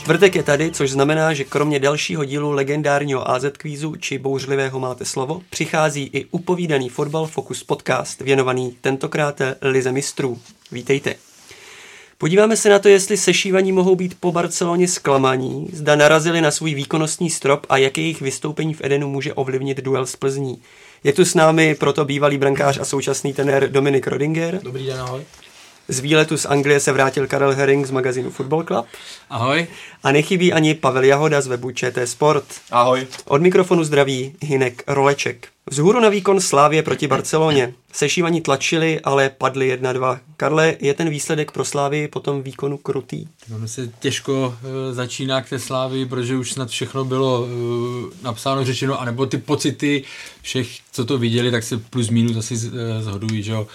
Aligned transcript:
Čtvrtek 0.00 0.36
je 0.36 0.42
tady, 0.42 0.70
což 0.70 0.90
znamená, 0.90 1.34
že 1.34 1.44
kromě 1.44 1.78
dalšího 1.78 2.24
dílu 2.24 2.50
legendárního 2.50 3.30
AZ 3.30 3.44
kvízu 3.52 3.96
či 3.96 4.18
bouřlivého 4.18 4.80
máte 4.80 5.04
slovo, 5.04 5.42
přichází 5.50 6.10
i 6.12 6.24
upovídaný 6.30 6.88
fotbal 6.88 7.26
Focus 7.26 7.64
podcast, 7.64 8.20
věnovaný 8.20 8.76
tentokrát 8.80 9.42
Lize 9.62 9.92
mistrů. 9.92 10.38
Vítejte. 10.72 11.14
Podíváme 12.18 12.56
se 12.56 12.68
na 12.68 12.78
to, 12.78 12.88
jestli 12.88 13.16
sešívaní 13.16 13.72
mohou 13.72 13.96
být 13.96 14.16
po 14.20 14.32
Barceloně 14.32 14.88
zklamaní, 14.88 15.68
zda 15.72 15.96
narazili 15.96 16.40
na 16.40 16.50
svůj 16.50 16.74
výkonnostní 16.74 17.30
strop 17.30 17.66
a 17.68 17.76
jak 17.76 17.98
jejich 17.98 18.20
vystoupení 18.20 18.74
v 18.74 18.84
Edenu 18.84 19.08
může 19.08 19.34
ovlivnit 19.34 19.80
duel 19.80 20.06
s 20.06 20.16
Plzní. 20.16 20.62
Je 21.04 21.12
tu 21.12 21.24
s 21.24 21.34
námi 21.34 21.74
proto 21.74 22.04
bývalý 22.04 22.38
brankář 22.38 22.78
a 22.78 22.84
současný 22.84 23.32
tenér 23.32 23.70
Dominik 23.70 24.06
Rodinger. 24.06 24.60
Dobrý 24.62 24.86
den, 24.86 25.00
ahoj. 25.00 25.22
Z 25.90 26.00
výletu 26.00 26.36
z 26.36 26.46
Anglie 26.46 26.80
se 26.80 26.92
vrátil 26.92 27.26
Karel 27.26 27.54
Herring 27.54 27.86
z 27.86 27.90
magazínu 27.90 28.30
Football 28.30 28.64
Club. 28.64 28.86
Ahoj. 29.30 29.66
A 30.02 30.12
nechybí 30.12 30.52
ani 30.52 30.74
Pavel 30.74 31.04
Jahoda 31.04 31.40
z 31.40 31.46
webu 31.46 31.70
ČT 31.70 32.08
Sport. 32.08 32.44
Ahoj. 32.70 33.06
Od 33.24 33.42
mikrofonu 33.42 33.84
zdraví 33.84 34.34
Hinek 34.42 34.82
Roleček. 34.86 35.48
Vzhůru 35.70 36.00
na 36.00 36.08
výkon 36.08 36.40
Slávě 36.40 36.82
proti 36.82 37.06
Barceloně. 37.06 37.74
Sešívaní 37.92 38.40
tlačili, 38.40 39.00
ale 39.00 39.30
padli 39.38 39.76
1-2. 39.76 40.18
Karle, 40.36 40.76
je 40.80 40.94
ten 40.94 41.10
výsledek 41.10 41.52
pro 41.52 41.64
Slávy 41.64 42.08
potom 42.08 42.42
výkonu 42.42 42.76
krutý? 42.76 43.26
Ono 43.54 43.68
se 43.68 43.90
těžko 44.00 44.32
uh, 44.32 44.94
začíná 44.94 45.42
k 45.42 45.48
té 45.48 45.58
slávy, 45.58 46.06
protože 46.06 46.36
už 46.36 46.52
snad 46.52 46.68
všechno 46.68 47.04
bylo 47.04 47.42
uh, 47.42 47.48
napsáno, 48.22 48.64
řečeno, 48.64 49.00
anebo 49.00 49.26
ty 49.26 49.38
pocity 49.38 50.04
všech, 50.42 50.68
co 50.92 51.04
to 51.04 51.18
viděli, 51.18 51.50
tak 51.50 51.62
se 51.62 51.78
plus 51.78 52.10
minus 52.10 52.36
asi 52.36 52.56
zhodují, 53.00 53.42
že 53.42 53.52
jo. 53.52 53.66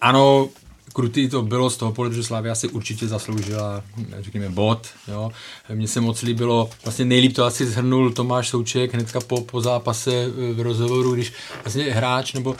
Ano, 0.00 0.48
krutý 0.96 1.28
to 1.28 1.42
bylo 1.42 1.70
z 1.70 1.76
toho 1.76 1.92
pohledu, 1.92 2.16
že 2.16 2.24
Slavia 2.24 2.54
si 2.54 2.68
určitě 2.68 3.08
zasloužila, 3.08 3.82
řekněme, 4.20 4.48
bod. 4.48 4.86
Jo. 5.08 5.30
Mně 5.74 5.88
se 5.88 6.00
moc 6.00 6.22
líbilo, 6.22 6.70
vlastně 6.84 7.04
nejlíp 7.04 7.36
to 7.36 7.44
asi 7.44 7.66
zhrnul 7.66 8.12
Tomáš 8.12 8.48
Souček 8.48 8.94
hnedka 8.94 9.20
po, 9.20 9.40
po 9.40 9.60
zápase 9.60 10.26
v 10.52 10.60
rozhovoru, 10.60 11.14
když 11.14 11.32
vlastně 11.64 11.84
hráč 11.84 12.32
nebo 12.32 12.56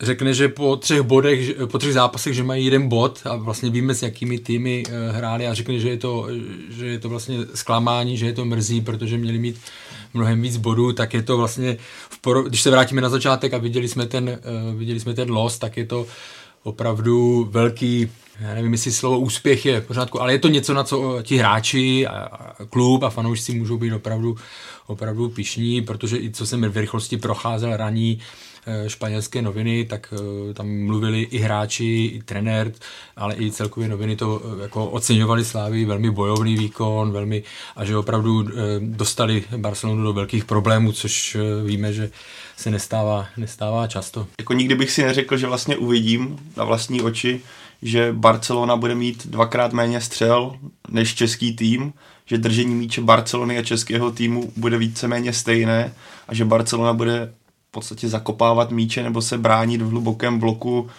řekne, 0.00 0.34
že 0.34 0.48
po 0.48 0.76
třech 0.76 1.02
bodech, 1.02 1.56
po 1.66 1.78
třech 1.78 1.92
zápasech, 1.92 2.34
že 2.34 2.42
mají 2.42 2.64
jeden 2.64 2.88
bod 2.88 3.20
a 3.24 3.36
vlastně 3.36 3.70
víme, 3.70 3.94
s 3.94 4.02
jakými 4.02 4.38
týmy 4.38 4.82
hráli 5.10 5.46
a 5.46 5.54
řekne, 5.54 5.78
že 5.78 5.88
je 5.88 5.96
to, 5.96 6.26
že 6.68 6.86
je 6.86 6.98
to 6.98 7.08
vlastně 7.08 7.38
zklamání, 7.54 8.16
že 8.16 8.26
je 8.26 8.32
to 8.32 8.44
mrzí, 8.44 8.80
protože 8.80 9.18
měli 9.18 9.38
mít 9.38 9.60
mnohem 10.14 10.42
víc 10.42 10.56
bodů, 10.56 10.92
tak 10.92 11.14
je 11.14 11.22
to 11.22 11.36
vlastně, 11.36 11.76
v 12.10 12.22
poro- 12.22 12.48
když 12.48 12.62
se 12.62 12.70
vrátíme 12.70 13.02
na 13.02 13.08
začátek 13.08 13.54
a 13.54 13.58
viděli 13.58 13.88
jsme 13.88 14.06
ten, 14.06 14.40
viděli 14.76 15.00
jsme 15.00 15.14
ten 15.14 15.30
los, 15.30 15.58
tak 15.58 15.76
je 15.76 15.86
to 15.86 16.06
opravdu 16.64 17.44
velký, 17.50 18.10
já 18.40 18.54
nevím, 18.54 18.72
jestli 18.72 18.92
slovo 18.92 19.18
úspěch 19.18 19.66
je 19.66 19.80
v 19.80 19.86
pořádku, 19.86 20.22
ale 20.22 20.32
je 20.32 20.38
to 20.38 20.48
něco, 20.48 20.74
na 20.74 20.84
co 20.84 21.18
ti 21.22 21.36
hráči 21.36 22.06
a 22.06 22.28
klub 22.70 23.02
a 23.02 23.10
fanoušci 23.10 23.54
můžou 23.54 23.78
být 23.78 23.92
opravdu, 23.92 24.36
opravdu 24.86 25.28
pišní, 25.28 25.82
protože 25.82 26.16
i 26.16 26.30
co 26.30 26.46
jsem 26.46 26.62
v 26.70 26.76
rychlosti 26.76 27.16
procházel 27.16 27.76
raní 27.76 28.18
španělské 28.86 29.42
noviny, 29.42 29.84
tak 29.84 30.14
tam 30.54 30.68
mluvili 30.68 31.22
i 31.22 31.38
hráči, 31.38 32.10
i 32.14 32.22
trenér, 32.22 32.72
ale 33.16 33.34
i 33.36 33.50
celkově 33.50 33.88
noviny 33.88 34.16
to 34.16 34.42
jako 34.62 34.86
oceňovali 34.86 35.44
Slávy, 35.44 35.84
velmi 35.84 36.10
bojovný 36.10 36.56
výkon, 36.56 37.12
velmi 37.12 37.42
a 37.76 37.84
že 37.84 37.96
opravdu 37.96 38.48
dostali 38.80 39.44
Barcelonu 39.56 40.04
do 40.04 40.12
velkých 40.12 40.44
problémů, 40.44 40.92
což 40.92 41.36
víme, 41.66 41.92
že 41.92 42.10
se 42.56 42.70
nestává, 42.70 43.26
nestává 43.36 43.86
často. 43.86 44.26
Jako 44.38 44.52
nikdy 44.52 44.74
bych 44.74 44.90
si 44.90 45.02
neřekl, 45.02 45.36
že 45.36 45.46
vlastně 45.46 45.76
uvidím 45.76 46.38
na 46.56 46.64
vlastní 46.64 47.02
oči, 47.02 47.40
že 47.82 48.12
Barcelona 48.12 48.76
bude 48.76 48.94
mít 48.94 49.26
dvakrát 49.26 49.72
méně 49.72 50.00
střel 50.00 50.56
než 50.88 51.14
český 51.14 51.56
tým, 51.56 51.92
že 52.26 52.38
držení 52.38 52.74
míče 52.74 53.00
Barcelony 53.00 53.58
a 53.58 53.62
českého 53.62 54.10
týmu 54.10 54.52
bude 54.56 54.78
víceméně 54.78 55.32
stejné 55.32 55.92
a 56.28 56.34
že 56.34 56.44
Barcelona 56.44 56.92
bude 56.92 57.32
v 57.68 57.70
podstatě 57.70 58.08
zakopávat 58.08 58.70
míče 58.70 59.02
nebo 59.02 59.22
se 59.22 59.38
bránit 59.38 59.82
v 59.82 59.90
hlubokém 59.90 60.38
bloku 60.38 60.90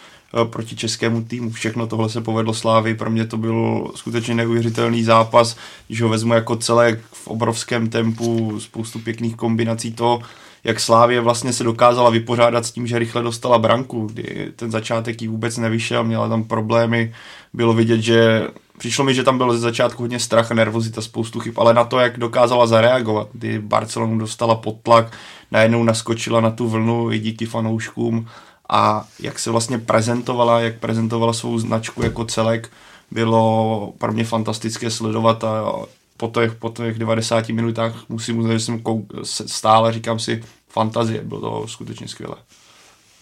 proti 0.44 0.76
českému 0.76 1.24
týmu. 1.24 1.52
Všechno 1.52 1.88
tohle 1.88 2.10
se 2.10 2.22
povedlo 2.22 2.54
Slávy, 2.54 2.96
pro 2.96 3.10
mě 3.10 3.26
to 3.26 3.38
byl 3.38 3.92
skutečně 3.96 4.36
neuvěřitelný 4.36 5.04
zápas, 5.04 5.58
když 5.88 6.02
ho 6.02 6.10
vezmu 6.10 6.34
jako 6.34 6.56
celé 6.56 7.00
v 7.12 7.28
obrovském 7.28 7.90
tempu, 7.90 8.60
spoustu 8.60 9.00
pěkných 9.00 9.36
kombinací 9.36 9.94
to, 9.94 10.20
jak 10.66 10.80
Slávě 10.80 11.22
vlastně 11.22 11.54
se 11.54 11.64
dokázala 11.64 12.10
vypořádat 12.10 12.66
s 12.66 12.72
tím, 12.72 12.88
že 12.88 13.00
rychle 13.00 13.24
dostala 13.24 13.58
branku, 13.60 14.08
kdy 14.14 14.52
ten 14.56 14.72
začátek 14.72 15.22
jí 15.22 15.28
vůbec 15.28 15.58
nevyšel, 15.58 16.04
měla 16.04 16.30
tam 16.30 16.44
problémy, 16.44 17.14
bylo 17.54 17.74
vidět, 17.74 18.02
že 18.02 18.48
přišlo 18.78 19.06
mi, 19.06 19.14
že 19.14 19.24
tam 19.24 19.38
byl 19.38 19.54
ze 19.54 19.60
začátku 19.60 20.04
hodně 20.04 20.20
strach 20.20 20.52
a 20.52 20.54
nervozita, 20.54 21.02
spoustu 21.02 21.40
chyb, 21.40 21.54
ale 21.58 21.74
na 21.74 21.84
to, 21.84 22.00
jak 22.00 22.20
dokázala 22.20 22.68
zareagovat, 22.68 23.28
kdy 23.34 23.60
Barcelonu 23.60 24.18
dostala 24.18 24.56
pod 24.56 24.76
tlak, 24.84 25.12
najednou 25.52 25.84
naskočila 25.84 26.42
na 26.42 26.52
tu 26.52 26.68
vlnu 26.68 27.12
i 27.12 27.20
díky 27.20 27.46
fanouškům 27.46 28.28
a 28.70 29.06
jak 29.20 29.40
se 29.40 29.52
vlastně 29.52 29.78
prezentovala, 29.78 30.60
jak 30.62 30.80
prezentovala 30.80 31.34
svou 31.34 31.60
značku 31.60 32.04
jako 32.04 32.26
celek, 32.26 32.72
bylo 33.12 33.94
pro 33.98 34.14
mě 34.14 34.24
fantastické 34.24 34.92
sledovat 34.92 35.44
a 35.44 35.74
po 36.18 36.28
těch, 36.28 36.56
po 36.56 36.70
těch 36.70 37.00
90 37.00 37.50
minutách 37.50 38.10
musím 38.10 38.40
uznat, 38.40 38.54
že 38.54 38.60
jsem 38.60 38.80
kou- 38.80 39.06
stále 39.24 39.94
říkám 39.94 40.20
si 40.20 40.44
fantazie, 40.76 41.22
bylo 41.22 41.42
to 41.42 41.68
skutečně 41.68 42.08
skvělé. 42.08 42.36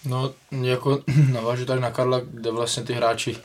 No, 0.06 0.34
jako 0.62 1.00
navážu 1.32 1.66
tak 1.66 1.80
na 1.80 1.92
Karla, 1.92 2.20
kde 2.20 2.52
vlastně 2.52 2.84
ty 2.84 2.94
hráči 2.94 3.38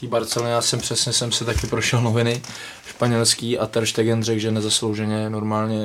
té 0.00 0.06
Barcelony, 0.06 0.50
já 0.50 0.62
jsem 0.62 0.78
přesně 0.78 1.12
jsem 1.12 1.32
se 1.32 1.44
taky 1.44 1.66
prošel 1.66 2.00
noviny 2.02 2.42
španělský 2.88 3.58
a 3.58 3.66
Ter 3.66 3.86
Stegen 3.86 4.22
řekl, 4.22 4.40
že 4.40 4.50
nezaslouženě 4.50 5.30
normálně 5.30 5.78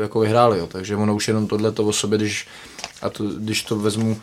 jako 0.00 0.20
vyhráli, 0.20 0.58
jo. 0.58 0.66
takže 0.66 0.96
ono 0.96 1.14
už 1.14 1.28
jenom 1.28 1.46
tohle 1.46 1.72
to 1.72 1.84
o 1.84 1.92
sobě, 1.92 2.18
když, 2.18 2.46
a 3.02 3.10
to, 3.10 3.24
když 3.24 3.62
to 3.62 3.76
vezmu 3.76 4.20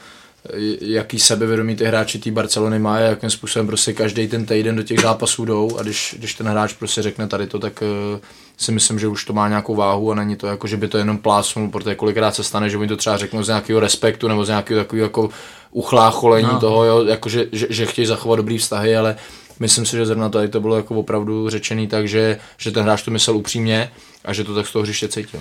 jaký 0.82 1.20
sebevědomí 1.20 1.76
ty 1.76 1.86
hráči 1.86 2.20
té 2.20 2.32
Barcelony 2.32 2.80
má, 2.80 3.00
jakým 3.00 3.30
způsobem 3.30 3.68
prostě 3.68 3.94
každý 3.94 4.28
ten 4.28 4.46
týden 4.46 4.76
do 4.76 4.84
těch 4.84 5.00
zápasů 5.00 5.46
jdou 5.46 5.78
a 5.78 5.84
když, 5.84 6.16
když 6.18 6.34
ten 6.34 6.48
hráč 6.48 6.74
prostě 6.74 7.02
řekne 7.02 7.28
tady 7.28 7.48
to, 7.48 7.60
tak 7.60 7.84
uh, 8.14 8.20
si 8.58 8.72
myslím, 8.72 9.00
že 9.00 9.08
už 9.08 9.26
to 9.26 9.34
má 9.34 9.50
nějakou 9.50 9.76
váhu 9.76 10.12
a 10.12 10.16
není 10.16 10.36
to 10.36 10.48
jako, 10.48 10.68
že 10.68 10.78
by 10.78 10.88
to 10.88 10.98
jenom 10.98 11.18
plásnul, 11.18 11.70
protože 11.70 11.96
kolikrát 11.96 12.36
se 12.36 12.44
stane, 12.44 12.70
že 12.70 12.78
mi 12.78 12.88
to 12.88 12.98
třeba 12.98 13.18
řeknou 13.18 13.44
z 13.44 13.48
nějakého 13.48 13.80
respektu 13.80 14.28
nebo 14.28 14.46
z 14.46 14.48
nějakého 14.48 14.80
takového 14.80 15.06
jako 15.06 15.30
uchlácholení 15.72 16.50
no. 16.52 16.60
toho, 16.60 16.86
jo, 16.86 17.06
jako 17.06 17.30
že, 17.30 17.46
že, 17.52 17.68
že 17.70 17.86
chtějí 17.86 18.06
zachovat 18.06 18.36
dobrý 18.36 18.58
vztahy, 18.58 18.98
ale 18.98 19.16
myslím 19.60 19.86
si, 19.86 19.98
že 19.98 20.06
zrovna 20.06 20.30
tady 20.30 20.48
to 20.48 20.62
bylo 20.62 20.76
jako 20.76 20.96
opravdu 20.96 21.50
řečený 21.50 21.88
tak, 21.88 22.08
že, 22.08 22.40
že 22.58 22.72
ten 22.72 22.84
hráč 22.84 23.02
to 23.02 23.12
myslel 23.12 23.38
upřímně 23.38 23.92
a 24.26 24.34
že 24.34 24.44
to 24.44 24.56
tak 24.56 24.68
z 24.68 24.72
toho 24.72 24.84
hřiště 24.84 25.08
cítil. 25.08 25.40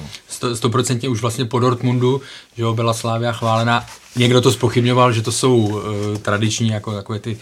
Stoprocentně 0.54 1.08
už 1.08 1.20
vlastně 1.20 1.44
po 1.44 1.58
Dortmundu, 1.58 2.20
že 2.56 2.62
jo, 2.62 2.74
byla 2.74 2.94
Slávia 2.94 3.32
chválena. 3.32 3.86
Někdo 4.16 4.40
to 4.40 4.52
spochybňoval, 4.52 5.12
že 5.12 5.22
to 5.22 5.32
jsou 5.32 5.56
uh, 5.56 5.82
tradiční 6.22 6.68
jako 6.68 6.92
takové 6.92 7.18
ty 7.18 7.38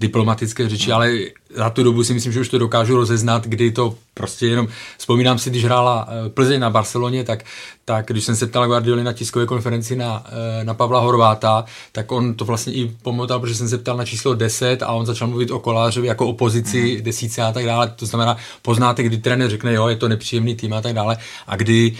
diplomatické 0.00 0.68
řeči, 0.68 0.92
ale 0.92 1.12
za 1.56 1.70
tu 1.70 1.82
dobu 1.82 2.04
si 2.04 2.14
myslím, 2.14 2.32
že 2.32 2.40
už 2.40 2.48
to 2.48 2.58
dokážu 2.58 2.96
rozeznat, 2.96 3.46
kdy 3.46 3.70
to 3.70 3.94
prostě 4.14 4.46
jenom, 4.46 4.68
vzpomínám 4.98 5.38
si, 5.38 5.50
když 5.50 5.64
hrála 5.64 6.08
Plzeň 6.34 6.60
na 6.60 6.70
Barceloně, 6.70 7.24
tak, 7.24 7.44
tak 7.84 8.06
když 8.06 8.24
jsem 8.24 8.36
se 8.36 8.46
ptal 8.46 8.66
Guardioli 8.66 9.04
na 9.04 9.12
tiskové 9.12 9.46
konferenci 9.46 9.96
na, 9.96 10.24
na 10.62 10.74
Pavla 10.74 11.00
Horváta, 11.00 11.64
tak 11.92 12.12
on 12.12 12.34
to 12.34 12.44
vlastně 12.44 12.72
i 12.72 12.92
pomotal, 13.02 13.40
protože 13.40 13.54
jsem 13.54 13.68
se 13.68 13.78
ptal 13.78 13.96
na 13.96 14.04
číslo 14.04 14.34
10 14.34 14.82
a 14.82 14.88
on 14.88 15.06
začal 15.06 15.28
mluvit 15.28 15.50
o 15.50 15.58
Kolářovi 15.58 16.06
jako 16.06 16.26
o 16.26 16.32
pozici 16.32 16.96
mm. 16.96 17.04
desíce 17.04 17.42
a 17.42 17.52
tak 17.52 17.64
dále. 17.64 17.92
To 17.96 18.06
znamená, 18.06 18.36
poznáte, 18.62 19.02
kdy 19.02 19.18
trenér 19.18 19.50
řekne, 19.50 19.74
jo, 19.74 19.88
je 19.88 19.96
to 19.96 20.08
nepříjemný 20.08 20.54
tým 20.54 20.72
a 20.72 20.80
tak 20.80 20.92
dále 20.92 21.16
a 21.46 21.56
kdy, 21.56 21.92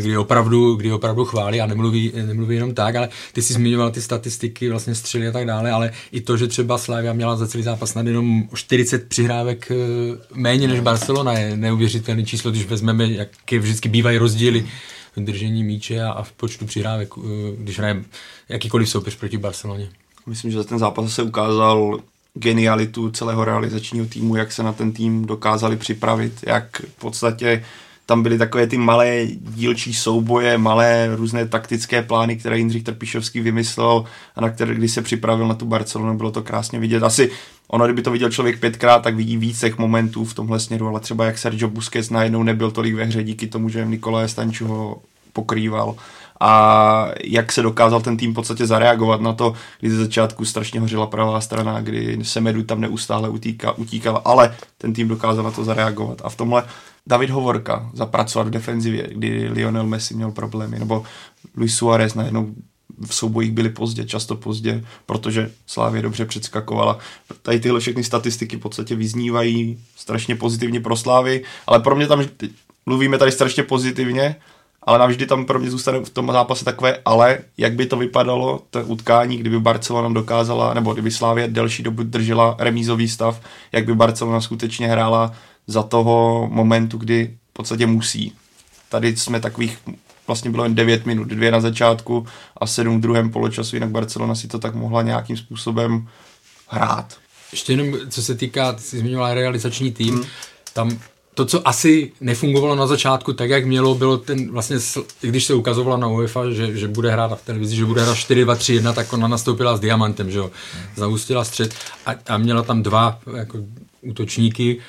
kdy 0.00 0.16
opravdu, 0.16 0.74
kdy 0.74 0.92
opravdu 0.92 1.24
chválí 1.24 1.60
a 1.60 1.66
nemluví, 1.66 2.12
nemluví 2.26 2.54
jenom 2.54 2.74
tak, 2.74 2.96
ale 2.96 3.08
ty 3.32 3.42
si 3.42 3.52
zmiňoval 3.52 3.90
ty 3.90 4.02
statistiky, 4.02 4.70
vlastně 4.70 4.94
střely 4.94 5.28
a 5.28 5.32
tak 5.32 5.46
dále, 5.46 5.70
ale 5.70 5.90
i 6.12 6.20
to, 6.20 6.36
že 6.36 6.46
třeba 6.46 6.78
Slavia 6.78 7.12
měla 7.12 7.36
za 7.36 7.46
celý 7.46 7.62
zápas 7.62 7.90
snad 7.90 8.06
jenom 8.06 8.48
40 8.54 9.03
přihrávek 9.08 9.72
méně 10.34 10.68
než 10.68 10.80
Barcelona 10.80 11.32
je 11.32 11.56
neuvěřitelný 11.56 12.26
číslo, 12.26 12.50
když 12.50 12.66
vezmeme, 12.66 13.12
jaké 13.12 13.58
vždycky 13.58 13.88
bývají 13.88 14.18
rozdíly 14.18 14.66
v 15.16 15.20
držení 15.20 15.64
míče 15.64 16.02
a 16.02 16.22
v 16.22 16.32
počtu 16.32 16.66
přihrávek, 16.66 17.08
když 17.58 17.78
hraje 17.78 18.04
jakýkoliv 18.48 18.88
soupeř 18.88 19.16
proti 19.16 19.38
Barceloně. 19.38 19.88
Myslím, 20.26 20.50
že 20.50 20.58
za 20.58 20.64
ten 20.64 20.78
zápas 20.78 21.14
se 21.14 21.22
ukázal 21.22 22.00
genialitu 22.34 23.10
celého 23.10 23.44
realizačního 23.44 24.06
týmu, 24.06 24.36
jak 24.36 24.52
se 24.52 24.62
na 24.62 24.72
ten 24.72 24.92
tým 24.92 25.24
dokázali 25.24 25.76
připravit, 25.76 26.32
jak 26.46 26.80
v 26.80 27.00
podstatě 27.00 27.64
tam 28.06 28.22
byly 28.22 28.38
takové 28.38 28.66
ty 28.66 28.78
malé 28.78 29.26
dílčí 29.26 29.94
souboje, 29.94 30.58
malé 30.58 31.08
různé 31.16 31.48
taktické 31.48 32.02
plány, 32.02 32.36
které 32.36 32.58
Jindřich 32.58 32.82
Trpišovský 32.82 33.40
vymyslel 33.40 34.04
a 34.36 34.40
na 34.40 34.50
které, 34.50 34.74
když 34.74 34.92
se 34.92 35.02
připravil 35.02 35.48
na 35.48 35.54
tu 35.54 35.66
Barcelonu, 35.66 36.16
bylo 36.16 36.30
to 36.30 36.42
krásně 36.42 36.78
vidět. 36.78 37.02
Asi 37.02 37.30
ono, 37.68 37.84
kdyby 37.84 38.02
to 38.02 38.10
viděl 38.10 38.30
člověk 38.30 38.60
pětkrát, 38.60 39.02
tak 39.02 39.14
vidí 39.14 39.36
více 39.36 39.70
momentů 39.78 40.24
v 40.24 40.34
tomhle 40.34 40.60
směru, 40.60 40.88
ale 40.88 41.00
třeba 41.00 41.24
jak 41.24 41.38
Sergio 41.38 41.68
Busquets 41.68 42.10
najednou 42.10 42.42
nebyl 42.42 42.70
tolik 42.70 42.94
ve 42.94 43.04
hře 43.04 43.22
díky 43.22 43.46
tomu, 43.46 43.68
že 43.68 43.86
Nikolaj 43.86 44.28
Stanču 44.28 44.66
ho 44.66 45.02
pokrýval 45.32 45.96
a 46.40 47.08
jak 47.24 47.52
se 47.52 47.62
dokázal 47.62 48.00
ten 48.00 48.16
tým 48.16 48.32
v 48.32 48.34
podstatě 48.34 48.66
zareagovat 48.66 49.20
na 49.20 49.32
to, 49.32 49.54
kdy 49.80 49.90
ze 49.90 49.96
začátku 49.96 50.44
strašně 50.44 50.80
hořela 50.80 51.06
pravá 51.06 51.40
strana, 51.40 51.80
kdy 51.80 52.18
Semedu 52.22 52.62
tam 52.62 52.80
neustále 52.80 53.28
utíka, 53.28 53.72
utíkal, 53.72 54.22
ale 54.24 54.56
ten 54.78 54.92
tým 54.92 55.08
dokázal 55.08 55.44
na 55.44 55.50
to 55.50 55.64
zareagovat. 55.64 56.20
A 56.24 56.28
v 56.28 56.36
tomhle 56.36 56.62
David 57.06 57.30
Hovorka 57.30 57.90
zapracovat 57.92 58.46
v 58.46 58.50
defenzivě, 58.50 59.08
kdy 59.12 59.48
Lionel 59.48 59.86
Messi 59.86 60.14
měl 60.14 60.30
problémy, 60.30 60.78
nebo 60.78 61.04
Luis 61.56 61.76
Suarez 61.76 62.14
najednou 62.14 62.54
v 63.06 63.14
soubojích 63.14 63.52
byli 63.52 63.68
pozdě, 63.68 64.04
často 64.04 64.36
pozdě, 64.36 64.84
protože 65.06 65.50
Slávě 65.66 66.02
dobře 66.02 66.24
předskakovala. 66.24 66.98
Tady 67.42 67.60
tyhle 67.60 67.80
všechny 67.80 68.04
statistiky 68.04 68.56
v 68.56 68.60
podstatě 68.60 68.94
vyznívají 68.94 69.78
strašně 69.96 70.36
pozitivně 70.36 70.80
pro 70.80 70.96
Slávy, 70.96 71.44
ale 71.66 71.80
pro 71.80 71.96
mě 71.96 72.06
tam 72.06 72.24
mluvíme 72.86 73.18
tady 73.18 73.32
strašně 73.32 73.62
pozitivně, 73.62 74.36
ale 74.82 74.98
navždy 74.98 75.26
tam 75.26 75.44
pro 75.44 75.58
mě 75.58 75.70
zůstane 75.70 76.00
v 76.00 76.10
tom 76.10 76.32
zápase 76.32 76.64
takové 76.64 76.98
ale, 77.04 77.38
jak 77.58 77.72
by 77.72 77.86
to 77.86 77.96
vypadalo, 77.96 78.62
to 78.70 78.80
utkání, 78.80 79.36
kdyby 79.36 79.60
Barcelona 79.60 80.08
dokázala, 80.08 80.74
nebo 80.74 80.92
kdyby 80.92 81.10
Slávě 81.10 81.48
delší 81.48 81.82
dobu 81.82 82.02
držela 82.02 82.56
remízový 82.58 83.08
stav, 83.08 83.40
jak 83.72 83.86
by 83.86 83.94
Barcelona 83.94 84.40
skutečně 84.40 84.88
hrála 84.88 85.32
za 85.66 85.82
toho 85.82 86.48
momentu, 86.52 86.98
kdy 86.98 87.36
v 87.50 87.52
podstatě 87.52 87.86
musí. 87.86 88.32
Tady 88.88 89.16
jsme 89.16 89.40
takových, 89.40 89.78
vlastně 90.26 90.50
bylo 90.50 90.64
jen 90.64 90.74
9 90.74 91.06
minut, 91.06 91.28
dvě 91.28 91.50
na 91.50 91.60
začátku 91.60 92.26
a 92.56 92.66
7 92.66 92.98
v 92.98 93.00
druhém 93.00 93.30
poločasu, 93.30 93.76
jinak 93.76 93.90
Barcelona 93.90 94.34
si 94.34 94.48
to 94.48 94.58
tak 94.58 94.74
mohla 94.74 95.02
nějakým 95.02 95.36
způsobem 95.36 96.08
hrát. 96.68 97.16
Ještě 97.52 97.72
jenom, 97.72 97.94
co 98.10 98.22
se 98.22 98.34
týká, 98.34 98.76
jsi 98.78 98.98
zmiňovala 98.98 99.34
realizační 99.34 99.92
tým, 99.92 100.14
hmm. 100.14 100.24
tam 100.72 100.98
to, 101.34 101.44
co 101.44 101.68
asi 101.68 102.12
nefungovalo 102.20 102.76
na 102.76 102.86
začátku 102.86 103.32
tak, 103.32 103.50
jak 103.50 103.64
mělo, 103.64 103.94
bylo 103.94 104.16
ten 104.16 104.50
vlastně, 104.50 104.76
když 105.20 105.44
se 105.44 105.54
ukazovalo 105.54 105.96
na 105.96 106.08
UEFA, 106.08 106.50
že, 106.50 106.76
že 106.76 106.88
bude 106.88 107.10
hrát 107.10 107.40
v 107.40 107.44
televizi, 107.44 107.76
že 107.76 107.84
bude 107.84 108.02
hrát 108.02 108.16
4-2-3-1, 108.16 108.94
tak 108.94 109.12
ona 109.12 109.28
nastoupila 109.28 109.76
s 109.76 109.80
diamantem, 109.80 110.30
že 110.30 110.38
jo, 110.38 110.50
zaustila 110.96 111.44
střed 111.44 111.74
a, 112.06 112.14
a 112.28 112.38
měla 112.38 112.62
tam 112.62 112.82
dva 112.82 113.18
jako 113.36 113.58
útočníky 114.02 114.80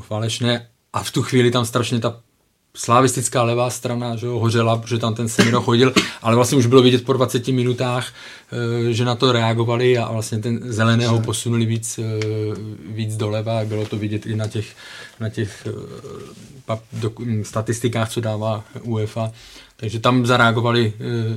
falešné 0.00 0.66
a 0.92 1.02
v 1.02 1.10
tu 1.10 1.22
chvíli 1.22 1.50
tam 1.50 1.64
strašně 1.64 2.00
ta 2.00 2.20
slavistická 2.76 3.42
levá 3.42 3.70
strana 3.70 4.16
že 4.16 4.26
jo, 4.26 4.38
hořela, 4.38 4.76
protože 4.76 4.98
tam 4.98 5.14
ten 5.14 5.28
Semiro 5.28 5.60
chodil, 5.60 5.92
ale 6.22 6.36
vlastně 6.36 6.58
už 6.58 6.66
bylo 6.66 6.82
vidět 6.82 7.04
po 7.04 7.12
20 7.12 7.48
minutách, 7.48 8.08
eh, 8.08 8.92
že 8.92 9.04
na 9.04 9.14
to 9.14 9.32
reagovali 9.32 9.98
a 9.98 10.12
vlastně 10.12 10.38
ten 10.38 10.60
zeleného 10.72 11.20
posunuli 11.20 11.66
víc, 11.66 11.98
eh, 11.98 12.02
víc 12.86 13.16
doleva 13.16 13.60
a 13.60 13.64
bylo 13.64 13.86
to 13.86 13.96
vidět 13.96 14.26
i 14.26 14.36
na 14.36 14.48
těch, 14.48 14.66
na 15.20 15.28
těch 15.28 15.66
eh, 15.66 17.44
statistikách, 17.44 18.10
co 18.10 18.20
dává 18.20 18.64
UEFA. 18.82 19.32
Takže 19.76 20.00
tam 20.00 20.26
zareagovali 20.26 20.92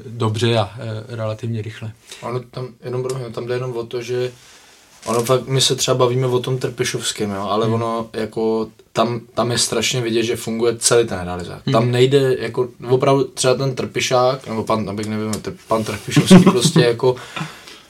dobře 0.05 0.57
a 0.57 0.71
relativně 1.07 1.61
rychle. 1.61 1.91
Ale 2.21 2.39
tam 2.51 2.67
jenom, 2.83 3.07
tam 3.31 3.47
jde 3.47 3.53
jenom 3.53 3.77
o 3.77 3.83
to, 3.83 4.01
že 4.01 4.31
Ono 5.05 5.23
fakt, 5.23 5.47
my 5.47 5.61
se 5.61 5.75
třeba 5.75 5.97
bavíme 5.97 6.27
o 6.27 6.39
tom 6.39 6.57
Trpišovském, 6.57 7.31
jo, 7.31 7.41
ale 7.41 7.65
hmm. 7.65 7.73
ono 7.73 8.09
jako 8.13 8.67
tam, 8.93 9.21
tam 9.33 9.51
je 9.51 9.57
strašně 9.57 10.01
vidět, 10.01 10.23
že 10.23 10.35
funguje 10.35 10.77
celý 10.77 11.07
ten 11.07 11.19
realizák. 11.19 11.61
Hmm. 11.65 11.73
Tam 11.73 11.91
nejde 11.91 12.35
jako 12.39 12.67
opravdu 12.89 13.23
třeba 13.23 13.53
ten 13.53 13.75
Trpišák, 13.75 14.47
nebo 14.47 14.63
pan, 14.63 14.89
abych 14.89 15.05
nevím, 15.05 15.31
pan 15.67 15.83
Trpišovský 15.83 16.43
prostě 16.51 16.79
jako 16.79 17.15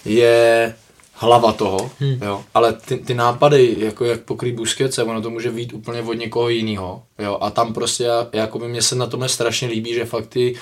je 0.06 0.74
hlava 1.14 1.52
toho, 1.52 1.92
hmm. 2.00 2.20
jo, 2.22 2.44
ale 2.54 2.74
ty, 2.74 2.98
ty 2.98 3.14
nápady, 3.14 3.76
jako 3.80 4.06
jak 4.06 4.22
pokrý 4.22 4.52
Busquets, 4.52 4.98
ono 4.98 5.22
to 5.22 5.30
může 5.30 5.52
být 5.52 5.74
úplně 5.74 6.02
od 6.02 6.14
někoho 6.14 6.50
jiného, 6.50 7.04
jo, 7.20 7.38
a 7.42 7.50
tam 7.50 7.74
prostě, 7.74 8.08
jako 8.34 8.60
by 8.60 8.68
mě 8.68 8.82
se 8.82 8.96
na 8.96 9.08
tom 9.08 9.30
strašně 9.30 9.68
líbí, 9.68 9.94
že 9.94 10.06
fakt 10.06 10.28
ty 10.28 10.56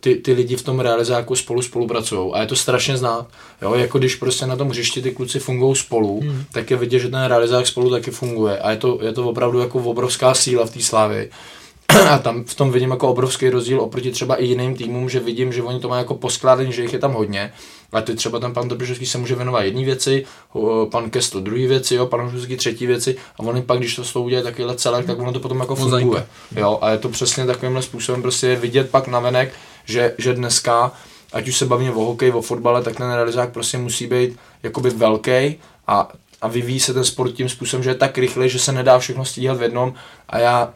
ty, 0.00 0.14
ty 0.14 0.32
lidi 0.32 0.56
v 0.56 0.62
tom 0.62 0.80
realizáku 0.80 1.36
spolu 1.36 1.62
spolupracují. 1.62 2.32
A 2.32 2.40
je 2.40 2.46
to 2.46 2.56
strašně 2.56 2.96
znát. 2.96 3.26
Jo, 3.62 3.74
jako 3.74 3.98
když 3.98 4.14
prostě 4.14 4.46
na 4.46 4.56
tom 4.56 4.68
hřišti 4.68 5.02
ty 5.02 5.10
kluci 5.10 5.38
fungují 5.38 5.76
spolu, 5.76 6.20
hmm. 6.20 6.44
tak 6.52 6.70
je 6.70 6.76
vidět, 6.76 6.98
že 6.98 7.08
ten 7.08 7.24
realizák 7.24 7.66
spolu 7.66 7.90
taky 7.90 8.10
funguje. 8.10 8.58
A 8.58 8.70
je 8.70 8.76
to, 8.76 8.98
je 9.02 9.12
to 9.12 9.28
opravdu 9.28 9.58
jako 9.58 9.78
obrovská 9.78 10.34
síla 10.34 10.66
v 10.66 10.70
té 10.70 10.80
slávě. 10.80 11.28
A 12.10 12.18
tam 12.18 12.44
v 12.44 12.54
tom 12.54 12.72
vidím 12.72 12.90
jako 12.90 13.08
obrovský 13.08 13.50
rozdíl 13.50 13.80
oproti 13.80 14.10
třeba 14.10 14.36
i 14.36 14.46
jiným 14.46 14.76
týmům, 14.76 15.08
že 15.08 15.20
vidím, 15.20 15.52
že 15.52 15.62
oni 15.62 15.80
to 15.80 15.88
mají 15.88 16.00
jako 16.00 16.14
poskládaný, 16.14 16.72
že 16.72 16.82
jich 16.82 16.92
je 16.92 16.98
tam 16.98 17.12
hodně. 17.12 17.52
A 17.92 18.00
ty 18.00 18.14
třeba 18.14 18.38
ten 18.38 18.52
pan 18.52 18.68
Trpišovský 18.68 19.06
se 19.06 19.18
může 19.18 19.34
věnovat 19.34 19.62
jedné 19.62 19.84
věci, 19.84 20.24
pan 20.90 21.10
Kesto 21.10 21.40
druhé 21.40 21.66
věci, 21.66 21.94
jo, 21.94 22.06
pan 22.06 22.30
Žuzky 22.30 22.56
třetí 22.56 22.86
věci. 22.86 23.16
A 23.36 23.40
oni 23.40 23.62
pak, 23.62 23.78
když 23.78 23.96
to 23.96 24.04
s 24.04 24.12
tou 24.12 24.24
udělají 24.24 24.44
takovýhle 24.44 24.76
celek, 24.76 25.06
tak 25.06 25.18
ono 25.18 25.32
to 25.32 25.40
potom 25.40 25.60
jako 25.60 25.76
funguje. 25.76 26.26
Jo, 26.56 26.78
a 26.82 26.90
je 26.90 26.98
to 26.98 27.08
přesně 27.08 27.46
takovýmhle 27.46 27.82
způsobem. 27.82 28.22
Prostě 28.22 28.56
vidět 28.56 28.90
pak 28.90 29.08
navenek, 29.08 29.52
že, 29.84 30.14
že 30.18 30.34
dneska, 30.34 30.92
ať 31.32 31.48
už 31.48 31.56
se 31.56 31.66
bavíme 31.66 31.90
o 31.90 32.04
hokeji, 32.04 32.32
o 32.32 32.42
fotbale, 32.42 32.82
tak 32.82 32.96
ten 32.96 33.12
realizák 33.12 33.52
prostě 33.52 33.78
musí 33.78 34.06
být 34.06 34.36
jakoby 34.62 34.90
velký 34.90 35.56
a, 35.86 36.12
a 36.42 36.48
vyvíjí 36.48 36.80
se 36.80 36.94
ten 36.94 37.04
sport 37.04 37.32
tím 37.32 37.48
způsobem, 37.48 37.84
že 37.84 37.90
je 37.90 37.94
tak 37.94 38.18
rychle, 38.18 38.48
že 38.48 38.58
se 38.58 38.72
nedá 38.72 38.98
všechno 38.98 39.24
stíhat 39.24 39.58
v 39.58 39.62
jednom. 39.62 39.94
A 40.28 40.38
já 40.38 40.74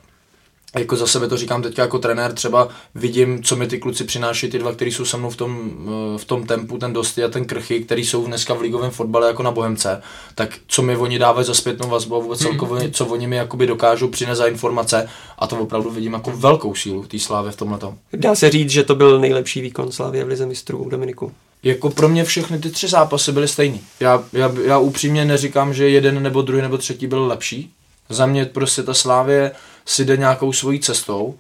jako 0.74 0.96
za 0.96 1.06
sebe 1.06 1.28
to 1.28 1.36
říkám 1.36 1.62
teď 1.62 1.78
jako 1.78 1.98
trenér, 1.98 2.32
třeba 2.32 2.68
vidím, 2.94 3.42
co 3.42 3.56
mi 3.56 3.66
ty 3.66 3.78
kluci 3.78 4.04
přináší, 4.04 4.50
ty 4.50 4.58
dva, 4.58 4.72
kteří 4.72 4.92
jsou 4.92 5.04
se 5.04 5.16
mnou 5.16 5.30
v 5.30 5.36
tom, 5.36 5.70
eh, 6.14 6.18
v 6.18 6.24
tom 6.24 6.46
tempu, 6.46 6.78
ten 6.78 6.92
Dosty 6.92 7.24
a 7.24 7.28
ten 7.28 7.44
Krchy, 7.44 7.80
který 7.80 8.04
jsou 8.04 8.26
dneska 8.26 8.54
v 8.54 8.60
ligovém 8.60 8.90
fotbale 8.90 9.26
jako 9.26 9.42
na 9.42 9.50
Bohemce, 9.50 10.02
tak 10.34 10.58
co 10.66 10.82
mi 10.82 10.96
oni 10.96 11.18
dávají 11.18 11.46
za 11.46 11.54
zpětnou 11.54 11.88
vazbu 11.88 12.16
a 12.16 12.18
vůbec 12.18 12.40
hmm. 12.40 12.50
celkově, 12.50 12.90
co 12.90 13.06
oni 13.06 13.26
mi 13.26 13.36
jakoby 13.36 13.66
dokážou 13.66 14.08
přinést 14.08 14.38
za 14.38 14.46
informace 14.46 15.08
a 15.38 15.46
to 15.46 15.56
opravdu 15.56 15.90
vidím 15.90 16.12
jako 16.12 16.30
velkou 16.30 16.74
sílu 16.74 17.02
té 17.06 17.18
slávy 17.18 17.50
v 17.50 17.56
tomhle. 17.56 17.78
Dá 18.12 18.34
se 18.34 18.50
říct, 18.50 18.70
že 18.70 18.82
to 18.82 18.94
byl 18.94 19.20
nejlepší 19.20 19.60
výkon 19.60 19.92
slávy 19.92 20.24
v 20.24 20.28
Lize 20.28 20.46
mistrů 20.46 20.88
Dominiku. 20.90 21.32
Jako 21.62 21.90
pro 21.90 22.08
mě 22.08 22.24
všechny 22.24 22.58
ty 22.58 22.70
tři 22.70 22.88
zápasy 22.88 23.32
byly 23.32 23.48
stejný. 23.48 23.80
Já, 24.00 24.24
já, 24.32 24.52
já 24.64 24.78
upřímně 24.78 25.24
neříkám, 25.24 25.74
že 25.74 25.88
jeden 25.88 26.22
nebo 26.22 26.42
druhý 26.42 26.62
nebo 26.62 26.78
třetí 26.78 27.06
byl 27.06 27.26
lepší. 27.26 27.70
Za 28.08 28.26
mě 28.26 28.44
prostě 28.44 28.82
ta 28.82 28.94
Slávě 28.94 29.52
si 29.86 30.04
jde 30.04 30.16
nějakou 30.16 30.52
svojí 30.52 30.80
cestou 30.80 31.34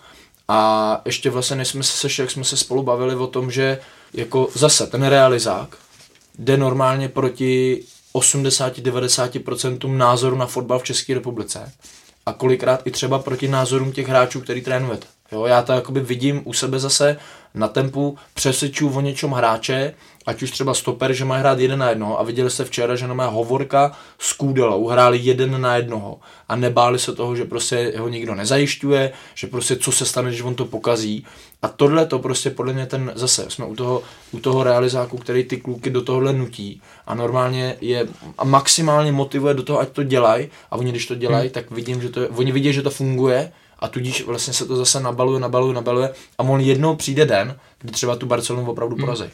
a 0.48 1.00
ještě 1.04 1.30
vlastně, 1.30 1.56
než 1.56 1.68
jsme 1.68 1.82
se 1.82 1.92
sešli, 1.92 2.22
jak 2.22 2.30
jsme 2.30 2.44
se 2.44 2.56
spolu 2.56 2.82
bavili 2.82 3.16
o 3.16 3.26
tom, 3.26 3.50
že 3.50 3.78
jako 4.14 4.48
zase 4.54 4.86
ten 4.86 5.02
realizák 5.02 5.76
jde 6.38 6.56
normálně 6.56 7.08
proti 7.08 7.82
80-90% 8.14 9.96
názoru 9.96 10.36
na 10.36 10.46
fotbal 10.46 10.78
v 10.78 10.84
České 10.84 11.14
republice 11.14 11.72
a 12.26 12.32
kolikrát 12.32 12.80
i 12.84 12.90
třeba 12.90 13.18
proti 13.18 13.48
názorům 13.48 13.92
těch 13.92 14.08
hráčů, 14.08 14.40
který 14.40 14.62
trénujete. 14.62 15.06
Jo, 15.32 15.44
já 15.44 15.62
to 15.62 15.72
jakoby 15.72 16.00
vidím 16.00 16.42
u 16.44 16.52
sebe 16.52 16.78
zase 16.78 17.16
na 17.54 17.68
tempu, 17.68 18.18
přesvědču 18.34 18.90
o 18.90 19.00
něčem 19.00 19.30
hráče, 19.30 19.94
ať 20.26 20.42
už 20.42 20.50
třeba 20.50 20.74
stoper, 20.74 21.12
že 21.12 21.24
má 21.24 21.36
hrát 21.36 21.58
jeden 21.58 21.78
na 21.78 21.88
jednoho 21.88 22.20
a 22.20 22.22
viděli 22.22 22.50
jste 22.50 22.64
včera, 22.64 22.96
že 22.96 23.06
má 23.06 23.26
Hovorka 23.26 23.92
s 24.18 24.32
Kůdelou, 24.32 24.86
hráli 24.86 25.18
jeden 25.22 25.60
na 25.60 25.76
jednoho 25.76 26.20
a 26.48 26.56
nebáli 26.56 26.98
se 26.98 27.14
toho, 27.14 27.36
že 27.36 27.44
prostě 27.44 27.92
ho 27.98 28.08
nikdo 28.08 28.34
nezajišťuje, 28.34 29.12
že 29.34 29.46
prostě 29.46 29.76
co 29.76 29.92
se 29.92 30.04
stane, 30.04 30.28
když 30.28 30.42
on 30.42 30.54
to 30.54 30.64
pokazí 30.64 31.26
a 31.62 31.68
tohle 31.68 32.06
to 32.06 32.18
prostě 32.18 32.50
podle 32.50 32.72
mě 32.72 32.86
ten, 32.86 33.12
zase 33.14 33.46
jsme 33.48 33.64
u 33.64 33.76
toho, 33.76 34.02
u 34.32 34.40
toho 34.40 34.64
realizáku, 34.64 35.18
který 35.18 35.44
ty 35.44 35.56
kluky 35.56 35.90
do 35.90 36.02
tohohle 36.02 36.32
nutí 36.32 36.82
a 37.06 37.14
normálně 37.14 37.76
je 37.80 38.06
a 38.38 38.44
maximálně 38.44 39.12
motivuje 39.12 39.54
do 39.54 39.62
toho, 39.62 39.80
ať 39.80 39.88
to 39.88 40.02
dělají 40.02 40.48
a 40.70 40.76
oni 40.76 40.90
když 40.90 41.06
to 41.06 41.14
dělají, 41.14 41.44
hmm. 41.44 41.52
tak 41.52 41.70
vidím, 41.70 42.02
že 42.02 42.08
to 42.08 42.20
je, 42.20 42.28
oni 42.28 42.52
vidí, 42.52 42.72
že 42.72 42.82
to 42.82 42.90
funguje 42.90 43.52
a 43.78 43.88
tudíž 43.88 44.24
vlastně 44.24 44.52
se 44.52 44.66
to 44.66 44.76
zase 44.76 45.00
nabaluje, 45.00 45.40
nabaluje, 45.40 45.74
nabaluje 45.74 46.10
a 46.38 46.42
on 46.42 46.60
jednou 46.60 46.96
přijde 46.96 47.26
den, 47.26 47.56
kdy 47.78 47.92
třeba 47.92 48.16
tu 48.16 48.26
Barcelonu 48.26 48.70
opravdu 48.70 48.96
hmm. 48.96 49.04
porazí. 49.04 49.22
Hmm. 49.22 49.32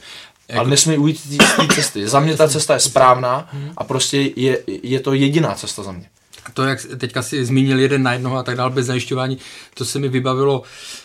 Jako... 0.50 0.60
Ale 0.60 0.70
nesmí 0.70 0.98
ujít 0.98 1.20
z 1.20 1.56
té 1.56 1.74
cesty. 1.74 2.08
Za 2.08 2.20
mě 2.20 2.36
ta 2.36 2.48
cesta 2.48 2.74
je 2.74 2.80
správná 2.80 3.48
a 3.76 3.84
prostě 3.84 4.30
je, 4.36 4.58
je 4.66 5.00
to 5.00 5.14
jediná 5.14 5.54
cesta 5.54 5.82
za 5.82 5.92
mě. 5.92 6.06
To, 6.54 6.62
jak 6.62 6.86
teďka 6.98 7.22
si 7.22 7.44
zmínil 7.44 7.78
jeden 7.78 8.02
na 8.02 8.12
jednoho 8.12 8.36
a 8.36 8.42
tak 8.42 8.56
dále 8.56 8.70
bez 8.70 8.86
zajišťování, 8.86 9.38
to 9.74 9.84
se 9.84 9.98
mi 9.98 10.08
vybavilo, 10.08 10.62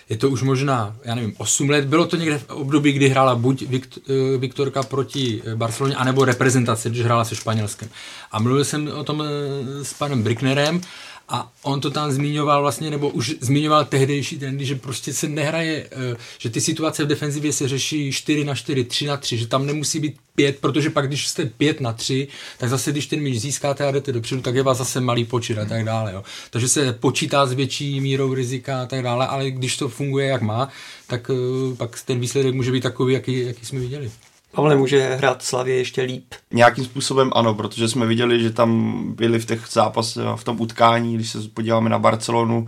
je 0.09 0.17
to 0.17 0.29
už 0.29 0.41
možná, 0.41 0.95
já 1.03 1.15
nevím, 1.15 1.33
8 1.37 1.69
let, 1.69 1.85
bylo 1.85 2.05
to 2.05 2.15
někde 2.15 2.37
v 2.37 2.49
období, 2.49 2.91
kdy 2.91 3.09
hrála 3.09 3.35
buď 3.35 3.63
eh, 3.63 4.37
Viktorka 4.37 4.83
proti 4.83 5.41
eh, 5.45 5.55
Barceloně, 5.55 5.95
anebo 5.95 6.25
reprezentace, 6.25 6.89
když 6.89 7.03
hrála 7.03 7.25
se 7.25 7.35
Španělskem. 7.35 7.89
A 8.31 8.39
mluvil 8.39 8.65
jsem 8.65 8.87
o 8.87 9.03
tom 9.03 9.23
eh, 9.23 9.85
s 9.85 9.93
panem 9.93 10.23
Bricknerem 10.23 10.81
A 11.29 11.51
on 11.63 11.81
to 11.81 11.91
tam 11.91 12.11
zmiňoval 12.11 12.61
vlastně, 12.61 12.89
nebo 12.89 13.09
už 13.09 13.35
zmiňoval 13.41 13.85
tehdejší 13.85 14.39
trendy, 14.39 14.65
že 14.65 14.75
prostě 14.75 15.13
se 15.13 15.27
nehraje, 15.27 15.87
eh, 15.91 16.17
že 16.37 16.49
ty 16.49 16.61
situace 16.61 17.03
v 17.03 17.07
defenzivě 17.07 17.53
se 17.53 17.67
řeší 17.67 18.11
4 18.11 18.43
na 18.43 18.55
4, 18.55 18.83
3 18.83 19.05
na 19.05 19.17
3, 19.17 19.37
že 19.37 19.47
tam 19.47 19.65
nemusí 19.65 19.99
být 19.99 20.15
5, 20.35 20.59
protože 20.59 20.89
pak 20.89 21.07
když 21.07 21.27
jste 21.27 21.45
5 21.45 21.81
na 21.81 21.93
3, 21.93 22.27
tak 22.57 22.69
zase 22.69 22.91
když 22.91 23.07
ten 23.07 23.19
míč 23.19 23.41
získáte 23.41 23.85
a 23.85 23.91
jdete 23.91 24.11
dopředu, 24.11 24.41
tak 24.41 24.55
je 24.55 24.63
vás 24.63 24.77
zase 24.77 25.01
malý 25.01 25.25
počet 25.25 25.57
a 25.57 25.65
tak 25.65 25.83
dále. 25.85 26.13
Jo. 26.13 26.23
Takže 26.49 26.67
se 26.67 26.93
počítá 26.93 27.45
s 27.45 27.53
větší 27.53 27.99
mírou 27.99 28.33
rizika 28.33 28.81
a 28.81 28.85
tak 28.85 29.01
dále, 29.01 29.27
ale 29.27 29.51
když 29.51 29.77
to 29.77 29.89
funguje 29.89 30.27
jak 30.27 30.41
má, 30.41 30.69
tak 31.07 31.29
uh, 31.29 31.75
pak 31.77 32.03
ten 32.05 32.19
výsledek 32.19 32.55
může 32.55 32.71
být 32.71 32.83
takový, 32.83 33.13
jaký, 33.13 33.39
jaký 33.39 33.65
jsme 33.65 33.79
viděli. 33.79 34.11
Ale 34.55 34.75
může 34.75 35.15
hrát 35.15 35.43
Slavě 35.43 35.75
ještě 35.75 36.01
líp. 36.01 36.25
Nějakým 36.53 36.85
způsobem 36.85 37.31
ano, 37.35 37.53
protože 37.53 37.87
jsme 37.87 38.05
viděli, 38.05 38.43
že 38.43 38.49
tam 38.49 39.01
byli 39.15 39.39
v 39.39 39.45
těch 39.45 39.67
zápasech, 39.71 40.23
v 40.35 40.43
tom 40.43 40.61
utkání, 40.61 41.15
když 41.15 41.29
se 41.29 41.39
podíváme 41.53 41.89
na 41.89 41.99
Barcelonu, 41.99 42.67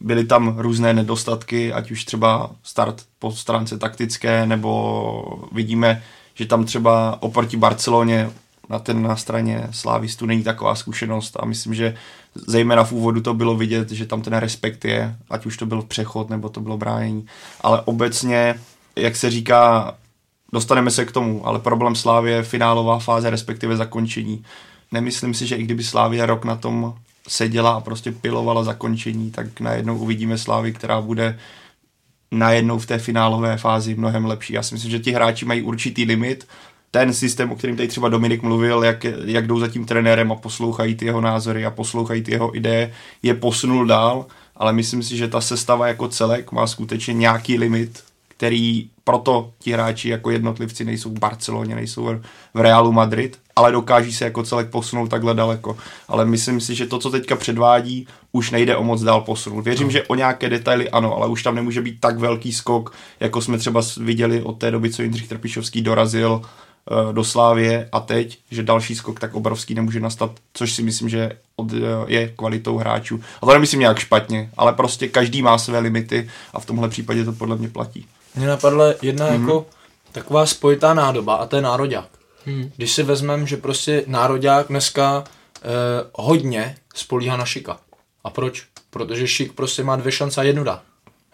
byly 0.00 0.24
tam 0.24 0.58
různé 0.58 0.94
nedostatky, 0.94 1.72
ať 1.72 1.90
už 1.90 2.04
třeba 2.04 2.50
start 2.62 3.02
po 3.18 3.32
stránce 3.32 3.78
taktické, 3.78 4.46
nebo 4.46 5.48
vidíme, 5.52 6.02
že 6.34 6.46
tam 6.46 6.64
třeba 6.64 7.22
oproti 7.22 7.56
Barceloně 7.56 8.30
na 8.68 8.78
ten 8.78 9.02
na 9.02 9.16
straně 9.16 9.68
slávistu 9.70 10.26
není 10.26 10.42
taková 10.42 10.74
zkušenost 10.74 11.36
a 11.40 11.44
myslím, 11.44 11.74
že 11.74 11.94
zejména 12.34 12.84
v 12.84 12.92
úvodu 12.92 13.20
to 13.20 13.34
bylo 13.34 13.56
vidět, 13.56 13.90
že 13.90 14.06
tam 14.06 14.22
ten 14.22 14.36
respekt 14.36 14.84
je, 14.84 15.16
ať 15.30 15.46
už 15.46 15.56
to 15.56 15.66
byl 15.66 15.82
přechod 15.82 16.30
nebo 16.30 16.48
to 16.48 16.60
bylo 16.60 16.76
bránění, 16.76 17.26
ale 17.60 17.82
obecně, 17.84 18.60
jak 18.96 19.16
se 19.16 19.30
říká, 19.30 19.94
dostaneme 20.52 20.90
se 20.90 21.04
k 21.04 21.12
tomu, 21.12 21.46
ale 21.46 21.58
problém 21.58 21.94
Slávy 21.94 22.30
je 22.30 22.42
finálová 22.42 22.98
fáze, 22.98 23.30
respektive 23.30 23.76
zakončení. 23.76 24.44
Nemyslím 24.92 25.34
si, 25.34 25.46
že 25.46 25.56
i 25.56 25.62
kdyby 25.62 25.84
Slávia 25.84 26.26
rok 26.26 26.44
na 26.44 26.56
tom 26.56 26.94
seděla 27.28 27.70
a 27.70 27.80
prostě 27.80 28.12
pilovala 28.12 28.64
zakončení, 28.64 29.30
tak 29.30 29.60
najednou 29.60 29.98
uvidíme 29.98 30.38
Slávy, 30.38 30.72
která 30.72 31.00
bude 31.00 31.38
najednou 32.30 32.78
v 32.78 32.86
té 32.86 32.98
finálové 32.98 33.56
fázi 33.56 33.94
mnohem 33.94 34.26
lepší. 34.26 34.52
Já 34.52 34.62
si 34.62 34.74
myslím, 34.74 34.90
že 34.90 34.98
ti 34.98 35.12
hráči 35.12 35.44
mají 35.44 35.62
určitý 35.62 36.04
limit, 36.04 36.46
ten 36.90 37.12
systém, 37.14 37.52
o 37.52 37.56
kterém 37.56 37.76
tady 37.76 37.88
třeba 37.88 38.08
Dominik 38.08 38.42
mluvil, 38.42 38.84
jak, 38.84 39.04
jak 39.24 39.46
jdou 39.46 39.60
za 39.60 39.68
tím 39.68 39.84
trenérem 39.84 40.32
a 40.32 40.34
poslouchají 40.34 40.94
ty 40.94 41.04
jeho 41.04 41.20
názory 41.20 41.66
a 41.66 41.70
poslouchají 41.70 42.22
ty 42.22 42.32
jeho 42.32 42.56
ideje, 42.56 42.92
je 43.22 43.34
posunul 43.34 43.86
dál, 43.86 44.26
ale 44.56 44.72
myslím 44.72 45.02
si, 45.02 45.16
že 45.16 45.28
ta 45.28 45.40
sestava 45.40 45.88
jako 45.88 46.08
celek 46.08 46.52
má 46.52 46.66
skutečně 46.66 47.14
nějaký 47.14 47.58
limit, 47.58 48.02
který 48.38 48.90
proto 49.04 49.50
ti 49.58 49.72
hráči 49.72 50.08
jako 50.08 50.30
jednotlivci 50.30 50.84
nejsou 50.84 51.10
v 51.10 51.18
Barceloně, 51.18 51.74
nejsou 51.74 52.04
v 52.54 52.60
Realu 52.60 52.92
Madrid, 52.92 53.38
ale 53.56 53.72
dokáží 53.72 54.12
se 54.12 54.24
jako 54.24 54.42
celek 54.42 54.70
posunout 54.70 55.08
takhle 55.08 55.34
daleko. 55.34 55.76
Ale 56.08 56.24
myslím 56.24 56.60
si, 56.60 56.74
že 56.74 56.86
to, 56.86 56.98
co 56.98 57.10
teďka 57.10 57.36
předvádí, 57.36 58.06
už 58.32 58.50
nejde 58.50 58.76
o 58.76 58.84
moc 58.84 59.02
dál 59.02 59.20
posunout. 59.20 59.60
Věřím, 59.60 59.86
no. 59.86 59.90
že 59.90 60.02
o 60.02 60.14
nějaké 60.14 60.48
detaily 60.48 60.90
ano, 60.90 61.16
ale 61.16 61.28
už 61.28 61.42
tam 61.42 61.54
nemůže 61.54 61.82
být 61.82 62.00
tak 62.00 62.18
velký 62.18 62.52
skok, 62.52 62.94
jako 63.20 63.42
jsme 63.42 63.58
třeba 63.58 63.82
viděli 64.00 64.42
od 64.42 64.58
té 64.58 64.70
doby, 64.70 64.90
co 64.90 65.02
Jindřich 65.02 65.28
Trpišovský 65.28 65.82
dorazil 65.82 66.32
uh, 66.32 67.12
do 67.12 67.24
Slávě 67.24 67.88
a 67.92 68.00
teď, 68.00 68.38
že 68.50 68.62
další 68.62 68.94
skok 68.94 69.20
tak 69.20 69.34
obrovský 69.34 69.74
nemůže 69.74 70.00
nastat, 70.00 70.30
což 70.52 70.72
si 70.72 70.82
myslím, 70.82 71.08
že 71.08 71.32
od, 71.56 71.72
uh, 71.72 71.78
je 72.06 72.28
kvalitou 72.28 72.76
hráčů. 72.76 73.20
A 73.42 73.46
to 73.46 73.52
nemyslím 73.52 73.80
nějak 73.80 73.98
špatně, 73.98 74.50
ale 74.56 74.72
prostě 74.72 75.08
každý 75.08 75.42
má 75.42 75.58
své 75.58 75.78
limity 75.78 76.30
a 76.52 76.60
v 76.60 76.66
tomhle 76.66 76.88
případě 76.88 77.24
to 77.24 77.32
podle 77.32 77.56
mě 77.56 77.68
platí. 77.68 78.06
Mně 78.38 78.46
napadla 78.46 78.84
jedna 79.02 79.26
mm-hmm. 79.26 79.40
jako 79.40 79.66
taková 80.12 80.46
spojitá 80.46 80.94
nádoba 80.94 81.34
a 81.34 81.46
to 81.46 81.56
je 81.56 81.62
nároďák. 81.62 82.08
Hmm. 82.44 82.70
Když 82.76 82.92
si 82.92 83.02
vezmeme, 83.02 83.46
že 83.46 83.56
prostě 83.56 84.04
nároďák 84.06 84.68
dneska 84.68 85.24
eh, 85.56 85.68
hodně 86.12 86.76
spolíhá 86.94 87.36
na 87.36 87.44
Šika. 87.44 87.78
A 88.24 88.30
proč? 88.30 88.66
Protože 88.90 89.28
Šik 89.28 89.52
prostě 89.52 89.84
má 89.84 89.96
dvě 89.96 90.12
šance 90.12 90.40
a 90.40 90.44
jednu 90.44 90.64
dá. 90.64 90.82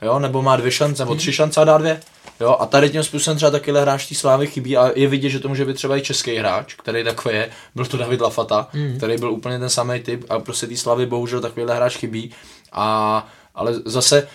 Jo? 0.02 0.18
Nebo 0.18 0.42
má 0.42 0.56
dvě 0.56 0.70
šance, 0.72 1.02
nebo 1.02 1.14
tři 1.14 1.32
šance 1.32 1.60
a 1.60 1.64
dá 1.64 1.78
dvě. 1.78 2.00
Jo? 2.40 2.56
A 2.60 2.66
tady 2.66 2.90
tím 2.90 3.02
způsobem 3.02 3.36
třeba 3.36 3.50
takyhle 3.50 3.80
hráč 3.80 4.08
té 4.08 4.14
slávy 4.14 4.46
chybí 4.46 4.76
a 4.76 4.90
je 4.94 5.08
vidět, 5.08 5.28
že 5.28 5.40
to 5.40 5.48
může 5.48 5.64
být 5.64 5.74
třeba 5.74 5.96
i 5.96 6.00
český 6.00 6.36
hráč, 6.36 6.74
který 6.74 7.04
takový 7.04 7.34
je. 7.34 7.50
Byl 7.74 7.86
to 7.86 7.96
David 7.96 8.20
Lafata, 8.20 8.68
hmm. 8.72 8.96
který 8.96 9.18
byl 9.18 9.32
úplně 9.32 9.58
ten 9.58 9.70
samý 9.70 10.00
typ 10.00 10.24
a 10.28 10.38
prostě 10.38 10.66
té 10.66 10.76
slávy 10.76 11.06
bohužel 11.06 11.40
takovýhle 11.40 11.74
hráč 11.74 11.96
chybí. 11.96 12.30
A, 12.72 13.26
ale 13.54 13.74
zase 13.84 14.28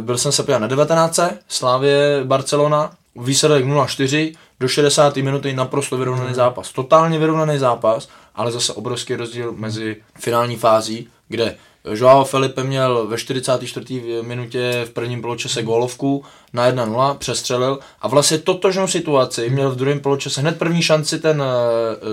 byl 0.00 0.18
jsem 0.18 0.32
se 0.32 0.58
na 0.58 0.66
19. 0.66 1.20
Slávě 1.48 2.20
Barcelona, 2.24 2.92
výsledek 3.16 3.64
0-4, 3.64 4.34
do 4.60 4.68
60. 4.68 5.16
minuty 5.16 5.52
naprosto 5.52 5.96
vyrovnaný 5.96 6.26
hmm. 6.26 6.34
zápas. 6.34 6.72
Totálně 6.72 7.18
vyrovnaný 7.18 7.58
zápas, 7.58 8.08
ale 8.34 8.52
zase 8.52 8.72
obrovský 8.72 9.16
rozdíl 9.16 9.52
mezi 9.52 9.96
finální 10.18 10.56
fází, 10.56 11.08
kde 11.28 11.56
Joao 11.84 12.24
Felipe 12.24 12.64
měl 12.64 13.06
ve 13.06 13.18
44. 13.18 14.22
minutě 14.22 14.84
v 14.84 14.90
prvním 14.90 15.22
poločase 15.22 15.62
gólovku 15.62 16.24
na 16.52 16.70
1-0, 16.70 17.16
přestřelil 17.18 17.78
a 18.00 18.08
vlastně 18.08 18.38
totožnou 18.38 18.86
situaci 18.86 19.50
měl 19.50 19.70
v 19.70 19.76
druhém 19.76 20.00
poločase 20.00 20.40
hned 20.40 20.58
první 20.58 20.82
šanci 20.82 21.18
ten, 21.18 21.42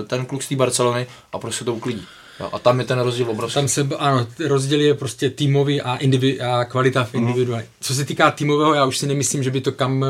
ten 0.06 0.26
kluk 0.26 0.42
z 0.42 0.48
té 0.48 0.56
Barcelony 0.56 1.06
a 1.32 1.38
prostě 1.38 1.64
to 1.64 1.74
uklidí. 1.74 2.06
A 2.52 2.58
tam 2.58 2.80
je 2.80 2.86
ten 2.86 2.98
rozdíl 2.98 3.30
obrovský. 3.30 3.54
Tam 3.54 3.68
se, 3.68 3.88
ano, 3.98 4.26
rozdíl 4.46 4.80
je 4.80 4.94
prostě 4.94 5.30
týmový 5.30 5.80
a, 5.80 5.96
indivi, 5.96 6.40
a 6.40 6.64
kvalita 6.64 7.04
v 7.04 7.14
individuální. 7.14 7.66
Mm. 7.66 7.72
Co 7.80 7.94
se 7.94 8.04
týká 8.04 8.30
týmového, 8.30 8.74
já 8.74 8.84
už 8.84 8.98
si 8.98 9.06
nemyslím, 9.06 9.42
že 9.42 9.50
by 9.50 9.60
to 9.60 9.72
kam 9.72 10.02
uh, 10.02 10.08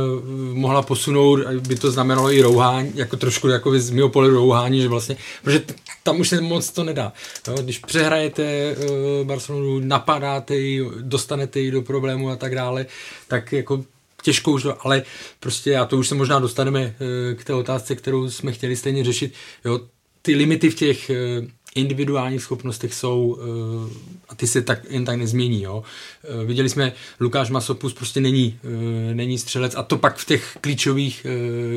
mohla 0.55 0.83
posunout, 0.83 1.41
by 1.69 1.77
to 1.77 1.91
znamenalo 1.91 2.33
i 2.33 2.43
rouhání, 2.43 2.93
jako 2.95 3.17
trošku 3.17 3.49
jako 3.49 3.79
z 3.79 3.91
mého 3.91 4.09
pohledu 4.09 4.35
rouhání, 4.35 4.81
že 4.81 4.89
vlastně, 4.89 5.17
protože 5.43 5.61
t- 5.61 5.75
tam 6.03 6.21
už 6.21 6.29
se 6.29 6.41
moc 6.41 6.71
to 6.71 6.85
nedá. 6.85 7.13
Jo, 7.49 7.55
když 7.63 7.79
přehrajete 7.79 8.77
uh, 8.77 9.27
Barcelonu, 9.27 9.81
napadáte 9.81 10.57
ji, 10.57 10.91
dostanete 11.01 11.61
ji 11.61 11.71
do 11.71 11.83
problému 11.83 12.31
a 12.31 12.37
tak 12.37 12.55
dále, 12.55 12.87
tak 13.29 13.53
jako 13.53 13.85
těžko 14.23 14.51
už, 14.51 14.67
ale 14.81 15.03
prostě 15.41 15.71
já 15.71 15.85
to 15.85 15.97
už 15.97 16.09
se 16.09 16.15
možná 16.15 16.39
dostaneme 16.39 16.81
uh, 16.81 17.39
k 17.39 17.45
té 17.45 17.55
otázce, 17.55 17.95
kterou 17.95 18.31
jsme 18.31 18.53
chtěli 18.53 18.77
stejně 18.77 19.05
řešit. 19.05 19.33
Jo, 19.65 19.81
ty 20.23 20.35
limity 20.35 20.71
v 20.71 20.75
těch 20.75 21.11
uh, 21.11 21.47
individuálních 21.75 22.43
schopnostech 22.43 22.95
jsou 22.95 23.25
uh, 23.25 23.91
a 24.29 24.35
ty 24.35 24.47
se 24.47 24.63
tak 24.63 24.79
jen 24.91 25.05
tak 25.05 25.17
nezmění. 25.17 25.63
Jo. 25.63 25.83
Uh, 26.41 26.45
viděli 26.45 26.69
jsme, 26.69 26.93
Lukáš 27.21 27.51
Masopus 27.51 27.95
prostě 27.95 28.21
není, 28.21 28.59
uh, 28.65 29.15
není 29.15 29.39
střelec 29.39 29.75
a 29.77 29.83
to 29.83 29.97
pak 29.97 30.17
v 30.17 30.27
těch 30.27 30.59
klíčových, 30.61 31.27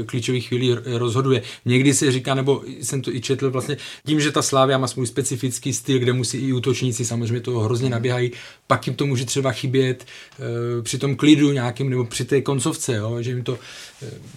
klíčových 0.05 0.47
chvílích 0.47 0.77
rozhoduje. 0.85 1.41
Někdy 1.65 1.93
se 1.93 2.11
říká, 2.11 2.35
nebo 2.35 2.63
jsem 2.81 3.01
to 3.01 3.15
i 3.15 3.21
četl 3.21 3.51
vlastně, 3.51 3.77
tím, 4.05 4.21
že 4.21 4.31
ta 4.31 4.41
Slávia 4.41 4.77
má 4.77 4.87
svůj 4.87 5.07
specifický 5.07 5.73
styl, 5.73 5.99
kde 5.99 6.13
musí 6.13 6.37
i 6.37 6.53
útočníci 6.53 7.05
samozřejmě 7.05 7.41
toho 7.41 7.59
hrozně 7.59 7.89
naběhají, 7.89 8.31
pak 8.67 8.87
jim 8.87 8.95
to 8.95 9.05
může 9.05 9.25
třeba 9.25 9.51
chybět 9.51 10.05
při 10.81 10.97
tom 10.97 11.15
klidu 11.15 11.51
nějakým 11.51 11.89
nebo 11.89 12.05
při 12.05 12.25
té 12.25 12.41
koncovce, 12.41 12.95
jo, 12.95 13.21
že 13.21 13.29
jim 13.29 13.43
to, 13.43 13.59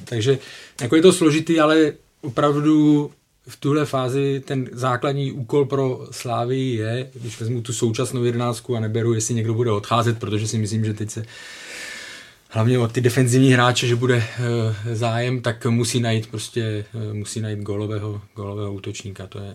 takže 0.05 0.39
jako 0.81 0.97
je 0.97 1.03
to 1.03 1.13
složitý, 1.13 1.61
ale 1.61 1.93
opravdu 2.21 3.11
v 3.49 3.57
tuhle 3.57 3.87
fázi 3.87 4.43
ten 4.45 4.69
základní 4.73 5.33
úkol 5.33 5.65
pro 5.65 6.07
Slávy 6.11 6.59
je, 6.61 7.11
když 7.15 7.41
vezmu 7.41 7.63
tu 7.63 7.73
současnou 7.73 8.25
jedenáctku 8.25 8.77
a 8.77 8.81
neberu, 8.81 9.15
jestli 9.15 9.35
někdo 9.35 9.55
bude 9.55 9.71
odcházet, 9.71 10.19
protože 10.19 10.49
si 10.49 10.59
myslím, 10.59 10.85
že 10.85 10.95
teď 10.95 11.11
se 11.11 11.25
hlavně 12.49 12.79
o 12.79 12.89
ty 12.89 13.01
defenzivní 13.01 13.53
hráče, 13.53 13.87
že 13.87 13.97
bude 13.97 14.17
e, 14.17 14.95
zájem, 14.95 15.41
tak 15.41 15.67
musí 15.67 16.01
najít 16.01 16.27
prostě, 16.27 16.85
e, 17.11 17.13
musí 17.13 17.41
najít 17.41 17.61
golového, 17.61 18.21
golového 18.35 18.73
útočníka. 18.73 19.27
To 19.27 19.39
je 19.39 19.55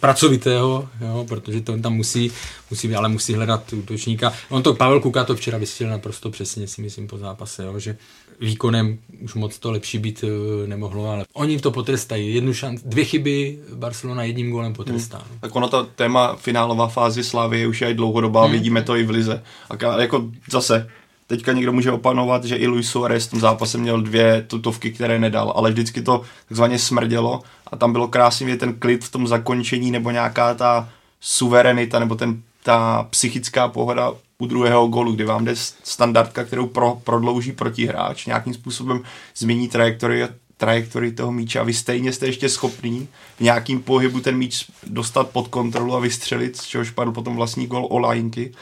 pracovitého, 0.00 0.88
jo, 1.00 1.26
protože 1.28 1.60
to 1.60 1.72
on 1.72 1.82
tam 1.82 1.94
musí, 1.94 2.32
musí, 2.70 2.94
ale 2.94 3.08
musí 3.08 3.34
hledat 3.34 3.72
útočníka. 3.72 4.32
On 4.48 4.62
to, 4.62 4.74
Pavel 4.74 5.00
Kuka 5.00 5.24
to 5.24 5.36
včera 5.36 5.58
vysvětlil 5.58 5.90
naprosto 5.90 6.30
přesně, 6.30 6.68
si 6.68 6.82
myslím, 6.82 7.06
po 7.06 7.18
zápase, 7.18 7.64
jo, 7.64 7.78
že 7.78 7.96
výkonem 8.40 8.98
už 9.20 9.34
moc 9.34 9.58
to 9.58 9.70
lepší 9.70 9.98
být 9.98 10.24
uh, 10.24 10.68
nemohlo, 10.68 11.10
ale 11.10 11.24
oni 11.32 11.58
to 11.58 11.70
potrestají. 11.70 12.34
Jednu 12.34 12.54
šanc, 12.54 12.82
dvě 12.84 13.04
chyby 13.04 13.58
Barcelona 13.74 14.24
jedním 14.24 14.50
gólem 14.50 14.72
potrestá. 14.72 15.18
Hmm. 15.18 15.38
Tak 15.40 15.56
ono 15.56 15.68
to 15.68 15.84
téma 15.84 16.36
finálová 16.36 16.88
fázi 16.88 17.24
Slávy 17.24 17.66
už 17.66 17.80
je 17.80 17.94
dlouhodobá, 17.94 18.42
hmm. 18.42 18.52
vidíme 18.52 18.82
to 18.82 18.96
i 18.96 19.04
v 19.04 19.10
Lize. 19.10 19.42
A 19.70 20.00
jako 20.00 20.24
zase, 20.50 20.88
teďka 21.26 21.52
někdo 21.52 21.72
může 21.72 21.92
opanovat, 21.92 22.44
že 22.44 22.56
i 22.56 22.66
Luis 22.66 22.90
Suarez 22.90 23.26
v 23.26 23.30
tom 23.30 23.40
zápase 23.40 23.78
měl 23.78 24.02
dvě 24.02 24.44
tutovky, 24.46 24.92
které 24.92 25.18
nedal, 25.18 25.52
ale 25.56 25.70
vždycky 25.70 26.02
to 26.02 26.22
takzvaně 26.48 26.78
smrdělo 26.78 27.42
a 27.66 27.76
tam 27.76 27.92
bylo 27.92 28.08
krásně 28.08 28.56
ten 28.56 28.74
klid 28.74 29.04
v 29.04 29.10
tom 29.10 29.26
zakončení 29.26 29.90
nebo 29.90 30.10
nějaká 30.10 30.54
ta 30.54 30.88
suverenita 31.20 31.98
nebo 31.98 32.14
ten, 32.14 32.42
ta 32.62 33.06
psychická 33.10 33.68
pohoda 33.68 34.12
u 34.38 34.46
druhého 34.46 34.86
golu, 34.86 35.12
kdy 35.12 35.24
vám 35.24 35.44
jde 35.44 35.52
standardka, 35.82 36.44
kterou 36.44 36.66
pro, 36.66 37.00
prodlouží 37.04 37.52
protihráč, 37.52 38.26
nějakým 38.26 38.54
způsobem 38.54 39.02
změní 39.36 39.68
trajektorii, 39.68 40.28
trajektorii 40.56 41.12
toho 41.12 41.32
míče 41.32 41.60
a 41.60 41.62
vy 41.62 41.74
stejně 41.74 42.12
jste 42.12 42.26
ještě 42.26 42.48
schopný 42.48 43.08
v 43.36 43.40
nějakým 43.40 43.82
pohybu 43.82 44.20
ten 44.20 44.36
míč 44.36 44.66
dostat 44.86 45.30
pod 45.30 45.48
kontrolu 45.48 45.94
a 45.94 46.00
vystřelit, 46.00 46.56
z 46.56 46.64
čehož 46.64 46.90
padl 46.90 47.12
potom 47.12 47.36
vlastní 47.36 47.66
gol 47.66 47.86
o 47.90 47.98
lajnky. 47.98 48.52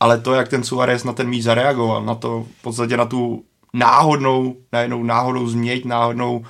Ale 0.00 0.20
to, 0.20 0.34
jak 0.34 0.48
ten 0.48 0.64
Suarez 0.64 1.04
na 1.04 1.12
ten 1.12 1.28
míč 1.28 1.42
zareagoval, 1.42 2.04
na 2.04 2.14
to 2.14 2.46
v 2.58 2.62
podstatě 2.62 2.96
na 2.96 3.04
tu 3.04 3.44
náhodnou, 3.72 4.56
najednou 4.72 5.02
náhodnou 5.02 5.46
změť, 5.46 5.84
náhodnou 5.84 6.44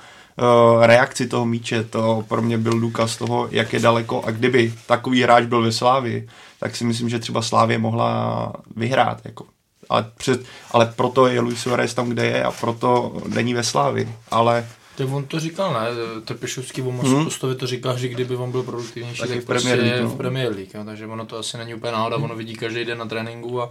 reakci 0.81 1.27
toho 1.27 1.45
míče, 1.45 1.83
to 1.83 2.23
pro 2.27 2.41
mě 2.41 2.57
byl 2.57 2.79
důkaz 2.79 3.17
toho, 3.17 3.47
jak 3.51 3.73
je 3.73 3.79
daleko 3.79 4.23
a 4.25 4.31
kdyby 4.31 4.73
takový 4.87 5.23
hráč 5.23 5.45
byl 5.45 5.61
ve 5.61 5.71
Slávii, 5.71 6.27
tak 6.59 6.75
si 6.75 6.83
myslím, 6.83 7.09
že 7.09 7.19
třeba 7.19 7.41
Slávě 7.41 7.77
mohla 7.77 8.53
vyhrát. 8.75 9.21
Jako. 9.25 9.45
Ale, 9.89 10.11
před, 10.17 10.43
ale 10.71 10.93
proto 10.95 11.27
je 11.27 11.39
Luis 11.39 11.59
Suarez 11.59 11.93
tam, 11.93 12.09
kde 12.09 12.25
je 12.25 12.43
a 12.43 12.51
proto 12.51 13.17
není 13.27 13.53
ve 13.53 13.63
Slávii. 13.63 14.09
Ale 14.31 14.65
tak 14.95 15.11
on 15.11 15.25
to 15.25 15.39
říkal, 15.39 15.73
ne? 15.73 15.87
Trpišovský 16.25 16.81
o 16.81 16.91
hmm. 16.91 17.23
Postavě 17.23 17.55
to 17.55 17.67
říkal, 17.67 17.97
že 17.97 18.07
kdyby 18.07 18.35
on 18.35 18.51
byl 18.51 18.63
produktivnější, 18.63 19.19
tak, 19.19 19.29
tak 19.29 19.39
v 19.39 19.45
Premier 19.45 19.79
League, 19.79 20.03
no. 20.03 20.09
v 20.09 20.17
Premier 20.17 20.51
League 20.55 20.73
jo? 20.73 20.83
takže 20.85 21.07
ono 21.07 21.25
to 21.25 21.37
asi 21.37 21.57
není 21.57 21.73
úplně 21.73 21.91
náhoda, 21.91 22.17
ono 22.17 22.35
vidí 22.35 22.55
každý 22.55 22.85
den 22.85 22.97
na 22.97 23.05
tréninku 23.05 23.61
a 23.61 23.69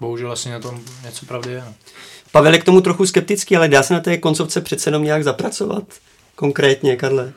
bohužel 0.00 0.32
asi 0.32 0.50
na 0.50 0.60
tom 0.60 0.80
něco 1.04 1.26
pravdy 1.26 1.52
je. 1.52 1.62
No. 1.66 1.74
Pavel 2.32 2.52
je 2.52 2.58
k 2.58 2.64
tomu 2.64 2.80
trochu 2.80 3.06
skeptický, 3.06 3.56
ale 3.56 3.68
dá 3.68 3.82
se 3.82 3.94
na 3.94 4.00
té 4.00 4.16
koncovce 4.18 4.60
přece 4.60 4.88
jenom 4.88 5.04
nějak 5.04 5.24
zapracovat? 5.24 5.84
Konkrétně, 6.34 6.96
Karle? 6.96 7.32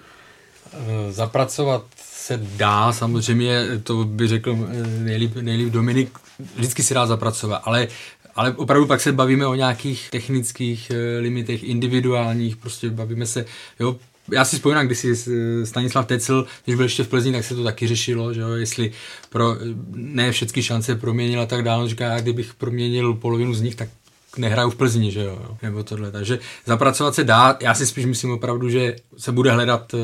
Eh, 0.74 1.12
zapracovat 1.12 1.86
se 2.14 2.40
dá, 2.42 2.94
samozřejmě, 2.94 3.66
to 3.84 4.04
by 4.04 4.28
řekl 4.28 4.58
eh, 4.72 4.88
nejlíp, 4.88 5.36
nejlíp 5.36 5.70
Dominik, 5.70 6.10
vždycky 6.56 6.84
si 6.84 6.94
dá 6.94 7.06
zapracovat, 7.06 7.62
ale 7.66 7.88
ale 8.36 8.54
opravdu 8.54 8.88
pak 8.88 9.02
se 9.02 9.12
bavíme 9.12 9.48
o 9.48 9.56
nějakých 9.56 10.10
technických 10.10 10.92
eh, 10.92 11.20
limitech, 11.20 11.64
individuálních, 11.64 12.58
prostě 12.58 12.90
bavíme 12.90 13.26
se, 13.26 13.46
jo, 13.80 13.96
já 14.32 14.46
si 14.46 14.56
vzpomínám, 14.56 14.86
když 14.86 15.00
si 15.00 15.16
Stanislav 15.66 16.06
Tecel, 16.06 16.46
když 16.66 16.76
byl 16.76 16.86
ještě 16.86 17.04
v 17.04 17.08
Plzni, 17.08 17.32
tak 17.32 17.44
se 17.44 17.56
to 17.56 17.64
taky 17.64 17.88
řešilo, 17.88 18.34
že 18.34 18.42
jo, 18.42 18.50
jestli 18.50 18.92
pro, 19.30 19.56
ne 19.94 20.32
všechny 20.32 20.64
šance 20.64 20.96
proměnil 20.96 21.42
a 21.42 21.46
tak 21.46 21.64
dále. 21.64 21.90
Říká, 21.90 22.06
já 22.06 22.20
kdybych 22.20 22.54
proměnil 22.54 23.14
polovinu 23.14 23.54
z 23.54 23.62
nich, 23.62 23.76
tak 23.76 23.90
nehraju 24.38 24.70
v 24.70 24.76
Plzni, 24.76 25.12
že 25.12 25.24
jo, 25.24 25.58
nebo 25.62 25.84
tohle. 25.84 26.12
Takže 26.12 26.40
zapracovat 26.66 27.16
se 27.16 27.24
dá, 27.24 27.58
já 27.62 27.74
si 27.74 27.86
spíš 27.86 28.06
myslím 28.06 28.32
opravdu, 28.32 28.70
že 28.70 28.96
se 29.18 29.32
bude 29.32 29.52
hledat 29.52 29.94
eh, 29.94 29.98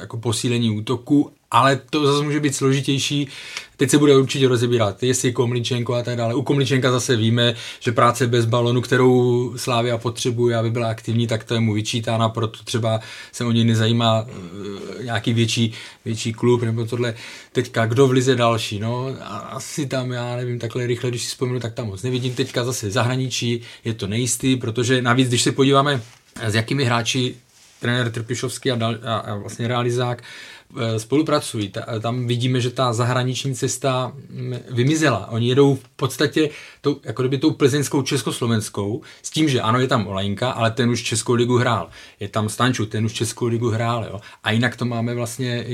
jako 0.00 0.16
posílení 0.16 0.78
útoku 0.78 1.32
ale 1.50 1.80
to 1.90 2.06
zase 2.06 2.24
může 2.24 2.40
být 2.40 2.54
složitější. 2.54 3.28
Teď 3.76 3.90
se 3.90 3.98
bude 3.98 4.16
určitě 4.16 4.48
rozebírat, 4.48 5.02
jestli 5.02 5.32
Komličenko 5.32 5.94
a 5.94 6.02
tak 6.02 6.16
dále. 6.16 6.34
U 6.34 6.42
Komličenka 6.42 6.92
zase 6.92 7.16
víme, 7.16 7.54
že 7.80 7.92
práce 7.92 8.26
bez 8.26 8.44
balonu, 8.44 8.80
kterou 8.80 9.52
Slávia 9.56 9.98
potřebuje, 9.98 10.56
aby 10.56 10.70
byla 10.70 10.88
aktivní, 10.88 11.26
tak 11.26 11.44
to 11.44 11.54
je 11.54 11.60
mu 11.60 11.74
vyčítána, 11.74 12.28
proto 12.28 12.64
třeba 12.64 13.00
se 13.32 13.44
o 13.44 13.52
něj 13.52 13.64
nezajímá 13.64 14.22
uh, 14.22 15.04
nějaký 15.04 15.32
větší, 15.32 15.72
větší 16.04 16.32
klub 16.32 16.62
nebo 16.62 16.84
tohle. 16.84 17.14
Teďka, 17.52 17.86
kdo 17.86 18.06
v 18.06 18.10
lize 18.10 18.34
další? 18.34 18.78
No, 18.78 19.16
asi 19.50 19.86
tam, 19.86 20.12
já 20.12 20.36
nevím, 20.36 20.58
takhle 20.58 20.86
rychle, 20.86 21.10
když 21.10 21.22
si 21.22 21.28
vzpomenu, 21.28 21.60
tak 21.60 21.74
tam 21.74 21.86
moc 21.86 22.02
nevidím. 22.02 22.34
Teďka 22.34 22.64
zase 22.64 22.90
zahraničí, 22.90 23.60
je 23.84 23.94
to 23.94 24.06
nejistý, 24.06 24.56
protože 24.56 25.02
navíc, 25.02 25.28
když 25.28 25.42
se 25.42 25.52
podíváme, 25.52 26.02
s 26.46 26.54
jakými 26.54 26.84
hráči 26.84 27.34
trenér 27.80 28.10
Trpišovský 28.10 28.70
a, 28.70 28.76
dal, 28.76 28.96
a, 29.04 29.16
a 29.16 29.34
vlastně 29.34 29.68
realizák 29.68 30.22
Eh, 30.22 30.55
spolupracují. 30.96 31.72
Tam 32.00 32.26
vidíme, 32.26 32.60
že 32.60 32.70
ta 32.70 32.92
zahraniční 32.92 33.54
cesta 33.54 34.12
mm, 34.30 34.56
vymizela. 34.70 35.30
Oni 35.30 35.48
jedou 35.48 35.74
v 35.74 35.88
podstatě 35.96 36.50
tou, 36.80 37.00
jako 37.04 37.22
kdyby 37.22 37.38
tou 37.38 37.50
plzeňskou 37.50 38.02
československou, 38.02 39.02
s 39.22 39.30
tím, 39.30 39.48
že 39.48 39.60
ano, 39.60 39.80
je 39.80 39.88
tam 39.88 40.06
Olajnka, 40.06 40.50
ale 40.50 40.70
ten 40.70 40.90
už 40.90 41.02
Českou 41.02 41.32
ligu 41.32 41.56
hrál. 41.56 41.88
Je 42.20 42.28
tam 42.28 42.48
Stanču, 42.48 42.86
ten 42.86 43.04
už 43.04 43.12
Českou 43.12 43.46
ligu 43.46 43.70
hrál. 43.70 44.04
Jo. 44.04 44.20
A 44.44 44.50
jinak 44.50 44.76
to 44.76 44.84
máme 44.84 45.14
vlastně, 45.14 45.66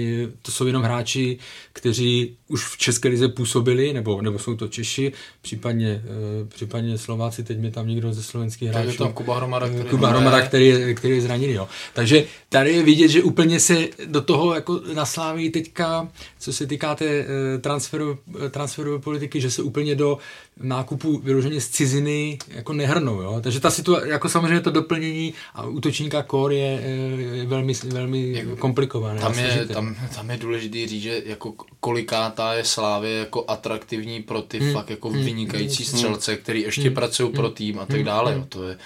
to 0.42 0.52
jsou 0.52 0.66
jenom 0.66 0.82
hráči, 0.82 1.38
kteří 1.72 2.36
už 2.48 2.64
v 2.64 2.78
České 2.78 3.08
lize 3.08 3.28
působili, 3.28 3.92
nebo, 3.92 4.22
nebo 4.22 4.38
jsou 4.38 4.56
to 4.56 4.68
Češi, 4.68 5.12
případně, 5.42 6.02
případně 6.48 6.98
Slováci, 6.98 7.44
teď 7.44 7.58
mi 7.58 7.70
tam 7.70 7.88
někdo 7.88 8.12
ze 8.12 8.22
slovenských 8.22 8.68
hráčů. 8.68 8.88
je 8.88 8.98
tam 8.98 9.12
Kuba 9.12 9.36
Hromada, 9.36 9.68
který, 9.68 9.88
Kuba 9.88 10.08
Hromada, 10.08 10.40
který, 10.40 10.66
je, 10.66 10.94
který 10.94 11.14
je 11.14 11.20
zraněný. 11.20 11.52
Jo. 11.52 11.68
Takže 11.94 12.24
tady 12.48 12.72
je 12.72 12.82
vidět, 12.82 13.08
že 13.08 13.22
úplně 13.22 13.60
se 13.60 13.78
do 14.06 14.20
toho 14.20 14.54
jako 14.54 14.80
nasláví 14.94 15.50
teďka, 15.50 16.08
co 16.38 16.52
se 16.52 16.66
týká 16.66 16.94
té 16.94 17.20
uh, 17.20 17.26
transferu, 17.60 18.18
transferové 18.50 18.98
politiky, 18.98 19.40
že 19.40 19.50
se 19.50 19.62
úplně 19.62 19.94
do 19.94 20.18
nákupu 20.60 21.18
vyloženě 21.18 21.60
z 21.60 21.68
ciziny 21.68 22.38
jako 22.48 22.72
nehrnou. 22.72 23.20
Jo. 23.20 23.40
Takže 23.42 23.60
ta 23.60 23.70
situace, 23.70 24.08
jako 24.08 24.28
samozřejmě 24.28 24.60
to 24.60 24.70
doplnění 24.70 25.34
a 25.54 25.66
útočníka 25.66 26.22
core 26.30 26.54
je, 26.54 26.80
je 27.34 27.46
velmi, 27.46 27.72
velmi 27.84 28.32
jako, 28.32 28.56
komplikované. 28.56 29.20
Tam 29.20 29.38
je, 29.38 29.66
tam, 29.72 29.96
tam 30.14 30.30
je 30.30 30.36
důležité 30.36 30.86
říct, 30.86 31.02
že 31.02 31.22
jako 31.26 31.54
kolikátá 31.80 32.54
je 32.54 32.64
Slávě 32.64 33.18
jako 33.18 33.44
atraktivní 33.48 34.22
pro 34.22 34.42
ty 34.42 34.58
hmm. 34.58 34.72
fakt 34.72 34.90
jako 34.90 35.08
hmm. 35.08 35.24
vynikající 35.24 35.84
hmm. 35.84 35.92
střelce, 35.92 36.36
který 36.36 36.62
ještě 36.62 36.82
hmm. 36.82 36.94
pracují 36.94 37.28
hmm. 37.28 37.36
pro 37.36 37.50
tým 37.50 37.78
a 37.78 37.86
tak 37.86 37.96
hmm. 37.96 38.04
dále. 38.04 38.34
Jo. 38.34 38.44
To 38.48 38.68
je, 38.68 38.78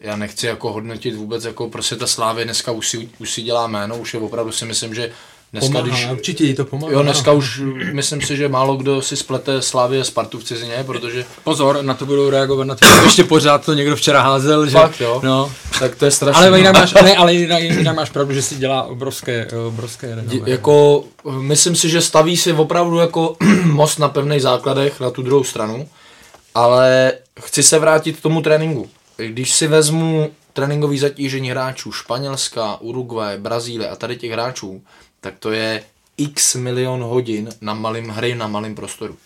já 0.00 0.16
nechci 0.16 0.46
jako 0.46 0.72
hodnotit 0.72 1.14
vůbec, 1.14 1.44
jako 1.44 1.68
prostě 1.68 1.96
ta 1.96 2.06
Slávě 2.06 2.44
dneska 2.44 2.72
už 2.72 2.88
si, 2.88 3.08
už 3.18 3.30
si 3.30 3.42
dělá 3.42 3.66
jméno, 3.66 3.96
už 3.96 4.14
je 4.14 4.20
opravdu 4.20 4.52
si 4.52 4.64
myslím, 4.64 4.94
že 4.94 5.12
Dneska, 5.52 5.68
pomáhá, 5.68 5.86
když, 5.86 6.08
určitě 6.10 6.44
jí 6.44 6.54
to 6.54 6.64
pomáhá. 6.64 6.92
Jo, 6.92 7.02
dneska 7.02 7.32
už 7.32 7.62
myslím 7.92 8.20
si, 8.20 8.36
že 8.36 8.48
málo 8.48 8.76
kdo 8.76 9.02
si 9.02 9.16
splete 9.16 9.62
Slavy 9.62 10.00
a 10.00 10.04
Spartu 10.04 10.38
v 10.38 10.44
cizině, 10.44 10.84
protože... 10.86 11.24
Pozor, 11.44 11.82
na 11.82 11.94
to 11.94 12.06
budou 12.06 12.30
reagovat, 12.30 12.64
na 12.64 12.74
to 12.74 12.86
ještě 13.04 13.24
pořád 13.24 13.64
to 13.64 13.74
někdo 13.74 13.96
včera 13.96 14.22
házel, 14.22 14.66
že... 14.66 14.72
Fakt, 14.72 15.00
jo? 15.00 15.20
No. 15.24 15.52
Tak 15.78 15.96
to 15.96 16.04
je 16.04 16.10
strašné. 16.10 16.46
Ale 16.46 16.58
jinak 16.58 16.74
máš, 16.74 16.94
ne, 16.94 17.16
ale 17.16 17.34
jinak, 17.34 17.62
jinak 17.62 17.96
máš 17.96 18.10
pravdu, 18.10 18.34
že 18.34 18.42
si 18.42 18.54
dělá 18.54 18.82
obrovské, 18.82 19.48
obrovské 19.66 20.14
renové. 20.14 20.50
Jako, 20.50 21.04
myslím 21.40 21.76
si, 21.76 21.88
že 21.88 22.00
staví 22.00 22.36
si 22.36 22.52
opravdu 22.52 22.98
jako 22.98 23.36
most 23.64 23.98
na 23.98 24.08
pevných 24.08 24.42
základech 24.42 25.00
na 25.00 25.10
tu 25.10 25.22
druhou 25.22 25.44
stranu, 25.44 25.88
ale 26.54 27.12
chci 27.40 27.62
se 27.62 27.78
vrátit 27.78 28.16
k 28.16 28.22
tomu 28.22 28.42
tréninku. 28.42 28.88
Když 29.28 29.54
si 29.54 29.66
vezmu 29.66 30.30
tréninkový 30.52 30.98
zatížení 30.98 31.50
hráčů 31.50 31.92
Španělska, 31.92 32.80
Uruguay, 32.80 33.38
Brazílie 33.38 33.88
a 33.88 33.96
tady 33.96 34.16
těch 34.16 34.30
hráčů, 34.30 34.82
tak 35.20 35.38
to 35.38 35.52
je 35.52 35.84
x 36.16 36.54
milion 36.54 37.02
hodin 37.02 37.48
na 37.60 37.74
malým 37.74 38.08
hry, 38.08 38.34
na 38.34 38.48
malém 38.48 38.74
prostoru. 38.74 39.16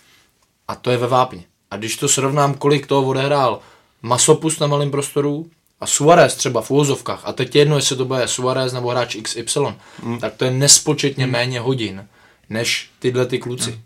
A 0.68 0.74
to 0.74 0.90
je 0.90 0.96
ve 0.96 1.06
vápně. 1.06 1.44
A 1.70 1.76
když 1.76 1.96
to 1.96 2.08
srovnám, 2.08 2.54
kolik 2.54 2.86
toho 2.86 3.08
odehrál 3.08 3.60
Masopus 4.02 4.58
na 4.58 4.66
malém 4.66 4.90
prostoru 4.90 5.50
a 5.80 5.86
Suarez 5.86 6.34
třeba 6.34 6.60
v 6.62 6.70
úvozovkách, 6.70 7.20
a 7.24 7.32
teď 7.32 7.56
jedno, 7.56 7.76
jestli 7.76 7.96
to 7.96 8.04
bude 8.04 8.28
Suarez 8.28 8.72
nebo 8.72 8.88
hráč 8.88 9.16
XY, 9.22 9.60
mm. 10.02 10.18
tak 10.18 10.34
to 10.34 10.44
je 10.44 10.50
nespočetně 10.50 11.26
mm. 11.26 11.32
méně 11.32 11.60
hodin, 11.60 12.08
než 12.50 12.90
tyhle 12.98 13.26
ty 13.26 13.38
kluci. 13.38 13.70
Mm. 13.70 13.78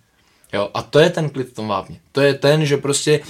Jo, 0.53 0.71
a 0.75 0.83
to 0.83 0.99
je 0.99 1.11
ten 1.11 1.31
klid 1.31 1.49
v 1.49 1.55
tom 1.55 1.69
vápně. 1.69 2.01
To 2.13 2.21
je 2.21 2.35
ten, 2.35 2.67
že 2.67 2.77
prostě 2.77 3.13
e, 3.13 3.23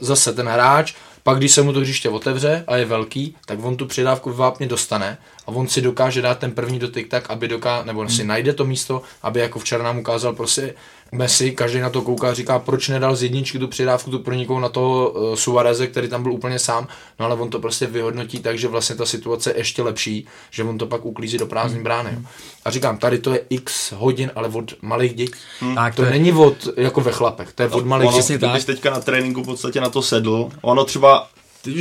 zase 0.00 0.32
ten 0.32 0.48
hráč 0.48 0.94
pak, 1.22 1.38
když 1.38 1.52
se 1.52 1.62
mu 1.62 1.72
to 1.72 1.80
hřiště 1.80 2.08
otevře 2.08 2.64
a 2.66 2.76
je 2.76 2.84
velký, 2.84 3.36
tak 3.46 3.64
on 3.64 3.76
tu 3.76 3.86
přidávku 3.86 4.30
v 4.30 4.36
vápně 4.36 4.66
dostane 4.66 5.18
a 5.46 5.48
on 5.48 5.68
si 5.68 5.80
dokáže 5.80 6.22
dát 6.22 6.38
ten 6.38 6.52
první 6.52 6.78
dotyk 6.78 7.08
tak, 7.08 7.30
aby 7.30 7.48
doká, 7.48 7.82
nebo 7.84 8.08
si 8.08 8.18
hmm. 8.18 8.28
najde 8.28 8.52
to 8.52 8.64
místo, 8.64 9.02
aby 9.22 9.40
jako 9.40 9.58
včera 9.58 9.84
nám 9.84 9.98
ukázal 9.98 10.32
prostě 10.32 10.74
Messi, 11.14 11.50
každý 11.50 11.80
na 11.80 11.90
to 11.90 12.02
kouká 12.02 12.30
a 12.30 12.34
říká, 12.34 12.58
proč 12.58 12.88
nedal 12.88 13.16
z 13.16 13.22
jedničky 13.22 13.58
tu 13.58 13.68
přidávku 13.68 14.10
tu 14.10 14.18
pronikou 14.18 14.58
na 14.58 14.68
toho 14.68 15.10
uh, 15.10 15.34
Suareze, 15.34 15.86
který 15.86 16.08
tam 16.08 16.22
byl 16.22 16.32
úplně 16.32 16.58
sám, 16.58 16.88
no 17.20 17.26
ale 17.26 17.34
on 17.34 17.50
to 17.50 17.60
prostě 17.60 17.86
vyhodnotí 17.86 18.38
tak, 18.38 18.58
že 18.58 18.68
vlastně 18.68 18.96
ta 18.96 19.06
situace 19.06 19.50
je 19.50 19.58
ještě 19.58 19.82
lepší, 19.82 20.26
že 20.50 20.64
on 20.64 20.78
to 20.78 20.86
pak 20.86 21.04
uklízí 21.04 21.38
do 21.38 21.46
prázdné 21.46 21.74
hmm. 21.74 21.84
brány. 21.84 22.18
A 22.64 22.70
říkám, 22.70 22.98
tady 22.98 23.18
to 23.18 23.32
je 23.32 23.40
x 23.50 23.92
hodin, 23.92 24.30
ale 24.34 24.48
od 24.48 24.82
malých 24.82 25.14
dětí. 25.14 25.32
Hmm. 25.60 25.74
Tak, 25.74 25.94
to, 25.94 26.02
to 26.02 26.06
je... 26.06 26.10
není 26.10 26.32
od, 26.32 26.68
jako 26.76 27.00
ve 27.00 27.12
chlapech, 27.12 27.52
to 27.52 27.62
je 27.62 27.68
od 27.68 27.86
malých 27.86 28.10
dětí. 28.10 28.46
Když 28.52 28.64
teďka 28.64 28.90
na 28.90 29.00
tréninku 29.00 29.42
v 29.42 29.46
podstatě 29.46 29.80
na 29.80 29.88
to 29.88 30.02
sedl, 30.02 30.48
ono 30.62 30.84
třeba 30.84 31.28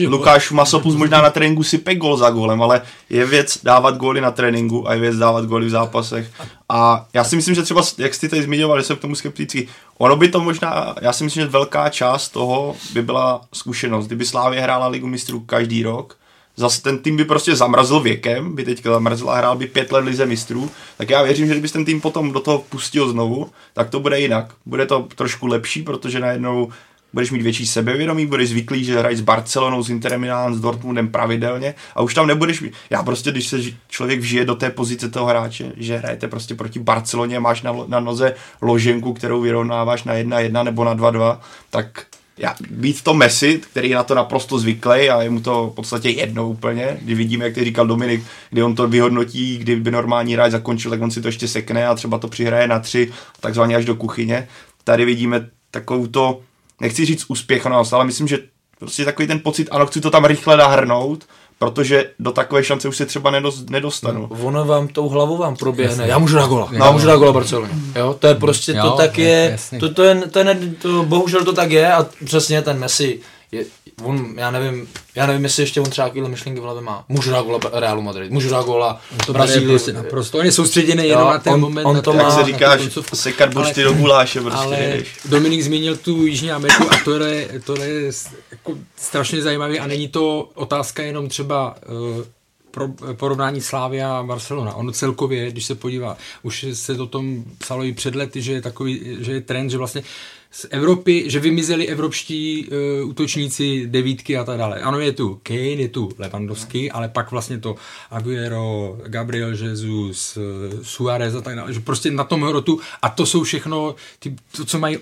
Lukáš 0.08 0.52
Masopus 0.52 0.96
možná 0.96 1.22
na 1.22 1.30
tréninku 1.30 1.64
sype 1.64 1.96
gol 1.96 2.18
za 2.18 2.30
golem, 2.30 2.62
ale 2.62 2.82
je 3.10 3.26
věc 3.26 3.60
dávat 3.64 3.98
góly 3.98 4.22
na 4.22 4.32
tréninku 4.32 4.90
a 4.90 4.94
je 4.94 5.00
věc 5.00 5.18
dávat 5.18 5.46
góly 5.46 5.66
v 5.66 5.70
zápasech. 5.70 6.28
A 6.70 7.06
já 7.14 7.24
si 7.24 7.36
myslím, 7.36 7.56
že 7.56 7.64
třeba, 7.64 7.82
jak 7.98 8.14
jste 8.14 8.30
tady 8.30 8.44
zmiňoval, 8.44 8.80
že 8.80 8.86
jsem 8.86 8.96
k 8.96 9.02
tomu 9.02 9.16
skeptický, 9.16 9.68
ono 9.98 10.16
by 10.16 10.28
to 10.28 10.40
možná, 10.40 10.96
já 11.02 11.14
si 11.14 11.24
myslím, 11.24 11.44
že 11.44 11.50
velká 11.50 11.90
část 11.90 12.30
toho 12.30 12.76
by 12.94 13.02
byla 13.02 13.42
zkušenost. 13.54 14.08
Kdyby 14.08 14.26
Slávě 14.26 14.62
hrála 14.62 14.88
ligu 14.88 15.08
mistrů 15.08 15.40
každý 15.40 15.84
rok, 15.84 16.18
zase 16.56 16.82
ten 16.82 17.00
tým 17.00 17.18
by 17.18 17.26
prostě 17.26 17.56
zamrazil 17.56 18.00
věkem, 18.00 18.56
by 18.56 18.66
teďka 18.66 18.92
zamrazil 18.92 19.30
a 19.30 19.38
hrál 19.38 19.56
by 19.56 19.68
pět 19.68 19.92
let 19.92 20.06
lize 20.06 20.26
mistrů, 20.26 20.70
tak 20.98 21.10
já 21.10 21.22
věřím, 21.22 21.48
že 21.48 21.54
kdyby 21.54 21.70
ten 21.70 21.86
tým 21.86 22.02
potom 22.02 22.32
do 22.32 22.40
toho 22.40 22.64
pustil 22.70 23.10
znovu, 23.10 23.50
tak 23.74 23.90
to 23.90 24.00
bude 24.00 24.20
jinak. 24.20 24.54
Bude 24.66 24.86
to 24.86 25.08
trošku 25.16 25.48
lepší, 25.48 25.84
protože 25.84 26.20
najednou 26.20 26.70
budeš 27.14 27.32
mít 27.32 27.42
větší 27.42 27.68
sebevědomí, 27.68 28.26
budeš 28.26 28.50
zvyklý, 28.50 28.84
že 28.84 29.00
hraješ 29.00 29.18
s 29.20 29.22
Barcelonou, 29.22 29.84
s 29.84 29.90
Interem 29.90 30.22
Milan, 30.22 30.56
s 30.56 30.62
Dortmundem 30.62 31.08
pravidelně 31.08 31.76
a 31.96 32.02
už 32.02 32.14
tam 32.14 32.28
nebudeš 32.28 32.62
mít. 32.62 32.74
Já 32.90 33.04
prostě, 33.04 33.32
když 33.32 33.48
se 33.48 33.58
člověk 33.88 34.20
vžije 34.20 34.46
do 34.46 34.56
té 34.56 34.70
pozice 34.70 35.10
toho 35.10 35.26
hráče, 35.26 35.72
že 35.78 35.98
hrajete 35.98 36.28
prostě 36.28 36.56
proti 36.56 36.80
Barceloně, 36.80 37.40
máš 37.40 37.62
na, 37.62 37.74
na 37.88 38.00
noze 38.00 38.36
loženku, 38.62 39.14
kterou 39.14 39.42
vyrovnáváš 39.42 40.04
na 40.04 40.14
1-1 40.14 40.64
nebo 40.64 40.84
na 40.84 40.96
2-2, 40.96 41.38
tak 41.70 42.06
já, 42.38 42.56
být 42.70 43.04
to 43.04 43.14
Messi, 43.14 43.62
který 43.72 43.90
je 43.90 43.96
na 43.96 44.04
to 44.04 44.16
naprosto 44.16 44.60
zvyklý 44.60 45.10
a 45.10 45.22
je 45.22 45.30
mu 45.30 45.42
to 45.42 45.70
v 45.70 45.76
podstatě 45.76 46.10
jedno 46.10 46.50
úplně, 46.50 46.98
kdy 47.02 47.16
vidíme, 47.16 47.46
jak 47.46 47.54
ty 47.54 47.64
říkal 47.64 47.88
Dominik, 47.88 48.24
kdy 48.50 48.64
on 48.64 48.76
to 48.76 48.88
vyhodnotí, 48.88 49.58
kdyby 49.58 49.92
normální 49.92 50.34
hráč 50.34 50.52
zakončil, 50.52 50.92
tak 50.92 51.02
on 51.02 51.12
si 51.12 51.22
to 51.22 51.28
ještě 51.28 51.48
sekne 51.48 51.88
a 51.88 51.96
třeba 51.96 52.18
to 52.18 52.28
přihraje 52.28 52.68
na 52.68 52.80
tři, 52.80 53.12
takzvaně 53.40 53.76
až 53.76 53.86
do 53.86 53.96
kuchyně. 53.96 54.48
Tady 54.84 55.06
vidíme 55.06 55.50
takovou 55.72 56.08
to 56.08 56.42
nechci 56.82 57.06
říct 57.06 57.26
úspěchnost, 57.28 57.94
ale 57.94 58.06
myslím, 58.06 58.28
že 58.28 58.40
prostě 58.80 59.06
takový 59.06 59.28
ten 59.28 59.40
pocit, 59.40 59.68
ano, 59.72 59.86
chci 59.86 60.02
to 60.02 60.10
tam 60.12 60.26
rychle 60.26 60.58
nahrnout, 60.58 61.24
protože 61.60 62.10
do 62.20 62.32
takové 62.32 62.64
šance 62.64 62.88
už 62.88 62.98
se 62.98 63.06
třeba 63.06 63.32
nedos, 63.32 63.66
nedostanu. 63.70 64.28
No, 64.32 64.38
ono 64.48 64.66
vám 64.66 64.88
tou 64.88 65.10
hlavou 65.10 65.38
vám 65.38 65.56
proběhne. 65.56 66.08
Já 66.08 66.18
můžu 66.18 66.36
dát 66.36 66.48
gola. 66.50 66.70
No, 66.72 66.86
já 66.86 66.92
můžu 66.92 67.08
dát 67.08 67.16
gola 67.18 67.34
Barceloně. 67.34 67.74
Jo, 67.96 68.16
to 68.20 68.28
je 68.28 68.36
prostě, 68.36 68.72
Jo, 68.72 68.84
to 68.84 68.98
tak 68.98 69.18
je- 69.18 69.28
je, 69.30 69.50
jasně. 69.52 69.80
to, 69.80 69.94
to, 69.94 70.04
je, 70.04 70.16
to, 70.16 70.40
je, 70.40 70.56
to, 70.82 71.04
bohužel 71.04 71.44
to 71.46 71.54
tak 71.54 71.72
je 71.72 71.94
a 71.94 72.06
přesně 72.26 72.62
ten 72.62 72.80
Messi, 72.80 73.20
je, 73.52 73.66
on, 74.04 74.34
já 74.38 74.52
nevím, 74.52 74.88
já 75.16 75.26
nevím, 75.26 75.44
jestli 75.44 75.64
ještě 75.64 75.82
on 75.82 75.90
třeba 75.90 76.08
takovýhle 76.08 76.30
myšlenky 76.30 76.60
v 76.60 76.64
hlavě 76.64 76.82
má. 76.82 77.06
Můžu 77.10 77.32
dát 77.32 77.46
gola 77.46 77.60
Realu 77.74 78.02
Madrid, 78.02 78.32
můžu 78.32 78.50
dát 78.50 78.66
gola 78.66 79.02
To 79.26 79.34
Brazílii. 79.34 79.68
prostě 79.68 79.94
naprosto. 79.94 80.38
On 80.38 80.46
je 80.46 80.52
soustředěný 80.52 81.08
jenom 81.08 81.28
na 81.30 81.40
ten 81.40 81.54
on- 81.54 81.60
moment. 81.60 81.86
on 81.86 81.96
na 81.96 82.02
to 82.02 82.12
ten- 82.12 82.18
má- 82.22 82.24
Jak 82.24 82.32
a 82.32 82.36
se 82.36 82.42
na 82.42 82.48
říká, 82.48 82.70
na 82.70 82.76
tu 82.78 82.84
že 82.84 82.90
koncovku. 82.90 83.16
sekat 83.16 83.56
Ale- 83.56 83.66
buřty 83.66 83.84
do 83.84 83.94
guláše 83.94 84.42
prostě 84.42 84.60
ale 84.60 84.78
nejdeš. 84.80 85.16
Dominik 85.26 85.62
zmínil 85.62 85.98
tu 85.98 86.26
Jižní 86.26 86.52
Ameriku 86.52 86.94
a 86.94 86.98
to 87.06 87.14
je, 87.14 87.62
to 87.66 87.82
je 87.82 88.12
jako 88.52 88.74
strašně 88.96 89.42
zajímavé 89.42 89.78
a 89.78 89.88
není 89.88 90.08
to 90.08 90.50
otázka 90.56 91.04
jenom 91.04 91.30
třeba 91.30 91.76
uh, 92.18 92.24
pro, 92.72 92.88
porovnání 93.14 93.62
Slávy 93.62 94.04
a 94.04 94.24
Barcelona. 94.28 94.74
Ono 94.74 94.92
celkově, 94.92 95.52
když 95.52 95.66
se 95.66 95.76
podívá, 95.76 96.18
už 96.44 96.66
se 96.74 96.94
o 96.94 97.06
tom 97.06 97.44
psalo 97.58 97.84
i 97.84 97.94
před 97.94 98.16
lety, 98.16 98.42
že 98.42 98.54
je 98.54 98.62
takový, 98.62 99.18
že 99.20 99.32
je 99.32 99.42
trend, 99.42 99.70
že 99.70 99.78
vlastně 99.78 100.04
z 100.52 100.66
Evropy, 100.70 101.24
že 101.28 101.40
vymizeli 101.40 101.88
evropští 101.88 102.68
uh, 102.68 103.10
útočníci 103.10 103.88
devítky 103.88 104.38
a 104.38 104.44
tak 104.44 104.58
dále. 104.58 104.82
Ano, 104.82 105.00
je 105.00 105.12
tu 105.12 105.40
Kane, 105.44 105.60
je 105.60 105.90
tu 105.90 106.10
Lewandowski, 106.18 106.92
ale 106.92 107.10
pak 107.10 107.32
vlastně 107.32 107.58
to 107.58 107.76
Aguero, 108.12 108.98
Gabriel 109.08 109.50
Jesus, 109.50 110.38
uh, 110.38 110.44
Suarez 110.82 111.36
a 111.36 111.42
tak 111.42 111.56
dále, 111.56 111.74
že 111.74 111.80
prostě 111.80 112.12
na 112.12 112.24
tom 112.24 112.42
hrotu 112.44 112.80
a 113.02 113.10
to 113.10 113.26
jsou 113.26 113.44
všechno 113.44 113.96
ty, 114.20 114.36
to, 114.58 114.66
co 114.66 114.80
mají 114.80 114.98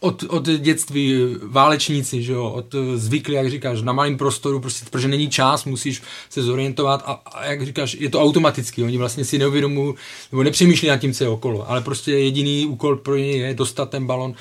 od, 0.00 0.22
od 0.28 0.48
dětství 0.48 1.36
válečníci, 1.42 2.22
že 2.22 2.32
jo, 2.32 2.50
od 2.50 2.74
zvyklí, 2.94 3.34
jak 3.34 3.50
říkáš, 3.50 3.82
na 3.82 3.92
malém 3.92 4.16
prostoru, 4.16 4.60
prostě, 4.60 4.86
protože 4.90 5.08
není 5.08 5.30
čas, 5.30 5.64
musíš 5.64 6.02
se 6.30 6.42
zorientovat 6.42 7.02
a, 7.06 7.12
a 7.12 7.44
jak 7.44 7.66
říkáš, 7.66 7.96
je 8.00 8.10
to 8.10 8.22
automaticky, 8.22 8.82
oni 8.82 8.98
vlastně 8.98 9.24
si 9.24 9.38
neuvědomují, 9.38 9.94
nebo 10.32 10.42
nepřemýšlí 10.42 10.88
nad 10.88 10.96
tím, 10.96 11.14
co 11.14 11.24
je 11.24 11.28
okolo, 11.28 11.70
ale 11.70 11.80
prostě 11.80 12.12
jediný 12.12 12.66
úkol 12.66 12.96
pro 12.96 13.16
ně 13.16 13.30
je 13.30 13.54
dostat 13.54 13.90
ten 13.90 14.06
balon, 14.06 14.34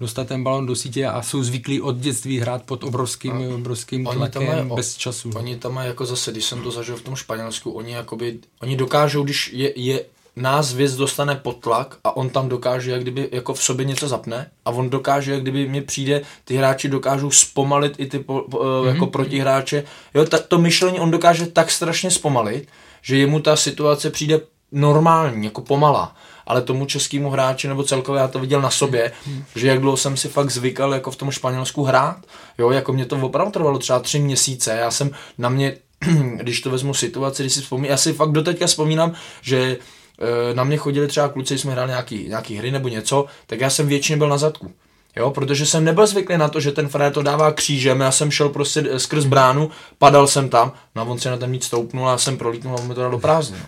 dostat 0.00 0.28
ten 0.28 0.44
balon 0.44 0.66
do 0.66 0.76
sítě 0.76 1.06
a 1.06 1.22
jsou 1.22 1.42
zvyklí 1.42 1.80
od 1.80 1.96
dětství 1.96 2.38
hrát 2.38 2.62
pod 2.62 2.84
obrovským, 2.84 3.54
obrovským 3.54 4.06
Oni 4.06 4.18
tam 4.18 4.30
tlakem 4.30 4.68
mají- 4.68 4.76
bez 4.76 4.96
času. 4.96 5.30
Oni 5.36 5.56
tam 5.56 5.74
mají 5.74 5.88
jako 5.88 6.06
zase, 6.06 6.30
když 6.32 6.44
jsem 6.44 6.62
to 6.62 6.70
zažil 6.70 6.96
v 6.96 7.02
tom 7.02 7.16
Španělsku, 7.16 7.70
oni 7.70 7.92
jakoby, 7.92 8.38
oni 8.62 8.76
dokážou, 8.76 9.22
když 9.22 9.50
je, 9.52 9.80
je 9.80 10.04
nás 10.36 10.74
věc 10.74 10.96
dostane 10.96 11.34
pod 11.34 11.56
tlak 11.56 11.96
a 12.04 12.16
on 12.16 12.30
tam 12.30 12.48
dokáže, 12.48 12.90
jak 12.90 13.02
kdyby 13.02 13.28
jako 13.32 13.54
v 13.54 13.62
sobě 13.62 13.84
něco 13.84 14.08
zapne 14.08 14.50
a 14.64 14.70
on 14.70 14.90
dokáže, 14.90 15.32
jak 15.32 15.42
kdyby 15.42 15.68
mě 15.68 15.82
přijde, 15.82 16.22
ty 16.44 16.56
hráči 16.56 16.88
dokážou 16.88 17.30
zpomalit 17.30 17.94
i 17.98 18.06
ty 18.06 18.18
po, 18.18 18.44
po, 18.50 18.58
mm-hmm. 18.58 18.86
jako 18.86 19.06
protihráče. 19.06 19.84
Jo, 20.14 20.24
tak 20.24 20.46
to 20.46 20.58
myšlení 20.58 21.00
on 21.00 21.10
dokáže 21.10 21.46
tak 21.46 21.70
strašně 21.70 22.10
zpomalit, 22.10 22.68
že 23.02 23.16
jemu 23.16 23.40
ta 23.40 23.56
situace 23.56 24.10
přijde 24.10 24.40
normální, 24.72 25.44
jako 25.44 25.60
pomalá. 25.60 26.16
Ale 26.48 26.62
tomu 26.62 26.86
českému 26.86 27.30
hráči, 27.30 27.68
nebo 27.68 27.82
celkově 27.82 28.20
já 28.20 28.28
to 28.28 28.38
viděl 28.38 28.60
na 28.60 28.70
sobě, 28.70 29.12
že 29.56 29.68
jak 29.68 29.80
dlouho 29.80 29.96
jsem 29.96 30.16
si 30.16 30.28
fakt 30.28 30.50
zvykal 30.50 30.94
jako 30.94 31.10
v 31.10 31.16
tom 31.16 31.30
Španělsku 31.30 31.82
hrát, 31.84 32.16
jo, 32.58 32.70
jako 32.70 32.92
mě 32.92 33.06
to 33.06 33.16
opravdu 33.16 33.52
trvalo 33.52 33.78
třeba 33.78 34.00
tři 34.00 34.18
měsíce, 34.18 34.72
já 34.72 34.90
jsem 34.90 35.10
na 35.38 35.48
mě, 35.48 35.76
když 36.36 36.60
to 36.60 36.70
vezmu 36.70 36.94
situaci, 36.94 37.42
když 37.42 37.52
si 37.52 37.60
vzpomínám, 37.60 37.90
já 37.90 37.96
si 37.96 38.12
fakt 38.12 38.32
doteďka 38.32 38.66
vzpomínám, 38.66 39.12
že 39.42 39.76
eh, 40.20 40.54
na 40.54 40.64
mě 40.64 40.76
chodili 40.76 41.08
třeba 41.08 41.28
kluci, 41.28 41.58
jsme 41.58 41.72
hráli 41.72 41.88
nějaký, 41.88 42.28
nějaký 42.28 42.56
hry 42.56 42.70
nebo 42.70 42.88
něco, 42.88 43.26
tak 43.46 43.60
já 43.60 43.70
jsem 43.70 43.88
většině 43.88 44.16
byl 44.16 44.28
na 44.28 44.38
zadku. 44.38 44.72
Jo, 45.16 45.30
protože 45.30 45.66
jsem 45.66 45.84
nebyl 45.84 46.06
zvyklý 46.06 46.38
na 46.38 46.48
to, 46.48 46.60
že 46.60 46.72
ten 46.72 46.88
frajer 46.88 47.12
to 47.12 47.22
dává 47.22 47.52
křížem, 47.52 48.00
já 48.00 48.10
jsem 48.10 48.30
šel 48.30 48.48
prostě 48.48 48.98
skrz 48.98 49.24
bránu, 49.24 49.70
padal 49.98 50.26
jsem 50.26 50.48
tam, 50.48 50.72
no 50.94 51.06
on 51.06 51.18
se 51.18 51.30
na 51.30 51.36
ten 51.36 51.50
mít 51.50 51.64
stoupnul 51.64 52.08
a 52.08 52.18
jsem 52.18 52.36
prolítnul 52.36 52.74
a 52.74 52.80
on 52.80 52.88
mi 52.88 52.94
to 52.94 53.00
dal 53.00 53.10
do 53.10 53.18
prázdna. 53.18 53.58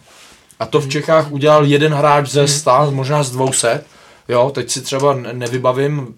A 0.61 0.67
to 0.67 0.81
v 0.81 0.89
Čechách 0.89 1.33
udělal 1.33 1.65
jeden 1.65 1.95
hráč 1.95 2.29
ze 2.29 2.49
100, 2.49 2.91
možná 2.91 3.23
z 3.23 3.31
200, 3.31 3.85
jo, 4.29 4.51
teď 4.55 4.71
si 4.71 4.81
třeba 4.81 5.15
ne- 5.15 5.33
nevybavím, 5.33 6.15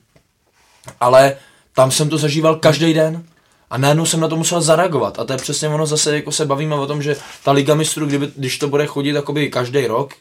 ale 1.00 1.37
tam 1.74 1.90
jsem 1.90 2.09
to 2.09 2.18
zažíval 2.18 2.57
každý 2.57 2.94
den. 2.94 3.24
A 3.70 3.78
najednou 3.78 4.07
jsem 4.07 4.20
na 4.20 4.28
to 4.28 4.37
musel 4.37 4.62
zareagovat. 4.62 5.18
A 5.18 5.24
to 5.24 5.33
je 5.33 5.37
přesně 5.37 5.68
ono 5.68 5.87
zase, 5.87 6.16
jako 6.16 6.33
se 6.33 6.46
bavíme 6.46 6.74
o 6.74 6.87
tom, 6.87 7.02
že 7.02 7.16
ta 7.44 7.52
Liga 7.52 7.74
mistrů, 7.74 8.07
kdyby, 8.07 8.28
když 8.37 8.59
to 8.59 8.68
bude 8.68 8.87
chodit 8.87 9.14
jakoby 9.14 9.50
každý 9.50 9.87
rok, 9.87 10.14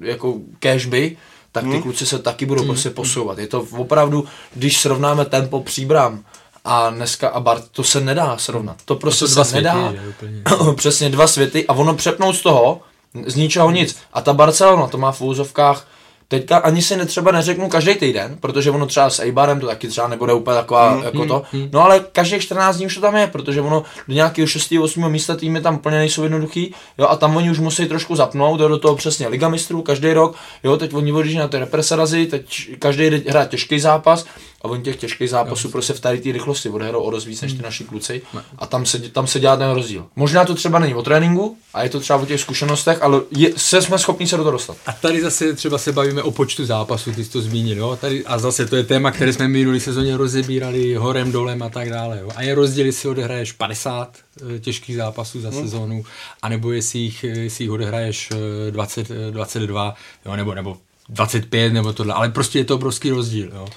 jako 0.00 0.34
cashby, 0.58 1.16
tak 1.52 1.64
ty 1.64 1.82
kluci 1.82 2.06
se 2.06 2.18
taky 2.18 2.46
budou 2.46 2.64
prostě 2.64 2.90
posouvat. 2.90 3.38
Je 3.38 3.46
to 3.46 3.66
opravdu, 3.70 4.24
když 4.54 4.80
srovnáme 4.80 5.24
tempo 5.24 5.60
příbram 5.60 6.24
a 6.64 6.90
dneska 6.90 7.28
a 7.28 7.40
Bart, 7.40 7.64
to 7.72 7.84
se 7.84 8.00
nedá 8.00 8.38
srovnat. 8.38 8.76
To 8.84 8.94
prostě 8.96 9.24
to 9.24 9.34
dva 9.34 9.44
se 9.44 9.50
světy, 9.50 9.64
nedá. 9.64 9.92
že, 9.92 10.08
úplně. 10.08 10.42
Přesně 10.76 11.10
dva 11.10 11.26
světy 11.26 11.66
a 11.66 11.72
ono 11.72 11.94
přepnout 11.94 12.36
z 12.36 12.42
toho, 12.42 12.80
z 13.26 13.34
ničeho 13.36 13.70
nic. 13.70 13.96
A 14.12 14.20
ta 14.20 14.32
Barcelona 14.32 14.86
to 14.86 14.98
má 14.98 15.12
v 15.12 15.20
úzovkách 15.20 15.86
Teďka 16.30 16.56
ani 16.56 16.82
si 16.82 16.96
netřeba 16.96 17.32
neřeknu 17.32 17.68
každý 17.68 17.94
týden, 17.94 18.36
protože 18.40 18.70
ono 18.70 18.86
třeba 18.86 19.10
s 19.10 19.20
Eibarem 19.20 19.60
to 19.60 19.66
taky 19.66 19.88
třeba 19.88 20.08
nebude 20.08 20.32
úplně 20.32 20.56
taková 20.56 20.94
mm, 20.94 21.02
jako 21.02 21.26
to. 21.26 21.42
No 21.72 21.84
ale 21.84 22.00
každých 22.12 22.42
14 22.42 22.76
dní 22.76 22.86
už 22.86 22.94
to 22.94 23.00
tam 23.00 23.16
je, 23.16 23.26
protože 23.26 23.60
ono 23.60 23.84
do 24.08 24.14
nějakého 24.14 24.46
6. 24.46 24.74
8. 24.82 25.08
místa 25.08 25.36
týmy 25.36 25.60
tam 25.60 25.78
plně 25.78 25.98
nejsou 25.98 26.22
jednoduchý, 26.22 26.74
jo, 26.98 27.06
a 27.06 27.16
tam 27.16 27.36
oni 27.36 27.50
už 27.50 27.58
musí 27.58 27.86
trošku 27.86 28.16
zapnout, 28.16 28.60
jo, 28.60 28.68
do 28.68 28.78
toho 28.78 28.96
přesně 28.96 29.28
Liga 29.28 29.48
mistrů 29.48 29.82
každý 29.82 30.12
rok, 30.12 30.36
jo, 30.64 30.76
teď 30.76 30.94
oni 30.94 31.12
odjíždí 31.12 31.38
na 31.38 31.48
ty 31.48 31.58
represarazy, 31.58 32.26
teď 32.26 32.70
každý 32.78 33.08
hrát 33.28 33.48
těžký 33.48 33.80
zápas 33.80 34.24
a 34.62 34.68
oni 34.68 34.82
těch 34.82 34.96
těžkých 34.96 35.30
zápasů 35.30 35.70
prostě 35.70 35.92
v 35.92 36.00
tady 36.00 36.18
té 36.20 36.32
rychlosti 36.32 36.68
odehrou 36.68 37.00
o 37.00 37.10
dost 37.10 37.24
víc 37.24 37.40
než 37.40 37.52
ty 37.52 37.62
naši 37.62 37.84
kluci 37.84 38.22
a 38.58 38.66
tam 38.66 38.86
se, 38.86 38.98
tam 38.98 39.26
se 39.26 39.40
dělá 39.40 39.56
ten 39.56 39.70
rozdíl. 39.70 40.06
Možná 40.16 40.44
to 40.44 40.54
třeba 40.54 40.78
není 40.78 40.94
o 40.94 41.02
tréninku 41.02 41.56
a 41.74 41.82
je 41.82 41.88
to 41.88 42.00
třeba 42.00 42.18
o 42.18 42.26
těch 42.26 42.40
zkušenostech, 42.40 43.02
ale 43.02 43.20
je, 43.30 43.52
se 43.56 43.82
jsme 43.82 43.98
schopni 43.98 44.26
se 44.26 44.36
do 44.36 44.42
toho 44.42 44.52
dostat. 44.52 44.76
A 44.86 44.92
tady 44.92 45.22
zase 45.22 45.54
třeba 45.54 45.78
se 45.78 45.92
bavíme 45.92 46.22
o 46.22 46.30
počtu 46.30 46.64
zápasů, 46.64 47.12
ty 47.12 47.24
jsi 47.24 47.30
to 47.30 47.40
zmínil, 47.40 47.78
jo? 47.78 47.98
Tady, 48.00 48.24
a 48.24 48.38
zase 48.38 48.66
to 48.66 48.76
je 48.76 48.84
téma, 48.84 49.10
které 49.10 49.32
jsme 49.32 49.48
minulý 49.48 49.80
sezóně 49.80 50.16
rozebírali 50.16 50.94
horem, 50.94 51.32
dolem 51.32 51.62
a 51.62 51.68
tak 51.68 51.90
dále. 51.90 52.18
Jo? 52.20 52.30
A 52.36 52.42
je 52.42 52.54
rozdíl, 52.54 52.86
jestli 52.86 53.08
odehraješ 53.08 53.52
50 53.52 54.18
eh, 54.56 54.58
těžkých 54.58 54.96
zápasů 54.96 55.40
za 55.40 55.52
sezónu, 55.52 56.04
anebo 56.42 56.72
jestli 56.72 56.98
jich, 56.98 57.24
eh, 57.24 57.28
jestli 57.28 57.64
jich 57.64 57.70
odehraješ 57.70 58.28
eh, 58.68 58.70
20, 58.70 59.10
eh, 59.10 59.30
22, 59.30 59.94
jo? 60.26 60.36
Nebo, 60.36 60.54
nebo 60.54 60.76
25 61.08 61.72
nebo 61.72 61.92
tohle, 61.92 62.14
ale 62.14 62.28
prostě 62.28 62.58
je 62.58 62.64
to 62.64 62.74
obrovský 62.74 63.10
rozdíl. 63.10 63.50
Jo? 63.54 63.68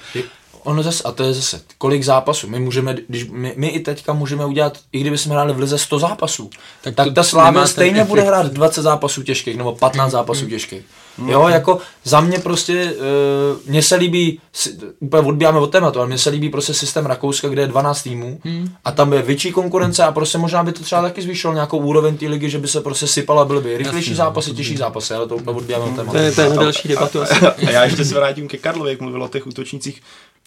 Ono 0.64 0.84
zase, 0.84 1.04
a 1.04 1.12
to 1.12 1.24
je 1.24 1.34
zase, 1.34 1.62
kolik 1.78 2.04
zápasů. 2.04 2.48
My 2.48 2.60
můžeme, 2.60 2.96
když 3.08 3.30
my, 3.32 3.54
my 3.58 3.68
i 3.68 3.80
teďka 3.80 4.14
můžeme 4.14 4.46
udělat, 4.46 4.78
i 4.92 5.00
kdyby 5.00 5.18
jsme 5.18 5.34
hráli 5.34 5.54
v 5.54 5.60
lize 5.60 5.78
100 5.78 6.00
zápasů, 6.00 6.50
Tak 6.82 6.96
tak, 6.96 7.14
ta 7.14 7.24
ten 7.24 7.68
stejně 7.68 7.96
efekt. 7.96 8.10
bude 8.10 8.22
hrát 8.22 8.46
20 8.54 8.82
zápasů 8.82 9.24
těžkých, 9.24 9.58
nebo 9.58 9.76
15 9.76 10.12
zápasů 10.12 10.46
těžkých. 10.46 10.82
Jo, 11.28 11.48
jako 11.48 11.78
za 12.04 12.22
mě 12.22 12.40
prostě, 12.40 12.94
uh, 12.94 13.70
mně 13.72 13.82
se 13.84 13.96
líbí, 13.96 14.40
si- 14.54 14.78
úplně 15.00 15.28
odbíjáme 15.28 15.60
od 15.60 15.68
tématu, 15.68 16.00
ale 16.00 16.08
mně 16.08 16.18
se 16.18 16.30
líbí 16.30 16.50
prostě 16.50 16.74
systém 16.74 17.06
Rakouska, 17.06 17.48
kde 17.48 17.62
je 17.62 17.68
12 17.68 18.02
týmů 18.02 18.40
a 18.86 18.92
tam 18.92 19.14
je 19.14 19.22
větší 19.22 19.52
konkurence 19.52 20.04
a 20.04 20.12
prostě 20.12 20.38
možná 20.38 20.64
by 20.64 20.72
to 20.72 20.84
třeba 20.84 21.02
taky 21.02 21.22
zvýšilo 21.22 21.54
nějakou 21.54 21.78
úroveň 21.78 22.18
té 22.18 22.28
ligy, 22.28 22.50
že 22.50 22.58
by 22.58 22.68
se 22.68 22.82
prostě 22.82 23.08
sypala, 23.08 23.46
byly 23.46 23.62
by 23.62 23.78
rychlejší 23.78 24.16
zápasy, 24.16 24.52
těžší 24.52 24.78
zápasy, 24.78 25.14
ale 25.14 25.28
to 25.28 25.36
úplně 25.36 25.58
odbíjáme 25.58 25.86
od 25.86 25.96
tématu. 25.96 26.12
To 26.12 26.18
je, 26.18 26.32
to 26.32 26.42
je 26.42 26.50
další 26.50 26.88
debatu 26.88 27.22
asi. 27.22 27.34
A 27.68 27.72
já 27.72 27.84
ještě 27.84 28.06
se 28.06 28.16
vrátím 28.16 28.48
ke 28.48 28.58
Karlovi, 28.58 28.90
jak 28.90 29.02
mluvil 29.02 29.24
o 29.24 29.28
těch 29.28 29.48
útočnících. 29.48 30.02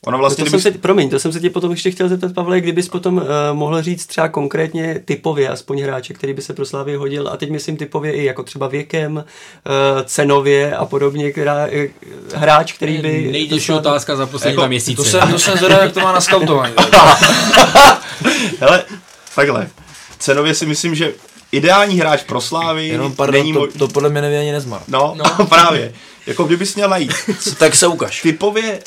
Ono 0.07 0.19
vlastně, 0.19 0.45
to 0.45 0.51
kdyby... 0.51 0.63
jsem 0.63 0.73
se, 0.73 0.79
promiň, 0.79 1.11
to 1.11 1.19
jsem 1.19 1.33
se 1.33 1.41
tě 1.41 1.51
potom 1.51 1.71
ještě 1.71 1.91
chtěl 1.91 2.09
zeptat, 2.09 2.33
Pavle, 2.35 2.61
kdybys 2.61 2.89
potom 2.89 3.17
uh, 3.17 3.23
mohl 3.53 3.83
říct 3.83 4.07
třeba 4.07 4.29
konkrétně 4.29 5.03
typově, 5.05 5.49
aspoň 5.49 5.83
hráče, 5.83 6.15
který 6.15 6.33
by 6.35 6.43
se 6.43 6.53
pro 6.55 6.67
Slávy 6.67 6.97
hodil, 6.97 7.29
a 7.29 7.37
teď 7.37 7.51
myslím 7.51 7.77
typově 7.77 8.13
i 8.13 8.25
jako 8.25 8.43
třeba 8.43 8.69
věkem, 8.69 9.17
uh, 9.17 9.23
cenově 10.05 10.77
a 10.77 10.85
podobně, 10.85 11.31
která, 11.33 11.67
uh, 11.67 11.83
hráč, 12.35 12.73
který 12.73 12.99
by... 12.99 13.29
Nejtěžší 13.33 13.73
dostal- 13.73 13.77
otázka 13.77 14.17
za 14.17 14.27
poslední 14.27 14.53
Jako- 14.53 14.61
dva 14.61 14.69
měsíce. 14.69 14.97
To 14.97 15.05
jsem, 15.05 15.33
to 15.33 15.39
jsem 15.39 15.57
zvědavý, 15.57 15.83
jak 15.85 15.95
to 15.95 16.01
má 16.01 16.13
na 16.13 16.21
skautování. 16.21 16.75
Hele, 18.61 18.85
takhle. 19.35 19.69
Cenově 20.19 20.55
si 20.55 20.67
myslím, 20.67 20.95
že 20.95 21.13
ideální 21.53 21.99
hráč 21.99 22.23
pro 22.23 22.41
Slávy 22.41 22.89
Jenom 22.89 23.13
pardon, 23.13 23.41
není 23.41 23.53
to, 23.53 23.61
mo- 23.61 23.79
to, 23.79 23.89
podle 23.89 24.11
mě 24.11 24.21
neví 24.21 24.37
ani 24.37 24.53
nezmar. 24.53 24.81
No, 24.89 25.15
no, 25.17 25.47
právě. 25.49 25.93
Jako 26.27 26.45
kdybys 26.45 26.75
měl 26.75 26.89
najít 26.89 27.13
Tak 27.59 27.75
se 27.75 27.87
ukaž. 27.87 28.23
typově 28.23 28.81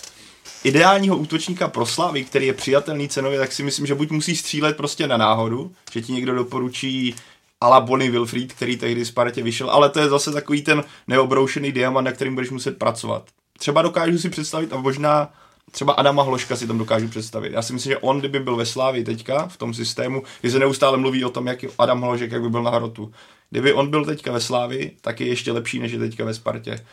ideálního 0.63 1.17
útočníka 1.17 1.67
pro 1.67 1.85
Slávy, 1.85 2.23
který 2.23 2.47
je 2.47 2.53
přijatelný 2.53 3.09
cenově, 3.09 3.39
tak 3.39 3.51
si 3.51 3.63
myslím, 3.63 3.85
že 3.85 3.95
buď 3.95 4.11
musí 4.11 4.35
střílet 4.35 4.77
prostě 4.77 5.07
na 5.07 5.17
náhodu, 5.17 5.71
že 5.91 6.01
ti 6.01 6.13
někdo 6.13 6.35
doporučí 6.35 7.15
ala 7.61 7.79
Bonnie 7.79 8.11
Wilfried, 8.11 8.53
který 8.53 8.77
tehdy 8.77 9.05
Spartě 9.05 9.43
vyšel, 9.43 9.69
ale 9.69 9.89
to 9.89 9.99
je 9.99 10.09
zase 10.09 10.31
takový 10.31 10.61
ten 10.61 10.83
neobroušený 11.07 11.71
diamant, 11.71 12.05
na 12.05 12.11
kterým 12.11 12.35
budeš 12.35 12.49
muset 12.49 12.77
pracovat. 12.77 13.23
Třeba 13.59 13.81
dokážu 13.81 14.17
si 14.17 14.29
představit 14.29 14.73
a 14.73 14.77
možná 14.77 15.33
třeba 15.71 15.93
Adama 15.93 16.23
Hloška 16.23 16.55
si 16.55 16.67
tam 16.67 16.77
dokážu 16.77 17.07
představit. 17.07 17.53
Já 17.53 17.61
si 17.61 17.73
myslím, 17.73 17.91
že 17.91 17.97
on, 17.97 18.19
kdyby 18.19 18.39
byl 18.39 18.55
ve 18.55 18.65
Slávii 18.65 19.03
teďka, 19.03 19.47
v 19.47 19.57
tom 19.57 19.73
systému, 19.73 20.23
kdy 20.41 20.51
se 20.51 20.59
neustále 20.59 20.97
mluví 20.97 21.25
o 21.25 21.29
tom, 21.29 21.47
jak 21.47 21.63
je 21.63 21.69
Adam 21.77 22.01
Hložek, 22.01 22.31
jak 22.31 22.41
by 22.41 22.49
byl 22.49 22.63
na 22.63 22.71
hrotu. 22.71 23.11
Kdyby 23.49 23.73
on 23.73 23.89
byl 23.89 24.05
teďka 24.05 24.31
ve 24.31 24.39
Slávii, 24.39 24.97
tak 25.01 25.21
je 25.21 25.27
ještě 25.27 25.51
lepší, 25.51 25.79
než 25.79 25.91
je 25.91 25.99
teďka 25.99 26.25
ve 26.25 26.33
Spartě 26.33 26.85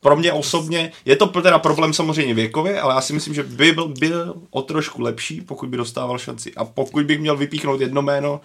pro 0.00 0.16
mě 0.16 0.32
osobně, 0.32 0.92
je 1.04 1.16
to 1.16 1.26
teda 1.26 1.58
problém 1.58 1.92
samozřejmě 1.92 2.34
věkově, 2.34 2.80
ale 2.80 2.94
já 2.94 3.00
si 3.00 3.12
myslím, 3.12 3.34
že 3.34 3.42
by 3.42 3.72
byl, 3.72 3.88
byl 3.88 4.34
o 4.50 4.62
trošku 4.62 5.02
lepší, 5.02 5.40
pokud 5.40 5.68
by 5.68 5.76
dostával 5.76 6.18
šanci. 6.18 6.54
A 6.54 6.64
pokud 6.64 7.04
bych 7.04 7.20
měl 7.20 7.36
vypíchnout 7.36 7.80
jedno 7.80 8.02
jméno, 8.02 8.40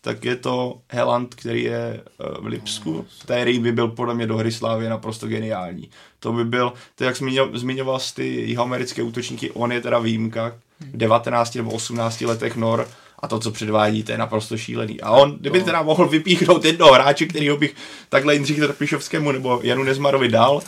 tak 0.00 0.24
je 0.24 0.36
to 0.36 0.78
Heland, 0.88 1.34
který 1.34 1.62
je 1.62 2.00
eh, 2.00 2.24
v 2.40 2.46
Lipsku, 2.46 3.06
který 3.22 3.58
by 3.58 3.72
byl 3.72 3.88
podle 3.88 4.14
mě 4.14 4.26
do 4.26 4.36
hry 4.36 4.52
Slávy 4.52 4.88
naprosto 4.88 5.26
geniální. 5.26 5.90
To 6.20 6.32
by 6.32 6.44
byl, 6.44 6.72
to 6.94 7.04
jak 7.04 7.16
zmiňoval, 7.16 7.58
zmiňoval 7.58 8.00
ty 8.14 8.26
jihoamerické 8.26 9.02
útočníky, 9.02 9.50
on 9.50 9.72
je 9.72 9.80
teda 9.80 9.98
výjimka, 9.98 10.54
v 10.80 10.96
19 10.96 11.54
nebo 11.54 11.70
18 11.70 12.20
letech 12.20 12.56
Nor, 12.56 12.88
a 13.18 13.28
to, 13.28 13.38
co 13.38 13.50
předvádí, 13.50 14.02
to 14.02 14.12
je 14.12 14.18
naprosto 14.18 14.56
šílený. 14.56 15.00
A 15.00 15.10
on, 15.10 15.36
kdyby 15.40 15.62
teda 15.62 15.82
mohl 15.82 16.08
vypíchnout 16.08 16.64
jednoho 16.64 16.92
hráče, 16.92 17.26
kterýho 17.26 17.56
bych 17.56 17.74
takhle 18.08 18.34
Jindřich 18.34 18.58
Trpišovskému 18.58 19.32
nebo 19.32 19.60
Janu 19.62 19.82
Nezmarovi 19.82 20.28
dal, 20.28 20.60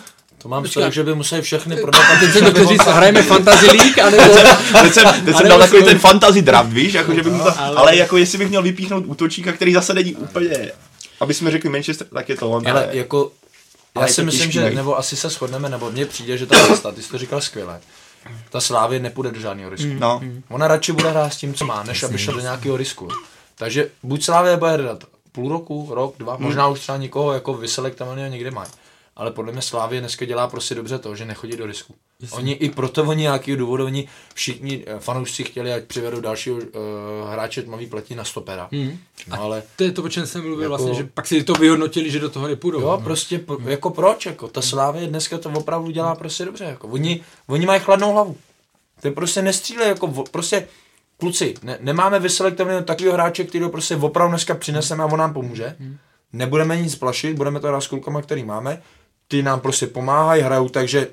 To 0.42 0.48
mám 0.48 0.66
strach, 0.66 0.92
že 0.92 1.04
by 1.04 1.14
museli 1.14 1.42
všechny 1.42 1.76
prodat. 1.76 2.00
a 2.00 2.20
Teď 2.20 2.32
se 2.32 2.52
to 2.52 2.66
říct, 2.66 2.84
hrajeme 2.86 3.22
Fantasy 3.22 3.66
League, 3.66 3.98
anebo... 3.98 4.22
teď 4.82 4.92
jsem, 4.92 5.04
teď 5.04 5.24
jsem 5.24 5.36
Ale 5.36 5.48
dal 5.48 5.58
takový 5.58 5.84
ten 5.84 5.98
fantasy 5.98 6.42
draft, 6.42 6.72
víš, 6.72 6.92
jako, 6.94 7.14
že 7.14 7.22
by 7.22 7.30
mu 7.30 7.38
to, 7.38 7.44
ale... 7.44 7.56
ale- 7.58 7.76
ale... 7.76 7.96
jako 7.96 8.16
jestli 8.16 8.38
bych 8.38 8.48
měl 8.48 8.62
vypíchnout 8.62 9.04
útočíka, 9.06 9.52
který 9.52 9.72
zase 9.74 9.94
není 9.94 10.14
úplně, 10.14 10.72
aby 11.20 11.34
jsme 11.34 11.50
řekli 11.50 11.70
Manchester, 11.70 12.06
tak 12.06 12.28
je 12.28 12.36
to 12.36 12.50
on. 12.50 12.68
Ale 12.68 12.88
jako, 12.90 13.32
já 13.94 14.00
Ale 14.00 14.12
si 14.12 14.22
myslím, 14.24 14.50
těžký 14.50 14.52
že, 14.52 14.70
nebo 14.70 14.98
asi 14.98 15.16
se 15.16 15.28
shodneme, 15.28 15.68
nebo 15.68 15.90
mně 15.90 16.06
přijde, 16.06 16.38
že 16.38 16.46
ta 16.46 16.66
cesta, 16.66 16.92
ty 16.92 17.02
jsi 17.02 17.10
to 17.10 17.18
říkal 17.18 17.40
skvěle, 17.40 17.80
ta 18.50 18.60
Slávě 18.60 19.00
nepůjde 19.00 19.30
do 19.30 19.40
žádného 19.40 19.70
risku. 19.70 19.88
No, 19.98 20.20
Ona 20.48 20.68
radši 20.68 20.92
bude 20.92 21.10
hrát 21.10 21.32
s 21.32 21.36
tím, 21.36 21.54
co 21.54 21.64
má, 21.66 21.82
než 21.82 22.02
aby 22.02 22.18
šel 22.18 22.34
do 22.34 22.40
nějakého 22.40 22.76
risku. 22.76 23.08
Takže 23.58 23.88
buď 24.02 24.24
Slávě 24.24 24.56
bude 24.56 24.72
hrát 24.72 25.04
půl 25.32 25.48
roku, 25.52 25.88
rok, 25.90 26.14
dva, 26.18 26.36
možná 26.38 26.68
už 26.68 26.80
třeba 26.80 26.98
někoho 26.98 27.32
jako 27.32 27.54
vyselektovaného 27.54 28.30
někde 28.30 28.50
mají. 28.50 28.70
Ale 29.20 29.30
podle 29.30 29.52
mě 29.52 29.62
Slávě 29.62 30.00
dneska 30.00 30.24
dělá 30.24 30.48
prostě 30.48 30.74
dobře 30.74 30.98
to, 30.98 31.16
že 31.16 31.24
nechodí 31.24 31.56
do 31.56 31.66
risku. 31.66 31.94
Oni 32.30 32.52
i 32.52 32.70
proto 32.70 33.04
oni 33.04 33.22
nějakého 33.22 33.58
důvodu, 33.58 33.84
oni 33.84 34.08
všichni 34.34 34.84
eh, 34.86 35.00
fanoušci 35.00 35.44
chtěli, 35.44 35.72
ať 35.72 35.84
přivedou 35.84 36.20
dalšího 36.20 36.56
uh, 36.56 36.62
hráče 37.32 37.62
tmavý 37.62 37.86
platí 37.86 38.14
na 38.14 38.24
stopera. 38.24 38.68
Hmm. 38.72 38.98
No 39.28 39.42
ale 39.42 39.62
To 39.76 39.84
je 39.84 39.92
to, 39.92 40.02
o 40.02 40.08
čem 40.08 40.26
jsem 40.26 40.42
mluvil 40.42 40.62
Jako- 40.62 40.68
vlastně, 40.68 40.94
že 40.94 41.08
pak 41.14 41.26
si 41.26 41.44
to 41.44 41.52
vyhodnotili, 41.52 42.10
že 42.10 42.18
do 42.18 42.30
toho 42.30 42.48
nepůjdou. 42.48 42.80
Jo, 42.80 42.90
no. 42.90 43.00
prostě, 43.00 43.38
po, 43.38 43.58
jako 43.64 43.90
proč, 43.90 44.26
jako, 44.26 44.48
ta 44.48 44.62
Slávě 44.62 45.06
dneska 45.06 45.38
to 45.38 45.50
opravdu 45.50 45.90
dělá 45.90 46.14
prostě 46.14 46.44
dobře, 46.44 46.64
jako, 46.64 46.88
oni, 46.88 47.22
oni 47.46 47.66
mají 47.66 47.80
chladnou 47.80 48.12
hlavu. 48.12 48.36
Ty 49.00 49.10
prostě 49.10 49.42
nestřílej, 49.42 49.88
jako, 49.88 50.24
prostě, 50.30 50.68
kluci, 51.18 51.54
ne, 51.62 51.78
nemáme 51.80 52.18
vyselektovaného 52.18 52.82
takového 52.82 53.14
hráče, 53.14 53.44
který 53.44 53.64
ho 53.64 53.70
prostě 53.70 53.96
opravdu 53.96 54.30
dneska 54.30 54.54
přineseme 54.54 55.02
a 55.02 55.06
on 55.06 55.18
nám 55.18 55.34
pomůže. 55.34 55.76
Nebudeme 56.32 56.76
nic 56.76 56.94
plašit, 56.94 57.36
budeme 57.36 57.60
to 57.60 57.68
hrát 57.68 57.80
s 57.80 57.86
klukama, 57.86 58.22
který 58.22 58.44
máme. 58.44 58.82
Ty 59.30 59.42
nám 59.42 59.60
prostě 59.60 59.86
pomáhají, 59.86 60.42
hrajou, 60.42 60.68
takže 60.68 61.08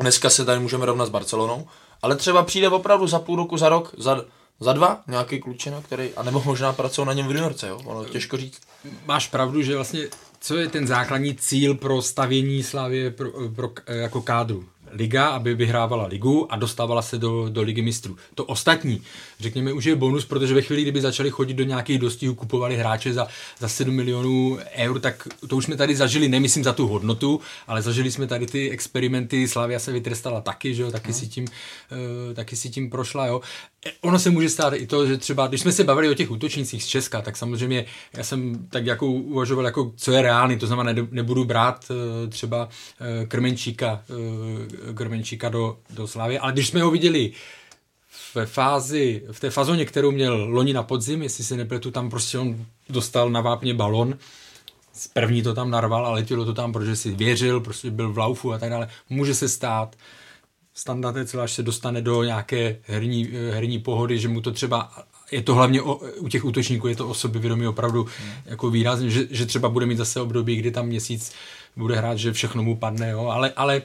dneska 0.00 0.30
se 0.30 0.44
tady 0.44 0.60
můžeme 0.60 0.86
rovnat 0.86 1.06
s 1.06 1.10
Barcelonou, 1.10 1.66
ale 2.02 2.16
třeba 2.16 2.42
přijde 2.42 2.68
opravdu 2.68 3.06
za 3.06 3.18
půl 3.18 3.36
roku, 3.36 3.56
za 3.56 3.68
rok, 3.68 3.94
za, 3.98 4.24
za 4.60 4.72
dva 4.72 5.02
nějaký 5.06 5.40
klučina, 5.40 5.82
který, 5.82 6.10
anebo 6.16 6.42
možná 6.44 6.72
pracují 6.72 7.06
na 7.06 7.12
něm 7.12 7.26
v 7.26 7.30
juniorce, 7.30 7.68
jo, 7.68 7.80
ono 7.84 8.04
těžko 8.04 8.36
říct. 8.36 8.60
Máš 9.06 9.28
pravdu, 9.28 9.62
že 9.62 9.74
vlastně 9.74 10.08
co 10.40 10.56
je 10.56 10.68
ten 10.68 10.86
základní 10.86 11.34
cíl 11.34 11.74
pro 11.74 12.02
stavění 12.02 12.62
Slávě 12.62 13.10
pro, 13.10 13.30
pro, 13.54 13.70
jako 13.86 14.22
kádru? 14.22 14.64
Liga, 14.90 15.26
aby 15.26 15.54
vyhrávala 15.54 16.06
ligu 16.06 16.52
a 16.52 16.56
dostávala 16.56 17.02
se 17.02 17.18
do, 17.18 17.48
do 17.48 17.62
ligy 17.62 17.82
mistrů. 17.82 18.16
To 18.34 18.44
ostatní, 18.44 19.02
řekněme, 19.40 19.72
už 19.72 19.84
je 19.84 19.96
bonus, 19.96 20.24
protože 20.24 20.54
ve 20.54 20.62
chvíli, 20.62 20.82
kdyby 20.82 21.00
začali 21.00 21.30
chodit 21.30 21.54
do 21.54 21.64
nějakých 21.64 21.98
dostihů, 21.98 22.34
kupovali 22.34 22.76
hráče 22.76 23.12
za, 23.12 23.26
za 23.58 23.68
7 23.68 23.94
milionů 23.94 24.58
eur, 24.74 25.00
tak 25.00 25.28
to 25.48 25.56
už 25.56 25.64
jsme 25.64 25.76
tady 25.76 25.96
zažili, 25.96 26.28
nemyslím 26.28 26.64
za 26.64 26.72
tu 26.72 26.86
hodnotu, 26.86 27.40
ale 27.66 27.82
zažili 27.82 28.10
jsme 28.10 28.26
tady 28.26 28.46
ty 28.46 28.70
experimenty, 28.70 29.48
Slavia 29.48 29.78
se 29.78 29.92
vytrestala 29.92 30.40
taky, 30.40 30.74
že 30.74 30.82
jo, 30.82 30.90
taky, 30.90 31.12
si 31.12 31.26
tím, 31.26 31.44
uh, 31.44 32.34
taky 32.34 32.56
si 32.56 32.70
tím 32.70 32.90
prošla, 32.90 33.26
jo. 33.26 33.40
E, 33.86 33.92
Ono 34.00 34.18
se 34.18 34.30
může 34.30 34.48
stát 34.48 34.74
i 34.74 34.86
to, 34.86 35.06
že 35.06 35.16
třeba, 35.16 35.46
když 35.46 35.60
jsme 35.60 35.72
se 35.72 35.84
bavili 35.84 36.10
o 36.10 36.14
těch 36.14 36.30
útočnících 36.30 36.84
z 36.84 36.86
Česka, 36.86 37.22
tak 37.22 37.36
samozřejmě 37.36 37.84
já 38.16 38.24
jsem 38.24 38.66
tak 38.70 38.86
jako 38.86 39.06
uvažoval, 39.06 39.64
jako 39.64 39.92
co 39.96 40.12
je 40.12 40.22
reálný, 40.22 40.58
to 40.58 40.66
znamená, 40.66 40.92
ne- 40.92 41.08
nebudu 41.10 41.44
brát 41.44 41.84
uh, 41.90 42.30
třeba 42.30 42.64
uh, 42.64 43.28
Krmenčíka, 43.28 44.02
uh, 44.08 44.83
Krmenčíka 44.94 45.48
do, 45.48 45.78
do 45.90 46.06
Slávy, 46.06 46.38
ale 46.38 46.52
když 46.52 46.68
jsme 46.68 46.82
ho 46.82 46.90
viděli 46.90 47.32
ve 48.34 48.46
fázi, 48.46 49.22
v 49.32 49.40
té 49.40 49.50
fazóně, 49.50 49.84
kterou 49.84 50.10
měl 50.10 50.46
loni 50.50 50.72
na 50.72 50.82
podzim, 50.82 51.22
jestli 51.22 51.44
se 51.44 51.56
nepletu, 51.56 51.90
tam 51.90 52.10
prostě 52.10 52.38
on 52.38 52.66
dostal 52.88 53.30
na 53.30 53.40
vápně 53.40 53.74
balon, 53.74 54.18
z 54.92 55.08
první 55.08 55.42
to 55.42 55.54
tam 55.54 55.70
narval 55.70 56.06
a 56.06 56.10
letělo 56.10 56.44
to 56.44 56.54
tam, 56.54 56.72
protože 56.72 56.96
si 56.96 57.10
věřil, 57.10 57.60
prostě 57.60 57.90
byl 57.90 58.12
v 58.12 58.18
laufu 58.18 58.52
a 58.52 58.58
tak 58.58 58.70
dále. 58.70 58.88
Může 59.10 59.34
se 59.34 59.48
stát, 59.48 59.96
standardec, 60.74 61.34
až 61.34 61.52
se 61.52 61.62
dostane 61.62 62.02
do 62.02 62.22
nějaké 62.22 62.76
herní, 62.82 63.28
herní 63.50 63.78
pohody, 63.78 64.18
že 64.18 64.28
mu 64.28 64.40
to 64.40 64.52
třeba 64.52 64.92
je 65.30 65.42
to 65.42 65.54
hlavně 65.54 65.82
o, 65.82 65.94
u 65.94 66.28
těch 66.28 66.44
útočníků, 66.44 66.88
je 66.88 66.96
to 66.96 67.08
o 67.08 67.14
sobě 67.14 67.40
vědomí 67.40 67.66
opravdu 67.66 68.02
hmm. 68.02 68.32
jako 68.46 68.70
výrazně, 68.70 69.10
že, 69.10 69.26
že 69.30 69.46
třeba 69.46 69.68
bude 69.68 69.86
mít 69.86 69.98
zase 69.98 70.20
období, 70.20 70.56
kdy 70.56 70.70
tam 70.70 70.86
měsíc 70.86 71.32
bude 71.76 71.96
hrát, 71.96 72.18
že 72.18 72.32
všechno 72.32 72.62
mu 72.62 72.76
padne, 72.76 73.10
jo, 73.10 73.26
ale, 73.26 73.52
ale 73.56 73.82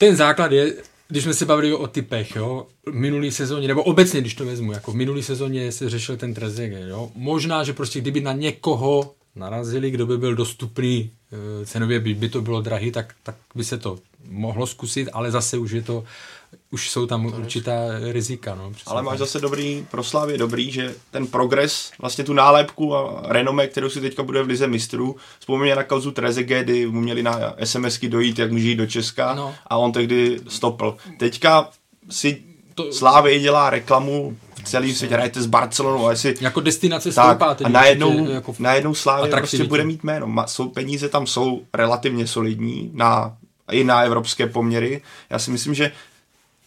ten 0.00 0.16
základ 0.16 0.52
je, 0.52 0.74
když 1.08 1.24
jsme 1.24 1.34
se 1.34 1.46
bavili 1.46 1.74
o 1.74 1.86
typech, 1.86 2.36
jo, 2.36 2.66
v 2.86 2.94
minulý 2.94 3.30
sezóně, 3.30 3.68
nebo 3.68 3.82
obecně, 3.82 4.20
když 4.20 4.34
to 4.34 4.44
vezmu, 4.44 4.72
jako 4.72 4.92
v 4.92 4.94
minulý 4.94 5.22
sezóně 5.22 5.72
se 5.72 5.90
řešil 5.90 6.16
ten 6.16 6.34
Trezeguet, 6.34 6.88
jo, 6.88 7.10
možná, 7.14 7.64
že 7.64 7.72
prostě 7.72 8.00
kdyby 8.00 8.20
na 8.20 8.32
někoho 8.32 9.14
narazili, 9.36 9.90
kdo 9.90 10.06
by 10.06 10.18
byl 10.18 10.34
dostupný 10.34 11.10
eh, 11.32 11.66
cenově, 11.66 12.00
by, 12.00 12.14
by 12.14 12.28
to 12.28 12.42
bylo 12.42 12.60
drahý, 12.60 12.92
tak, 12.92 13.14
tak 13.22 13.34
by 13.54 13.64
se 13.64 13.78
to 13.78 13.98
mohlo 14.28 14.66
zkusit, 14.66 15.08
ale 15.12 15.30
zase 15.30 15.58
už 15.58 15.70
je 15.70 15.82
to, 15.82 16.04
už 16.72 16.90
jsou 16.90 17.06
tam 17.06 17.26
určitá 17.26 17.72
rizika, 18.12 18.54
no. 18.54 18.72
Ale 18.86 19.02
máš 19.02 19.12
tak. 19.12 19.18
zase 19.18 19.40
dobrý, 19.40 19.86
pro 19.90 20.04
Slávy 20.04 20.38
dobrý, 20.38 20.70
že 20.70 20.94
ten 21.10 21.26
progres, 21.26 21.90
vlastně 22.00 22.24
tu 22.24 22.32
nálepku 22.32 22.96
a 22.96 23.22
renomé, 23.24 23.66
kterou 23.66 23.88
si 23.90 24.00
teďka 24.00 24.22
bude 24.22 24.42
v 24.42 24.46
Lize 24.48 24.66
mistrů, 24.66 25.16
vzpomíně 25.38 25.76
na 25.76 25.82
kauzu 25.84 26.10
Trezeguet, 26.10 26.64
kdy 26.64 26.86
mu 26.86 27.00
měli 27.00 27.22
na 27.22 27.54
SMSky 27.64 28.08
dojít, 28.08 28.38
jak 28.38 28.52
může 28.52 28.68
jít 28.68 28.76
do 28.76 28.86
Česka 28.86 29.34
No. 29.34 29.54
a 29.66 29.76
on 29.76 29.92
tehdy 29.92 30.40
stopl. 30.48 30.96
Teďka 31.18 31.68
si 32.10 32.42
To- 32.74 32.92
Slávy 32.92 33.40
dělá 33.40 33.70
reklamu 33.70 34.36
v 34.54 34.62
celém 34.64 34.94
světě, 34.94 35.14
hrajete 35.14 35.42
s 35.42 35.46
Barcelonou 35.46 36.06
a 36.06 36.10
jestli 36.10 36.34
Jako 36.40 36.60
destinace 36.60 37.12
tak, 37.12 37.24
stoupá. 37.30 37.46
a 37.46 37.54
tedy 37.54 37.70
najednou, 37.72 38.10
určitě 38.16 38.32
jako 38.32 38.52
v 38.52 38.58
najednou 38.60 38.94
Slávě 38.94 39.30
prostě 39.30 39.64
bude 39.64 39.84
mít 39.84 40.04
jméno. 40.04 40.26
Ma, 40.26 40.46
jsou, 40.46 40.68
peníze 40.68 41.08
tam 41.08 41.26
jsou 41.26 41.62
relativně 41.74 42.26
solidní 42.26 42.90
na, 42.94 43.36
i 43.70 43.84
na 43.84 44.02
evropské 44.02 44.46
poměry. 44.46 45.02
Já 45.30 45.38
si 45.38 45.50
myslím, 45.50 45.74
že 45.74 45.92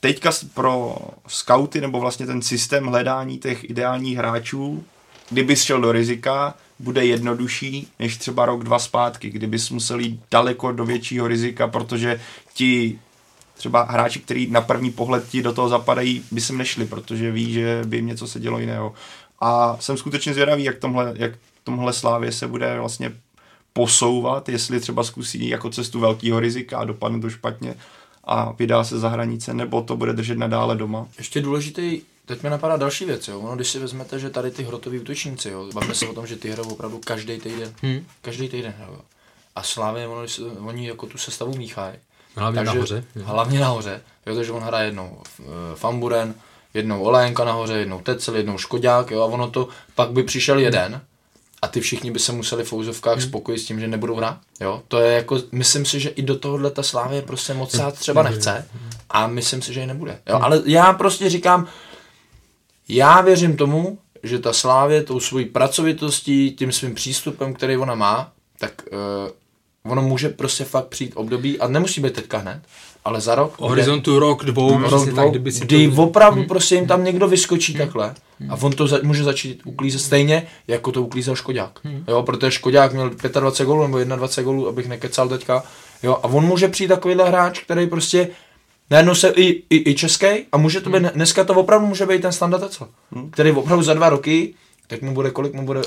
teďka 0.03 0.31
pro 0.53 0.97
scouty 1.27 1.81
nebo 1.81 1.99
vlastně 1.99 2.25
ten 2.25 2.41
systém 2.41 2.85
hledání 2.85 3.37
těch 3.37 3.69
ideálních 3.69 4.17
hráčů, 4.17 4.83
kdyby 5.29 5.55
šel 5.55 5.81
do 5.81 5.91
rizika, 5.91 6.53
bude 6.79 7.05
jednodušší 7.05 7.87
než 7.99 8.17
třeba 8.17 8.45
rok, 8.45 8.63
dva 8.63 8.79
zpátky, 8.79 9.29
kdybys 9.29 9.69
musel 9.69 9.99
jít 9.99 10.19
daleko 10.31 10.71
do 10.71 10.85
většího 10.85 11.27
rizika, 11.27 11.67
protože 11.67 12.21
ti 12.53 12.99
třeba 13.53 13.83
hráči, 13.83 14.19
kteří 14.19 14.47
na 14.51 14.61
první 14.61 14.91
pohled 14.91 15.29
ti 15.29 15.41
do 15.41 15.53
toho 15.53 15.69
zapadají, 15.69 16.23
by 16.31 16.41
sem 16.41 16.57
nešli, 16.57 16.85
protože 16.85 17.31
ví, 17.31 17.53
že 17.53 17.81
by 17.85 17.95
jim 17.95 18.07
něco 18.07 18.27
se 18.27 18.39
dělo 18.39 18.59
jiného. 18.59 18.93
A 19.39 19.77
jsem 19.79 19.97
skutečně 19.97 20.33
zvědavý, 20.33 20.63
jak 20.63 20.77
tomhle, 20.77 21.13
jak 21.15 21.31
tomhle 21.63 21.93
slávě 21.93 22.31
se 22.31 22.47
bude 22.47 22.79
vlastně 22.79 23.11
posouvat, 23.73 24.49
jestli 24.49 24.79
třeba 24.79 25.03
zkusí 25.03 25.49
jako 25.49 25.69
cestu 25.69 25.99
velkého 25.99 26.39
rizika 26.39 26.77
a 26.77 26.85
dopadne 26.85 27.19
to 27.19 27.29
špatně 27.29 27.75
a 28.23 28.51
vydá 28.51 28.83
se 28.83 28.99
za 28.99 29.09
hranice, 29.09 29.53
nebo 29.53 29.81
to 29.81 29.95
bude 29.95 30.13
držet 30.13 30.37
nadále 30.37 30.75
doma. 30.75 31.07
Ještě 31.17 31.41
důležitý, 31.41 32.01
teď 32.25 32.43
mi 32.43 32.49
napadá 32.49 32.77
další 32.77 33.05
věc, 33.05 33.27
jo. 33.27 33.39
Ono, 33.39 33.55
když 33.55 33.67
si 33.69 33.79
vezmete, 33.79 34.19
že 34.19 34.29
tady 34.29 34.51
ty 34.51 34.63
hrotoví 34.63 34.99
útočníci, 34.99 35.49
jo, 35.49 35.69
bavíme 35.73 35.95
se 35.95 36.07
o 36.07 36.13
tom, 36.13 36.27
že 36.27 36.35
ty 36.35 36.49
hrajou 36.49 36.69
opravdu 36.69 36.99
každý 37.05 37.37
týden. 37.39 37.73
Hmm. 37.81 38.05
Každý 38.21 38.49
týden 38.49 38.73
hrajou. 38.77 39.01
A 39.55 39.63
Slávě, 39.63 40.07
ono, 40.07 40.21
když 40.21 40.31
se, 40.31 40.41
oni 40.41 40.87
jako 40.87 41.05
tu 41.05 41.17
sestavu 41.17 41.57
míchají. 41.57 41.95
Hlavně 42.35 42.63
nahoře. 42.63 43.03
jo. 43.15 43.23
Hlavně 43.25 43.59
nahoře. 43.59 44.01
Jo, 44.25 44.35
takže 44.35 44.51
on 44.51 44.63
hraje 44.63 44.85
jednou 44.87 45.17
uh, 45.39 45.45
Famburen, 45.75 46.35
jednou 46.73 47.03
Olénka 47.03 47.45
nahoře, 47.45 47.73
jednou 47.73 48.01
Tecel, 48.01 48.35
jednou 48.35 48.57
Škodák, 48.57 49.11
jo, 49.11 49.21
a 49.21 49.25
ono 49.25 49.49
to, 49.49 49.67
pak 49.95 50.11
by 50.11 50.23
přišel 50.23 50.59
jeden 50.59 51.01
a 51.63 51.67
ty 51.67 51.81
všichni 51.81 52.11
by 52.11 52.19
se 52.19 52.31
museli 52.31 52.63
v 52.63 52.67
fouzovkách 52.67 53.17
Hmm. 53.17 53.27
spokojit 53.27 53.59
s 53.59 53.65
tím, 53.65 53.79
že 53.79 53.87
nebudou 53.87 54.15
hrát. 54.15 54.37
Jo, 54.61 54.83
to 54.87 54.99
je 54.99 55.13
jako, 55.15 55.39
myslím 55.51 55.85
si, 55.85 55.99
že 55.99 56.09
i 56.09 56.21
do 56.21 56.35
tohohle 56.35 56.71
ta 56.71 56.83
Slávě 56.83 57.21
prostě 57.21 57.53
moc 57.53 57.77
sát 57.77 57.99
třeba 57.99 58.23
nechce 58.23 58.67
a 59.09 59.27
myslím 59.27 59.61
si, 59.61 59.73
že 59.73 59.79
ji 59.79 59.87
nebude. 59.87 60.19
Jo, 60.29 60.39
ale 60.41 60.61
já 60.65 60.93
prostě 60.93 61.29
říkám, 61.29 61.67
já 62.89 63.21
věřím 63.21 63.57
tomu, 63.57 63.97
že 64.23 64.39
ta 64.39 64.53
Slávě 64.53 65.03
tou 65.03 65.19
svojí 65.19 65.45
pracovitostí, 65.45 66.51
tím 66.51 66.71
svým 66.71 66.95
přístupem, 66.95 67.53
který 67.53 67.77
ona 67.77 67.95
má, 67.95 68.31
tak 68.59 68.71
uh, 68.91 69.91
ono 69.91 70.01
může 70.01 70.29
prostě 70.29 70.63
fakt 70.63 70.87
přijít 70.87 71.11
období, 71.15 71.59
a 71.59 71.67
nemusí 71.67 72.01
být 72.01 72.13
teďka 72.13 72.37
hned, 72.37 72.61
ale 73.05 73.21
za 73.21 73.35
rok. 73.35 73.53
O 73.57 73.67
horizontu 73.69 74.19
rok, 74.19 74.45
dvou, 74.45 74.77
Rok, 74.77 74.87
přesně 74.87 75.05
tak, 75.05 75.15
dvou, 75.15 75.29
kdyby 75.29 75.51
si 75.51 75.59
kdy 75.59 75.91
to... 75.91 76.03
opravdu 76.03 76.39
Hmm. 76.39 76.47
prostě 76.47 76.75
jim 76.75 76.87
tam 76.87 77.03
někdo 77.03 77.27
vyskočí 77.27 77.73
takhle 77.73 78.13
a 78.49 78.55
on 78.61 78.71
to 78.71 78.87
za, 78.87 78.99
může 79.03 79.23
začít 79.23 79.61
uklízet 79.65 80.01
stejně, 80.01 80.47
jako 80.67 80.91
to 80.91 81.01
uklízel 81.01 81.35
Škodák. 81.35 81.79
Hmm. 81.83 82.03
Jo, 82.07 82.23
protože 82.23 82.51
Škodák 82.51 82.93
měl 82.93 83.09
25 83.39 83.65
gólů 83.65 83.81
nebo 83.87 84.15
21 84.15 84.43
gólů, 84.43 84.67
abych 84.67 84.87
nekecal 84.87 85.29
teďka. 85.29 85.63
Jo, 86.03 86.19
a 86.23 86.23
on 86.23 86.45
může 86.45 86.67
přijít 86.67 86.87
takovýhle 86.87 87.27
hráč, 87.27 87.59
který 87.59 87.87
prostě 87.87 88.27
najednou 88.91 89.15
se 89.15 89.29
i, 89.29 89.63
i, 89.69 89.89
i 89.91 89.95
český 89.95 90.27
a 90.51 90.57
může 90.57 90.81
to 90.81 90.89
být, 90.89 90.99
Hmm. 90.99 91.09
dneska 91.15 91.43
to 91.43 91.53
opravdu 91.53 91.87
může 91.87 92.05
být 92.05 92.21
ten 92.21 92.31
standard 92.31 92.63
Tecel, 92.63 92.87
který 93.31 93.51
opravdu 93.51 93.83
za 93.83 93.93
dva 93.93 94.09
roky 94.09 94.53
Jak 94.93 95.01
mu 95.01 95.13
bude, 95.13 95.31
kolik 95.31 95.53
mu 95.53 95.65
bude? 95.65 95.81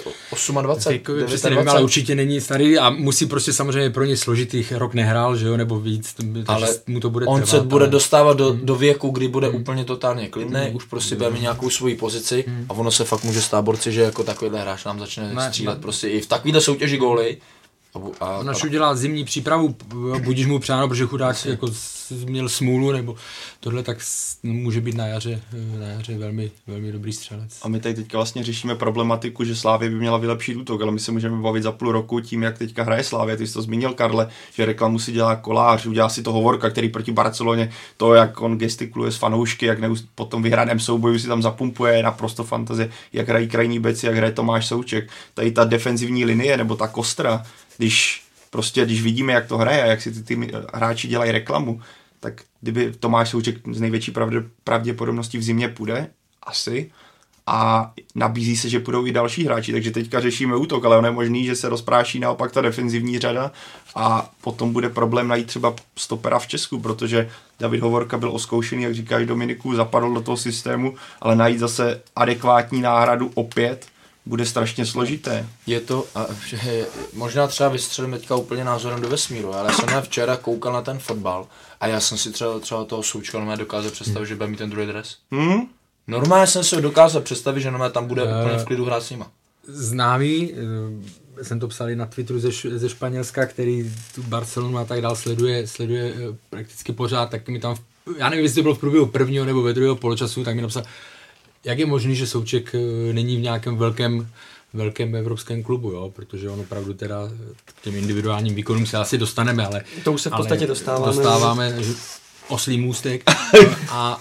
28? 0.63 0.91
Věkově 0.93 1.25
přesně 1.25 1.51
nevím, 1.51 1.69
ale 1.69 1.83
určitě 1.83 2.15
není 2.15 2.41
starý 2.41 2.79
a 2.79 2.91
musí 2.91 3.27
prostě 3.27 3.53
samozřejmě 3.53 3.91
pro 3.91 4.05
ně 4.05 4.17
složitých 4.17 4.73
rok 4.73 4.95
nehrál, 4.95 5.37
že 5.37 5.47
jo, 5.47 5.57
nebo 5.57 5.81
víc, 5.81 6.15
takže 6.15 6.45
Ale 6.49 6.69
mu 6.87 7.01
to 7.01 7.11
bude 7.11 7.27
on 7.27 7.41
trvat, 7.43 7.49
se 7.51 7.61
bude 7.61 7.85
ale... 7.85 7.91
dostávat 7.91 8.37
do, 8.37 8.53
do 8.63 8.75
věku, 8.77 9.11
kdy 9.11 9.29
bude 9.29 9.49
úplně 9.49 9.85
totálně 9.85 10.29
klidný, 10.29 10.61
už 10.73 10.85
prostě 10.85 11.17
bude 11.17 11.31
mít 11.31 11.41
nějakou 11.43 11.71
svoji 11.71 11.97
pozici 11.97 12.45
a 12.69 12.73
ono 12.73 12.91
se 12.91 13.05
fakt 13.05 13.25
může 13.25 13.43
stát 13.43 13.63
borci, 13.65 13.93
že 13.93 14.01
jako 14.03 14.25
takovýhle 14.25 14.61
hráč 14.61 14.85
nám 14.85 14.99
začne 14.99 15.35
Ne, 15.35 15.49
střílet 15.49 15.75
ne. 15.75 15.83
prostě 15.83 16.09
i 16.09 16.21
v 16.21 16.27
takovéhle 16.27 16.61
soutěži 16.61 16.97
góly. 16.97 17.37
A, 18.21 18.25
a, 18.25 18.45
až 18.51 18.65
udělá 18.65 18.95
zimní 18.95 19.25
přípravu, 19.25 19.77
budíš 20.25 20.47
mu 20.47 20.59
přáno, 20.59 20.89
protože 20.89 21.07
chudák 21.07 21.47
jako 21.47 21.69
měl 22.11 22.49
smůlu, 22.49 22.93
nebo 22.93 23.17
tohle, 23.61 23.83
tak 23.83 23.99
může 24.43 24.81
být 24.81 24.97
na 24.97 25.07
jaře, 25.07 25.41
na 25.79 25.87
jaře 25.87 26.19
velmi, 26.19 26.51
velmi 26.67 26.93
dobrý 26.93 27.13
střelec. 27.13 27.59
A 27.63 27.69
my 27.69 27.81
tady 27.81 27.95
teďka 27.95 28.19
vlastně 28.19 28.45
řešíme 28.45 28.75
problematiku, 28.75 29.45
že 29.45 29.57
Slávě 29.57 29.91
by 29.91 29.95
měla 29.95 30.19
vylepšit 30.19 30.57
útok, 30.57 30.83
ale 30.83 30.93
my 30.93 31.01
se 31.01 31.13
můžeme 31.13 31.43
bavit 31.43 31.63
za 31.63 31.73
půl 31.73 31.93
roku 31.93 32.21
tím, 32.21 32.43
jak 32.43 32.59
teďka 32.59 32.83
hraje 32.83 33.05
Slávě. 33.05 33.37
Ty 33.37 33.47
jsi 33.47 33.53
to 33.53 33.63
zmínil, 33.63 33.95
Karle, 33.95 34.29
že 34.55 34.67
reklamu 34.67 34.99
si 34.99 35.13
dělá 35.13 35.37
kolář, 35.37 35.87
udělá 35.87 36.09
si 36.09 36.23
to 36.23 36.33
hovorka, 36.33 36.71
který 36.71 36.89
proti 36.89 37.13
Barceloně, 37.13 37.73
to, 37.97 38.15
jak 38.15 38.41
on 38.41 38.59
gestikuluje 38.59 39.13
s 39.13 39.17
fanoušky, 39.17 39.67
jak 39.67 39.81
neus- 39.81 40.07
po 40.15 40.25
tom 40.25 40.43
vyhraném 40.43 40.81
souboju 40.81 41.19
si 41.19 41.27
tam 41.27 41.43
zapumpuje, 41.43 41.97
je 41.97 42.03
naprosto 42.03 42.45
fantazie, 42.45 42.91
jak 43.13 43.29
hrají 43.29 43.49
krajní 43.49 43.79
beci, 43.79 44.07
jak 44.07 44.17
hraje 44.17 44.33
Tomáš 44.33 44.67
Souček. 44.67 45.11
Tady 45.35 45.51
ta 45.51 45.65
defenzivní 45.65 46.25
linie 46.25 46.57
nebo 46.57 46.77
ta 46.77 46.89
kostra, 46.89 47.43
když 47.77 48.26
prostě, 48.57 48.85
když 48.85 49.03
vidíme, 49.03 49.33
jak 49.33 49.47
to 49.47 49.59
hraje 49.59 49.83
a 49.83 49.87
jak 49.87 50.03
si 50.03 50.13
ty, 50.13 50.23
ty 50.23 50.53
hráči 50.75 51.09
dělají 51.09 51.33
reklamu, 51.33 51.81
tak 52.21 52.43
kdyby 52.61 52.93
Tomáš 53.01 53.29
Souček 53.29 53.57
z 53.73 53.81
největší 53.81 54.11
pravdě, 54.11 54.43
pravděpodobností 54.65 55.39
v 55.39 55.43
zimě 55.43 55.69
půjde, 55.69 56.09
asi, 56.43 56.91
a 57.47 57.93
nabízí 58.15 58.57
se, 58.57 58.69
že 58.69 58.81
půjdou 58.81 59.07
i 59.07 59.13
další 59.13 59.45
hráči, 59.45 59.73
takže 59.73 59.91
teďka 59.91 60.21
řešíme 60.21 60.57
útok, 60.57 60.85
ale 60.85 60.99
ono 60.99 61.09
je 61.09 61.13
možný, 61.13 61.45
že 61.45 61.57
se 61.57 61.69
rozpráší 61.69 62.21
naopak 62.21 62.53
ta 62.53 62.61
defenzivní 62.61 63.19
řada 63.19 63.53
a 63.95 64.31
potom 64.41 64.73
bude 64.73 64.89
problém 64.89 65.29
najít 65.29 65.47
třeba 65.47 65.75
stopera 65.97 66.39
v 66.39 66.47
Česku, 66.47 66.81
protože 66.81 67.29
David 67.61 67.81
Hovorka 67.81 68.19
byl 68.19 68.31
oskoušený, 68.31 68.83
jak 68.83 68.95
říkáš 68.95 69.27
Dominiku, 69.27 69.75
zapadl 69.75 70.15
do 70.15 70.21
toho 70.21 70.37
systému, 70.37 70.95
ale 71.21 71.37
najít 71.37 71.59
zase 71.59 72.01
adekvátní 72.17 72.81
náhradu 72.81 73.31
opět 73.35 73.87
bude 74.27 74.47
strašně 74.47 74.87
složité. 74.87 75.47
Je 75.67 75.81
to, 75.81 76.07
a, 76.15 76.27
že 76.47 76.87
možná 77.13 77.47
třeba 77.47 77.69
vystřelím 77.69 78.13
teďka 78.13 78.37
úplně 78.37 78.65
názorem 78.65 79.01
do 79.01 79.09
vesmíru, 79.09 79.55
ale 79.55 79.73
já 79.73 79.77
jsem 79.77 80.03
včera 80.03 80.37
koukal 80.37 80.73
na 80.73 80.83
ten 80.83 80.99
fotbal 80.99 81.47
a 81.81 81.87
já 81.87 82.01
jsem 82.01 82.19
si 82.19 82.33
třeba, 82.33 82.59
třeba 82.59 82.85
toho 82.85 83.03
součka 83.03 83.57
dokázal 83.57 83.91
představit, 83.91 84.27
že 84.27 84.35
bude 84.35 84.49
mít 84.49 84.57
ten 84.57 84.71
druhý 84.71 84.87
dres. 84.87 85.17
Hmm? 85.31 85.67
Normálně 86.07 86.47
jsem 86.47 86.65
si 86.65 86.75
ho 86.75 86.81
dokázal 86.81 87.23
představit, 87.23 87.61
že 87.61 87.71
normálně 87.71 87.93
tam 87.93 88.07
bude 88.07 88.23
Eh. 88.23 88.41
úplně 88.41 88.59
v 88.59 88.65
klidu 88.65 88.85
hrát 88.85 89.03
s 89.03 89.11
nima. 89.11 89.31
Známý, 89.69 90.53
eh, 91.39 91.45
jsem 91.45 91.61
to 91.61 91.69
psal 91.69 91.91
i 91.91 91.97
na 91.97 92.07
Twitteru 92.07 92.39
ze, 92.39 92.51
ze 92.79 92.89
Španělska, 92.89 93.47
který 93.47 93.93
tu 94.15 94.23
Barcelonu 94.23 94.79
a 94.79 94.85
tak 94.85 95.01
dál 95.01 95.17
sleduje, 95.17 95.67
sleduje 95.67 96.15
eh, 96.17 96.37
prakticky 96.51 96.93
pořád, 96.93 97.31
tak 97.31 97.49
mi 97.49 97.59
tam, 97.61 97.75
v, 97.75 97.81
já 98.19 98.29
nevím, 98.29 98.45
jestli 98.45 98.57
to 98.57 98.63
bylo 98.63 98.75
v 98.75 98.79
průběhu 98.79 99.07
prvního 99.07 99.45
nebo 99.45 99.63
ve 99.63 99.73
druhého 99.73 99.97
poločasu, 99.97 100.45
tak 100.45 100.57
mi 100.57 100.63
napsal, 100.63 100.83
jak 101.67 101.79
je 101.79 101.87
možný, 101.87 102.17
že 102.17 102.27
Souček 102.27 102.75
eh, 102.75 103.13
není 103.13 103.37
v 103.37 103.41
nějakém 103.41 103.77
velkém 103.77 104.29
velkém 104.75 105.15
evropském 105.15 105.63
klubu, 105.63 105.91
jo, 105.93 106.13
protože 106.17 106.51
on 106.51 106.61
opravdu 106.61 106.95
teda 106.95 107.29
k 107.65 107.83
těm 107.85 107.97
individuálním 107.97 108.55
výkonům 108.55 108.87
se 108.87 108.97
asi 108.97 109.19
dostaneme, 109.19 109.67
ale 109.67 109.83
To 110.05 110.13
už 110.13 110.23
se 110.23 110.31
v 110.31 110.33
podstatě 110.37 110.67
dostáváme. 110.67 111.07
dostáváme 111.07 111.75
že- 111.83 111.93
oslý 112.49 112.79
můstek 112.79 113.23
a 113.91 114.21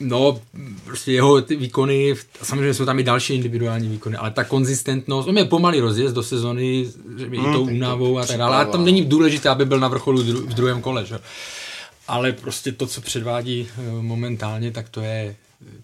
No, 0.00 0.40
prostě 0.84 1.12
jeho 1.12 1.40
ty 1.42 1.56
výkony, 1.56 2.14
samozřejmě 2.42 2.74
jsou 2.74 2.84
tam 2.84 2.98
i 2.98 3.02
další 3.02 3.34
individuální 3.34 3.88
výkony, 3.88 4.16
ale 4.16 4.30
ta 4.30 4.44
konzistentnost, 4.44 5.28
on 5.28 5.38
je 5.38 5.44
pomalý 5.44 5.80
rozjezd 5.80 6.14
do 6.14 6.22
sezony, 6.22 6.86
že 7.18 7.26
i 7.26 7.38
tou 7.52 7.62
únavou 7.64 8.18
a 8.18 8.26
tak 8.26 8.36
dále, 8.38 8.56
ale 8.56 8.66
tam 8.66 8.84
není 8.84 9.04
důležité, 9.04 9.48
aby 9.48 9.64
byl 9.64 9.80
na 9.80 9.88
vrcholu 9.88 10.22
dru- 10.22 10.46
v 10.46 10.54
druhém 10.54 10.82
kole, 10.82 11.06
že? 11.06 11.18
Ale 12.08 12.32
prostě 12.32 12.72
to, 12.72 12.86
co 12.86 13.00
předvádí 13.00 13.68
eh, 13.78 13.82
momentálně, 14.02 14.70
tak 14.70 14.88
to 14.88 15.00
je, 15.00 15.36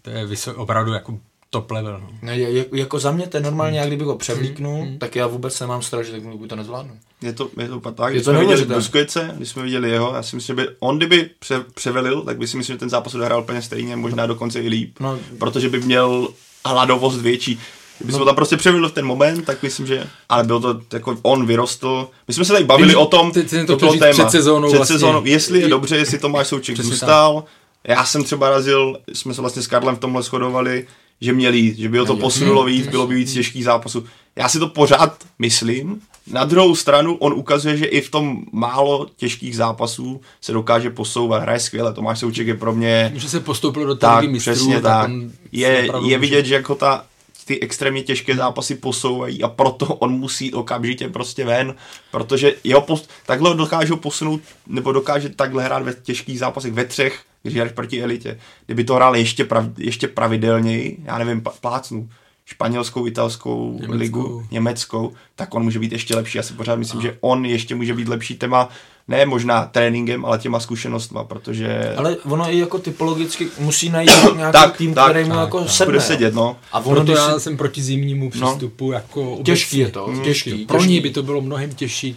to 0.03 0.11
je 0.11 0.27
vysok, 0.27 0.59
opravdu 0.59 0.93
jako 0.93 1.19
top 1.51 1.71
level. 1.71 2.01
No. 2.01 2.09
Ne, 2.23 2.37
je, 2.39 2.67
jako 2.73 2.99
za 2.99 3.11
mě 3.11 3.27
to 3.27 3.37
je 3.37 3.43
normálně, 3.43 3.79
jak 3.79 3.87
kdyby 3.89 4.05
ho 4.05 4.17
převlíknu, 4.17 4.97
tak 4.99 5.17
já 5.17 5.27
vůbec 5.27 5.61
nemám 5.61 5.83
strach, 5.83 6.05
že 6.05 6.13
tak 6.13 6.23
to 6.49 6.57
nezvládnu. 6.57 6.93
Je 7.23 7.33
to, 7.33 7.49
je 7.59 7.69
to 7.69 7.81
tak, 7.81 8.09
Je 8.09 8.13
když 8.15 8.25
to 8.25 8.31
jsme 8.31 8.41
viděli. 8.41 8.65
Busquetse, 8.75 9.31
když 9.37 9.49
jsme 9.49 9.63
viděli 9.63 9.91
jeho, 9.91 10.15
já 10.15 10.23
si 10.23 10.37
myslím, 10.37 10.57
že 10.57 10.63
by, 10.63 10.69
on 10.81 10.97
kdyby 10.97 11.31
pře, 11.39 11.61
převelil, 11.75 12.23
tak 12.23 12.39
by 12.39 12.47
si 12.47 12.57
myslím, 12.57 12.75
že 12.75 12.79
ten 12.79 12.91
zápas 12.91 13.15
odehrál 13.15 13.41
úplně 13.41 13.63
stejně, 13.63 13.97
možná 13.97 14.27
dokonce 14.27 14.63
i 14.63 14.69
líp, 14.69 14.97
No. 15.01 15.19
protože 15.39 15.69
by 15.69 15.81
měl 15.81 16.29
hladovost 16.67 17.21
větší. 17.21 17.61
Kdyby 17.99 18.13
no. 18.13 18.17
se 18.17 18.21
ho 18.21 18.27
tam 18.27 18.35
prostě 18.35 18.57
převelil 18.57 18.89
v 18.89 18.93
ten 18.93 19.07
moment, 19.07 19.45
tak 19.45 19.63
myslím, 19.63 19.87
že, 19.87 20.07
ale 20.29 20.45
bylo 20.45 20.61
to 20.61 20.81
jako 20.93 21.19
on 21.23 21.47
vyrostl. 21.47 22.09
My 22.29 22.35
jsme 22.35 22.45
se 22.45 22.53
tady 22.53 22.65
bavili 22.65 22.89
Vím, 22.89 22.99
o 22.99 23.07
tom, 23.07 23.33
ty- 23.33 23.43
ty 23.43 23.65
to 23.67 23.77
bylo 23.77 23.93
říct 23.93 24.01
téma. 24.01 24.13
před 24.13 24.31
sezónou 24.31 24.69
před 24.69 24.77
vlastně. 24.77 24.95
sezónou, 24.95 25.25
jestli 25.25 25.61
je 25.61 25.69
dobře, 25.69 25.97
jestli 25.97 26.19
Tomáš 26.19 26.47
Souček 26.47 26.77
zůstal. 26.81 27.45
Já 27.89 28.05
jsem 28.05 28.25
třeba 28.25 28.51
razil, 28.51 28.99
jsme 29.13 29.35
se 29.35 29.41
vlastně 29.41 29.63
s 29.63 29.67
Karlem 29.67 29.97
v 29.97 29.99
tomhle 29.99 30.23
shodovali, 30.23 30.87
že 31.21 31.33
měl 31.33 31.55
jít, 31.55 31.79
že 31.79 31.89
by 31.89 31.99
ho 31.99 32.05
to 32.05 32.17
posunulo 32.17 32.65
víc, 32.65 32.87
bylo 32.87 33.07
by 33.07 33.15
víc 33.15 33.33
těžkých 33.33 33.65
zápasů. 33.65 34.05
Já 34.37 34.49
si 34.49 34.59
to 34.59 34.69
pořád 34.69 35.25
myslím. 35.39 36.01
Na 36.27 36.45
druhou 36.45 36.75
stranu 36.75 37.17
on 37.17 37.33
ukazuje, 37.33 37.77
že 37.77 37.85
i 37.85 38.01
v 38.01 38.11
tom 38.11 38.45
málo 38.53 39.07
těžkých 39.17 39.57
zápasů 39.57 40.21
se 40.41 40.53
dokáže 40.53 40.91
posouvat. 40.91 41.43
Hraje 41.43 41.61
skvěle. 41.61 41.95
Tomáš 41.95 42.19
Souček 42.19 42.47
je 42.47 42.55
pro 42.55 42.73
mě 42.73 43.13
Že 43.15 43.29
se 43.29 43.41
postoupilo 43.41 43.87
do 43.87 43.95
tak, 43.95 44.25
mistrů, 44.25 44.53
přesně 44.53 44.81
tak. 44.81 45.11
se 45.11 45.31
Je, 45.53 45.89
je 46.05 46.19
vidět, 46.19 46.47
že 46.47 46.55
jako 46.55 46.75
ta, 46.75 47.05
ty 47.45 47.61
extrémně 47.61 48.03
těžké 48.03 48.37
zápasy 48.37 48.75
posouvají 48.75 49.43
a 49.43 49.49
proto 49.49 49.87
on 49.87 50.13
musí 50.13 50.45
jít 50.45 50.55
okamžitě 50.55 51.09
prostě 51.09 51.45
ven, 51.45 51.75
protože 52.11 52.55
jeho 52.65 52.81
post, 52.81 53.11
takhle 53.27 53.55
dokážou 53.55 53.97
posunout, 53.97 54.41
nebo 54.67 54.93
dokáže 54.93 55.29
takhle 55.29 55.65
hrát 55.65 55.83
ve 55.83 55.95
těžkých 55.95 56.39
zápasech 56.39 56.73
ve 56.73 56.85
třech, 56.85 57.23
když 57.43 57.55
hraješ 57.55 57.73
proti 57.73 58.03
elitě. 58.03 58.41
Kdyby 58.67 58.85
to 58.85 58.95
hrál 58.95 59.17
ještě, 59.17 59.45
prav, 59.45 59.67
ještě 59.79 60.09
pravidelněji, 60.09 60.99
já 61.05 61.19
nevím, 61.19 61.43
plácnu, 61.61 62.09
španělskou, 62.45 63.07
italskou 63.07 63.73
Německou. 63.73 63.93
ligu, 63.99 64.47
německou, 64.51 65.13
tak 65.35 65.55
on 65.55 65.63
může 65.63 65.79
být 65.79 65.93
ještě 65.93 66.17
lepší. 66.17 66.39
Já 66.39 66.43
si 66.43 66.55
pořád 66.55 66.77
myslím, 66.77 67.01
že 67.01 67.17
on 67.21 67.45
ještě 67.45 67.75
může 67.75 67.95
být 67.95 68.09
lepší 68.09 68.35
téma, 68.35 68.69
ne 69.09 69.27
možná 69.27 69.65
tréninkem, 69.67 70.25
ale 70.25 70.39
těma 70.39 70.61
zkušenostma, 70.61 71.25
protože 71.25 71.95
Ale 71.97 72.17
ono 72.25 72.45
i 72.53 72.59
jako 72.59 72.79
typologicky 72.79 73.49
musí 73.59 73.89
najít 73.91 74.11
nějaký 74.37 74.53
Tak, 74.53 74.77
tým, 74.77 74.95
tak, 74.95 75.11
který 75.11 75.25
mu 75.25 75.31
tak, 75.35 75.41
jako 75.41 75.61
tak. 75.61 75.71
sedne. 75.71 75.87
bude 75.93 76.01
sedět, 76.01 76.35
no. 76.35 76.57
A 76.73 76.79
ono, 76.81 76.91
Proto 76.91 77.05
když 77.05 77.17
já 77.17 77.35
si, 77.35 77.41
jsem 77.41 77.57
proti 77.57 77.83
zimnímu 77.83 78.31
přístupu 78.31 78.93
jako 78.93 79.39
Těžký 79.45 79.79
je 79.79 79.85
obecně. 79.87 80.17
to, 80.17 80.25
těžký, 80.25 80.67
Pro 80.67 80.79
těžký. 80.79 80.93
něj 80.93 81.01
by 81.01 81.11
to 81.11 81.23
bylo 81.23 81.41
mnohem 81.41 81.75
těžší. 81.75 82.17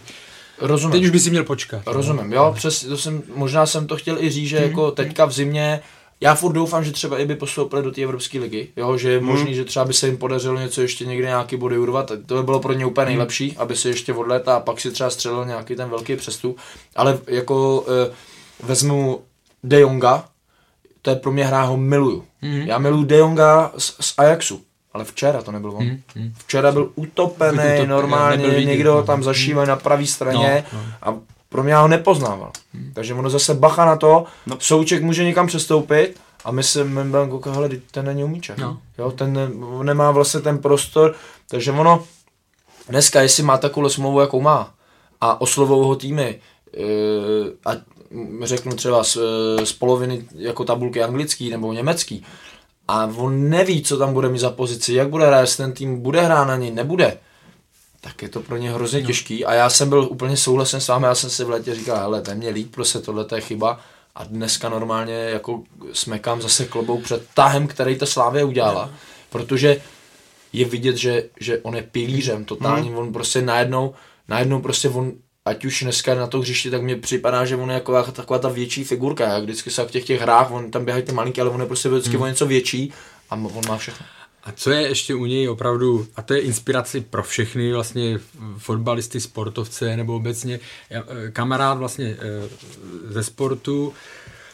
rozumím. 0.60 0.92
Teď 0.92 1.04
už 1.04 1.10
by 1.10 1.20
si 1.20 1.30
měl 1.30 1.44
počkat. 1.44 1.82
Rozumím, 1.86 2.32
jo, 2.32 2.52
přes, 2.56 2.84
to 2.84 2.96
jsem, 2.96 3.22
možná 3.34 3.66
jsem 3.66 3.86
to 3.86 3.96
chtěl 3.96 4.16
i 4.22 4.30
říct, 4.30 4.48
že 4.48 4.56
jako 4.56 4.90
teďka 4.90 5.24
v 5.24 5.32
zimě, 5.32 5.80
já 6.20 6.34
furt 6.34 6.52
doufám, 6.52 6.84
že 6.84 6.92
třeba 6.92 7.18
i 7.18 7.26
by 7.26 7.34
postoupili 7.36 7.82
do 7.82 7.90
té 7.90 8.02
Evropské 8.02 8.38
ligy, 8.38 8.68
jo, 8.76 8.96
že 8.96 9.10
je 9.10 9.20
možný, 9.20 9.54
že 9.54 9.64
třeba 9.64 9.84
by 9.84 9.94
se 9.94 10.06
jim 10.06 10.16
podařilo 10.16 10.58
něco 10.58 10.80
ještě 10.82 11.04
někde 11.04 11.26
nějaký 11.26 11.56
body 11.56 11.78
urvat, 11.78 12.12
to 12.26 12.34
by 12.34 12.42
bylo 12.42 12.60
pro 12.60 12.72
ně 12.72 12.86
úplně 12.86 13.06
nejlepší, 13.06 13.56
aby 13.56 13.76
si 13.76 13.88
ještě 13.88 14.14
odlet 14.14 14.48
a 14.48 14.60
pak 14.60 14.80
si 14.80 14.90
třeba 14.90 15.10
střelil 15.10 15.44
nějaký 15.44 15.76
ten 15.76 15.88
velký 15.88 16.16
přestup, 16.16 16.58
ale 16.96 17.18
jako 17.26 17.84
e, 17.88 18.10
vezmu 18.66 19.20
De 19.64 19.80
Jonga, 19.80 20.24
to 21.02 21.10
je 21.10 21.16
pro 21.16 21.32
mě 21.32 21.44
hra, 21.44 21.62
ho 21.62 21.76
miluju. 21.76 22.24
Já 22.42 22.78
miluju 22.78 23.04
De 23.04 23.16
Jonga 23.18 23.72
z, 23.78 23.96
z 24.00 24.14
Ajaxu, 24.18 24.62
ale 24.92 25.04
včera 25.04 25.42
to 25.42 25.52
nebyl 25.52 25.70
on. 25.70 25.98
Včera 26.36 26.72
byl 26.72 26.92
utopený, 26.94 27.58
utopený, 27.58 27.86
normálně, 27.86 28.36
nebyl 28.36 28.54
vidět, 28.54 28.70
někdo 28.70 28.92
ho 28.92 29.00
no. 29.00 29.06
tam 29.06 29.22
zašíval 29.22 29.66
na 29.66 29.76
pravé 29.76 30.06
straně 30.06 30.64
No, 30.72 30.78
no. 30.78 30.92
a 31.02 31.18
pro 31.48 31.62
mě 31.62 31.72
já 31.72 31.80
ho 31.80 31.88
nepoznával. 31.88 32.52
Takže 32.94 33.14
ono 33.14 33.30
zase 33.30 33.54
bacha 33.54 33.84
na 33.84 33.96
to, 33.96 34.24
no. 34.46 34.56
Souček 34.60 35.02
může 35.02 35.24
někam 35.24 35.46
přestoupit 35.46 36.20
a 36.44 36.50
my 36.50 36.62
se 36.62 36.84
my 36.84 37.04
budeme 37.04 37.30
koukat, 37.30 37.54
hele, 37.54 37.70
ten 37.90 38.04
není 38.04 38.24
umíček. 38.24 38.58
No. 38.58 38.78
Jo, 38.98 39.10
ten 39.10 39.32
ne, 39.32 39.48
on 39.78 39.86
nemá 39.86 40.10
vlastně 40.10 40.40
ten 40.40 40.58
prostor, 40.58 41.14
takže 41.48 41.72
ono 41.72 42.04
dneska, 42.88 43.22
jestli 43.22 43.42
má 43.42 43.58
takovou 43.58 43.88
smlouvu, 43.88 44.20
jakou 44.20 44.40
má 44.40 44.74
a 45.20 45.40
oslovou 45.40 45.84
ho 45.84 45.96
týmy, 45.96 46.40
eh, 46.76 46.80
a 47.66 47.70
řeknu 48.42 48.72
třeba 48.72 49.04
z, 49.04 49.16
eh, 49.16 49.66
z 49.66 49.72
poloviny 49.72 50.24
jako 50.34 50.64
tabulky 50.64 51.02
anglický 51.02 51.50
nebo 51.50 51.72
německý, 51.72 52.24
a 52.88 53.10
on 53.16 53.48
neví, 53.48 53.82
co 53.82 53.96
tam 53.96 54.12
bude 54.12 54.28
mít 54.28 54.38
za 54.38 54.50
pozici, 54.50 54.94
jak 54.94 55.08
bude 55.08 55.26
hrát, 55.26 55.40
jestli 55.40 55.64
ten 55.64 55.72
tým 55.72 56.00
bude 56.00 56.22
hrát 56.22 56.44
na 56.44 56.56
něj, 56.56 56.70
nebude, 56.70 57.18
tak 58.08 58.22
je 58.22 58.28
to 58.28 58.40
pro 58.40 58.56
ně 58.56 58.70
hrozně 58.70 59.00
no. 59.00 59.06
těžký. 59.06 59.44
A 59.44 59.54
já 59.54 59.70
jsem 59.70 59.88
byl 59.88 60.08
úplně 60.10 60.36
souhlasen 60.36 60.80
s 60.80 60.88
vámi, 60.88 61.06
já 61.06 61.14
jsem 61.14 61.30
si 61.30 61.44
v 61.44 61.50
letě 61.50 61.74
říkal, 61.74 61.98
hele, 61.98 62.22
ten 62.22 62.38
mě 62.38 62.48
líp, 62.48 62.70
prostě 62.70 62.98
tohle 62.98 63.26
je 63.34 63.40
chyba. 63.40 63.80
A 64.14 64.24
dneska 64.24 64.68
normálně 64.68 65.14
jako 65.14 65.62
smekám 65.92 66.42
zase 66.42 66.64
klobou 66.64 67.00
před 67.00 67.22
tahem, 67.34 67.66
který 67.66 67.98
ta 67.98 68.06
Slávě 68.06 68.44
udělala. 68.44 68.90
Protože 69.30 69.80
je 70.52 70.64
vidět, 70.64 70.96
že, 70.96 71.24
že 71.40 71.58
on 71.58 71.76
je 71.76 71.82
pilířem 71.82 72.44
totálním, 72.44 72.96
on 72.96 73.12
prostě 73.12 73.42
najednou, 73.42 73.94
najednou 74.28 74.60
prostě 74.60 74.88
on, 74.88 75.12
ať 75.44 75.64
už 75.64 75.82
dneska 75.82 76.14
na 76.14 76.26
to 76.26 76.40
hřišti, 76.40 76.70
tak 76.70 76.82
mně 76.82 76.96
připadá, 76.96 77.44
že 77.44 77.56
on 77.56 77.68
je 77.70 77.74
jako 77.74 78.12
taková 78.12 78.38
ta 78.38 78.48
větší 78.48 78.84
figurka, 78.84 79.28
jak 79.28 79.42
vždycky 79.42 79.70
se 79.70 79.84
v 79.84 79.90
těch 79.90 80.04
těch 80.04 80.20
hrách, 80.20 80.50
on 80.50 80.70
tam 80.70 80.84
běhají 80.84 81.04
ty 81.04 81.12
malinký, 81.12 81.40
ale 81.40 81.50
on 81.50 81.60
je 81.60 81.66
prostě 81.66 81.88
vždycky 81.88 82.16
o 82.16 82.26
něco 82.26 82.46
větší 82.46 82.92
a 83.30 83.34
on 83.34 83.62
má 83.68 83.78
všechno. 83.78 84.06
A 84.48 84.52
co 84.52 84.70
je 84.70 84.88
ještě 84.88 85.14
u 85.14 85.24
něj 85.24 85.48
opravdu, 85.48 86.06
a 86.16 86.22
to 86.22 86.34
je 86.34 86.40
inspirace 86.40 87.00
pro 87.00 87.22
všechny 87.22 87.72
vlastně 87.72 88.18
fotbalisty, 88.58 89.20
sportovce 89.20 89.96
nebo 89.96 90.16
obecně, 90.16 90.60
eh, 90.90 91.02
kamarád 91.30 91.78
vlastně 91.78 92.16
eh, 92.18 92.48
ze 93.08 93.22
sportu, 93.22 93.92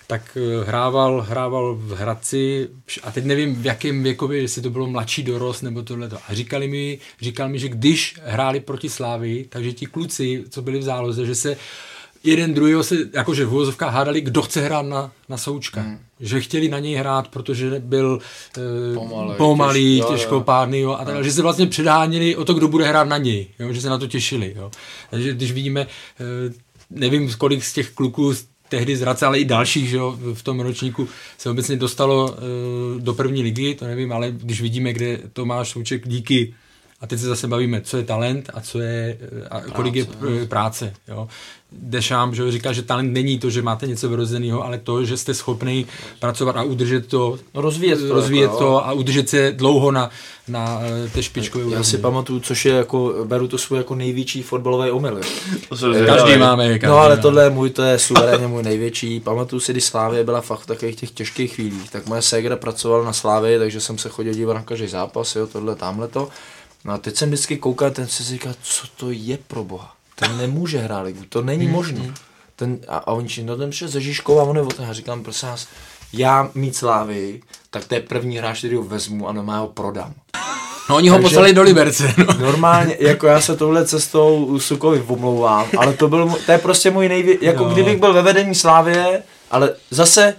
tak 0.07 0.37
eh, 0.37 0.65
hrával, 0.65 1.21
hrával 1.21 1.75
v 1.75 1.93
Hradci 1.93 2.69
a 3.03 3.11
teď 3.11 3.25
nevím 3.25 3.55
v 3.55 3.67
jakém 3.67 4.03
věkově, 4.03 4.41
jestli 4.41 4.63
to 4.63 4.71
bylo 4.71 4.87
mladší 4.87 5.23
dorost 5.23 5.63
nebo 5.63 5.83
tohleto. 5.83 6.19
A 6.29 6.35
říkali 6.35 6.69
mi, 6.69 6.99
říkal 7.21 7.49
mi, 7.49 7.59
že 7.59 7.69
když 7.69 8.17
hráli 8.23 8.61
proti 8.61 8.89
Slávii, 8.89 9.45
takže 9.45 9.73
ti 9.73 9.87
kluci, 9.87 10.45
co 10.51 10.63
byli 10.63 10.79
v 10.79 10.83
záloze, 10.83 11.27
že 11.27 11.35
se 11.35 11.57
jeden 12.25 12.55
druhýho 12.55 12.83
se, 12.83 12.97
jakože 13.13 13.45
v 13.45 13.53
úvozovkách 13.53 13.95
hádali, 13.95 14.21
kdo 14.21 14.43
chce 14.43 14.61
hrát 14.61 14.83
na, 14.83 15.13
na 15.29 15.37
Součka. 15.37 15.81
Hmm. 15.81 15.99
Že 16.21 16.41
chtěli 16.41 16.69
na 16.69 16.79
něj 16.79 16.95
hrát, 16.95 17.29
protože 17.29 17.71
byl 17.79 18.19
e, 18.59 18.95
pomalý, 18.95 19.35
pomalý 19.37 20.01
těž, 20.01 20.11
těžkopádný 20.11 20.81
jo, 20.81 20.93
a 20.93 21.05
tak, 21.05 21.25
že 21.25 21.33
se 21.33 21.43
vlastně 21.43 21.67
předháněli 21.67 22.37
o 22.37 22.45
to, 22.45 22.55
kdo 22.55 22.69
bude 22.69 22.85
hrát 22.89 23.09
na 23.09 23.19
něj, 23.19 23.47
jo, 23.59 23.73
že 23.73 23.81
se 23.81 23.91
na 23.91 23.99
to 23.99 24.07
těšili. 24.07 24.55
Jo. 24.57 24.71
Takže 25.11 25.35
když 25.35 25.53
vidíme, 25.53 25.81
e, 25.81 25.87
nevím, 26.91 27.33
kolik 27.39 27.65
z 27.65 27.73
těch 27.73 27.91
kluků 27.91 28.35
tehdy 28.69 28.97
z 28.97 29.01
Hradce, 29.01 29.27
ale 29.27 29.39
i 29.39 29.45
dalších, 29.45 29.89
že 29.89 29.97
jo, 29.97 30.19
v 30.35 30.43
tom 30.43 30.61
ročníku 30.61 31.09
se 31.39 31.51
obecně 31.51 31.77
dostalo 31.77 32.37
e, 32.37 33.01
do 33.01 33.15
první 33.15 33.43
ligy, 33.43 33.75
to 33.75 33.85
nevím, 33.85 34.13
ale 34.13 34.31
když 34.31 34.61
vidíme, 34.61 34.93
kde 34.93 35.19
Tomáš 35.33 35.69
Souček 35.69 36.09
díky 36.09 36.55
a 37.01 37.07
teď 37.07 37.21
se 37.21 37.27
zase 37.27 37.49
bavíme, 37.49 37.81
co 37.81 37.97
je 37.97 38.05
talent 38.05 38.51
a 38.55 38.61
co 38.61 38.81
je, 38.81 39.19
a 39.51 39.61
kolik 39.61 39.95
je 39.95 40.07
práce. 40.49 40.95
Jo. 41.09 41.29
Dešám, 41.79 42.35
že 42.35 42.53
říká, 42.53 42.73
že 42.73 42.83
talent 42.83 43.13
není 43.13 43.39
to, 43.39 43.51
že 43.51 43.63
máte 43.63 43.87
něco 43.87 44.09
vyrozeného, 44.09 44.65
ale 44.65 44.79
to, 44.79 45.05
že 45.05 45.17
jste 45.17 45.35
schopný 45.35 45.87
pracovat 46.21 46.57
a 46.57 46.63
udržet 46.63 47.07
to, 47.07 47.39
no, 47.55 47.61
rozvíjet 47.61 47.99
to, 48.09 48.15
rozvíjet 48.15 48.43
jako, 48.43 48.59
to 48.59 48.87
a 48.87 48.93
udržet 48.93 49.29
se 49.29 49.53
dlouho 49.53 49.91
na, 49.91 50.11
na 50.49 50.81
eh, 50.83 51.09
té 51.09 51.23
špičkové 51.23 51.75
Já 51.75 51.83
si 51.83 51.99
pamatuju, 51.99 52.41
což 52.41 52.65
je 52.65 52.73
jako, 52.73 53.15
beru 53.25 53.49
to 53.49 53.59
svůj 53.59 53.79
jako 53.79 53.95
největší 53.95 54.43
fotbalový 54.43 54.91
omyl. 54.91 55.21
Každý 56.07 56.37
máme. 56.37 56.69
Každý 56.69 56.87
no 56.87 56.99
ale 56.99 57.17
tohle 57.17 57.45
je 57.45 57.51
můj, 57.51 57.71
to 57.71 57.83
je 57.83 57.99
suverénně 57.99 58.47
můj 58.47 58.63
největší. 58.63 59.21
Pamatuju 59.21 59.61
si, 59.61 59.73
když 59.73 59.85
Slávě 59.85 60.25
byla 60.25 60.41
fakt 60.41 60.61
v 60.61 60.67
takových 60.67 60.97
těch 60.97 61.11
těžkých 61.11 61.55
chvílích, 61.55 61.91
tak 61.91 62.07
moje 62.07 62.23
ségra 62.23 62.57
pracovala 62.57 63.05
na 63.05 63.13
Slávě, 63.13 63.59
takže 63.59 63.81
jsem 63.81 63.99
se 63.99 64.09
chodil 64.09 64.35
dívat 64.35 64.55
na 64.55 64.63
každý 64.63 64.87
zápas, 64.87 65.37
jo, 65.37 65.47
tohle, 65.47 65.75
tamhle 65.75 66.09
to. 66.09 66.29
No 66.85 66.93
a 66.93 66.99
teď 66.99 67.17
jsem 67.17 67.29
vždycky 67.29 67.57
koukal, 67.57 67.91
ten 67.91 68.07
si 68.07 68.23
říká, 68.23 68.55
co 68.63 68.87
to 68.97 69.11
je 69.11 69.39
pro 69.47 69.65
boha. 69.65 69.95
Ten 70.15 70.39
nemůže 70.39 70.79
hrát 70.79 71.01
ligu, 71.03 71.21
to 71.29 71.43
není 71.43 71.65
hmm. 71.65 71.75
možné. 71.75 72.15
Ten, 72.57 72.79
a, 72.89 72.97
a 72.97 73.13
oni 73.13 73.29
no 73.43 73.57
ten 73.57 73.71
přišel 73.71 73.89
ze 73.89 74.01
Žižkova, 74.01 74.43
on 74.43 74.57
je 74.57 74.63
o 74.63 74.69
ten, 74.69 74.85
já 74.85 74.93
říkám, 74.93 75.23
prosím 75.23 75.49
vás, 75.49 75.69
já 76.13 76.51
mít 76.55 76.77
slávy, 76.77 77.41
tak 77.71 77.85
to 77.85 77.95
je 77.95 78.01
první 78.01 78.39
hráč, 78.39 78.59
který 78.59 78.77
ho 78.77 78.83
vezmu 78.83 79.29
a 79.29 79.33
normálně 79.33 79.61
ho 79.61 79.69
prodám. 79.69 80.15
No 80.91 80.97
oni 80.97 81.09
ho 81.09 81.17
Takže 81.17 81.29
poslali 81.29 81.53
do 81.53 81.63
Liberce. 81.63 82.15
No. 82.19 82.27
Normálně, 82.39 82.97
jako 83.01 83.27
já 83.27 83.41
se 83.41 83.57
touhle 83.57 83.87
cestou 83.87 84.59
Sukovi 84.59 85.05
omlouvám, 85.07 85.67
ale 85.79 85.93
to, 85.93 86.09
byl, 86.09 86.37
to 86.47 86.53
je 86.53 86.59
prostě 86.59 86.91
můj 86.91 87.09
nejvě... 87.09 87.37
Jako 87.41 87.65
jo. 87.65 87.71
kdybych 87.71 88.01
byl 88.01 88.13
ve 88.13 88.23
vedení 88.23 88.55
Slávě, 88.55 89.23
ale 89.51 89.75
zase 89.91 90.37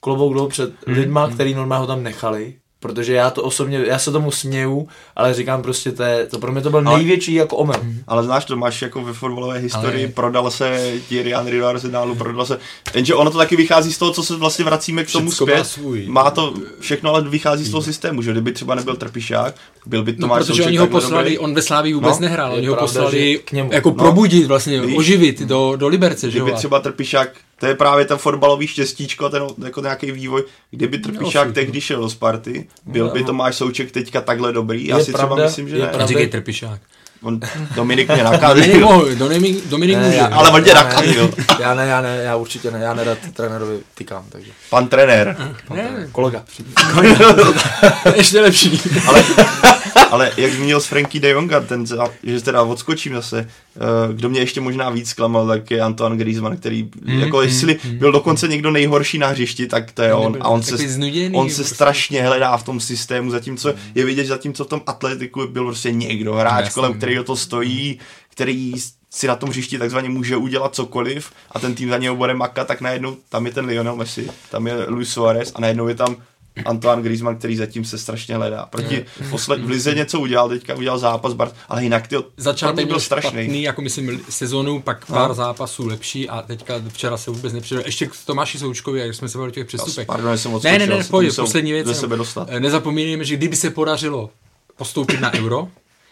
klobouk 0.00 0.34
dolů 0.34 0.48
před 0.48 0.70
hmm. 0.86 0.96
lidma, 0.96 1.30
který 1.30 1.54
normálně 1.54 1.80
ho 1.80 1.86
tam 1.86 2.02
nechali, 2.02 2.54
Protože 2.82 3.14
já 3.14 3.30
to 3.30 3.42
osobně, 3.42 3.84
já 3.86 3.98
se 3.98 4.12
tomu 4.12 4.30
směju, 4.30 4.88
ale 5.16 5.34
říkám 5.34 5.62
prostě, 5.62 5.92
to, 5.92 6.02
je, 6.02 6.26
to 6.26 6.38
pro 6.38 6.52
mě 6.52 6.60
to 6.60 6.70
byl 6.70 6.82
ale, 6.86 6.98
největší 6.98 7.34
jako 7.34 7.56
omyl. 7.56 7.76
Mhm. 7.82 8.02
Ale 8.06 8.24
znáš 8.24 8.44
to, 8.44 8.56
máš 8.56 8.82
jako 8.82 9.02
ve 9.02 9.12
fotbalové 9.12 9.58
historii, 9.58 10.04
ale... 10.04 10.12
prodal 10.12 10.50
se 10.50 10.92
Thierry 11.08 11.32
Henry 11.32 11.58
do 11.58 11.66
Arsenalu, 11.66 12.14
prodal 12.14 12.46
se, 12.46 12.58
jenže 12.94 13.14
ono 13.14 13.30
to 13.30 13.38
taky 13.38 13.56
vychází 13.56 13.92
z 13.92 13.98
toho, 13.98 14.12
co 14.12 14.22
se 14.22 14.36
vlastně 14.36 14.64
vracíme 14.64 15.04
k 15.04 15.12
tomu 15.12 15.30
Všechno 15.30 15.46
zpět. 15.46 15.58
Má, 15.58 15.64
svůj. 15.64 16.04
má 16.08 16.30
to 16.30 16.54
všechno, 16.80 17.10
ale 17.10 17.28
vychází 17.28 17.64
z 17.64 17.70
toho 17.70 17.82
systému, 17.82 18.22
že 18.22 18.32
kdyby 18.32 18.52
třeba 18.52 18.74
nebyl 18.74 18.96
Trpišák, 18.96 19.54
byl 19.86 20.04
by 20.04 20.12
to 20.12 20.26
no, 20.26 20.34
protože 20.34 20.64
oni 20.64 20.76
ho 20.76 20.86
poslali, 20.86 21.24
dobrý. 21.24 21.38
on 21.38 21.54
ve 21.54 21.62
Slávii 21.62 21.94
vůbec 21.94 22.18
no, 22.18 22.20
nehrál, 22.20 22.52
oni 22.52 22.66
ho 22.66 22.76
poslali 22.76 23.40
k 23.44 23.52
němu. 23.52 23.72
jako 23.72 23.88
no, 23.88 23.94
probudit 23.94 24.46
vlastně, 24.46 24.80
víš, 24.80 24.98
oživit 24.98 25.42
do, 25.42 25.76
do 25.76 25.88
Liberce. 25.88 26.28
Kdyby 26.28 26.50
že 26.50 26.56
třeba 26.56 26.80
Trpišák 26.80 27.28
to 27.62 27.66
je 27.66 27.74
právě 27.74 28.04
ten 28.04 28.18
fotbalový 28.18 28.66
štěstíčko, 28.66 29.28
ten 29.28 29.42
jako 29.64 29.80
nějaký 29.80 30.12
vývoj. 30.12 30.44
Kdyby 30.70 30.98
Trpišák 30.98 31.48
no, 31.48 31.54
tehdy 31.54 31.80
šel 31.80 32.00
do 32.00 32.10
Sparty, 32.10 32.68
byl 32.86 33.10
by 33.10 33.24
Tomáš 33.24 33.56
Souček 33.56 33.90
teďka 33.90 34.20
takhle 34.20 34.52
dobrý? 34.52 34.86
Já 34.86 35.00
si 35.00 35.12
třeba 35.12 35.36
myslím, 35.36 35.68
že 35.68 35.76
je 35.76 35.90
ne. 35.98 36.06
Říkej 36.06 36.28
Trpišák. 36.28 36.80
On, 37.22 37.40
Dominik 37.74 38.08
mě 38.08 38.24
nakazil. 38.24 39.14
Dominik, 39.14 39.66
Dominik 39.66 39.96
ne, 39.96 40.06
může. 40.06 40.16
Já, 40.16 40.26
ale 40.26 40.50
on 40.50 40.64
tě 40.64 40.74
nakazil. 40.74 41.34
Já 41.60 41.74
ne, 41.74 41.86
já 41.86 42.00
ne, 42.00 42.16
já 42.16 42.36
určitě 42.36 42.70
ne, 42.70 42.78
já 42.78 42.94
nerad 42.94 43.18
trenérovi 43.32 43.78
tykám, 43.94 44.24
takže. 44.28 44.50
Pan 44.70 44.88
trenér. 44.88 45.36
Pan 45.68 45.76
ne. 45.76 45.82
trenér. 45.82 46.08
Kolega. 46.12 46.44
Ještě 48.16 48.40
lepší. 48.40 48.80
ale, 49.08 49.24
ale 50.12 50.32
jak 50.36 50.52
zmínil 50.52 50.80
s 50.80 50.86
Franky 50.86 51.20
de 51.20 51.28
Jonga, 51.28 51.60
ten, 51.60 51.86
že 52.22 52.40
teda 52.42 52.62
odskočím 52.62 53.14
zase, 53.14 53.48
eh, 53.76 53.80
kdo 54.12 54.28
mě 54.28 54.40
ještě 54.40 54.60
možná 54.60 54.90
víc 54.90 55.08
zklamal, 55.08 55.46
tak 55.46 55.70
je 55.70 55.80
Antoine 55.80 56.16
Griezmann, 56.16 56.56
který, 56.56 56.88
mm, 57.02 57.20
jako 57.20 57.36
mm, 57.36 57.42
jestli 57.42 57.78
mm, 57.84 57.98
byl 57.98 58.12
dokonce 58.12 58.48
někdo 58.48 58.70
nejhorší 58.70 59.18
na 59.18 59.26
hřišti, 59.26 59.66
tak 59.66 59.92
to 59.92 60.02
je 60.02 60.14
on. 60.14 60.36
A 60.40 60.48
on 60.48 60.62
se, 60.62 60.76
znuděný, 60.76 61.36
on 61.36 61.50
se 61.50 61.56
prostě. 61.56 61.74
strašně 61.74 62.22
hledá 62.22 62.56
v 62.56 62.62
tom 62.62 62.80
systému, 62.80 63.30
zatímco 63.30 63.68
mm. 63.68 63.74
je 63.94 64.04
vidět, 64.04 64.22
že 64.22 64.28
zatímco 64.28 64.64
v 64.64 64.68
tom 64.68 64.80
atletiku 64.86 65.46
byl 65.46 65.64
prostě 65.64 65.92
někdo, 65.92 66.34
hráč, 66.34 66.64
Jasný. 66.64 66.74
kolem 66.74 66.94
kterého 66.94 67.24
to 67.24 67.36
stojí, 67.36 67.98
který 68.28 68.74
si 69.10 69.26
na 69.26 69.36
tom 69.36 69.48
hřišti 69.48 69.78
takzvaně 69.78 70.08
může 70.08 70.36
udělat 70.36 70.74
cokoliv 70.74 71.32
a 71.52 71.58
ten 71.58 71.74
tým 71.74 71.88
za 71.88 71.98
něho 71.98 72.16
bude 72.16 72.34
makat, 72.34 72.66
tak 72.66 72.80
najednou 72.80 73.16
tam 73.28 73.46
je 73.46 73.52
ten 73.52 73.64
Lionel 73.64 73.96
Messi, 73.96 74.28
tam 74.50 74.66
je 74.66 74.74
Luis 74.88 75.08
Suarez 75.08 75.52
a 75.54 75.60
najednou 75.60 75.88
je 75.88 75.94
tam 75.94 76.16
Antoine 76.64 77.02
Griezmann, 77.02 77.36
který 77.36 77.56
zatím 77.56 77.84
se 77.84 77.98
strašně 77.98 78.36
hledá. 78.36 78.66
Proti 78.66 79.04
posled, 79.30 79.64
v 79.64 79.68
Lize 79.68 79.94
něco 79.94 80.20
udělal, 80.20 80.48
teďka 80.48 80.74
udělal 80.74 80.98
zápas, 80.98 81.32
Bart, 81.32 81.54
ale 81.68 81.82
jinak 81.82 82.06
ty 82.06 82.16
Začátek 82.36 82.86
byl 82.86 83.00
strašný. 83.00 83.30
Špatný, 83.30 83.62
jako 83.62 83.82
myslím 83.82 84.20
sezónu, 84.28 84.80
pak 84.80 85.06
pár 85.06 85.28
no. 85.28 85.34
zápasů 85.34 85.86
lepší 85.86 86.28
a 86.28 86.42
teďka 86.42 86.74
včera 86.88 87.16
se 87.16 87.30
vůbec 87.30 87.52
nepřijde. 87.52 87.82
Ještě 87.86 88.06
k 88.06 88.12
Tomáši 88.26 88.58
Součkovi, 88.58 89.00
jak 89.00 89.14
jsme 89.14 89.28
se 89.28 89.38
bavili 89.38 89.52
o 89.52 89.54
těch 89.54 89.66
přestupech. 89.66 90.06
Pardon, 90.06 90.38
jsem 90.38 90.52
ne, 90.64 90.78
ne, 90.78 90.86
ne, 90.86 91.04
pojď, 91.04 91.36
poslední 91.36 91.72
věc. 91.72 91.98
Sebe 91.98 92.16
dostat. 92.16 92.48
Nezapomínejme, 92.58 93.24
že 93.24 93.36
kdyby 93.36 93.56
se 93.56 93.70
podařilo 93.70 94.30
postoupit 94.76 95.20
na 95.20 95.34
euro, 95.34 95.68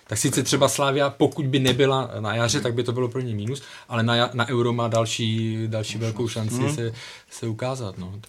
tak 0.06 0.18
sice 0.18 0.42
třeba 0.42 0.68
Slávia, 0.68 1.10
pokud 1.10 1.46
by 1.46 1.58
nebyla 1.58 2.10
na 2.20 2.34
jaře, 2.34 2.60
tak 2.60 2.74
by 2.74 2.82
to 2.82 2.92
bylo 2.92 3.08
pro 3.08 3.20
ně 3.20 3.34
mínus, 3.34 3.62
ale 3.88 4.02
na, 4.02 4.30
na 4.34 4.48
euro 4.48 4.72
má 4.72 4.88
další, 4.88 5.58
další 5.66 5.98
velkou 5.98 6.28
šanci 6.28 6.54
hmm. 6.54 6.74
se, 6.74 6.92
se 7.30 7.46
ukázat. 7.46 7.98
No. 7.98 8.20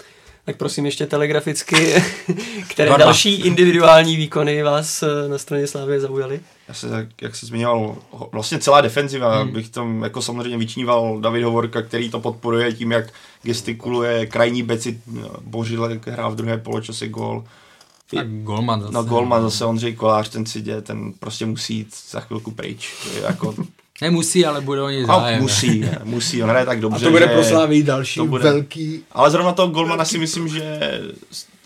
Tak 0.45 0.57
prosím 0.57 0.85
ještě 0.85 1.05
telegraficky, 1.05 2.03
které 2.69 2.89
Varma. 2.89 3.05
další 3.05 3.41
individuální 3.41 4.15
výkony 4.15 4.63
vás 4.63 5.03
eh, 5.03 5.29
na 5.29 5.37
straně 5.37 5.67
Slávy 5.67 5.99
zaujaly? 5.99 6.39
Já 6.67 6.73
se, 6.73 6.87
jak, 6.87 7.07
jak 7.21 7.35
se 7.35 7.45
zmiňoval, 7.45 7.95
vlastně 8.31 8.59
celá 8.59 8.81
defenziva, 8.81 9.41
hmm. 9.41 9.51
bych 9.51 9.69
tam 9.69 10.03
jako 10.03 10.21
samozřejmě 10.21 10.57
vyčníval 10.57 11.19
David 11.19 11.43
Hovorka, 11.43 11.81
který 11.81 12.09
to 12.09 12.19
podporuje 12.19 12.73
tím, 12.73 12.91
jak 12.91 13.13
gestikuluje, 13.43 14.25
krajní 14.25 14.63
beci, 14.63 15.01
Božile 15.41 15.99
hrál 16.07 16.31
v 16.31 16.35
druhé 16.35 16.57
poločase 16.57 17.07
gol. 17.07 17.43
A 18.19 18.23
golman 18.23 18.81
zase. 18.81 18.93
No 18.93 19.03
golman 19.03 19.41
zase 19.41 19.65
Ondřej 19.65 19.95
Kolář, 19.95 20.29
ten 20.29 20.45
si 20.45 20.61
děje, 20.61 20.81
ten 20.81 21.13
prostě 21.19 21.45
musí 21.45 21.75
jít 21.75 21.95
za 22.09 22.19
chvilku 22.19 22.51
pryč. 22.51 22.93
Jako 23.21 23.55
Nemusí, 24.01 24.45
ale 24.45 24.61
bude 24.61 24.81
o 24.81 24.89
něj 24.89 25.05
zájem. 25.05 25.39
No, 25.39 25.43
musí, 25.43 25.85
musí, 26.03 26.43
on 26.43 26.49
hraje 26.49 26.65
tak 26.65 26.79
dobře. 26.79 27.05
A 27.05 27.07
to 27.07 27.11
bude 27.11 27.27
pro 27.27 27.43
Slávy 27.43 27.83
další 27.83 28.19
to 28.19 28.25
bude. 28.25 28.43
velký... 28.43 29.03
Ale 29.11 29.31
zrovna 29.31 29.51
toho 29.51 29.67
Golmana 29.67 30.05
si 30.05 30.17
myslím, 30.17 30.47
že 30.47 30.79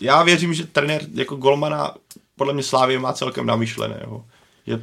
já 0.00 0.22
věřím, 0.22 0.54
že 0.54 0.66
trenér 0.66 1.02
jako 1.14 1.36
Golmana 1.36 1.94
podle 2.36 2.54
mě 2.54 2.62
Slávě 2.62 2.98
má 2.98 3.12
celkem 3.12 3.46
namyšleného. 3.46 4.24
Že... 4.66 4.80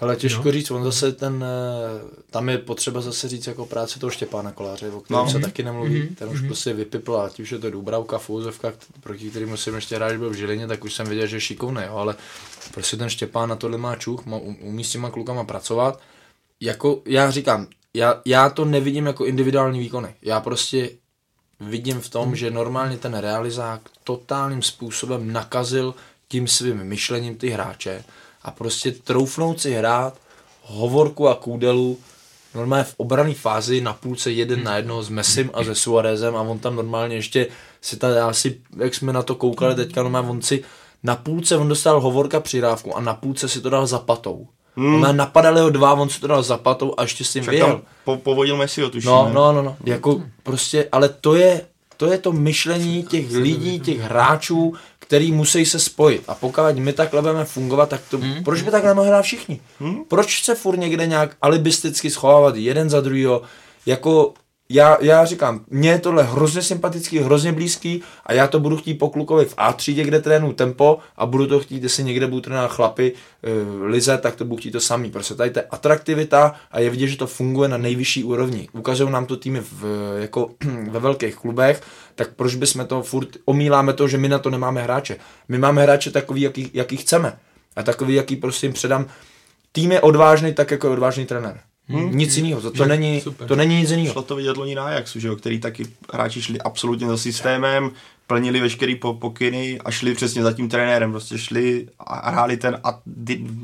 Ale 0.00 0.16
těžko 0.16 0.42
no. 0.44 0.52
říct, 0.52 0.70
on 0.70 0.84
zase 0.84 1.12
ten, 1.12 1.44
eh, 1.44 2.00
tam 2.30 2.48
je 2.48 2.58
potřeba 2.58 3.00
zase 3.00 3.28
říct 3.28 3.46
jako 3.46 3.66
práce 3.66 4.00
toho 4.00 4.10
Štěpána 4.10 4.52
Koláře, 4.52 4.90
o 4.90 5.00
kterém 5.00 5.24
no. 5.24 5.30
se 5.30 5.38
taky 5.38 5.62
nemluví, 5.62 6.02
mm-hmm. 6.02 6.14
ten 6.14 6.28
už 6.28 6.42
mm-hmm. 6.42 6.46
prostě 6.46 6.72
vypipl 6.72 7.16
a 7.16 7.28
tím, 7.28 7.44
že 7.44 7.58
to 7.58 7.66
je 7.66 7.70
Dubravka, 7.72 8.18
Fouzovka, 8.18 8.72
proti 9.00 9.30
kterým 9.30 9.48
musím 9.48 9.74
ještě 9.74 9.96
hrát, 9.96 10.16
byl 10.16 10.30
v 10.30 10.34
Žilině, 10.34 10.66
tak 10.66 10.84
už 10.84 10.94
jsem 10.94 11.06
viděl, 11.06 11.26
že 11.26 11.36
je 11.36 11.40
šikovný, 11.40 11.82
jo, 11.86 11.96
ale 11.96 12.16
prostě 12.74 12.96
ten 12.96 13.08
Štěpán 13.08 13.48
na 13.48 13.56
tohle 13.56 13.78
má 13.78 13.96
čuch, 13.96 14.26
má, 14.26 14.36
umí 14.60 14.84
s 14.84 14.90
těma 14.90 15.10
klukama 15.10 15.44
pracovat 15.44 16.00
jako 16.60 17.02
já 17.06 17.30
říkám, 17.30 17.66
já, 17.94 18.20
já 18.24 18.50
to 18.50 18.64
nevidím 18.64 19.06
jako 19.06 19.26
individuální 19.26 19.78
výkony. 19.78 20.14
Já 20.22 20.40
prostě 20.40 20.90
vidím 21.60 22.00
v 22.00 22.08
tom, 22.08 22.26
hmm. 22.26 22.36
že 22.36 22.50
normálně 22.50 22.98
ten 22.98 23.14
realizák 23.14 23.80
totálním 24.04 24.62
způsobem 24.62 25.32
nakazil 25.32 25.94
tím 26.28 26.48
svým 26.48 26.84
myšlením 26.84 27.36
ty 27.36 27.48
hráče 27.48 28.04
a 28.42 28.50
prostě 28.50 28.92
troufnout 28.92 29.60
si 29.60 29.72
hrát 29.72 30.20
hovorku 30.62 31.28
a 31.28 31.34
kůdelu 31.34 31.98
normálně 32.54 32.84
v 32.84 32.94
obrané 32.96 33.34
fázi 33.34 33.80
na 33.80 33.92
půlce 33.92 34.32
jeden 34.32 34.64
na 34.64 34.76
jednoho 34.76 35.02
s 35.02 35.08
Messim 35.08 35.50
a 35.54 35.64
se 35.64 35.74
Suarezem 35.74 36.36
a 36.36 36.40
on 36.40 36.58
tam 36.58 36.76
normálně 36.76 37.16
ještě 37.16 37.46
si 37.80 37.96
tady 37.96 38.18
asi, 38.18 38.60
jak 38.76 38.94
jsme 38.94 39.12
na 39.12 39.22
to 39.22 39.34
koukali 39.34 39.74
teďka, 39.74 40.02
normálně 40.02 40.28
on 40.28 40.42
si 40.42 40.64
na 41.02 41.16
půlce 41.16 41.56
on 41.56 41.68
dostal 41.68 42.00
hovorka 42.00 42.40
přirávku 42.40 42.96
a 42.96 43.00
na 43.00 43.14
půlce 43.14 43.48
si 43.48 43.60
to 43.60 43.70
dal 43.70 43.86
za 43.86 43.98
patou. 43.98 44.48
Hmm. 44.78 45.04
On 45.04 45.16
napadali 45.16 45.60
ho 45.60 45.70
dva, 45.70 45.92
on 45.92 46.08
se 46.08 46.20
to 46.20 46.26
dal 46.26 46.42
zapatou 46.42 46.94
a 46.96 47.02
ještě 47.02 47.24
s 47.24 47.32
tím 47.32 47.44
vyjel. 47.44 47.80
Po, 48.04 48.16
povodil 48.16 48.56
Messi 48.56 48.82
ho 48.82 48.90
tuším. 48.90 49.10
No, 49.10 49.30
no, 49.34 49.52
no, 49.52 49.62
no. 49.62 49.76
Jako 49.84 50.22
prostě, 50.42 50.88
ale 50.92 51.08
to 51.08 51.34
je, 51.34 51.60
to 51.96 52.12
je 52.12 52.18
to 52.18 52.32
myšlení 52.32 53.02
těch 53.02 53.32
lidí, 53.32 53.80
těch 53.80 54.00
hráčů, 54.00 54.74
který 54.98 55.32
musí 55.32 55.66
se 55.66 55.78
spojit. 55.78 56.22
A 56.28 56.34
pokud 56.34 56.62
my 56.74 56.92
takhle 56.92 57.20
budeme 57.20 57.44
fungovat, 57.44 57.88
tak 57.88 58.00
to, 58.10 58.18
hmm. 58.18 58.44
proč 58.44 58.62
by 58.62 58.70
takhle 58.70 58.94
mohli 58.94 59.08
hrát 59.08 59.22
všichni? 59.22 59.60
Hmm. 59.80 60.04
Proč 60.08 60.44
se 60.44 60.54
furt 60.54 60.76
někde 60.76 61.06
nějak 61.06 61.36
alibisticky 61.42 62.10
schovávat 62.10 62.56
jeden 62.56 62.90
za 62.90 63.00
druhýho? 63.00 63.42
Jako 63.86 64.32
já, 64.70 64.98
já 65.00 65.24
říkám, 65.24 65.64
mně 65.70 65.90
je 65.90 65.98
tohle 65.98 66.22
hrozně 66.22 66.62
sympatický, 66.62 67.18
hrozně 67.18 67.52
blízký 67.52 68.02
a 68.26 68.32
já 68.32 68.46
to 68.46 68.60
budu 68.60 68.76
chtít 68.76 68.94
po 68.94 69.10
klukovi 69.10 69.44
v 69.44 69.54
A 69.56 69.72
třídě, 69.72 70.04
kde 70.04 70.20
trénu 70.20 70.52
tempo 70.52 70.98
a 71.16 71.26
budu 71.26 71.46
to 71.46 71.60
chtít, 71.60 71.82
jestli 71.82 72.04
někde 72.04 72.26
budu 72.26 72.40
trénovat 72.40 72.70
chlapy, 72.70 73.12
uh, 73.12 73.84
lize, 73.84 74.18
tak 74.18 74.36
to 74.36 74.44
budu 74.44 74.56
chtít 74.56 74.70
to 74.70 74.80
samý. 74.80 75.10
Prostě 75.10 75.34
tady 75.34 75.50
ta 75.50 75.60
atraktivita 75.70 76.54
a 76.70 76.80
je 76.80 76.90
vidět, 76.90 77.06
že 77.06 77.16
to 77.16 77.26
funguje 77.26 77.68
na 77.68 77.76
nejvyšší 77.76 78.24
úrovni. 78.24 78.68
Ukazují 78.72 79.10
nám 79.10 79.26
to 79.26 79.36
týmy 79.36 79.60
v, 79.60 79.84
jako 80.18 80.50
ve 80.90 81.00
velkých 81.00 81.36
klubech, 81.36 81.82
tak 82.14 82.34
proč 82.34 82.54
bychom 82.54 82.86
to 82.86 83.02
furt 83.02 83.28
omíláme 83.44 83.92
to, 83.92 84.08
že 84.08 84.18
my 84.18 84.28
na 84.28 84.38
to 84.38 84.50
nemáme 84.50 84.82
hráče. 84.82 85.16
My 85.48 85.58
máme 85.58 85.82
hráče 85.82 86.10
takový, 86.10 86.40
jaký, 86.40 86.70
jaký 86.74 86.96
chceme. 86.96 87.38
A 87.76 87.82
takový, 87.82 88.14
jaký 88.14 88.36
prostě 88.36 88.66
jim 88.66 88.72
předám. 88.72 89.06
Tým 89.72 89.92
je 89.92 90.00
odvážný 90.00 90.54
tak, 90.54 90.70
jako 90.70 90.86
je 90.86 90.92
odvážný 90.92 91.26
trenér. 91.26 91.60
Hmm. 91.88 92.16
Nic 92.16 92.36
jiného, 92.36 92.60
to, 92.60 92.70
to, 92.70 92.84
není, 92.84 93.22
to 93.46 93.56
není 93.56 93.76
nic 93.76 93.90
jiného. 93.90 94.12
Šlo 94.12 94.22
to 94.22 94.36
vidět 94.36 94.56
loni 94.56 94.74
na 94.74 94.84
Ajaxu, 94.84 95.20
že 95.20 95.28
jo, 95.28 95.36
který 95.36 95.60
taky 95.60 95.86
hráči 96.12 96.42
šli 96.42 96.60
absolutně 96.60 97.06
za 97.06 97.16
systémem, 97.16 97.90
plnili 98.26 98.60
veškerý 98.60 98.94
pokyny 98.94 99.80
a 99.84 99.90
šli 99.90 100.14
přesně 100.14 100.42
za 100.42 100.52
tím 100.52 100.68
trenérem, 100.68 101.10
prostě 101.10 101.38
šli 101.38 101.88
a 101.98 102.30
hráli 102.30 102.56
ten 102.56 102.80
a, 102.84 103.00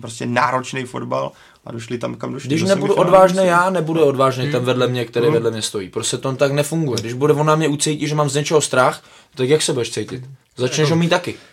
prostě 0.01 0.27
náročný 0.27 0.85
fotbal 0.85 1.33
a 1.65 1.73
došli 1.73 1.99
tam, 1.99 2.15
kam 2.15 2.33
došli. 2.33 2.49
Když 2.49 2.63
nebudu 2.63 2.95
odvážný 2.95 3.47
já, 3.47 3.71
nebude 3.71 4.01
odvážný 4.01 4.43
hmm. 4.43 4.53
ten 4.53 4.65
vedle 4.65 4.89
mě, 4.89 5.05
který 5.05 5.27
hmm. 5.27 5.35
vedle 5.35 5.51
mě 5.51 5.63
stojí. 5.63 5.89
Prostě 5.89 6.17
to 6.17 6.37
tak 6.37 6.53
nefunguje. 6.53 7.01
Když 7.01 7.13
bude 7.13 7.33
on 7.33 7.47
na 7.47 7.57
mě 7.57 7.69
ucítit, 7.69 8.09
že 8.09 8.15
mám 8.15 8.31
z 8.31 8.35
něčeho 8.35 8.61
strach, 8.61 9.05
tak 9.35 9.49
jak 9.49 9.63
se 9.63 9.73
budeš 9.73 9.91
cítit? 9.91 10.25
Začneš 10.57 10.91
ho 10.91 10.97
mít 10.97 11.09
taky. 11.09 11.35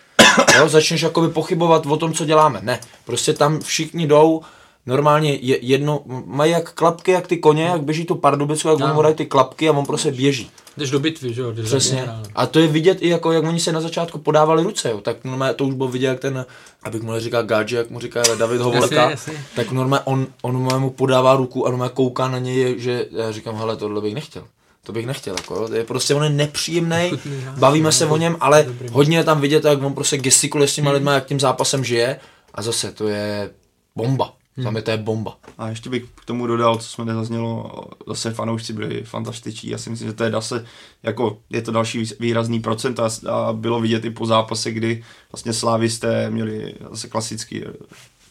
Jo, 0.58 0.68
začneš 0.68 1.02
jakoby 1.02 1.28
pochybovat 1.28 1.86
o 1.86 1.96
tom, 1.96 2.12
co 2.12 2.24
děláme. 2.24 2.58
Ne, 2.62 2.80
prostě 3.04 3.32
tam 3.32 3.60
všichni 3.60 4.06
jdou, 4.06 4.42
normálně 4.86 5.34
je 5.34 5.58
jedno, 5.62 6.02
mají 6.26 6.52
jak 6.52 6.72
klapky, 6.72 7.10
jak 7.10 7.26
ty 7.26 7.36
koně, 7.36 7.64
jak 7.64 7.82
běží 7.82 8.04
tu 8.04 8.14
pardubicu, 8.14 8.68
jak 8.68 8.78
no. 8.78 8.98
oni 8.98 9.14
ty 9.14 9.26
klapky 9.26 9.68
a 9.68 9.72
on 9.72 9.86
prostě 9.86 10.12
běží. 10.12 10.50
Jdeš 10.76 10.90
do 10.90 11.00
bitvy, 11.00 11.34
že 11.34 11.40
jo? 11.40 11.52
Přesně. 11.64 12.08
A 12.34 12.46
to 12.46 12.58
je 12.58 12.66
vidět 12.66 12.98
i 13.00 13.08
jako, 13.08 13.32
jak 13.32 13.44
oni 13.44 13.60
se 13.60 13.72
na 13.72 13.80
začátku 13.80 14.18
podávali 14.18 14.62
ruce, 14.62 14.90
jo. 14.90 15.00
Tak 15.00 15.24
normálně 15.24 15.54
to 15.54 15.64
už 15.64 15.74
bylo 15.74 15.88
vidět, 15.88 16.06
jak 16.06 16.20
ten, 16.20 16.46
abych 16.82 17.02
mu 17.02 17.20
říkal 17.20 17.42
Gadži, 17.42 17.76
jak 17.76 17.90
mu 17.90 18.00
říká 18.00 18.22
David 18.38 18.60
Hovolka, 18.60 19.10
tak 19.56 19.72
normálně 19.72 20.04
on, 20.04 20.26
on 20.42 20.80
mu 20.80 20.90
podává 20.90 21.36
ruku 21.36 21.66
a 21.66 21.70
normálně 21.70 21.94
kouká 21.94 22.28
na 22.28 22.38
něj, 22.38 22.74
že 22.78 23.06
já 23.10 23.32
říkám, 23.32 23.56
hele, 23.56 23.76
tohle 23.76 24.00
bych 24.00 24.14
nechtěl. 24.14 24.44
To 24.84 24.92
bych 24.92 25.06
nechtěl, 25.06 25.34
jako, 25.38 25.54
jo. 25.54 25.68
je 25.72 25.84
prostě 25.84 26.14
on 26.14 26.24
je 26.24 26.30
nepříjemný, 26.30 27.10
bavíme 27.58 27.92
se 27.92 28.06
o 28.06 28.16
něm, 28.16 28.36
ale 28.40 28.66
hodně 28.92 29.16
je 29.16 29.24
tam 29.24 29.40
vidět, 29.40 29.64
jak 29.64 29.82
on 29.82 29.94
prostě 29.94 30.16
gestikuluje 30.18 30.68
s 30.68 30.74
těma 30.74 30.90
hmm. 30.90 30.94
lidma, 30.94 31.12
jak 31.12 31.26
tím 31.26 31.40
zápasem 31.40 31.84
žije 31.84 32.20
a 32.54 32.62
zase 32.62 32.92
to 32.92 33.08
je 33.08 33.50
bomba. 33.96 34.32
Hmm. 34.56 34.64
Tam 34.64 34.76
je 34.76 34.82
to 34.82 34.90
je 34.90 34.96
bomba. 34.96 35.36
A 35.58 35.68
ještě 35.68 35.90
bych 35.90 36.04
k 36.14 36.24
tomu 36.24 36.46
dodal, 36.46 36.76
co 36.76 36.88
jsme 36.88 37.04
nezaznělo, 37.04 37.70
zase 38.06 38.30
fanoušci 38.30 38.72
byli 38.72 39.02
fantastiční. 39.04 39.70
Já 39.70 39.78
si 39.78 39.90
myslím, 39.90 40.08
že 40.08 40.14
to 40.14 40.24
je 40.24 40.30
zase, 40.30 40.64
jako 41.02 41.38
je 41.50 41.62
to 41.62 41.72
další 41.72 42.04
výrazný 42.20 42.60
procent 42.60 43.00
a, 43.00 43.10
a 43.30 43.52
bylo 43.52 43.80
vidět 43.80 44.04
i 44.04 44.10
po 44.10 44.26
zápase, 44.26 44.70
kdy 44.70 45.04
vlastně 45.32 45.52
slávisté 45.52 46.30
měli 46.30 46.74
zase 46.90 47.08
klasický 47.08 47.64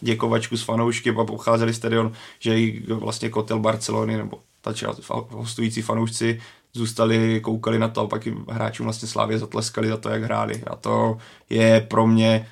děkovačku 0.02 0.58
s 0.58 0.64
fanoušky 0.64 1.10
a 1.10 1.24
pocházeli 1.24 1.74
stadion, 1.74 2.12
že 2.40 2.60
i 2.60 2.84
vlastně 2.94 3.30
kotel 3.30 3.60
Barcelony 3.60 4.18
nebo 4.18 4.40
ta 4.62 4.74
část, 4.74 5.02
hostující 5.30 5.82
fanoušci 5.82 6.42
zůstali, 6.74 7.40
koukali 7.44 7.80
na 7.80 7.88
to 7.88 8.02
a 8.02 8.08
pak 8.08 8.26
jim 8.26 8.46
hráčům 8.50 8.84
vlastně 8.84 9.08
Slávě 9.08 9.38
zatleskali 9.38 9.88
za 9.88 9.98
to, 9.98 10.10
jak 10.10 10.24
hráli. 10.24 10.64
A 10.68 10.76
to 10.76 11.18
je 11.50 11.82
pro 11.82 12.08
mě 12.08 12.48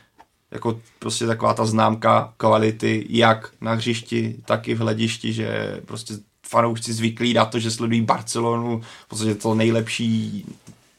jako 0.51 0.79
prostě 0.99 1.27
taková 1.27 1.53
ta 1.53 1.65
známka 1.65 2.33
kvality, 2.37 3.05
jak 3.09 3.49
na 3.61 3.73
hřišti, 3.73 4.35
tak 4.45 4.67
i 4.67 4.75
v 4.75 4.79
hledišti, 4.79 5.33
že 5.33 5.81
prostě 5.85 6.13
fanoušci 6.47 6.93
zvyklí 6.93 7.33
na 7.33 7.45
to, 7.45 7.59
že 7.59 7.71
sledují 7.71 8.01
Barcelonu, 8.01 8.81
v 9.05 9.09
podstatě 9.09 9.35
to 9.35 9.55
nejlepší, 9.55 10.45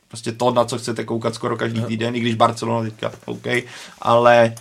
prostě 0.08 0.32
to, 0.32 0.50
na 0.50 0.64
co 0.64 0.78
chcete 0.78 1.04
koukat 1.04 1.34
skoro 1.34 1.56
každý 1.56 1.82
týden, 1.82 2.16
i 2.16 2.20
když 2.20 2.34
Barcelona 2.34 2.90
teďka 2.90 3.12
OK, 3.24 3.46
ale 3.98 4.54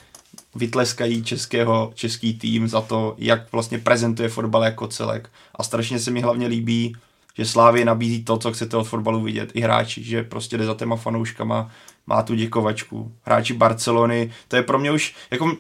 vytleskají 0.56 1.24
českého, 1.24 1.92
český 1.96 2.34
tým 2.34 2.68
za 2.68 2.82
to, 2.82 3.16
jak 3.18 3.52
vlastně 3.52 3.80
prezentuje 3.80 4.30
fotbal 4.30 4.64
jako 4.64 4.88
celek. 4.88 5.30
A 5.56 5.64
strašně 5.64 6.00
se 6.00 6.12
mi 6.12 6.22
hlavně 6.22 6.48
líbí, 6.48 6.96
že 7.38 7.46
Slávě 7.46 7.86
nabízí 7.86 8.24
to, 8.24 8.38
co 8.38 8.54
chcete 8.54 8.78
od 8.78 8.84
fotbalu 8.84 9.22
vidět, 9.22 9.52
i 9.54 9.62
hráči, 9.62 10.04
že 10.04 10.24
prostě 10.24 10.58
jde 10.58 10.66
za 10.66 10.74
těma 10.74 10.96
fanouškama, 10.96 11.72
má 12.10 12.24
tu 12.24 12.36
děkovačku. 12.36 13.12
Hráči 13.22 13.54
Barcelony, 13.54 14.32
to 14.48 14.56
je 14.56 14.64
pro 14.64 14.80
mě 14.80 14.92
už, 14.92 15.16
jako, 15.32 15.58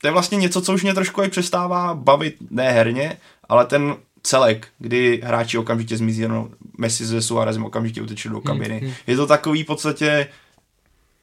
to 0.00 0.06
je 0.06 0.12
vlastně 0.12 0.38
něco, 0.38 0.62
co 0.62 0.74
už 0.74 0.82
mě 0.82 0.94
trošku 0.94 1.22
i 1.22 1.28
přestává 1.28 1.94
bavit, 1.94 2.36
ne 2.50 2.72
herně, 2.72 3.16
ale 3.48 3.66
ten 3.66 3.96
celek, 4.22 4.68
kdy 4.78 5.20
hráči 5.24 5.58
okamžitě 5.58 5.96
zmizí, 5.96 6.28
no, 6.28 6.48
Messi 6.78 7.06
ze 7.06 7.22
Suárezem 7.22 7.64
okamžitě 7.64 8.02
utečou 8.02 8.28
do 8.28 8.40
kabiny. 8.40 8.78
Hmm, 8.78 8.88
hmm. 8.88 8.96
Je 9.06 9.16
to 9.16 9.26
takový 9.26 9.62
v 9.62 9.66
podstatě, 9.66 10.28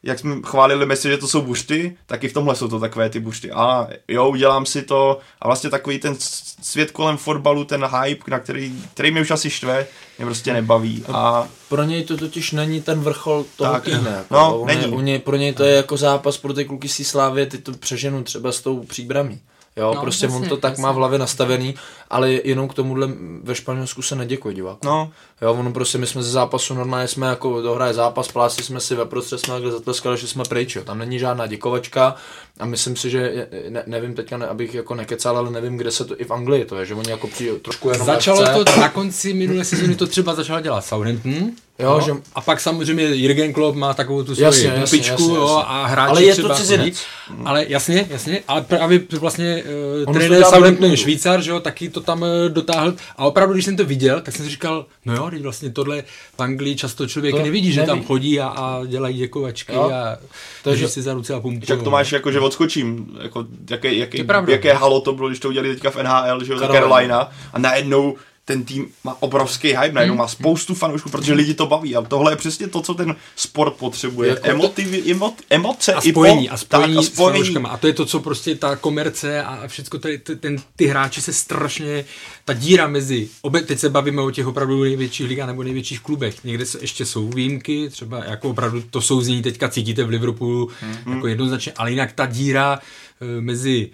jak 0.04 0.20
jsme 0.20 0.36
chválili 0.46 0.86
Messi, 0.86 1.10
že 1.10 1.18
to 1.18 1.28
jsou 1.28 1.42
bušty, 1.42 1.98
tak 2.06 2.24
i 2.24 2.30
v 2.30 2.34
tomhle 2.34 2.56
jsou 2.56 2.68
to 2.68 2.80
takové 2.80 3.10
ty 3.10 3.20
bušty. 3.20 3.52
A 3.52 3.88
jo, 4.08 4.30
udělám 4.30 4.66
si 4.66 4.82
to 4.82 5.20
a 5.42 5.48
vlastně 5.48 5.70
takový 5.70 6.00
ten 6.00 6.16
svět 6.62 6.92
kolem 6.92 7.18
fotbalu, 7.18 7.66
ten 7.66 7.86
hype, 7.86 8.32
na 8.32 8.40
který, 8.40 8.84
který 8.94 9.12
mě 9.12 9.22
už 9.22 9.32
asi 9.32 9.50
štve, 9.50 9.88
mě 10.18 10.26
prostě 10.26 10.54
nebaví. 10.54 11.04
A... 11.14 11.48
Pro 11.70 11.84
něj 11.84 12.04
to 12.04 12.18
totiž 12.18 12.52
není 12.52 12.82
ten 12.82 13.00
vrchol 13.00 13.46
toho 13.56 13.74
tak, 13.74 13.84
týdne. 13.84 14.12
Jako, 14.18 14.34
no, 14.34 14.64
není. 14.66 14.88
U 14.88 15.00
něj, 15.00 15.20
pro 15.20 15.36
něj 15.36 15.54
to 15.54 15.64
je 15.64 15.76
jako 15.76 15.98
zápas 15.98 16.38
pro 16.38 16.54
ty 16.54 16.66
kluky 16.66 16.90
si 16.90 17.04
Slávě, 17.04 17.46
ty 17.46 17.58
to 17.58 17.72
přeženu 17.72 18.24
třeba 18.24 18.52
s 18.52 18.62
tou 18.62 18.84
příbramí. 18.84 19.40
Jo, 19.78 19.94
no, 19.96 20.02
prostě 20.02 20.26
jasně, 20.26 20.40
on 20.40 20.50
to 20.50 20.58
tak 20.58 20.72
jasně. 20.72 20.82
má 20.82 20.92
v 20.92 20.96
hlavě 20.96 21.20
nastavený, 21.20 21.76
ale 22.10 22.32
jenom 22.32 22.68
k 22.68 22.74
tomuhle 22.74 23.10
ve 23.44 23.56
Španělsku 23.56 24.02
se 24.02 24.16
neděkuje 24.16 24.56
divákům. 24.56 24.90
No. 24.90 25.12
Jo, 25.42 25.54
ono 25.54 25.72
prostě 25.72 25.98
my 25.98 26.08
jsme 26.08 26.24
ze 26.24 26.32
zápasu 26.32 26.74
normálně 26.74 27.08
jsme 27.08 27.28
jako 27.28 27.62
dohraje 27.62 27.94
zápas, 27.94 28.28
plásli 28.28 28.64
jsme 28.64 28.80
si 28.80 28.96
ve 28.96 29.06
prostřed, 29.06 29.38
jsme 29.38 29.54
takhle 29.54 29.72
zatleskali, 29.72 30.18
že 30.18 30.28
jsme 30.28 30.44
pryč, 30.50 30.76
jo. 30.76 30.84
Tam 30.84 30.98
není 30.98 31.20
žádná 31.20 31.48
děkovačka 31.48 32.16
a 32.60 32.66
myslím 32.66 32.96
si, 32.96 33.10
že 33.10 33.48
ne, 33.70 33.84
nevím 33.88 34.16
teďka, 34.16 34.38
ne, 34.38 34.48
abych 34.48 34.74
jako 34.74 34.96
nekecal, 34.96 35.38
ale 35.38 35.52
nevím, 35.52 35.78
kde 35.78 35.92
se 35.92 36.06
to 36.06 36.22
i 36.22 36.24
v 36.24 36.32
Anglii 36.32 36.66
to 36.66 36.80
je, 36.80 36.86
že 36.86 36.96
oni 36.96 37.12
jako 37.12 37.28
přijde 37.28 37.60
trošku 37.60 37.90
jenom 37.90 38.06
Začalo 38.06 38.46
FC. 38.46 38.74
to 38.74 38.80
na 38.80 38.90
konci 38.90 39.34
minulé 39.34 39.66
sezóny 39.66 39.96
to 39.96 40.08
třeba 40.08 40.36
začalo 40.36 40.62
dělat 40.62 40.86
Southampton, 40.86 41.52
Jo, 41.80 41.94
no, 41.94 42.02
že... 42.02 42.12
A 42.36 42.42
pak 42.42 42.60
samozřejmě 42.60 43.04
Jürgen 43.04 43.54
Klopp 43.54 43.78
má 43.78 43.94
takovou 43.94 44.24
tu 44.24 44.36
svoji 44.36 44.46
jasně, 44.46 44.68
jasně, 44.68 44.98
jo, 44.98 45.04
jasně. 45.10 45.38
a 45.66 45.86
hráči 45.86 46.10
Ale 46.10 46.24
je 46.24 46.34
třeba 46.34 46.50
to 46.50 46.56
cizinec. 46.56 47.04
Ale 47.46 47.66
jasně, 47.68 48.08
jasně, 48.10 48.42
ale 48.48 48.62
právě 48.62 49.02
vlastně 49.20 49.64
uh, 50.06 50.14
trenér 50.14 50.44
Southampton 50.44 50.96
Švýcar, 50.96 51.42
že 51.42 51.52
jo, 51.52 51.60
taky 51.60 51.90
to 51.90 51.99
tam 52.02 52.22
uh, 52.22 52.28
dotáhl 52.50 52.94
a 53.18 53.26
opravdu, 53.26 53.54
když 53.54 53.66
jsem 53.66 53.78
to 53.78 53.86
viděl, 53.86 54.22
tak 54.22 54.36
jsem 54.36 54.46
si 54.46 54.52
říkal, 54.52 54.86
no 55.06 55.16
jo, 55.16 55.30
teď 55.30 55.42
vlastně 55.42 55.70
tohle 55.70 56.04
v 56.38 56.40
Anglii 56.40 56.76
často 56.76 57.08
člověk 57.08 57.36
to 57.36 57.42
nevidí, 57.42 57.72
že 57.72 57.80
neví. 57.82 57.88
tam 57.88 58.04
chodí 58.04 58.40
a, 58.40 58.48
a 58.48 58.86
dělají 58.86 59.18
děkovačky 59.18 59.74
jo. 59.74 59.92
a 59.94 60.18
takže 60.64 60.88
si 60.88 61.02
za 61.02 61.14
ruce 61.14 61.34
a 61.34 61.40
pumpují. 61.40 61.68
Tak 61.68 61.84
to 61.84 61.90
máš 61.90 62.12
jako, 62.12 62.32
že 62.32 62.40
odskočím, 62.40 63.18
jako, 63.22 63.46
jaké, 63.70 63.94
jaké, 63.94 64.18
jaké 64.48 64.74
halo 64.74 65.02
to 65.02 65.14
bylo, 65.14 65.28
když 65.28 65.40
to 65.40 65.50
udělali 65.50 65.74
teďka 65.74 65.92
v 65.92 66.04
NHL, 66.04 66.44
že 66.44 66.54
jo, 66.54 66.60
Carolina 66.60 67.32
a 67.54 67.60
najednou 67.60 68.16
ten 68.50 68.64
tým 68.64 68.88
má 69.04 69.18
obrovský 69.20 69.68
hype, 69.68 69.92
najednou 69.92 70.16
má 70.16 70.28
spoustu 70.28 70.76
fanoušků, 70.76 71.10
protože 71.10 71.34
lidi 71.34 71.54
to 71.54 71.66
baví. 71.66 71.96
A 71.96 72.02
tohle 72.02 72.32
je 72.32 72.36
přesně 72.36 72.68
to, 72.68 72.82
co 72.82 72.94
ten 72.94 73.16
sport 73.36 73.74
potřebuje. 73.74 74.30
Jako 74.30 74.48
Emotiv, 74.48 75.08
emo, 75.12 75.34
emoce 75.50 75.94
a 75.94 76.02
spojení, 76.02 76.46
i 76.46 76.48
po, 76.48 76.54
a 76.54 76.58
spojení, 76.58 76.96
tak, 76.96 77.04
a 77.04 77.08
spojení. 77.08 77.56
s 77.56 77.58
A 77.70 77.78
to 77.78 77.88
je 77.88 77.94
to, 77.94 78.06
co 78.06 78.20
prostě 78.20 78.56
ta 78.56 78.76
komerce 78.76 79.44
a 79.44 79.68
všechno 79.68 80.00
tady, 80.00 80.18
ten, 80.18 80.58
ty 80.76 80.86
hráči 80.86 81.22
se 81.22 81.34
strašně, 81.34 82.06
ta 82.46 82.54
díra 82.54 82.88
mezi, 82.88 83.30
obě, 83.42 83.62
teď 83.62 83.80
se 83.80 83.90
bavíme 83.90 84.22
o 84.22 84.32
těch 84.32 84.48
opravdu 84.48 84.84
největších 84.84 85.28
ligách 85.28 85.48
nebo 85.48 85.64
největších 85.64 86.00
klubech. 86.00 86.44
Někde 86.44 86.66
se 86.66 86.78
ještě 86.82 87.06
jsou 87.06 87.30
výjimky, 87.30 87.90
třeba 87.90 88.26
jako 88.26 88.50
opravdu 88.50 88.82
to 88.90 89.02
souznění 89.02 89.42
teďka 89.42 89.70
cítíte 89.70 90.04
v 90.04 90.10
Liverpoolu 90.10 90.66
mm-hmm. 90.68 91.16
jako 91.16 91.28
jednoznačně, 91.28 91.72
ale 91.78 91.92
jinak 91.92 92.12
ta 92.12 92.26
díra 92.26 92.80
e, 93.22 93.42
mezi 93.42 93.90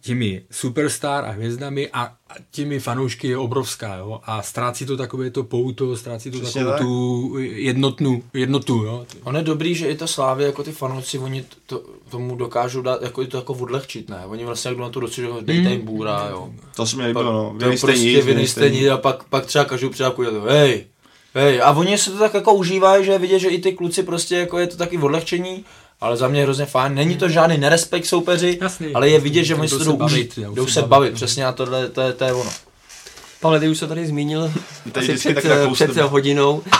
těmi 0.00 0.42
superstar 0.50 1.24
a 1.24 1.30
hvězdami 1.30 1.88
a 1.92 2.12
těmi 2.50 2.80
fanoušky 2.80 3.28
je 3.28 3.36
obrovská, 3.36 3.96
jo, 3.96 4.20
a 4.24 4.42
ztrácí 4.42 4.86
to 4.86 4.96
takové 4.96 5.30
to 5.30 5.44
pouto, 5.44 5.96
ztrácí 5.96 6.30
to 6.30 6.40
Přesně 6.40 6.64
takovou 6.64 6.72
tak. 6.72 6.80
tu 6.80 7.38
jednotnu, 7.38 8.22
jednotu, 8.34 8.74
jo. 8.74 9.06
On 9.24 9.36
je 9.36 9.42
dobrý, 9.42 9.74
že 9.74 9.88
i 9.88 9.96
to 9.96 10.06
Slávě, 10.06 10.46
jako 10.46 10.62
ty 10.62 10.72
fanoušci, 10.72 11.18
oni 11.18 11.44
to, 11.66 11.82
tomu 12.10 12.36
dokážou 12.36 12.82
dát, 12.82 13.02
jako 13.02 13.26
to 13.26 13.36
jako 13.36 13.52
odlehčit, 13.52 14.08
ne, 14.08 14.22
oni 14.26 14.44
vlastně 14.44 14.68
jak 14.68 14.78
na 14.78 14.88
to 14.88 15.00
docíli, 15.00 15.28
dejte 15.40 15.70
jim 15.70 15.84
bůra, 15.84 16.28
jo. 16.30 16.50
To 16.76 16.86
jsme 16.86 16.96
měli 16.96 17.12
bylo, 17.12 17.32
no, 17.32 17.54
vy 17.56 17.66
nejste 17.66 17.86
prostě, 17.86 18.22
vy 18.22 18.34
nejste 18.34 18.70
nic, 18.70 18.88
a 18.88 18.96
pak, 18.96 19.24
pak 19.24 19.46
třeba 19.46 19.64
každou 19.64 19.90
předávku 19.90 20.22
je 20.22 20.30
to, 20.30 20.40
hej, 20.40 20.84
hej, 21.34 21.62
a 21.62 21.70
oni 21.70 21.98
se 21.98 22.10
to 22.10 22.18
tak 22.18 22.34
jako 22.34 22.54
užívají, 22.54 23.04
že 23.04 23.18
vidět, 23.18 23.38
že 23.38 23.48
i 23.48 23.58
ty 23.58 23.72
kluci 23.72 24.02
prostě 24.02 24.36
jako 24.36 24.58
je 24.58 24.66
to 24.66 24.76
taky 24.76 24.98
odlehčení, 24.98 25.64
ale 26.00 26.16
za 26.16 26.28
mě 26.28 26.42
hrozně 26.42 26.66
fajn. 26.66 26.94
Není 26.94 27.16
to 27.16 27.28
žádný 27.28 27.58
nerespekt 27.58 28.06
soupeři, 28.06 28.58
Jasný, 28.60 28.94
ale 28.94 29.08
je 29.08 29.20
vidět, 29.20 29.44
že 29.44 29.54
oni 29.54 29.68
se 29.68 29.84
jdou 29.84 29.96
bavit, 29.96 30.12
užít, 30.12 30.38
jdou 30.54 30.66
se 30.66 30.82
bavit, 30.82 31.14
přesně 31.14 31.46
a 31.46 31.52
tohle 31.52 31.88
to 31.88 32.00
je, 32.00 32.12
to 32.12 32.24
je 32.24 32.32
ono. 32.32 32.50
Pavle, 33.40 33.60
ty 33.60 33.68
už 33.68 33.78
se 33.78 33.86
tady 33.86 34.06
zmínil 34.06 34.52
tady 34.92 35.14
asi 35.14 35.34
před, 35.34 35.72
před 35.72 35.96
hodinou. 35.96 36.62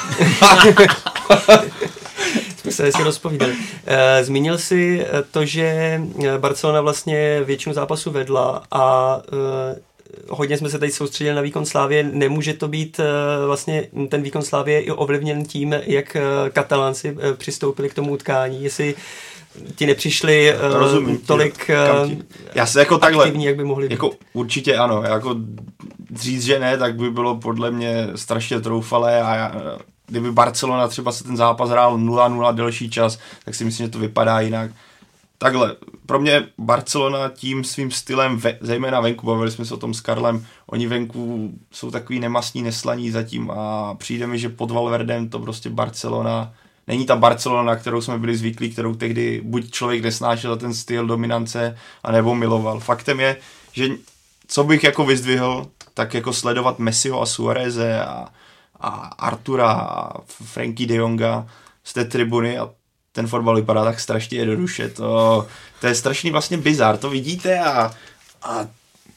to 2.63 2.71
se 2.71 2.85
hezky 2.85 3.03
rozpovídali. 3.03 3.55
Eh, 3.87 4.25
zmínil 4.25 4.59
si 4.59 5.07
eh, 5.07 5.23
to, 5.31 5.45
že 5.45 6.01
eh, 6.25 6.39
Barcelona 6.39 6.81
vlastně 6.81 7.41
většinu 7.45 7.75
zápasu 7.75 8.11
vedla 8.11 8.63
a 8.71 9.17
hodně 10.29 10.59
jsme 10.59 10.71
se 10.71 10.79
tady 10.79 10.93
soustředili 10.93 11.37
na 11.37 11.43
výkon 11.43 11.67
Slávě. 11.67 12.03
Nemůže 12.03 12.55
to 12.55 12.69
být 12.69 13.01
vlastně 13.47 13.89
ten 14.09 14.23
výkon 14.23 14.43
Slávě 14.43 14.81
i 14.81 14.91
ovlivněn 14.91 15.45
tím, 15.45 15.75
jak 15.83 16.17
katalánci 16.53 17.17
přistoupili 17.37 17.89
k 17.89 17.95
tomu 17.95 18.13
utkání, 18.13 18.65
jestli 18.65 18.95
ti 19.77 19.87
nepřišli 19.87 20.55
Rozumím, 20.61 21.19
tolik 21.19 21.71
ti, 22.07 22.19
já 22.55 22.67
se 22.67 22.79
jako 22.79 22.99
takhle, 22.99 23.25
aktivní, 23.25 23.45
jak 23.45 23.57
by 23.57 23.65
mohli 23.65 23.89
být. 23.89 23.95
Jako 23.95 24.11
určitě 24.33 24.77
ano, 24.77 25.03
jako 25.03 25.37
říct, 26.15 26.45
že 26.45 26.59
ne, 26.59 26.79
tak 26.79 26.95
by 26.95 27.11
bylo 27.11 27.37
podle 27.37 27.71
mě 27.71 28.09
strašně 28.15 28.61
troufalé 28.61 29.23
a 29.23 29.35
já, 29.35 29.53
kdyby 30.07 30.33
Barcelona 30.33 30.89
třeba 30.89 31.13
se 31.13 31.25
ten 31.25 31.37
zápas 31.37 31.71
hrál 31.71 31.99
0-0 31.99 32.55
delší 32.55 32.91
čas, 32.91 33.19
tak 33.45 33.55
si 33.55 33.65
myslím, 33.65 33.87
že 33.87 33.93
to 33.93 33.99
vypadá 33.99 34.41
jinak. 34.41 34.71
Takhle, 35.43 35.77
pro 36.07 36.21
mě 36.21 36.49
Barcelona 36.59 37.29
tím 37.29 37.65
svým 37.65 37.91
stylem, 37.91 38.37
ve, 38.37 38.59
zejména 38.61 39.01
venku, 39.01 39.27
bavili 39.27 39.51
jsme 39.51 39.65
se 39.65 39.75
o 39.75 39.77
tom 39.77 39.95
s 39.95 40.01
Karlem, 40.01 40.47
oni 40.67 40.87
venku 40.87 41.53
jsou 41.73 41.91
takový 41.91 42.21
nemastní, 42.21 42.63
neslaní 42.63 43.11
zatím 43.11 43.51
a 43.51 43.95
přijde 43.95 44.27
mi, 44.27 44.39
že 44.39 44.49
pod 44.49 44.71
Valverdem 44.71 45.29
to 45.29 45.39
prostě 45.39 45.71
Barcelona, 45.71 46.53
není 46.87 47.07
ta 47.07 47.17
Barcelona, 47.17 47.63
na 47.63 47.77
kterou 47.77 48.01
jsme 48.01 48.19
byli 48.19 48.37
zvyklí, 48.37 48.71
kterou 48.71 48.95
tehdy 48.95 49.41
buď 49.45 49.71
člověk 49.71 50.03
nesnášel 50.03 50.57
ten 50.57 50.75
styl 50.75 51.07
dominance, 51.07 51.77
anebo 52.03 52.35
miloval. 52.35 52.81
Faktem 52.81 53.21
je, 53.21 53.37
že 53.73 53.89
co 54.47 54.65
bych 54.65 54.85
jako 54.85 55.05
vyzdvihl, 55.05 55.67
tak 55.95 56.15
jako 56.15 56.33
sledovat 56.33 56.79
Messiho 56.79 57.23
a 57.23 57.27
Suareze 57.27 58.05
a 58.05 58.29
a 58.81 58.89
Artura 59.19 59.73
a 59.73 60.21
Frankie 60.27 60.87
de 60.87 60.95
Jonga 60.95 61.47
z 61.85 61.93
té 61.93 62.05
tribuny 62.05 62.59
a 62.59 62.71
ten 63.13 63.27
fotbal 63.27 63.57
vypadá 63.57 63.85
tak 63.85 64.01
strašně 64.01 64.39
jednoduše. 64.39 64.89
To, 64.89 65.47
to 65.81 65.87
je 65.87 65.95
strašný 65.95 66.31
vlastně 66.31 66.57
bizar, 66.57 66.97
to 66.97 67.11
vidíte 67.11 67.61
a, 67.61 67.91
a 68.43 68.67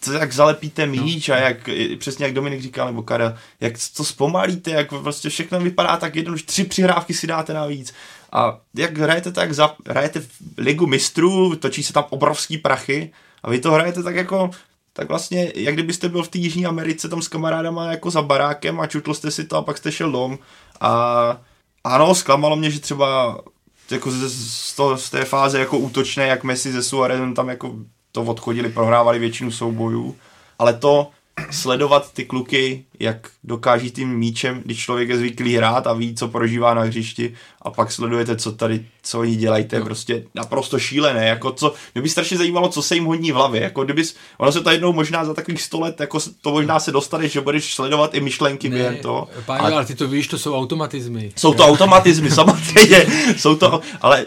to, 0.06 0.14
jak 0.14 0.34
zalepíte 0.34 0.86
míč 0.86 1.28
no. 1.28 1.36
a 1.36 1.38
jak, 1.38 1.70
přesně 1.98 2.26
jak 2.26 2.34
Dominik 2.34 2.62
říkal, 2.62 2.88
nebo 2.88 3.04
Karel, 3.04 3.36
jak 3.60 3.74
to 3.98 4.04
zpomalíte, 4.04 4.72
jak 4.72 4.92
vlastně 4.92 5.30
všechno 5.30 5.60
vypadá 5.60 5.98
tak 5.98 6.16
jednoduše, 6.16 6.46
tři 6.46 6.64
přihrávky 6.64 7.14
si 7.14 7.28
dáte 7.28 7.54
navíc. 7.54 7.94
A 8.32 8.60
jak 8.76 8.98
hrajete 8.98 9.32
tak, 9.32 9.54
za, 9.54 9.76
hrajete 9.88 10.20
v 10.20 10.28
ligu 10.58 10.88
mistrů, 10.88 11.56
točí 11.56 11.84
se 11.84 11.94
tam 11.94 12.06
obrovský 12.10 12.58
prachy 12.58 13.12
a 13.44 13.50
vy 13.50 13.60
to 13.60 13.72
hrajete 13.72 14.04
tak 14.04 14.16
jako 14.16 14.50
tak 14.94 15.10
vlastně, 15.10 15.52
jak 15.56 15.74
kdybyste 15.74 16.10
byl 16.10 16.24
v 16.24 16.28
té 16.28 16.38
Jižní 16.38 16.66
Americe 16.66 17.10
tam 17.10 17.22
s 17.22 17.28
kamarádama 17.28 17.92
jako 17.92 18.12
za 18.12 18.22
barákem 18.22 18.80
a 18.80 18.88
čutl 18.88 19.14
jste 19.14 19.32
si 19.32 19.44
to 19.44 19.58
a 19.58 19.62
pak 19.62 19.78
jste 19.78 19.92
šel 19.92 20.12
dom. 20.12 20.40
A 20.82 21.42
ano, 21.84 22.16
zklamalo 22.16 22.56
mě, 22.56 22.72
že 22.72 22.80
třeba 22.80 23.40
jako 23.94 24.12
z, 24.12 24.30
z, 24.30 24.76
to, 24.76 24.98
z 24.98 25.10
té 25.10 25.26
fáze 25.26 25.60
jako 25.60 25.78
útočné, 25.78 26.28
jak 26.28 26.44
Messi 26.44 26.72
ze 26.72 26.84
Suarezem 26.84 27.34
tam 27.34 27.50
jako 27.50 27.76
to 28.12 28.24
odchodili, 28.24 28.70
prohrávali 28.70 29.20
většinu 29.20 29.52
soubojů, 29.52 30.16
ale 30.60 30.74
to 30.74 31.12
sledovat 31.52 32.14
ty 32.14 32.26
kluky, 32.26 32.86
jak 33.00 33.30
dokáží 33.44 33.92
tím 33.92 34.18
míčem, 34.18 34.62
když 34.66 34.80
člověk 34.80 35.10
je 35.10 35.18
zvyklý 35.18 35.56
hrát 35.56 35.88
a 35.88 35.94
ví, 35.94 36.16
co 36.16 36.28
prožívá 36.28 36.74
na 36.74 36.82
hřišti 36.82 37.34
a 37.62 37.72
pak 37.72 37.92
sledujete, 37.92 38.36
co 38.36 38.52
tady, 38.52 38.86
co 39.04 39.20
oni 39.20 39.36
dělají, 39.36 39.66
to 39.66 39.76
je 39.76 39.80
no. 39.80 39.86
prostě 39.86 40.24
naprosto 40.36 40.80
šílené, 40.80 41.28
jako 41.28 41.52
co, 41.52 41.74
mě 41.96 42.02
by 42.02 42.10
strašně 42.10 42.38
zajímalo, 42.38 42.70
co 42.70 42.82
se 42.82 42.96
jim 42.96 43.06
hodí 43.06 43.32
v 43.32 43.36
hlavě, 43.36 43.62
jako 43.62 43.84
kdybys, 43.84 44.16
ono 44.38 44.52
se 44.52 44.62
to 44.62 44.70
jednou 44.70 44.94
možná 44.94 45.26
za 45.26 45.34
takových 45.34 45.62
sto 45.62 45.80
let, 45.80 46.00
jako 46.00 46.20
to 46.42 46.52
možná 46.52 46.80
se 46.80 46.92
dostane, 46.92 47.28
že 47.28 47.42
budeš 47.42 47.74
sledovat 47.74 48.14
i 48.14 48.22
myšlenky 48.22 48.70
ne, 48.70 48.76
během 48.76 48.98
toho. 48.98 49.28
Páni, 49.46 49.60
ale, 49.60 49.74
ale 49.74 49.86
ty 49.86 49.96
to 49.96 50.08
víš, 50.08 50.28
to 50.28 50.38
jsou 50.38 50.56
automatizmy. 50.56 51.32
Jsou 51.36 51.54
to 51.54 51.66
automatizmy, 51.66 52.32
samozřejmě, 52.32 53.06
jsou 53.38 53.56
to, 53.56 53.82
ale 54.02 54.26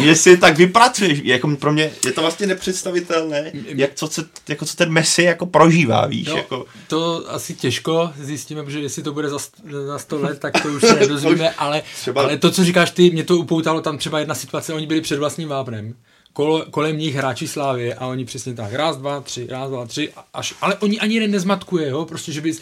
že 0.00 0.14
si 0.14 0.36
tak 0.36 0.56
vypracuješ, 0.56 1.20
jako 1.24 1.56
pro 1.56 1.72
mě 1.72 1.90
je 2.04 2.12
to 2.12 2.20
vlastně 2.20 2.46
nepředstavitelné, 2.46 3.52
jak 3.52 3.94
co, 3.94 4.08
se, 4.08 4.24
jako 4.48 4.64
co 4.64 4.76
ten 4.76 4.90
Messi 4.90 5.22
jako 5.22 5.46
prožívá, 5.46 6.06
víš, 6.06 6.28
no, 6.28 6.39
jako. 6.40 6.66
To 6.88 7.30
asi 7.30 7.54
těžko 7.54 8.10
zjistíme, 8.18 8.62
protože 8.62 8.80
jestli 8.80 9.02
to 9.02 9.12
bude 9.12 9.28
za, 9.28 9.38
za 9.86 9.98
100 9.98 10.20
let, 10.20 10.38
tak 10.38 10.62
to 10.62 10.68
už 10.68 10.80
se 10.86 10.94
nedozvíme, 10.94 11.50
ale, 11.50 11.82
třeba... 12.00 12.22
ale 12.22 12.36
to, 12.36 12.50
co 12.50 12.64
říkáš 12.64 12.90
ty, 12.90 13.10
mě 13.10 13.24
to 13.24 13.36
upoutalo 13.36 13.80
tam 13.80 13.98
třeba 13.98 14.18
jedna 14.18 14.34
situace, 14.34 14.74
oni 14.74 14.86
byli 14.86 15.00
před 15.00 15.18
vlastním 15.18 15.48
vápnem, 15.48 15.94
kolo, 16.32 16.64
kolem 16.70 16.98
nich 16.98 17.14
hráči 17.14 17.48
Slávy 17.48 17.94
a 17.94 18.06
oni 18.06 18.24
přesně 18.24 18.54
tak, 18.54 18.72
raz, 18.72 18.96
dva, 18.96 19.20
tři, 19.20 19.46
raz, 19.50 19.70
dva, 19.70 19.86
tři, 19.86 20.12
až, 20.34 20.54
ale 20.60 20.76
oni 20.76 21.00
ani 21.00 21.14
jeden 21.14 21.30
nezmatkuje, 21.30 21.88
jo, 21.88 22.04
prostě, 22.04 22.32
že 22.32 22.40
bys, 22.40 22.60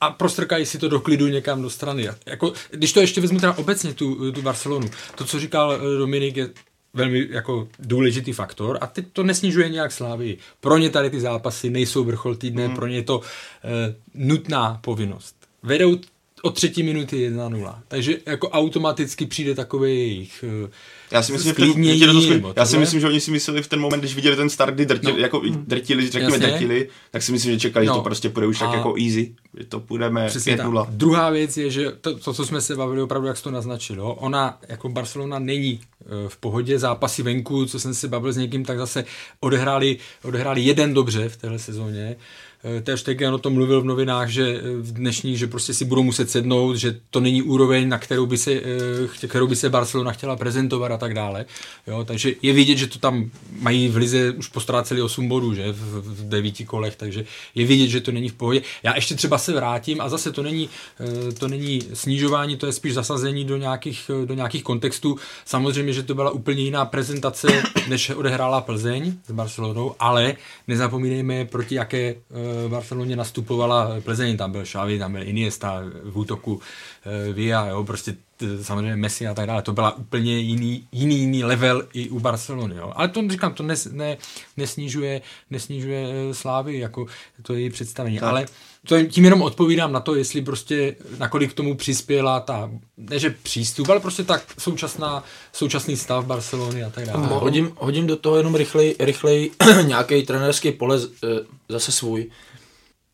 a 0.00 0.10
prostrkají 0.10 0.66
si 0.66 0.78
to 0.78 0.88
do 0.88 1.00
klidu 1.00 1.26
někam 1.26 1.62
do 1.62 1.70
strany. 1.70 2.08
Jako, 2.26 2.52
když 2.70 2.92
to 2.92 3.00
ještě 3.00 3.20
vezmu 3.20 3.40
teda 3.40 3.52
obecně 3.52 3.94
tu, 3.94 4.32
tu 4.32 4.42
Barcelonu, 4.42 4.90
to, 5.14 5.24
co 5.24 5.40
říkal 5.40 5.72
eh, 5.72 5.98
Dominik, 5.98 6.36
je 6.36 6.50
velmi 6.94 7.26
jako 7.30 7.68
důležitý 7.78 8.32
faktor 8.32 8.78
a 8.80 8.86
teď 8.86 9.04
to 9.12 9.22
nesnižuje 9.22 9.68
nějak 9.68 9.92
slávy. 9.92 10.36
Pro 10.60 10.78
ně 10.78 10.90
tady 10.90 11.10
ty 11.10 11.20
zápasy 11.20 11.70
nejsou 11.70 12.04
vrchol 12.04 12.34
týdne, 12.34 12.68
mm. 12.68 12.74
pro 12.74 12.86
ně 12.86 12.96
je 12.96 13.02
to 13.02 13.20
e, 13.20 13.94
nutná 14.14 14.78
povinnost. 14.82 15.36
Vedou 15.62 15.96
od 16.44 16.54
třetí 16.54 16.82
minuty 16.82 17.30
1-0. 17.30 17.74
Takže 17.88 18.18
jako 18.26 18.48
automaticky 18.48 19.26
přijde 19.26 19.54
takový 19.54 19.90
jejich 19.90 20.44
uh, 20.64 20.70
já 21.10 21.22
si 21.22 21.32
myslím, 21.32 21.54
že 21.54 22.06
ten, 22.28 22.52
já 22.56 22.66
si 22.66 22.78
myslím, 22.78 23.00
že 23.00 23.06
oni 23.06 23.20
si 23.20 23.30
mysleli 23.30 23.62
v 23.62 23.68
ten 23.68 23.80
moment, 23.80 24.00
když 24.00 24.14
viděli 24.14 24.36
ten 24.36 24.50
start, 24.50 24.74
kdy 24.74 24.86
drtili, 24.86 25.12
no. 25.12 25.18
jako 25.18 25.42
drtili, 25.56 26.10
řekněme 26.10 26.34
Jasně. 26.34 26.46
drtili, 26.46 26.88
tak 27.10 27.22
si 27.22 27.32
myslím, 27.32 27.52
že 27.52 27.60
čekali, 27.60 27.86
no. 27.86 27.92
že 27.92 27.98
to 27.98 28.02
prostě 28.02 28.28
půjde 28.28 28.46
už 28.46 28.58
tak 28.58 28.72
jako 28.72 28.94
easy, 28.98 29.34
že 29.58 29.64
to 29.64 29.80
půjdeme 29.80 30.26
5-0. 30.26 30.86
Druhá 30.90 31.30
věc 31.30 31.56
je, 31.56 31.70
že 31.70 31.92
to, 32.00 32.18
to, 32.18 32.34
co 32.34 32.46
jsme 32.46 32.60
se 32.60 32.76
bavili 32.76 33.02
opravdu, 33.02 33.28
jak 33.28 33.36
jsi 33.36 33.42
to 33.42 33.50
naznačil, 33.50 33.96
jo? 33.96 34.06
ona 34.06 34.58
jako 34.68 34.88
Barcelona 34.88 35.38
není 35.38 35.80
eh, 35.80 36.28
v 36.28 36.36
pohodě, 36.36 36.78
zápasy 36.78 37.22
venku, 37.22 37.66
co 37.66 37.80
jsem 37.80 37.94
se 37.94 38.08
bavil 38.08 38.32
s 38.32 38.36
někým, 38.36 38.64
tak 38.64 38.78
zase 38.78 39.04
odehráli, 39.40 39.96
odehráli 40.24 40.60
jeden 40.60 40.94
dobře 40.94 41.28
v 41.28 41.36
téhle 41.36 41.58
sezóně, 41.58 42.16
Eh, 42.16 42.53
Ter 42.82 42.96
Stegen 42.96 43.34
o 43.34 43.38
tom 43.38 43.52
mluvil 43.52 43.80
v 43.80 43.84
novinách, 43.84 44.28
že 44.28 44.42
eh, 44.56 44.76
v 44.76 44.92
dnešní, 44.92 45.36
že 45.36 45.46
prostě 45.46 45.74
si 45.74 45.84
budou 45.84 46.02
muset 46.02 46.30
sednout, 46.30 46.76
že 46.76 46.96
to 47.10 47.20
není 47.20 47.42
úroveň, 47.42 47.88
na 47.88 47.98
kterou 47.98 48.26
by 48.26 48.38
se, 48.38 48.52
eh, 48.52 49.28
kterou 49.28 49.46
by 49.46 49.56
se 49.56 49.70
Barcelona 49.70 50.12
chtěla 50.12 50.36
prezentovat 50.36 50.92
a 50.92 50.96
tak 50.96 51.14
dále. 51.14 51.44
Jo, 51.86 52.04
takže 52.04 52.32
je 52.42 52.52
vidět, 52.52 52.76
že 52.76 52.86
to 52.86 52.98
tam 52.98 53.30
mají 53.60 53.88
v 53.88 53.96
lize 53.96 54.30
už 54.30 54.48
postráceli 54.48 55.02
8 55.02 55.28
bodů, 55.28 55.54
že 55.54 55.72
v, 55.72 56.02
v 56.02 56.28
devíti 56.28 56.64
kolech, 56.64 56.96
takže 56.96 57.24
je 57.54 57.66
vidět, 57.66 57.88
že 57.88 58.00
to 58.00 58.12
není 58.12 58.28
v 58.28 58.34
pohodě. 58.34 58.62
Já 58.82 58.94
ještě 58.94 59.14
třeba 59.14 59.38
se 59.38 59.52
vrátím 59.52 60.00
a 60.00 60.08
zase 60.08 60.32
to 60.32 60.42
není, 60.42 60.68
to 61.38 61.48
není 61.48 61.82
snižování, 61.92 62.56
to 62.56 62.66
je 62.66 62.72
spíš 62.72 62.94
zasazení 62.94 63.44
do 63.44 63.56
nějakých, 63.56 64.10
do 64.24 64.34
nějakých 64.34 64.62
kontextů. 64.62 65.16
Samozřejmě, 65.44 65.92
že 65.92 66.02
to 66.02 66.14
byla 66.14 66.30
úplně 66.30 66.62
jiná 66.62 66.84
prezentace, 66.84 67.62
než 67.88 68.10
odehrála 68.10 68.60
Plzeň 68.60 69.12
s 69.26 69.32
Barcelonou, 69.32 69.94
ale 69.98 70.36
nezapomínejme, 70.68 71.44
proti 71.44 71.74
jaké 71.74 72.14
Barceloně 72.68 73.16
nastupovala 73.16 74.00
Plzeň, 74.00 74.36
tam 74.36 74.52
byl 74.52 74.62
Xavi, 74.62 74.98
tam 74.98 75.12
byl 75.12 75.28
Iniesta 75.28 75.82
v 76.04 76.18
útoku 76.18 76.60
eh, 77.06 77.32
Via, 77.32 77.66
jo, 77.66 77.84
prostě 77.84 78.16
samozřejmě 78.62 78.96
Messi 78.96 79.26
a 79.26 79.34
tak 79.34 79.46
dále, 79.46 79.62
to 79.62 79.72
byla 79.72 79.96
úplně 79.96 80.38
jiný, 80.38 80.88
jiný, 80.92 81.18
jiný 81.18 81.44
level 81.44 81.88
i 81.92 82.08
u 82.08 82.20
Barcelony, 82.20 82.76
jo. 82.76 82.92
Ale 82.96 83.08
to 83.08 83.28
říkám, 83.30 83.54
to 83.54 83.62
nes, 83.62 83.88
ne, 83.92 84.16
nesnižuje, 84.56 85.20
nesnižuje 85.50 86.06
eh, 86.10 86.34
slávy, 86.34 86.78
jako 86.78 87.06
to 87.42 87.54
je 87.54 87.60
její 87.60 87.70
představení, 87.70 88.18
tak. 88.18 88.28
ale 88.28 88.46
to 88.88 89.02
tím 89.02 89.24
jenom 89.24 89.42
odpovídám 89.42 89.92
na 89.92 90.00
to, 90.00 90.14
jestli 90.14 90.42
prostě 90.42 90.96
nakolik 91.18 91.50
k 91.50 91.54
tomu 91.54 91.74
přispěla 91.74 92.40
ta, 92.40 92.70
ne 92.96 93.18
že 93.18 93.34
přístup, 93.42 93.88
ale 93.88 94.00
prostě 94.00 94.24
tak 94.24 94.44
současná, 94.58 95.24
současný 95.52 95.96
stav 95.96 96.26
Barcelony 96.26 96.84
a 96.84 96.90
tak 96.90 97.06
dále. 97.06 97.26
Hodím, 97.26 97.72
hodím 97.76 98.06
do 98.06 98.16
toho 98.16 98.36
jenom 98.36 98.54
rychlej, 98.54 98.96
rychlej 98.98 99.50
nějaký 99.86 100.22
trenerský 100.22 100.72
pole 100.72 100.98
eh, 101.24 101.28
zase 101.68 101.92
svůj. 101.92 102.30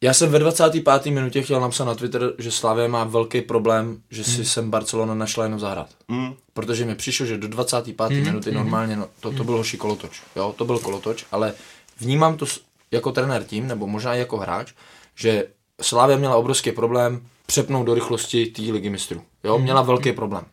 Já 0.03 0.15
jsem 0.15 0.31
ve 0.31 0.39
25. 0.39 1.07
minutě 1.07 1.43
chtěl 1.43 1.61
napsat 1.61 1.85
na 1.85 1.95
Twitter, 1.95 2.33
že 2.39 2.51
Slavia 2.51 2.89
má 2.89 3.05
velký 3.05 3.41
problém, 3.41 4.03
že 4.11 4.25
si 4.25 4.37
hmm. 4.37 4.45
sem 4.45 4.71
Barcelona 4.71 5.15
našla 5.15 5.45
jenom 5.45 5.61
zahrát. 5.61 5.89
Hmm. 6.09 6.35
Protože 6.55 6.85
mi 6.85 6.95
přišlo, 6.95 7.27
že 7.27 7.39
do 7.39 7.49
25. 7.49 8.11
Hmm. 8.11 8.25
minuty 8.25 8.51
hmm. 8.51 8.59
normálně, 8.59 8.97
no, 8.97 9.09
to, 9.21 9.33
to 9.33 9.45
byl 9.45 9.57
hoší 9.57 9.77
kolotoč. 9.77 10.23
Jo, 10.37 10.55
to 10.59 10.65
byl 10.65 10.79
kolotoč, 10.79 11.25
ale 11.33 11.55
vnímám 12.01 12.37
to 12.37 12.47
jako 12.91 13.13
trenér 13.13 13.45
tím, 13.45 13.69
nebo 13.69 13.87
možná 13.87 14.15
i 14.15 14.19
jako 14.19 14.37
hráč, 14.37 14.73
že 15.15 15.47
Slavia 15.81 16.17
měla 16.17 16.37
obrovský 16.37 16.73
problém 16.73 17.21
přepnout 17.47 17.87
do 17.87 17.95
rychlosti 17.95 18.47
té 18.47 18.63
ligy 18.63 18.91
mistrů. 18.91 19.23
Jo, 19.45 19.59
měla 19.59 19.83
velký 19.83 20.13
problém. 20.13 20.45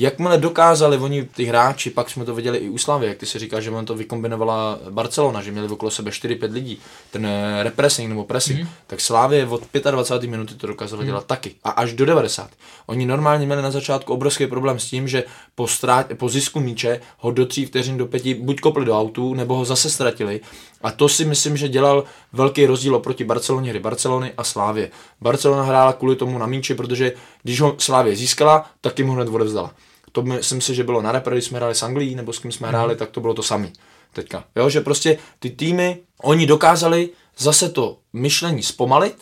Jakmile 0.00 0.38
dokázali 0.38 0.96
oni, 0.96 1.24
ty 1.24 1.44
hráči, 1.44 1.90
pak 1.90 2.10
jsme 2.10 2.24
to 2.24 2.34
viděli 2.34 2.58
i 2.58 2.68
u 2.68 2.78
Slavy, 2.78 3.06
jak 3.06 3.18
ty 3.18 3.26
si 3.26 3.38
říkáš, 3.38 3.64
že 3.64 3.70
on 3.70 3.86
to 3.86 3.94
vykombinovala 3.94 4.78
Barcelona, 4.90 5.42
že 5.42 5.50
měli 5.50 5.68
okolo 5.68 5.90
sebe 5.90 6.10
4-5 6.10 6.52
lidí, 6.52 6.80
ten 7.10 7.26
eh, 7.26 7.62
repressing 7.62 8.08
nebo 8.08 8.24
pressing, 8.24 8.60
mm. 8.60 8.68
tak 8.86 9.00
Slávě 9.00 9.46
od 9.46 9.62
25. 9.90 10.30
minuty 10.30 10.54
to 10.54 10.66
dokázali 10.66 11.02
mm. 11.02 11.06
dělat 11.06 11.26
taky. 11.26 11.54
A 11.64 11.70
až 11.70 11.92
do 11.92 12.06
90. 12.06 12.50
Oni 12.86 13.06
normálně 13.06 13.46
měli 13.46 13.62
na 13.62 13.70
začátku 13.70 14.12
obrovský 14.12 14.46
problém 14.46 14.78
s 14.78 14.84
tím, 14.84 15.08
že 15.08 15.24
po, 15.54 15.66
strát, 15.66 16.06
po 16.16 16.28
zisku 16.28 16.60
míče 16.60 17.00
ho 17.18 17.30
do 17.30 17.46
3 17.46 17.66
vteřin 17.66 17.96
do 17.96 18.06
5 18.06 18.38
buď 18.38 18.60
kopli 18.60 18.84
do 18.84 19.00
autu, 19.00 19.34
nebo 19.34 19.54
ho 19.54 19.64
zase 19.64 19.90
ztratili. 19.90 20.40
A 20.82 20.90
to 20.90 21.08
si 21.08 21.24
myslím, 21.24 21.56
že 21.56 21.68
dělal 21.68 22.04
velký 22.32 22.66
rozdíl 22.66 22.94
oproti 22.94 23.24
Barceloně 23.24 23.70
hry 23.70 23.80
Barcelony 23.80 24.32
a 24.36 24.44
Slávě. 24.44 24.90
Barcelona 25.20 25.62
hrála 25.62 25.92
kvůli 25.92 26.16
tomu 26.16 26.38
na 26.38 26.46
míči, 26.46 26.74
protože 26.74 27.12
když 27.42 27.60
ho 27.60 27.74
Slávě 27.78 28.16
získala, 28.16 28.66
tak 28.80 28.98
jim 28.98 29.08
ho 29.08 29.14
hned 29.14 29.28
odevzdala 29.28 29.74
to 30.18 30.22
myslím 30.22 30.60
si, 30.60 30.74
že 30.74 30.84
bylo 30.84 31.02
na 31.02 31.12
repre, 31.12 31.34
když 31.34 31.44
jsme 31.44 31.58
hráli 31.58 31.74
s 31.74 31.82
Anglií, 31.82 32.14
nebo 32.14 32.32
s 32.32 32.38
kým 32.38 32.52
jsme 32.52 32.68
hráli, 32.68 32.96
tak 32.96 33.10
to 33.10 33.20
bylo 33.20 33.34
to 33.34 33.42
samé 33.42 33.68
teďka. 34.12 34.44
Jo, 34.56 34.70
že 34.70 34.80
prostě 34.80 35.18
ty 35.38 35.50
týmy, 35.50 35.98
oni 36.22 36.46
dokázali 36.46 37.10
zase 37.38 37.68
to 37.68 37.98
myšlení 38.12 38.62
zpomalit 38.62 39.16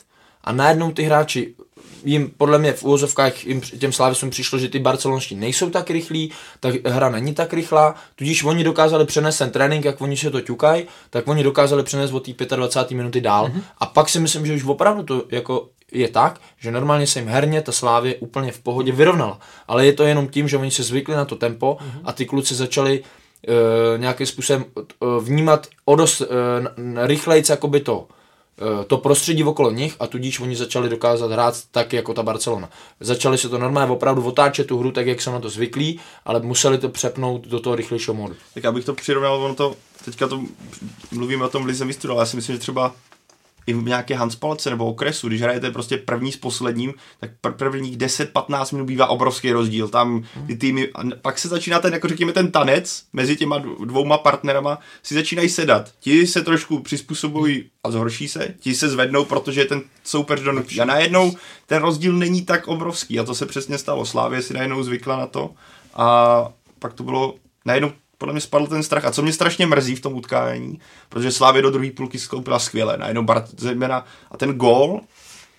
a 0.44 0.52
najednou 0.52 0.92
ty 0.92 1.02
hráči 1.02 1.54
jim 2.04 2.30
podle 2.36 2.58
mě 2.58 2.72
v 2.72 2.82
úvozovkách 2.82 3.46
jim, 3.46 3.60
těm 3.60 3.92
Slávisům 3.92 4.30
přišlo, 4.30 4.58
že 4.58 4.68
ty 4.68 4.78
barcelonští 4.78 5.34
nejsou 5.34 5.70
tak 5.70 5.90
rychlí, 5.90 6.32
tak 6.60 6.74
hra 6.86 7.08
není 7.08 7.34
tak 7.34 7.52
rychlá, 7.52 7.94
tudíž 8.14 8.44
oni 8.44 8.64
dokázali 8.64 9.06
přenést 9.06 9.38
ten 9.38 9.50
trénink, 9.50 9.84
jak 9.84 10.00
oni 10.00 10.16
se 10.16 10.30
to 10.30 10.40
ťukají, 10.40 10.86
tak 11.10 11.28
oni 11.28 11.42
dokázali 11.42 11.82
přenést 11.82 12.12
od 12.12 12.28
té 12.36 12.56
25. 12.56 12.96
minuty 12.96 13.20
dál. 13.20 13.48
Mm-hmm. 13.48 13.62
A 13.78 13.86
pak 13.86 14.08
si 14.08 14.20
myslím, 14.20 14.46
že 14.46 14.54
už 14.54 14.64
opravdu 14.64 15.02
to 15.02 15.24
jako 15.30 15.68
je 15.96 16.08
tak, 16.08 16.40
že 16.58 16.70
normálně 16.70 17.06
se 17.06 17.18
jim 17.18 17.28
herně 17.28 17.62
ta 17.62 17.72
Slávě 17.72 18.14
úplně 18.14 18.52
v 18.52 18.58
pohodě 18.58 18.92
vyrovnala. 18.92 19.38
Ale 19.68 19.86
je 19.86 19.92
to 19.92 20.04
jenom 20.04 20.28
tím, 20.28 20.48
že 20.48 20.56
oni 20.56 20.70
se 20.70 20.82
zvykli 20.82 21.14
na 21.14 21.24
to 21.24 21.36
tempo 21.36 21.78
a 22.04 22.12
ty 22.12 22.26
kluci 22.26 22.54
začali 22.54 23.00
uh, 23.00 24.00
nějakým 24.00 24.26
způsobem 24.26 24.64
uh, 24.74 25.24
vnímat 25.24 25.66
o 25.84 25.96
dost 25.96 26.20
uh, 26.20 26.26
rychlejc 27.06 27.48
jakoby 27.48 27.80
to 27.80 28.08
to 28.86 28.98
prostředí 28.98 29.44
okolo 29.44 29.70
nich 29.70 29.96
a 30.00 30.06
tudíž 30.06 30.40
oni 30.40 30.56
začali 30.56 30.88
dokázat 30.88 31.30
hrát 31.30 31.62
tak 31.70 31.92
jako 31.92 32.14
ta 32.14 32.22
Barcelona. 32.22 32.70
Začali 33.00 33.38
se 33.38 33.48
to 33.48 33.58
normálně 33.58 33.92
opravdu 33.92 34.22
otáčet 34.24 34.66
tu 34.66 34.78
hru 34.78 34.92
tak, 34.92 35.06
jak 35.06 35.22
jsou 35.22 35.32
na 35.32 35.40
to 35.40 35.48
zvyklí, 35.48 36.00
ale 36.24 36.40
museli 36.40 36.78
to 36.78 36.88
přepnout 36.88 37.46
do 37.46 37.60
toho 37.60 37.76
rychlejšího 37.76 38.14
modu. 38.14 38.34
Tak 38.54 38.64
abych 38.64 38.84
to 38.84 38.94
přirovnal, 38.94 39.34
ono 39.44 39.54
to, 39.54 39.74
teďka 40.04 40.28
to 40.28 40.40
mluvíme 41.12 41.44
o 41.44 41.48
tom 41.48 41.64
Lize 41.64 41.84
mistrů, 41.84 42.12
ale 42.12 42.22
já 42.22 42.26
si 42.26 42.36
myslím, 42.36 42.56
že 42.56 42.60
třeba 42.60 42.94
i 43.66 43.72
v 43.72 43.84
nějaké 43.84 44.14
Hanspalce 44.14 44.70
nebo 44.70 44.86
okresu, 44.86 45.28
když 45.28 45.42
hrajete 45.42 45.70
prostě 45.70 45.96
první 45.96 46.32
s 46.32 46.36
posledním, 46.36 46.94
tak 47.20 47.30
pr- 47.42 47.52
prvních 47.52 47.96
10-15 47.98 48.74
minut 48.74 48.86
bývá 48.86 49.06
obrovský 49.06 49.52
rozdíl. 49.52 49.88
Tam 49.88 50.24
ty 50.46 50.56
týmy, 50.56 50.88
a 50.94 51.02
pak 51.22 51.38
se 51.38 51.48
začíná 51.48 51.80
ten, 51.80 51.92
jako 51.92 52.08
řekněme, 52.08 52.32
ten 52.32 52.50
tanec 52.50 53.04
mezi 53.12 53.36
těma 53.36 53.58
dvouma 53.84 54.18
partnerama 54.18 54.78
si 55.02 55.14
začínají 55.14 55.48
sedat. 55.48 55.92
Ti 56.00 56.26
se 56.26 56.42
trošku 56.42 56.78
přizpůsobují 56.78 57.70
a 57.84 57.90
zhorší 57.90 58.28
se, 58.28 58.54
ti 58.60 58.74
se 58.74 58.88
zvednou, 58.88 59.24
protože 59.24 59.64
ten 59.64 59.82
soupeř 60.04 60.40
donutí. 60.40 60.80
A 60.80 60.84
najednou 60.84 61.36
ten 61.66 61.82
rozdíl 61.82 62.12
není 62.12 62.44
tak 62.44 62.68
obrovský 62.68 63.18
a 63.18 63.24
to 63.24 63.34
se 63.34 63.46
přesně 63.46 63.78
stalo. 63.78 64.06
Slávě 64.06 64.42
si 64.42 64.54
najednou 64.54 64.82
zvykla 64.82 65.16
na 65.16 65.26
to 65.26 65.50
a 65.94 66.48
pak 66.78 66.92
to 66.94 67.02
bylo 67.02 67.34
najednou 67.64 67.92
podle 68.18 68.32
mě 68.32 68.40
spadl 68.40 68.66
ten 68.66 68.82
strach. 68.82 69.04
A 69.04 69.10
co 69.10 69.22
mě 69.22 69.32
strašně 69.32 69.66
mrzí 69.66 69.96
v 69.96 70.00
tom 70.00 70.14
utkání, 70.14 70.80
protože 71.08 71.32
Slávě 71.32 71.62
do 71.62 71.70
druhé 71.70 71.90
půlky 71.90 72.18
skoupila 72.18 72.58
skvěle, 72.58 72.96
najednou 72.96 73.22
Bart, 73.22 73.44
zejména, 73.56 74.04
a 74.30 74.36
ten 74.36 74.52
gól, 74.52 75.00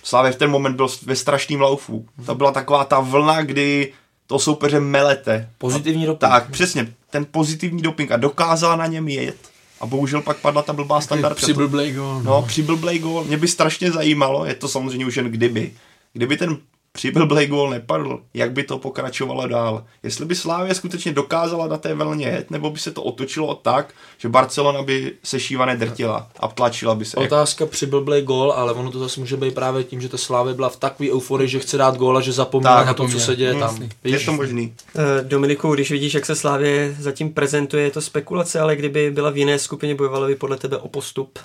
Slávě 0.04 0.32
v 0.32 0.36
ten 0.36 0.50
moment 0.50 0.76
byl 0.76 0.88
ve 1.06 1.16
strašným 1.16 1.62
laufu. 1.62 2.06
To 2.26 2.36
byla 2.36 2.52
taková 2.52 2.86
ta 2.86 3.00
vlna, 3.00 3.42
kdy 3.42 3.94
to 4.28 4.40
soupeře 4.40 4.80
melete. 4.80 5.50
Pozitivní 5.58 6.06
doping. 6.06 6.32
Tak, 6.32 6.52
přesně, 6.52 6.94
ten 7.10 7.26
pozitivní 7.32 7.82
doping 7.82 8.12
a 8.12 8.18
dokázala 8.18 8.76
na 8.76 8.88
něm 8.88 9.08
jet. 9.08 9.38
A 9.82 9.86
bohužel 9.86 10.22
pak 10.22 10.38
padla 10.38 10.62
ta 10.62 10.74
blbá 10.74 11.02
standardka. 11.02 11.42
Přiblblej 11.42 11.94
gól. 11.94 12.14
No, 12.14 12.24
no 12.24 12.42
přiblblej 12.42 13.00
gól. 13.00 13.24
Mě 13.24 13.38
by 13.38 13.48
strašně 13.48 13.92
zajímalo, 13.92 14.46
je 14.46 14.56
to 14.56 14.68
samozřejmě 14.68 15.06
už 15.06 15.18
jen 15.18 15.32
kdyby, 15.32 15.74
kdyby 16.14 16.38
ten 16.38 16.58
přiblblej 16.98 17.48
gól 17.48 17.70
nepadl, 17.70 18.20
jak 18.34 18.52
by 18.52 18.64
to 18.64 18.78
pokračovalo 18.78 19.48
dál. 19.48 19.84
Jestli 20.04 20.26
by 20.26 20.36
Slávě 20.36 20.76
skutečně 20.76 21.14
dokázala 21.14 21.68
na 21.68 21.78
té 21.78 21.94
vlně 21.94 22.28
jet, 22.28 22.52
nebo 22.52 22.70
by 22.70 22.80
se 22.80 22.92
to 22.92 23.04
otočilo 23.04 23.56
tak, 23.56 23.94
že 24.18 24.30
Barcelona 24.30 24.82
by 24.82 25.14
se 25.24 25.40
šíva 25.40 25.66
nedrtila 25.66 26.30
a 26.40 26.48
tlačila 26.48 26.96
by 26.96 27.06
se. 27.06 27.18
Otázka 27.18 27.66
přiblblej 27.66 28.22
gól, 28.22 28.52
ale 28.52 28.74
ono 28.74 28.92
to 28.92 29.00
zase 29.00 29.20
může 29.20 29.38
být 29.38 29.56
právě 29.56 29.84
tím, 29.84 30.02
že 30.02 30.10
ta 30.10 30.18
Slávě 30.18 30.54
byla 30.54 30.70
v 30.70 30.76
takové 30.76 31.12
euforii, 31.12 31.50
že 31.50 31.60
chce 31.60 31.78
dát 31.78 31.98
gól 31.98 32.18
a 32.18 32.22
že 32.22 32.32
zapomněla 32.32 32.84
na 32.84 32.94
to, 32.94 33.08
co 33.08 33.20
se 33.20 33.36
děje 33.36 33.56
tam. 33.56 33.80
Hm, 33.80 33.90
je 34.04 34.20
to 34.20 34.34
možný. 34.34 34.74
Uh, 34.94 35.04
Dominiku, 35.28 35.74
když 35.74 35.92
vidíš, 35.92 36.14
jak 36.14 36.26
se 36.26 36.36
Slávě 36.36 36.96
zatím 37.00 37.34
prezentuje, 37.34 37.84
je 37.84 37.92
to 37.92 38.02
spekulace, 38.02 38.60
ale 38.60 38.76
kdyby 38.76 39.12
byla 39.12 39.30
v 39.30 39.38
jiné 39.38 39.60
skupině, 39.60 39.96
bojovala 39.96 40.28
by 40.28 40.36
podle 40.36 40.58
tebe 40.58 40.78
o 40.78 40.88
postup? 40.88 41.40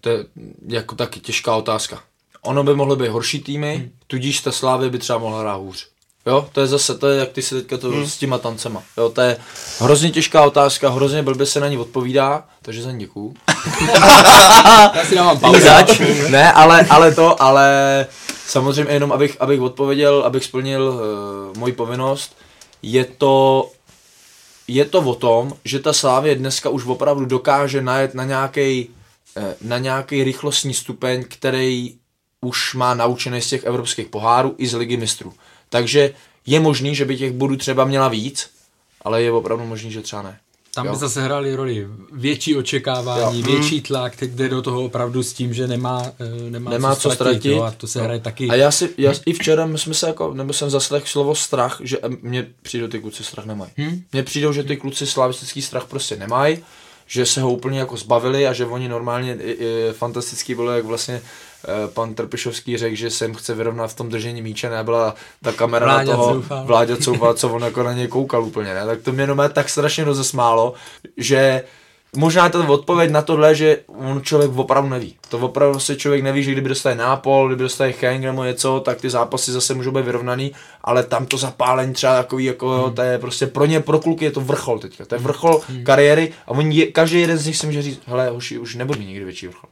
To 0.00 0.08
je 0.08 0.24
jako 0.68 0.94
taky 0.94 1.20
těžká 1.20 1.56
otázka. 1.56 2.02
Ono 2.42 2.64
by 2.64 2.74
mohly 2.74 2.96
být 2.96 3.08
horší 3.08 3.40
týmy, 3.40 3.76
hmm. 3.76 3.90
tudíž 4.06 4.40
ta 4.40 4.52
Slávě 4.52 4.90
by 4.90 4.98
třeba 4.98 5.18
mohla 5.18 5.40
hrát 5.40 5.56
hůř. 5.56 5.86
Jo, 6.26 6.48
to 6.52 6.60
je 6.60 6.66
zase, 6.66 6.98
to 6.98 7.08
je 7.08 7.18
jak 7.18 7.28
ty 7.28 7.42
si 7.42 7.54
teďka 7.54 7.76
to 7.78 7.88
hmm. 7.88 8.06
s 8.06 8.16
těma 8.16 8.38
tancema. 8.38 8.82
Jo, 8.96 9.08
to 9.08 9.20
je 9.20 9.36
hrozně 9.78 10.10
těžká 10.10 10.44
otázka, 10.44 10.90
hrozně 10.90 11.22
blbě 11.22 11.46
se 11.46 11.60
na 11.60 11.68
ní 11.68 11.78
odpovídá, 11.78 12.44
takže 12.62 12.82
za 12.82 12.92
ní 12.92 12.98
děkuju. 12.98 13.34
Já 14.94 15.04
si 15.08 15.14
dávám 15.14 15.40
pauzu. 15.40 15.66
ne, 16.28 16.52
ale, 16.52 16.86
ale 16.90 17.14
to, 17.14 17.42
ale 17.42 18.06
samozřejmě 18.46 18.92
jenom 18.92 19.12
abych, 19.12 19.36
abych 19.40 19.60
odpověděl, 19.60 20.22
abych 20.26 20.44
splnil 20.44 20.82
uh, 20.82 21.58
moji 21.58 21.72
povinnost, 21.72 22.36
je 22.82 23.04
to 23.04 23.66
je 24.68 24.84
to 24.84 24.98
o 24.98 25.14
tom, 25.14 25.52
že 25.64 25.78
ta 25.78 25.92
Slávě 25.92 26.34
dneska 26.34 26.68
už 26.68 26.86
opravdu 26.86 27.24
dokáže 27.24 27.82
najet 27.82 28.14
na 28.14 28.24
nějaký 28.24 28.88
eh, 29.36 29.54
na 29.60 29.78
nějaký 29.78 30.24
rychlostní 30.24 30.74
stupeň, 30.74 31.24
který 31.28 31.94
už 32.40 32.74
má 32.74 32.94
naučené 32.94 33.40
z 33.40 33.48
těch 33.48 33.64
evropských 33.64 34.08
pohárů 34.08 34.54
i 34.58 34.66
z 34.66 34.74
ligy 34.74 34.96
mistrů. 34.96 35.32
Takže 35.68 36.14
je 36.46 36.60
možný, 36.60 36.94
že 36.94 37.04
by 37.04 37.16
těch 37.16 37.32
bodů 37.32 37.56
třeba 37.56 37.84
měla 37.84 38.08
víc, 38.08 38.50
ale 39.02 39.22
je 39.22 39.32
opravdu 39.32 39.66
možný, 39.66 39.92
že 39.92 40.02
třeba 40.02 40.22
ne. 40.22 40.38
Tam 40.74 40.86
jo. 40.86 40.92
by 40.92 40.98
zase 40.98 41.22
hráli 41.22 41.54
roli 41.54 41.86
větší 42.12 42.56
očekávání, 42.56 43.40
jo. 43.40 43.46
větší 43.46 43.74
hmm. 43.74 43.82
tlak, 43.82 44.16
teď 44.16 44.30
jde 44.30 44.48
do 44.48 44.62
toho 44.62 44.84
opravdu 44.84 45.22
s 45.22 45.32
tím, 45.32 45.54
že 45.54 45.66
nemá, 45.66 46.12
eh, 46.18 46.50
nemá, 46.50 46.70
nemá 46.70 46.96
co, 46.96 47.10
ztratit. 47.10 47.16
ztratit 47.16 47.52
jo, 47.52 47.62
a 47.62 47.70
to 47.70 47.86
se 47.86 47.98
jo. 47.98 48.04
hraje 48.04 48.20
taky. 48.20 48.48
A 48.48 48.54
já 48.54 48.70
si, 48.70 48.90
já, 48.98 49.12
i 49.26 49.32
včera 49.32 49.66
my 49.66 49.78
jsme 49.78 49.94
se 49.94 50.06
jako, 50.06 50.34
nebo 50.34 50.52
jsem 50.52 50.70
zaslech 50.70 51.08
slovo 51.08 51.34
strach, 51.34 51.80
že 51.84 51.98
mně 52.22 52.46
přijde 52.62 52.88
ty 52.88 53.00
kluci 53.00 53.24
strach 53.24 53.46
nemají. 53.46 53.70
Hmm? 53.76 54.02
Mně 54.12 54.22
přijde, 54.22 54.52
že 54.52 54.64
ty 54.64 54.76
kluci 54.76 55.06
slavistický 55.06 55.62
strach 55.62 55.84
prostě 55.84 56.16
nemají, 56.16 56.58
že 57.06 57.26
se 57.26 57.40
ho 57.40 57.52
úplně 57.52 57.78
jako 57.78 57.96
zbavili 57.96 58.46
a 58.46 58.52
že 58.52 58.66
oni 58.66 58.88
normálně 58.88 59.34
i, 59.34 59.50
i, 59.50 59.92
fantastický 59.92 60.54
bylo, 60.54 60.70
jak 60.70 60.84
vlastně 60.84 61.14
Eh, 61.14 61.22
pan 61.94 62.14
Trpišovský 62.14 62.76
řekl, 62.76 62.96
že 62.96 63.10
jsem 63.10 63.34
chce 63.34 63.54
vyrovnat 63.54 63.90
v 63.90 63.96
tom 63.96 64.08
držení 64.08 64.42
míče, 64.42 64.70
nebyla 64.70 65.14
ta 65.42 65.52
kamera 65.52 65.86
Vláďa 65.86 66.10
na 66.10 66.16
toho 66.16 66.42
Vláďa 66.64 66.96
Coufal, 66.96 67.34
co 67.34 67.48
on 67.48 67.62
jako 67.62 67.82
na 67.82 67.92
něj 67.92 68.08
koukal 68.08 68.44
úplně, 68.44 68.74
ne? 68.74 68.86
Tak 68.86 69.02
to 69.02 69.12
mě 69.12 69.22
jenom 69.22 69.42
tak 69.52 69.68
strašně 69.68 70.04
rozesmálo, 70.04 70.74
že 71.16 71.62
možná 72.16 72.48
to 72.48 72.66
odpověď 72.66 73.10
na 73.10 73.22
tohle, 73.22 73.54
že 73.54 73.78
on 73.86 74.22
člověk 74.22 74.56
opravdu 74.56 74.88
neví. 74.88 75.14
To 75.28 75.38
opravdu 75.38 75.80
se 75.80 75.96
člověk 75.96 76.22
neví, 76.22 76.42
že 76.42 76.52
kdyby 76.52 76.68
dostane 76.68 76.94
nápol, 76.94 77.48
kdyby 77.48 77.62
dostane 77.62 77.94
Henk 78.00 78.24
nebo 78.24 78.44
něco, 78.44 78.80
tak 78.80 79.00
ty 79.00 79.10
zápasy 79.10 79.52
zase 79.52 79.74
můžou 79.74 79.90
být 79.90 80.04
vyrovnaný, 80.04 80.52
ale 80.84 81.02
tam 81.02 81.26
to 81.26 81.36
zapálení 81.36 81.92
třeba 81.92 82.16
takový, 82.16 82.44
jako 82.44 82.82
hmm. 82.82 82.94
to 82.94 83.02
je 83.02 83.18
prostě 83.18 83.46
pro 83.46 83.66
ně, 83.66 83.80
pro 83.80 83.98
kluky 83.98 84.24
je 84.24 84.30
to 84.30 84.40
vrchol 84.40 84.78
teďka. 84.78 85.04
To 85.04 85.14
je 85.14 85.18
vrchol 85.18 85.60
hmm. 85.68 85.84
kariéry 85.84 86.32
a 86.46 86.50
oni, 86.50 86.86
každý 86.86 87.20
jeden 87.20 87.38
z 87.38 87.46
nich 87.46 87.56
si 87.56 87.66
může 87.66 87.82
říct, 87.82 88.00
hele, 88.06 88.30
už, 88.30 88.52
už 88.52 88.74
nebude 88.74 89.04
nikdy 89.04 89.24
větší 89.24 89.46
vrchol 89.46 89.70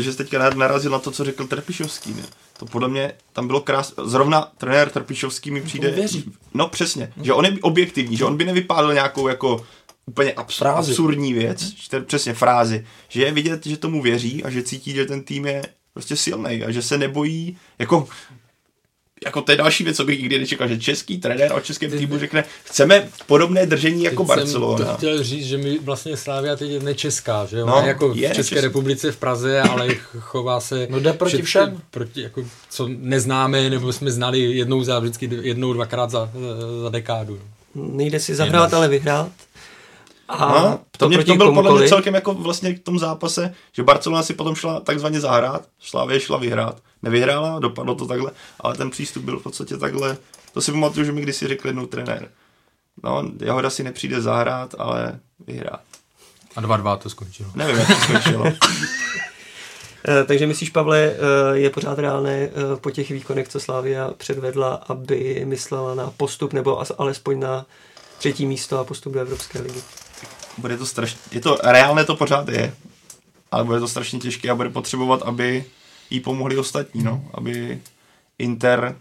že 0.00 0.12
jsi 0.12 0.18
teďka 0.18 0.50
narazil 0.54 0.90
na 0.90 0.98
to, 0.98 1.10
co 1.10 1.24
řekl 1.24 1.46
Trpišovský. 1.46 2.14
Ne? 2.14 2.22
To 2.58 2.66
podle 2.66 2.88
mě 2.88 3.12
tam 3.32 3.46
bylo 3.46 3.60
krásné. 3.60 4.04
Zrovna 4.06 4.52
trenér 4.58 4.90
Trpišovský 4.90 5.50
mi 5.50 5.62
přijde... 5.62 5.90
Věří. 5.90 6.32
No 6.54 6.68
přesně, 6.68 7.12
že 7.22 7.32
on 7.32 7.44
je 7.44 7.58
objektivní, 7.60 8.16
že 8.16 8.24
on 8.24 8.36
by 8.36 8.44
nevypálil 8.44 8.94
nějakou 8.94 9.28
jako 9.28 9.66
úplně 10.06 10.32
abs- 10.32 10.58
frázi. 10.58 10.92
absurdní 10.92 11.32
věc, 11.32 11.74
hmm. 11.92 12.04
přesně 12.04 12.34
frázi, 12.34 12.86
že 13.08 13.22
je 13.22 13.32
vidět, 13.32 13.66
že 13.66 13.76
tomu 13.76 14.02
věří 14.02 14.44
a 14.44 14.50
že 14.50 14.62
cítí, 14.62 14.92
že 14.92 15.06
ten 15.06 15.22
tým 15.22 15.46
je 15.46 15.62
prostě 15.92 16.16
silný 16.16 16.64
a 16.64 16.70
že 16.70 16.82
se 16.82 16.98
nebojí, 16.98 17.58
jako 17.78 18.08
jako 19.24 19.42
to 19.42 19.52
je 19.52 19.56
další 19.56 19.84
věc, 19.84 19.96
co 19.96 20.04
bych 20.04 20.18
nikdy 20.18 20.38
nečekal, 20.38 20.68
že 20.68 20.78
český 20.78 21.18
trenér 21.18 21.52
o 21.52 21.60
českém 21.60 21.90
týmu 21.90 22.18
řekne, 22.18 22.44
chceme 22.64 23.08
podobné 23.26 23.66
držení 23.66 24.04
jako 24.04 24.22
teď 24.22 24.28
Barcelona. 24.28 24.76
Jsem 24.78 24.86
to 24.86 24.94
chtěl 24.94 25.22
říct, 25.22 25.46
že 25.46 25.58
my 25.58 25.78
vlastně 25.78 26.16
Slávia 26.16 26.56
teď 26.56 26.70
je 26.70 26.80
nečeská, 26.80 27.46
že 27.46 27.58
jo? 27.58 27.66
No, 27.66 27.82
jako 27.86 28.12
je 28.14 28.28
v 28.28 28.34
České 28.34 28.54
český. 28.54 28.66
republice 28.66 29.12
v 29.12 29.16
Praze, 29.16 29.60
ale 29.60 29.88
chová 30.18 30.60
se... 30.60 30.86
No 30.90 31.00
jde 31.00 31.12
proti 31.12 31.42
všem. 31.42 31.80
Proti, 31.90 32.22
jako, 32.22 32.44
co 32.70 32.88
neznáme, 32.88 33.70
nebo 33.70 33.92
jsme 33.92 34.10
znali 34.10 34.38
jednou 34.38 34.84
za 34.84 34.98
vždycky, 34.98 35.30
jednou, 35.42 35.72
dvakrát 35.72 36.10
za, 36.10 36.30
za 36.82 36.88
dekádu. 36.88 37.38
Nejde 37.74 38.20
si 38.20 38.34
zahrát, 38.34 38.74
ale 38.74 38.88
vyhrát. 38.88 39.28
A 40.28 40.48
no, 40.48 40.80
to, 40.96 41.08
mě, 41.08 41.24
to 41.24 41.34
byl 41.34 41.52
podle 41.52 41.78
mě 41.78 41.88
celkem 41.88 42.14
jako 42.14 42.34
vlastně 42.34 42.74
k 42.74 42.82
tomu 42.82 42.98
zápase, 42.98 43.54
že 43.72 43.82
Barcelona 43.82 44.22
si 44.22 44.34
potom 44.34 44.54
šla 44.54 44.80
takzvaně 44.80 45.20
zahrát, 45.20 45.68
Slávě 45.80 46.20
šla 46.20 46.38
vyhrát. 46.38 46.80
Nevyhrála, 47.02 47.58
dopadlo 47.58 47.94
to 47.94 48.06
takhle, 48.06 48.30
ale 48.60 48.76
ten 48.76 48.90
přístup 48.90 49.24
byl 49.24 49.38
v 49.38 49.42
podstatě 49.42 49.76
takhle. 49.76 50.16
To 50.52 50.60
si 50.60 50.72
pamatuju, 50.72 51.06
že 51.06 51.12
mi 51.12 51.20
kdysi 51.20 51.48
řekl 51.48 51.66
jednou 51.66 51.86
trenér. 51.86 52.28
No, 53.02 53.24
Jahoda 53.40 53.70
si 53.70 53.82
nepřijde 53.82 54.20
zahrát, 54.20 54.74
ale 54.78 55.20
vyhrát. 55.46 55.82
A 56.56 56.62
2-2 56.62 56.98
to 56.98 57.10
skončilo. 57.10 57.50
Nevím, 57.54 57.76
jak 57.76 57.88
to 57.88 57.94
skončilo. 57.94 58.44
Eh, 60.08 60.24
takže 60.24 60.46
myslíš, 60.46 60.70
Pavle, 60.70 60.98
eh, 60.98 61.16
je 61.52 61.70
pořád 61.70 61.98
reálné 61.98 62.32
eh, 62.32 62.50
po 62.80 62.90
těch 62.90 63.10
výkonech, 63.10 63.48
co 63.48 63.60
Slávia 63.60 64.10
předvedla, 64.16 64.74
aby 64.74 65.42
myslela 65.44 65.94
na 65.94 66.10
postup 66.16 66.52
nebo 66.52 66.82
alespoň 66.98 67.40
na 67.40 67.66
třetí 68.18 68.46
místo 68.46 68.78
a 68.78 68.84
postup 68.84 69.12
do 69.12 69.20
Evropské 69.20 69.60
ligy? 69.60 69.82
bude 70.58 70.78
to 70.78 70.86
strašně, 70.86 71.18
je 71.30 71.40
to, 71.40 71.58
reálné 71.62 72.04
to 72.04 72.16
pořád 72.16 72.48
je, 72.48 72.74
ale 73.50 73.64
bude 73.64 73.80
to 73.80 73.88
strašně 73.88 74.18
těžké 74.18 74.50
a 74.50 74.54
bude 74.54 74.68
potřebovat, 74.68 75.22
aby 75.22 75.64
jí 76.12 76.20
pomohli 76.20 76.58
ostatní, 76.58 77.02
no, 77.02 77.24
aby 77.34 77.80
Inter 78.38 78.96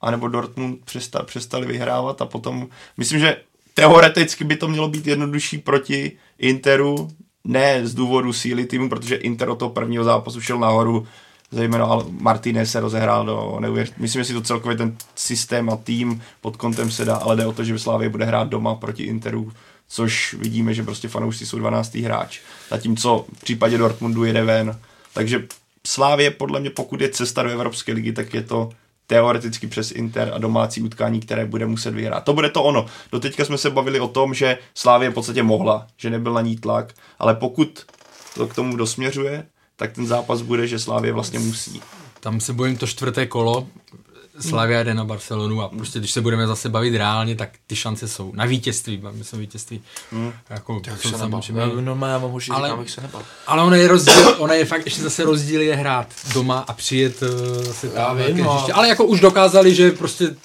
anebo 0.00 0.28
Dortmund 0.28 0.84
přesta, 0.84 1.22
přestali 1.22 1.66
vyhrávat 1.66 2.22
a 2.22 2.26
potom, 2.26 2.68
myslím, 2.96 3.20
že 3.20 3.36
teoreticky 3.74 4.44
by 4.44 4.56
to 4.56 4.68
mělo 4.68 4.88
být 4.88 5.06
jednodušší 5.06 5.58
proti 5.58 6.12
Interu, 6.38 7.10
ne 7.44 7.86
z 7.86 7.94
důvodu 7.94 8.32
síly 8.32 8.66
týmu, 8.66 8.88
protože 8.88 9.14
Inter 9.14 9.48
od 9.48 9.58
toho 9.58 9.70
prvního 9.70 10.04
zápasu 10.04 10.40
šel 10.40 10.58
nahoru, 10.58 11.06
zejména 11.50 11.88
Martinez 12.10 12.70
se 12.70 12.80
rozehrál 12.80 13.26
do 13.26 13.56
neuvěř... 13.60 13.92
Myslím, 13.96 14.20
že 14.20 14.24
si 14.24 14.32
to 14.32 14.40
celkově 14.40 14.76
ten 14.76 14.96
systém 15.14 15.70
a 15.70 15.76
tým 15.76 16.22
pod 16.40 16.56
kontem 16.56 16.90
se 16.90 17.04
dá, 17.04 17.16
ale 17.16 17.36
jde 17.36 17.46
o 17.46 17.52
to, 17.52 17.64
že 17.64 17.78
Slávě 17.78 18.08
bude 18.08 18.24
hrát 18.24 18.48
doma 18.48 18.74
proti 18.74 19.02
Interu, 19.02 19.52
což 19.88 20.34
vidíme, 20.34 20.74
že 20.74 20.82
prostě 20.82 21.08
fanoušci 21.08 21.46
jsou 21.46 21.58
12. 21.58 21.94
hráč. 21.94 22.40
Zatímco 22.70 23.26
v 23.32 23.40
případě 23.40 23.78
Dortmundu 23.78 24.24
jede 24.24 24.44
ven. 24.44 24.80
Takže 25.14 25.46
Slávě 25.86 26.30
podle 26.30 26.60
mě, 26.60 26.70
pokud 26.70 27.00
je 27.00 27.08
cesta 27.08 27.42
do 27.42 27.50
Evropské 27.50 27.92
ligy, 27.92 28.12
tak 28.12 28.34
je 28.34 28.42
to 28.42 28.70
teoreticky 29.06 29.66
přes 29.66 29.90
Inter 29.90 30.30
a 30.34 30.38
domácí 30.38 30.82
utkání, 30.82 31.20
které 31.20 31.46
bude 31.46 31.66
muset 31.66 31.94
vyhrát. 31.94 32.24
To 32.24 32.32
bude 32.32 32.50
to 32.50 32.62
ono. 32.62 32.86
Doteďka 33.12 33.44
jsme 33.44 33.58
se 33.58 33.70
bavili 33.70 34.00
o 34.00 34.08
tom, 34.08 34.34
že 34.34 34.58
Slávě 34.74 35.10
v 35.10 35.14
podstatě 35.14 35.42
mohla, 35.42 35.86
že 35.96 36.10
nebyl 36.10 36.32
na 36.32 36.40
ní 36.40 36.56
tlak, 36.56 36.94
ale 37.18 37.34
pokud 37.34 37.86
to 38.34 38.46
k 38.46 38.54
tomu 38.54 38.76
dosměřuje, 38.76 39.46
tak 39.76 39.92
ten 39.92 40.06
zápas 40.06 40.42
bude, 40.42 40.66
že 40.66 40.78
Slávě 40.78 41.12
vlastně 41.12 41.38
musí. 41.38 41.82
Tam 42.20 42.40
se 42.40 42.52
bojím 42.52 42.76
to 42.76 42.86
čtvrté 42.86 43.26
kolo, 43.26 43.66
Slavia 44.40 44.82
jde 44.82 44.94
na 44.94 45.04
Barcelonu 45.04 45.62
a 45.62 45.68
prostě 45.68 45.98
když 45.98 46.10
se 46.10 46.20
budeme 46.20 46.46
zase 46.46 46.68
bavit 46.68 46.96
reálně, 46.96 47.34
tak 47.36 47.50
ty 47.66 47.76
šance 47.76 48.08
jsou 48.08 48.32
na 48.34 48.44
vítězství, 48.44 49.02
myslím 49.12 49.40
vítězství. 49.40 49.82
Hmm. 50.12 50.32
Jako, 50.50 50.80
Tak 50.80 51.02
jsou 51.02 51.10
se 51.10 51.18
samozřejmě. 51.18 51.60
Já, 51.62 51.68
no, 51.80 52.06
já 52.06 52.18
mám 52.18 52.30
hoši, 52.30 52.50
Ale- 52.50 52.68
říkám, 52.68 52.88
se 52.88 53.00
nebal. 53.00 53.22
ale 53.46 53.62
ono 53.62 53.76
je 53.76 53.88
rozdíl, 53.88 54.34
ono 54.38 54.52
je 54.54 54.64
fakt 54.64 54.84
ještě 54.84 55.02
zase 55.02 55.24
rozdíl 55.24 55.60
je 55.60 55.74
hrát 55.76 56.06
doma 56.34 56.58
a 56.68 56.72
přijet 56.72 57.22
uh, 57.22 57.28
zase 57.64 57.86
Já 57.94 58.06
tam 58.06 58.16
vím, 58.18 58.36
no. 58.36 58.66
Ale 58.74 58.88
jako 58.88 59.04
už 59.04 59.20
dokázali, 59.20 59.74
že 59.74 59.90
prostě 59.90 60.36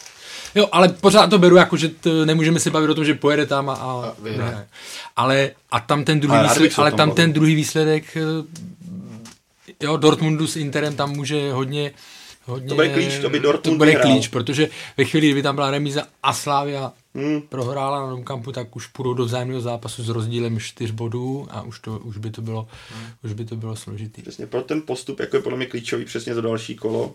Jo, 0.55 0.67
ale 0.71 0.89
pořád 0.89 1.27
to 1.29 1.37
beru 1.39 1.55
jako, 1.55 1.77
že 1.77 1.87
t, 1.89 2.25
nemůžeme 2.25 2.59
se 2.59 2.69
bavit 2.69 2.89
o 2.89 2.95
tom, 2.95 3.05
že 3.05 3.13
pojede 3.13 3.45
tam 3.45 3.69
a, 3.69 3.73
a 3.73 4.13
vyhraje. 4.21 4.37
vyhraje. 4.45 4.67
Ale 5.15 5.51
a 5.71 5.79
tam 5.79 6.03
ten 6.03 6.19
druhý 6.19 6.37
Ale 6.37 6.47
výsledek, 6.47 6.71
se 6.73 6.81
ale 6.81 6.91
tam 6.91 6.97
bavil. 7.09 7.13
ten 7.15 7.33
druhý 7.33 7.55
výsledek 7.55 8.17
eh, 8.17 9.85
jo, 9.85 9.97
Dortmundu 9.97 10.47
s 10.47 10.55
Interem 10.55 10.95
tam 10.95 11.11
může 11.11 11.53
hodně 11.53 11.91
Hodně, 12.49 12.69
To 12.69 12.75
bude 12.75 12.89
klíč, 12.89 13.19
to 13.19 13.29
by 13.29 13.39
Dortmund 13.39 13.75
To 13.75 13.77
bude 13.77 13.91
vyhrál. 13.91 14.11
klíč, 14.11 14.27
protože 14.27 14.69
ve 14.97 15.05
chvíli, 15.05 15.27
kdyby 15.27 15.41
tam 15.43 15.55
byla 15.55 15.71
remíza 15.71 16.01
a 16.23 16.33
Slávia 16.33 16.91
Hmm. 17.15 17.41
prohrála 17.41 18.01
na 18.01 18.09
Domkampu, 18.09 18.51
tak 18.51 18.75
už 18.75 18.87
půjdou 18.87 19.13
do 19.13 19.25
vzájemného 19.25 19.61
zápasu 19.61 20.03
s 20.03 20.09
rozdílem 20.09 20.59
4 20.59 20.93
bodů 20.93 21.47
a 21.51 21.61
už, 21.61 21.79
to, 21.79 21.99
už, 21.99 22.17
by, 22.17 22.31
to 22.31 22.41
bylo, 22.41 22.67
Hmm. 22.95 23.05
už 23.23 23.33
by 23.33 23.45
to 23.45 23.55
bylo 23.55 23.75
složitý. 23.75 24.21
Přesně 24.21 24.47
pro 24.47 24.61
ten 24.61 24.81
postup, 24.81 25.19
jako 25.19 25.35
je 25.35 25.41
podle 25.41 25.57
mě 25.57 25.65
klíčový 25.65 26.05
přesně 26.05 26.35
to 26.35 26.41
další 26.41 26.75
kolo, 26.75 27.13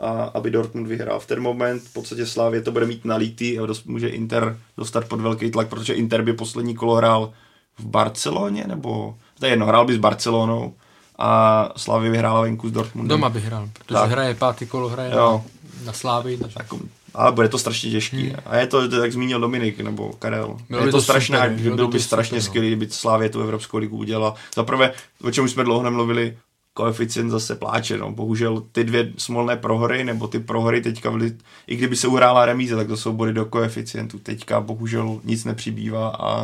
a 0.00 0.10
aby 0.22 0.50
Dortmund 0.50 0.86
vyhrál. 0.88 1.20
V 1.20 1.26
ten 1.26 1.40
moment 1.40 1.82
v 1.82 1.92
podstatě 1.92 2.26
Slávě 2.26 2.62
to 2.62 2.72
bude 2.72 2.86
mít 2.86 3.04
nalitý 3.04 3.58
a 3.58 3.66
dost, 3.66 3.84
může 3.86 4.08
Inter 4.08 4.58
dostat 4.76 5.08
pod 5.08 5.20
velký 5.20 5.50
tlak, 5.50 5.68
protože 5.68 5.94
Inter 5.94 6.22
by 6.22 6.32
poslední 6.32 6.74
kolo 6.74 6.94
hrál 6.94 7.32
v 7.78 7.84
Barceloně, 7.86 8.64
nebo 8.66 9.16
to 9.40 9.46
je 9.46 9.52
jedno, 9.52 9.66
hrál 9.66 9.86
by 9.86 9.94
s 9.94 9.98
Barcelonou 9.98 10.74
a 11.18 11.68
Slávě 11.76 12.10
vyhrála 12.10 12.40
venku 12.40 12.68
s 12.68 12.72
Dortmundem. 12.72 13.08
Doma 13.08 13.28
by 13.28 13.40
hrál, 13.40 13.68
protože 13.72 13.94
Tak. 13.94 14.10
hraje 14.10 14.34
pátý 14.34 14.66
kolo, 14.66 14.88
hraje 14.88 15.12
Jo. 15.14 15.44
na. 15.84 15.92
Takže... 16.22 16.54
Jako, 16.58 16.78
ale 17.14 17.32
bude 17.32 17.48
to 17.48 17.58
strašně 17.58 17.90
těžký. 17.90 18.28
Hmm. 18.28 18.36
A 18.46 18.56
je 18.56 18.66
to, 18.66 19.02
jak 19.02 19.12
zmínil 19.12 19.40
Dominik 19.40 19.80
nebo 19.80 20.12
Karel, 20.18 20.56
Bylo 20.68 20.80
je 20.80 20.86
by 20.86 20.92
to, 20.92 20.96
to 20.98 21.02
strašné, 21.02 21.38
super, 21.38 21.50
by 21.50 21.62
bylo 21.62 21.70
by 21.70 21.76
byl 21.76 21.86
to 21.86 21.92
by 21.92 22.00
strašně 22.00 22.28
super, 22.28 22.38
no. 22.38 22.42
skvělý, 22.46 22.68
kdyby 22.68 22.88
Slávě 22.90 23.28
tu 23.28 23.40
Evropskou 23.40 23.78
ligu 23.78 23.96
udělala. 23.96 24.34
Za 24.56 24.62
prvé, 24.62 24.92
o 25.22 25.30
čem 25.30 25.44
už 25.44 25.50
jsme 25.50 25.64
dlouho 25.64 25.82
nemluvili, 25.82 26.38
koeficient 26.74 27.30
zase 27.30 27.54
pláče. 27.54 27.98
No. 27.98 28.12
Bohužel 28.12 28.62
ty 28.72 28.84
dvě 28.84 29.12
smolné 29.18 29.56
prohry, 29.56 30.04
nebo 30.04 30.28
ty 30.28 30.38
prohry 30.38 30.80
teďka, 30.80 31.10
byly, 31.10 31.32
i 31.66 31.76
kdyby 31.76 31.96
se 31.96 32.08
uhrála 32.08 32.44
remíze, 32.46 32.76
tak 32.76 32.86
to 32.86 32.96
jsou 32.96 33.12
body 33.12 33.32
do 33.32 33.44
koeficientu. 33.44 34.18
Teďka 34.18 34.60
bohužel 34.60 35.20
nic 35.24 35.44
nepřibývá 35.44 36.08
a 36.08 36.42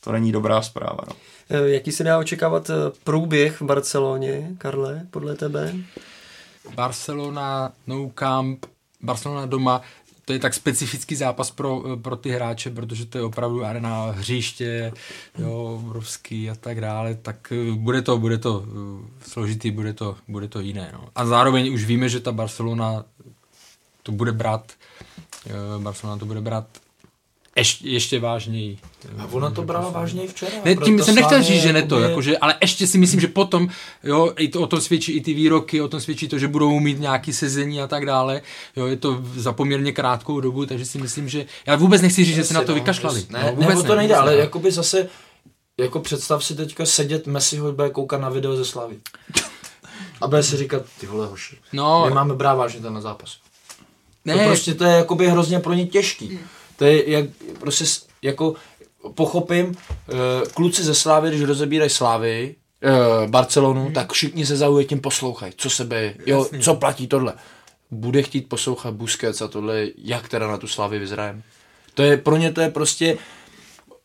to 0.00 0.12
není 0.12 0.32
dobrá 0.32 0.62
zpráva. 0.62 0.98
No. 1.08 1.14
Eh, 1.50 1.68
Jaký 1.70 1.92
se 1.92 2.04
dá 2.04 2.18
očekávat 2.18 2.70
eh, 2.70 2.74
průběh 3.04 3.60
v 3.60 3.64
Barceloně, 3.64 4.48
Karle, 4.58 5.06
podle 5.10 5.34
tebe? 5.34 5.74
Barcelona, 6.74 7.72
No 7.86 8.10
Camp, 8.10 8.66
Barcelona 9.00 9.46
doma, 9.46 9.82
to 10.24 10.32
je 10.32 10.38
tak 10.38 10.54
specifický 10.54 11.14
zápas 11.14 11.50
pro, 11.50 11.82
pro 12.02 12.16
ty 12.16 12.30
hráče, 12.30 12.70
protože 12.70 13.06
to 13.06 13.18
je 13.18 13.24
opravdu 13.24 13.64
arena 13.64 14.10
hřiště, 14.10 14.92
jo, 15.38 15.80
obrovský 15.84 16.50
a 16.50 16.54
tak 16.54 16.80
dále, 16.80 17.14
tak 17.14 17.52
eh, 17.52 17.72
bude 17.72 18.02
to, 18.02 18.18
bude 18.18 18.38
to 18.38 18.64
eh, 18.66 19.28
složitý, 19.28 19.70
bude 19.70 19.92
to, 19.92 20.16
bude 20.28 20.48
to 20.48 20.60
jiné. 20.60 20.90
No. 20.92 21.08
A 21.14 21.26
zároveň 21.26 21.72
už 21.72 21.84
víme, 21.84 22.08
že 22.08 22.20
ta 22.20 22.32
Barcelona 22.32 23.04
to 24.02 24.12
bude 24.12 24.32
brát, 24.32 24.72
eh, 25.46 25.52
Barcelona 25.78 26.18
to 26.18 26.26
bude 26.26 26.40
brát 26.40 26.66
ještě, 27.56 27.88
ještě 27.88 28.20
vážněji. 28.20 28.78
A 29.18 29.26
ona 29.32 29.50
to 29.50 29.62
brala 29.62 29.90
vážně 29.90 30.24
i 30.24 30.28
včera. 30.28 30.52
Ne, 30.64 30.76
tím 30.76 31.02
jsem 31.02 31.14
nechtěl 31.14 31.42
říct, 31.42 31.62
že 31.62 31.72
ne 31.72 31.82
to, 31.82 32.00
jakože, 32.00 32.38
ale 32.38 32.54
ještě 32.60 32.86
si 32.86 32.98
myslím, 32.98 33.20
že 33.20 33.28
potom, 33.28 33.68
jo, 34.04 34.32
i 34.38 34.48
to, 34.48 34.60
o 34.60 34.66
tom 34.66 34.80
svědčí 34.80 35.12
i 35.12 35.20
ty 35.20 35.34
výroky, 35.34 35.80
o 35.80 35.88
tom 35.88 36.00
svědčí 36.00 36.28
to, 36.28 36.38
že 36.38 36.48
budou 36.48 36.80
mít 36.80 37.00
nějaký 37.00 37.32
sezení 37.32 37.80
a 37.82 37.86
tak 37.86 38.06
dále, 38.06 38.42
jo, 38.76 38.86
je 38.86 38.96
to 38.96 39.22
za 39.36 39.52
poměrně 39.52 39.92
krátkou 39.92 40.40
dobu, 40.40 40.66
takže 40.66 40.84
si 40.86 40.98
myslím, 40.98 41.28
že, 41.28 41.46
já 41.66 41.76
vůbec 41.76 42.02
nechci 42.02 42.24
říct, 42.24 42.34
že 42.34 42.44
se 42.44 42.54
na 42.54 42.62
to 42.62 42.68
no, 42.72 42.74
vykašlali. 42.74 43.20
jasně. 43.20 43.36
no, 43.38 43.44
Ne, 43.44 43.52
vůbec 43.56 43.82
ne, 43.82 43.88
to 43.88 43.94
nejde, 43.96 44.14
ale 44.16 44.32
ne. 44.32 44.38
jakoby 44.38 44.72
zase, 44.72 45.08
jako 45.80 46.00
představ 46.00 46.44
si 46.44 46.54
teďka 46.54 46.86
sedět 46.86 47.26
Messiho, 47.26 47.72
bude 47.72 47.90
koukat 47.90 48.20
na 48.20 48.28
video 48.28 48.56
ze 48.56 48.64
Slavy. 48.64 48.96
A 50.20 50.26
bude 50.28 50.42
si 50.42 50.56
říkat, 50.56 50.82
ty 51.00 51.06
vole 51.06 51.26
hoši, 51.26 51.56
No, 51.72 52.04
my 52.08 52.14
máme 52.14 52.34
brát 52.34 52.54
vážně 52.54 52.80
ten 52.80 53.00
zápas. 53.00 53.36
ne, 54.24 54.34
To 54.34 54.44
prostě 54.44 54.74
to 54.74 54.84
je 54.84 54.92
jakoby 54.96 55.28
hrozně 55.30 55.58
pro 55.60 55.72
ně 55.74 55.86
těžký. 55.86 56.38
To 56.76 56.84
je 56.84 57.10
jak, 57.10 57.24
prostě 57.60 57.84
jako 58.22 58.54
pochopím, 59.14 59.76
eh, 60.08 60.12
kluci 60.54 60.82
ze 60.82 60.94
Slávy, 60.94 61.28
když 61.28 61.42
rozebírají 61.42 61.90
Slávy, 61.90 62.54
eh, 62.82 63.26
Barcelonu, 63.26 63.90
tak 63.94 64.12
všichni 64.12 64.46
se 64.46 64.56
zaujuje 64.56 64.84
tím 64.84 65.00
poslouchají, 65.00 65.52
co 65.56 65.70
sebe, 65.70 66.14
jo, 66.26 66.46
co 66.60 66.74
platí 66.74 67.06
tohle. 67.06 67.34
Bude 67.90 68.22
chtít 68.22 68.48
poslouchat 68.48 68.94
Busquets 68.94 69.42
a 69.42 69.48
tohle, 69.48 69.86
jak 69.98 70.28
teda 70.28 70.46
na 70.46 70.58
tu 70.58 70.68
Slávy 70.68 70.98
vyzrajem. 70.98 71.42
To 71.94 72.02
je, 72.02 72.16
pro 72.16 72.36
ně 72.36 72.52
to 72.52 72.60
je 72.60 72.70
prostě, 72.70 73.18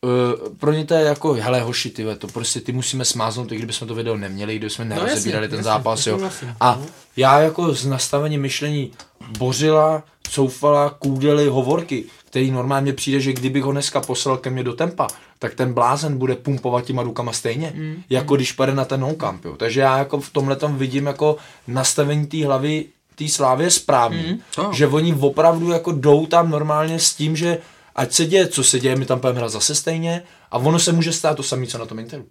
Uh, 0.02 0.54
pro 0.58 0.72
ně 0.72 0.84
to 0.84 0.94
je 0.94 1.04
jako, 1.04 1.32
hele 1.32 1.60
hoši, 1.60 1.90
ty, 1.90 2.06
to 2.18 2.26
prostě 2.26 2.60
ty 2.60 2.72
musíme 2.72 3.04
smáznout, 3.04 3.52
i 3.52 3.56
kdybychom 3.56 3.88
to 3.88 3.94
video 3.94 4.16
neměli, 4.16 4.56
kdyby 4.56 4.70
jsme 4.70 4.84
jasně, 4.84 5.04
nerozebírali 5.04 5.48
ten 5.48 5.58
jasně, 5.58 5.70
zápas, 5.70 6.04
to 6.04 6.10
jo. 6.10 6.16
souhlasím. 6.16 6.54
A 6.60 6.80
já 7.16 7.40
jako 7.40 7.74
z 7.74 7.86
nastavení 7.86 8.38
myšlení 8.38 8.92
Bořila, 9.38 10.02
Coufala, 10.30 10.90
Kůdely, 10.90 11.48
Hovorky, 11.48 12.04
který 12.30 12.50
normálně 12.50 12.92
přijde, 12.92 13.20
že 13.20 13.32
kdybych 13.32 13.62
ho 13.62 13.72
dneska 13.72 14.00
poslal 14.00 14.36
ke 14.36 14.50
mně 14.50 14.64
do 14.64 14.72
tempa, 14.72 15.06
tak 15.38 15.54
ten 15.54 15.72
blázen 15.72 16.18
bude 16.18 16.36
pumpovat 16.36 16.84
těma 16.84 17.02
rukama 17.02 17.32
stejně, 17.32 17.72
mm. 17.76 18.02
jako 18.10 18.36
když 18.36 18.52
pade 18.52 18.74
na 18.74 18.84
ten 18.84 19.00
no-camp, 19.00 19.44
jo. 19.44 19.56
Takže 19.56 19.80
já 19.80 19.98
jako 19.98 20.20
v 20.20 20.30
tomhle 20.30 20.56
vidím 20.68 21.06
jako 21.06 21.36
nastavení 21.66 22.26
té 22.26 22.46
hlavy 22.46 22.84
té 23.14 23.28
slávě 23.28 23.70
správný, 23.70 24.22
Mm, 24.32 24.38
to. 24.54 24.70
že 24.74 24.86
oni 24.86 25.14
opravdu 25.14 25.70
jako 25.70 25.92
jdou 25.92 26.26
tam 26.26 26.50
normálně 26.50 26.98
s 26.98 27.14
tím, 27.14 27.36
že 27.36 27.58
ať 27.96 28.12
se 28.12 28.26
děje, 28.26 28.46
co 28.46 28.64
se 28.64 28.80
děje, 28.80 28.96
my 28.96 29.06
tam 29.06 29.20
budeme 29.20 29.38
hrát 29.38 29.48
zase 29.48 29.74
stejně 29.74 30.22
a 30.50 30.58
ono 30.58 30.78
se 30.78 30.92
může 30.92 31.12
stát 31.12 31.36
to 31.36 31.42
samé, 31.42 31.66
co 31.66 31.78
na 31.78 31.86
tom 31.86 31.98
Interu. 31.98 32.26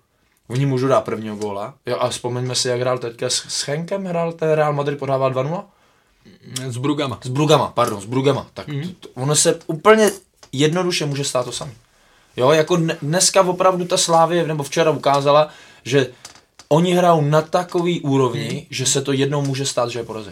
Oni 0.48 0.66
můžou 0.66 0.88
dát 0.88 1.02
prvního 1.04 1.36
góla. 1.36 1.74
Jo, 1.86 1.98
a 2.00 2.10
vzpomeňme 2.10 2.56
si, 2.56 2.68
jak 2.68 2.80
hrál 2.80 2.98
teďka 2.98 3.30
s, 3.30 3.34
s 3.48 3.62
Chenkem, 3.62 4.06
hrál 4.06 4.32
ten 4.34 4.52
Real 4.52 4.74
Madrid, 4.74 5.00
podával 5.00 5.32
2-0? 5.34 5.64
S 6.67 6.78
Brugama. 6.78 7.19
S 7.23 7.28
Brugama, 7.28 7.67
pardon, 7.67 8.01
s 8.01 8.05
Brugama. 8.05 8.47
Tak 8.53 8.67
mm. 8.67 8.95
to, 8.99 9.09
ono 9.13 9.36
se 9.36 9.59
úplně 9.67 10.11
jednoduše 10.51 11.05
může 11.05 11.23
stát 11.23 11.45
to 11.45 11.51
samé. 11.51 11.71
Jo, 12.38 12.51
jako 12.51 12.75
dne- 12.75 12.97
dneska 13.01 13.41
opravdu 13.41 13.86
ta 13.86 13.97
Slávě, 13.97 14.47
nebo 14.47 14.63
včera 14.63 14.91
ukázala, 14.91 15.49
že 15.84 16.07
oni 16.69 16.93
hrajou 16.93 17.21
na 17.21 17.41
takový 17.41 18.01
úrovni, 18.01 18.49
mm. 18.53 18.67
že 18.69 18.86
se 18.86 19.01
to 19.01 19.11
jednou 19.11 19.41
může 19.41 19.65
stát, 19.65 19.89
že 19.89 19.99
je 19.99 20.03
porazí. 20.03 20.32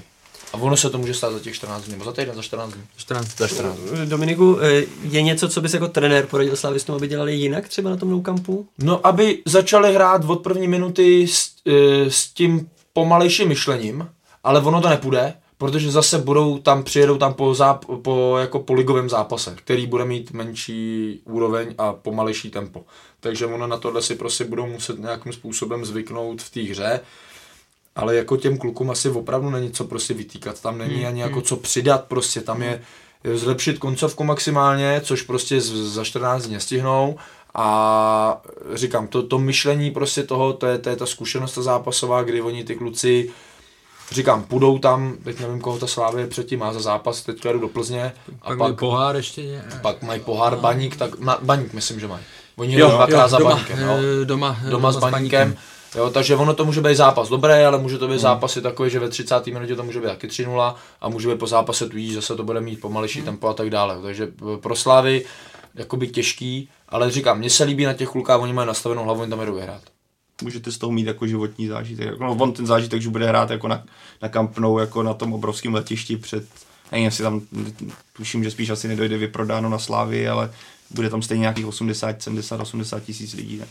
A 0.53 0.57
ono 0.57 0.77
se 0.77 0.89
to 0.89 0.97
může 0.97 1.13
stát 1.13 1.33
za 1.33 1.39
těch 1.39 1.55
14 1.55 1.83
dní, 1.83 1.91
nebo 1.91 2.05
za 2.05 2.11
týden, 2.11 2.35
za 2.35 2.41
14 2.41 2.73
dní. 2.73 2.83
14. 2.97 3.37
Za 3.37 3.47
14 3.47 3.77
dní. 3.77 4.09
Dominiku, 4.09 4.59
eh, 4.61 4.83
je 5.03 5.21
něco, 5.21 5.49
co 5.49 5.61
bys 5.61 5.73
jako 5.73 5.87
trenér 5.87 6.25
poradil 6.25 6.55
Slavistům, 6.55 6.95
aby 6.95 7.07
dělali 7.07 7.35
jinak 7.35 7.67
třeba 7.67 7.89
na 7.89 7.97
tom 7.97 8.09
nou 8.09 8.21
kampu? 8.21 8.67
No, 8.77 9.07
aby 9.07 9.41
začali 9.45 9.93
hrát 9.93 10.21
od 10.25 10.35
první 10.35 10.67
minuty 10.67 11.27
s, 11.27 11.51
e, 11.65 12.11
s 12.11 12.27
tím 12.27 12.69
pomalejším 12.93 13.47
myšlením, 13.47 14.09
ale 14.43 14.61
ono 14.61 14.81
to 14.81 14.89
nepůjde, 14.89 15.33
protože 15.57 15.91
zase 15.91 16.17
budou 16.17 16.57
tam, 16.57 16.83
přijedou 16.83 17.17
tam 17.17 17.33
po, 17.33 17.53
záp, 17.53 17.85
po, 18.01 18.37
jako 18.39 18.59
po 18.59 18.73
ligovém 18.73 19.09
zápase, 19.09 19.55
který 19.55 19.87
bude 19.87 20.05
mít 20.05 20.31
menší 20.31 21.19
úroveň 21.25 21.75
a 21.77 21.93
pomalejší 21.93 22.49
tempo. 22.51 22.85
Takže 23.19 23.45
ono 23.45 23.67
na 23.67 23.77
tohle 23.77 24.01
si 24.01 24.15
prostě 24.15 24.43
budou 24.45 24.67
muset 24.67 24.99
nějakým 24.99 25.33
způsobem 25.33 25.85
zvyknout 25.85 26.41
v 26.41 26.49
té 26.51 26.61
hře, 26.61 26.99
ale 27.95 28.15
jako 28.15 28.37
těm 28.37 28.57
klukům 28.57 28.91
asi 28.91 29.09
opravdu 29.09 29.49
není 29.49 29.71
co 29.71 29.83
prostě 29.83 30.13
vytýkat, 30.13 30.61
tam 30.61 30.77
není 30.77 31.05
ani 31.05 31.21
jako 31.21 31.41
co 31.41 31.55
přidat, 31.55 32.03
prostě. 32.05 32.41
Tam 32.41 32.61
je 32.61 32.81
zlepšit 33.33 33.77
koncovku 33.79 34.23
maximálně, 34.23 35.01
což 35.03 35.21
prostě 35.21 35.61
z- 35.61 35.93
za 35.93 36.03
14 36.03 36.43
dní 36.43 36.53
nestihnou. 36.53 37.15
A 37.57 38.41
říkám, 38.73 39.07
to, 39.07 39.23
to 39.23 39.39
myšlení 39.39 39.91
prostě 39.91 40.23
toho, 40.23 40.53
to 40.53 40.65
je, 40.67 40.77
to 40.77 40.89
je 40.89 40.95
ta 40.95 41.05
zkušenost 41.05 41.53
ta 41.53 41.61
zápasová, 41.61 42.23
kdy 42.23 42.41
oni 42.41 42.63
ty 42.63 42.75
kluci 42.75 43.31
říkám, 44.11 44.43
půjdou 44.43 44.77
tam, 44.79 45.15
teď 45.23 45.39
nevím, 45.39 45.61
koho 45.61 45.77
ta 45.79 45.87
Slávě 45.87 46.27
předtím 46.27 46.59
má 46.59 46.73
za 46.73 46.79
zápas, 46.79 47.21
teď 47.21 47.43
jdu 47.45 47.59
do 47.59 47.67
Plzně 47.67 48.13
a 48.41 48.47
Pak, 48.47 48.57
pak, 48.57 48.79
pohár 48.79 49.15
ještě 49.15 49.43
ně... 49.43 49.63
pak 49.81 50.01
mají 50.01 50.19
pohár 50.19 50.55
Baník, 50.57 50.95
tak 50.95 51.19
ma, 51.19 51.37
Baník 51.41 51.73
myslím, 51.73 51.99
že 51.99 52.07
mají. 52.07 52.23
Oni 52.57 52.79
Jo, 52.79 52.87
jdou 52.89 52.95
dvakrát 52.95 53.21
jo, 53.23 53.27
za 53.29 53.37
doma, 53.37 53.51
Baníkem, 53.51 53.79
no. 53.81 53.97
eh, 54.21 54.25
doma, 54.25 54.57
doma 54.69 54.91
s 54.91 54.97
Baníkem. 54.97 55.55
Jo, 55.95 56.09
takže 56.09 56.35
ono 56.35 56.53
to 56.53 56.65
může 56.65 56.81
být 56.81 56.95
zápas 56.95 57.29
dobrý, 57.29 57.51
ale 57.53 57.77
může 57.77 57.97
to 57.97 58.05
být 58.07 58.11
Hmm. 58.11 58.19
zápas 58.21 58.57
i 58.57 58.61
takový, 58.61 58.89
že 58.89 58.99
ve 58.99 59.09
30. 59.09 59.47
minutě 59.47 59.75
to 59.75 59.83
může 59.83 59.99
být 59.99 60.07
taky 60.07 60.27
3-0 60.27 60.75
a 61.01 61.09
může 61.09 61.27
být 61.29 61.39
po 61.39 61.47
zápase 61.47 61.89
tudíž 61.89 62.13
zase 62.13 62.35
to 62.35 62.43
bude 62.43 62.61
mít 62.61 62.81
pomalejší 62.81 63.19
Hmm. 63.19 63.25
tempo 63.25 63.47
a 63.47 63.53
tak 63.53 63.69
dále. 63.69 63.97
Takže 64.01 64.23
eh, 64.53 64.57
pro 64.57 64.75
Slávy 64.75 65.25
jakoby 65.75 66.07
těžký, 66.07 66.69
ale 66.89 67.11
říkám, 67.11 67.37
mně 67.37 67.49
se 67.49 67.63
líbí 67.63 67.85
na 67.85 67.93
těch 67.93 68.09
klukách, 68.09 68.41
oni 68.41 68.53
mají 68.53 68.67
nastavenou 68.67 69.03
hlavu, 69.03 69.21
oni 69.21 69.29
tam 69.29 69.45
jdou 69.45 69.55
vyhrát. 69.55 69.81
Můžete 70.41 70.71
z 70.71 70.77
toho 70.77 70.91
mít 70.91 71.07
jako 71.07 71.27
životní 71.27 71.67
zážitek. 71.67 72.05
Jako, 72.05 72.23
no, 72.23 72.35
on 72.35 72.53
ten 72.53 72.65
zážitek, 72.65 73.01
že 73.01 73.09
bude 73.09 73.27
hrát 73.27 73.49
jako 73.49 73.67
na, 73.67 73.83
na 74.21 74.29
Camp 74.29 74.57
Nou, 74.57 74.77
jako 74.77 75.03
na 75.03 75.13
tom 75.13 75.33
obrovském 75.33 75.73
letišti 75.73 76.17
před, 76.17 76.45
nevím, 76.91 77.05
jestli 77.05 77.23
tam, 77.23 77.41
tuším, 78.13 78.43
že 78.43 78.51
spíš 78.51 78.69
asi 78.69 78.87
nedojde 78.87 79.17
vyprodáno 79.17 79.69
na 79.69 79.79
Slávy, 79.79 80.27
ale 80.27 80.51
bude 80.89 81.09
tam 81.09 81.21
stejně 81.21 81.41
nějakých 81.41 81.65
80, 81.65 82.21
70, 82.21 82.59
80 82.59 83.03
tisíc 83.03 83.33
lidí. 83.33 83.57
Tak. 83.59 83.69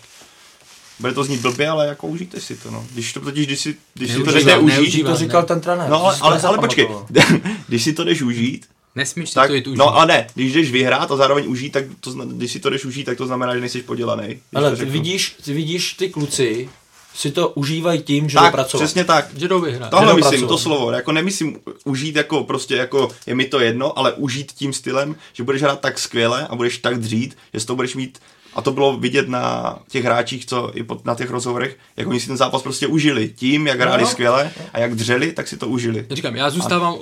Bude 1.00 1.12
to 1.12 1.24
znít 1.24 1.40
blbě, 1.40 1.68
ale 1.68 1.86
jako 1.86 2.06
užijte 2.06 2.40
si 2.40 2.56
to, 2.56 2.70
no. 2.70 2.86
Když 2.92 3.12
to 3.12 3.20
totiž, 3.20 3.46
když 3.46 3.60
si, 3.60 3.76
když 3.94 4.12
si 4.12 4.22
to 4.22 4.32
jdete 4.32 4.58
užít. 4.58 5.06
To 5.06 5.16
říkal 5.16 5.42
ten 5.42 5.60
trenér. 5.60 5.90
no 5.90 6.04
ale, 6.04 6.16
ale, 6.20 6.40
ale 6.40 6.58
počkej, 6.58 6.88
když 7.68 7.84
si 7.84 7.92
to 7.92 8.04
jdeš 8.04 8.22
užít, 8.22 8.66
Nesmíš 8.94 9.28
si 9.28 9.34
tak, 9.34 9.48
to 9.48 9.54
jít 9.54 9.66
užít. 9.66 9.78
no 9.78 9.96
a 9.98 10.04
ne, 10.04 10.26
když 10.34 10.52
jdeš 10.52 10.70
vyhrát 10.70 11.10
a 11.12 11.16
zároveň 11.16 11.44
užít, 11.48 11.72
tak 11.72 11.84
to, 12.00 12.10
když 12.12 12.52
si 12.52 12.60
to 12.60 12.70
jdeš 12.70 12.84
užít, 12.84 13.06
tak 13.06 13.18
to 13.18 13.26
znamená, 13.26 13.54
že 13.54 13.60
nejsi 13.60 13.82
podělaný. 13.82 14.38
Ale 14.54 14.70
to 14.70 14.76
ty 14.76 14.84
vidíš, 14.84 15.36
ty 15.44 15.52
vidíš 15.52 15.92
ty 15.94 16.08
kluci, 16.08 16.68
si 17.14 17.30
to 17.30 17.48
užívají 17.48 18.02
tím, 18.02 18.28
že 18.28 18.38
jdou 18.38 18.42
tak, 18.44 18.52
pracovat. 18.52 18.84
přesně 18.84 19.04
tak. 19.04 19.26
Že 19.36 19.48
jdou 19.48 19.60
vyhrát. 19.60 19.90
Tohle 19.90 20.04
Jenom 20.04 20.16
myslím, 20.16 20.30
pracovat. 20.30 20.48
to 20.48 20.58
slovo, 20.58 20.90
jako 20.90 21.12
nemyslím 21.12 21.58
užít 21.84 22.16
jako 22.16 22.44
prostě 22.44 22.74
jako 22.76 23.08
je 23.26 23.34
mi 23.34 23.44
to 23.44 23.60
jedno, 23.60 23.98
ale 23.98 24.12
užít 24.12 24.52
tím 24.52 24.72
stylem, 24.72 25.16
že 25.32 25.42
budeš 25.42 25.62
hrát 25.62 25.80
tak 25.80 25.98
skvěle 25.98 26.46
a 26.50 26.54
budeš 26.56 26.78
tak 26.78 26.98
dřít, 26.98 27.36
že 27.54 27.60
z 27.60 27.64
toho 27.64 27.76
budeš 27.76 27.94
mít 27.94 28.18
a 28.54 28.62
to 28.62 28.72
bylo 28.72 28.96
vidět 28.96 29.28
na 29.28 29.78
těch 29.88 30.04
hráčích, 30.04 30.46
co 30.46 30.70
i 30.74 30.82
pod, 30.82 31.04
na 31.04 31.14
těch 31.14 31.30
rozhovorech, 31.30 31.76
jak 31.96 32.08
oni 32.08 32.20
si 32.20 32.26
ten 32.26 32.36
zápas 32.36 32.62
prostě 32.62 32.86
užili. 32.86 33.28
Tím, 33.36 33.66
jak 33.66 33.80
hráli 33.80 34.02
No. 34.02 34.08
skvěle 34.08 34.50
a 34.72 34.78
jak 34.78 34.94
dřeli, 34.94 35.32
tak 35.32 35.48
si 35.48 35.56
to 35.56 35.68
užili. 35.68 36.06
Říkám, 36.10 36.36
já 36.36 36.50
zůstávám, 36.50 36.94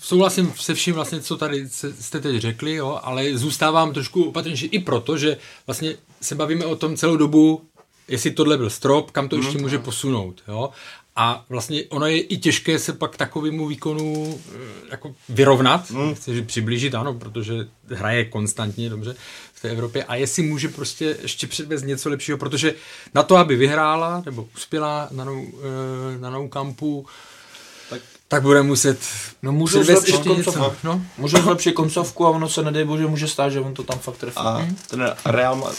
souhlasím 0.00 0.52
se 0.56 0.74
vším 0.74 0.94
vlastně, 0.94 1.20
co 1.20 1.36
tady 1.36 1.68
jste 2.00 2.20
teď 2.20 2.36
řekli, 2.36 2.74
jo, 2.74 3.00
ale 3.02 3.38
zůstávám 3.38 3.92
trošku 3.92 4.24
opatrnější 4.24 4.66
i 4.66 4.78
proto, 4.78 5.18
že 5.18 5.36
vlastně 5.66 5.96
se 6.20 6.34
bavíme 6.34 6.64
o 6.66 6.76
tom 6.76 6.96
celou 6.96 7.16
dobu, 7.16 7.62
jestli 8.08 8.30
tohle 8.30 8.56
byl 8.56 8.70
strop, 8.70 9.10
kam 9.10 9.28
to 9.28 9.36
ještě 9.36 9.58
může 9.58 9.78
posunout, 9.78 10.42
jo. 10.48 10.70
A 11.16 11.44
vlastně 11.48 11.84
ono 11.84 12.06
je 12.06 12.20
i 12.20 12.36
těžké 12.36 12.78
se 12.78 12.92
pak 12.92 13.16
takovému 13.16 13.66
výkonu 13.66 14.40
eh, 14.54 14.58
jako 14.90 15.14
vyrovnat, 15.28 15.90
hmm. 15.90 16.14
chci 16.14 16.42
přiblížit, 16.42 16.94
ano, 16.94 17.14
protože 17.14 17.54
hraje 17.88 18.24
konstantně 18.24 18.90
dobře 18.90 19.16
v 19.52 19.62
té 19.62 19.70
Evropě 19.70 20.04
a 20.04 20.14
jestli 20.14 20.42
může 20.42 20.68
prostě 20.68 21.16
ještě 21.22 21.46
předvést 21.46 21.82
něco 21.82 22.08
lepšího, 22.08 22.38
protože 22.38 22.74
na 23.14 23.22
to, 23.22 23.36
aby 23.36 23.56
vyhrála 23.56 24.22
nebo 24.26 24.48
uspěla 24.56 25.08
na 25.10 25.24
nou, 25.24 25.46
eh, 26.14 26.18
na 26.18 26.30
nou 26.30 26.48
kampu, 26.48 27.06
tak, 28.30 28.42
bude 28.42 28.62
muset 28.62 28.98
No 29.42 29.52
můžou 29.52 29.82
zlepšit 29.82 30.08
ještě 30.14 30.28
něco. 30.28 30.52
koncovku. 30.52 30.76
No. 30.86 31.02
Můžou 31.18 31.42
zlepšit 31.42 31.72
koncovku 31.72 32.26
a 32.26 32.30
ono 32.30 32.48
se 32.48 32.62
nedej 32.62 32.84
bože 32.84 33.06
může 33.06 33.28
stát, 33.28 33.48
že 33.48 33.60
on 33.60 33.74
to 33.74 33.82
tam 33.82 33.98
fakt 33.98 34.16
trefí. 34.16 34.36
A 34.36 34.66
ten 34.90 35.14
Real, 35.24 35.72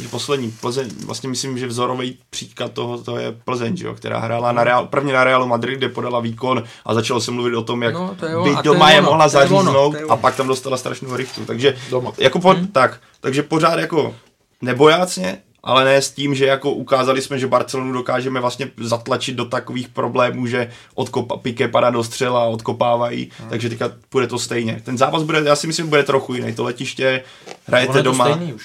že 0.00 0.08
poslední 0.08 0.50
Plzeň, 0.50 0.90
vlastně 1.06 1.28
myslím, 1.28 1.58
že 1.58 1.66
vzorový 1.66 2.18
příklad 2.30 2.72
toho 2.72 2.98
to 2.98 3.18
je 3.18 3.32
Plzeň, 3.32 3.76
že 3.76 3.86
jo, 3.86 3.94
která 3.94 4.18
hrála 4.18 4.52
na 4.52 4.64
Real, 4.64 4.86
prvně 4.86 5.12
na 5.12 5.24
Realu 5.24 5.46
Madrid, 5.46 5.78
kde 5.78 5.88
podala 5.88 6.20
výkon 6.20 6.62
a 6.84 6.94
začalo 6.94 7.20
se 7.20 7.30
mluvit 7.30 7.54
o 7.56 7.62
tom, 7.62 7.82
jak 7.82 7.94
No, 7.94 8.16
to 8.20 8.26
je 8.26 8.36
by 8.42 8.62
doma 8.64 8.90
je 8.90 8.96
je 8.96 9.02
mohla 9.02 9.24
je 9.24 9.30
zaříznout 9.30 9.94
je 9.94 10.04
a 10.04 10.16
pak 10.16 10.36
tam 10.36 10.46
dostala 10.46 10.76
strašnou 10.76 11.16
rychtu. 11.16 11.44
Takže, 11.44 11.76
Doma. 11.90 12.12
jako 12.18 12.40
po, 12.40 12.54
tak, 12.72 13.00
takže 13.20 13.42
pořád 13.42 13.78
jako 13.78 14.14
nebojácně, 14.62 15.38
ale 15.64 15.84
ne 15.84 16.02
s 16.02 16.10
tím, 16.10 16.34
že 16.34 16.46
jako 16.46 16.70
ukázali 16.70 17.22
jsme, 17.22 17.38
že 17.38 17.46
Barcelonu 17.46 17.92
dokážeme 17.92 18.40
vlastně 18.40 18.70
zatlačit 18.80 19.36
do 19.36 19.44
takových 19.44 19.88
problémů, 19.88 20.46
že 20.46 20.70
odkopa, 20.94 21.36
Piqué 21.36 21.68
padá 21.68 21.90
do 21.90 22.04
střela 22.04 22.42
a 22.42 22.46
odkopávají, 22.46 23.30
takže 23.48 23.68
teďka 23.68 23.92
bude 24.12 24.26
to 24.26 24.38
stejně. 24.38 24.80
Ten 24.84 24.98
zápas 24.98 25.22
bude, 25.22 25.42
já 25.44 25.56
si 25.56 25.66
myslím, 25.66 25.88
bude 25.88 26.02
trochu 26.02 26.34
jiný. 26.34 26.54
To 26.54 26.64
letiště 26.64 27.22
hrajete 27.66 27.90
Ono 27.92 28.02
to 28.02 28.10
doma. 28.10 28.24
stejný 28.24 28.52
už. 28.52 28.64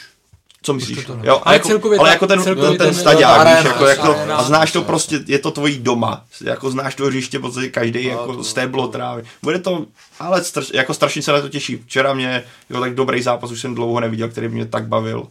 Co 0.62 0.74
myslíš? 0.74 1.06
to. 1.06 1.20
Jo, 1.24 1.42
Ale 1.44 1.56
jako, 1.56 1.68
celkově 1.68 2.00
ale 2.00 2.10
jako 2.10 2.28
ten, 2.28 2.44
celkově 2.44 2.78
ten, 2.78 2.88
ten 2.88 2.96
staďák, 2.96 3.44
ta 3.44 3.56
víš, 3.56 3.66
jako, 3.66 3.86
jako, 3.86 4.12
arena. 4.12 4.36
a 4.38 4.44
znáš 4.44 4.72
to 4.72 4.82
prostě, 4.82 5.20
je 5.28 5.40
to 5.40 5.52
tvojí 5.52 5.80
doma, 5.80 6.26
jako 6.44 6.72
znáš 6.72 6.96
to 6.96 7.06
hřiště, 7.06 7.40
podstatě 7.40 7.70
každý, 7.70 8.06
jako 8.06 8.36
to- 8.36 8.44
stéblo 8.44 8.88
trávy. 8.88 9.24
Bude 9.44 9.60
to, 9.60 9.86
ale 10.20 10.44
straš, 10.44 10.72
jako 10.74 10.94
strašně 10.94 11.22
se 11.22 11.32
na 11.32 11.42
to 11.42 11.50
těší. 11.50 11.78
Včera 11.86 12.14
mě, 12.14 12.44
jo, 12.70 12.80
tak 12.80 12.96
dobrý 12.96 13.22
zápas 13.22 13.52
už 13.52 13.62
jsem 13.62 13.76
dlouho 13.76 14.00
neviděl, 14.00 14.30
který 14.30 14.48
mě 14.48 14.66
tak 14.66 14.88
bavil 14.88 15.28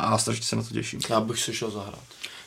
a 0.00 0.18
strašně 0.18 0.44
se 0.44 0.56
na 0.56 0.62
to 0.62 0.74
těším. 0.74 1.00
Já 1.10 1.20
bych 1.20 1.38
si 1.40 1.54
šel 1.54 1.70
zahrát. 1.70 2.00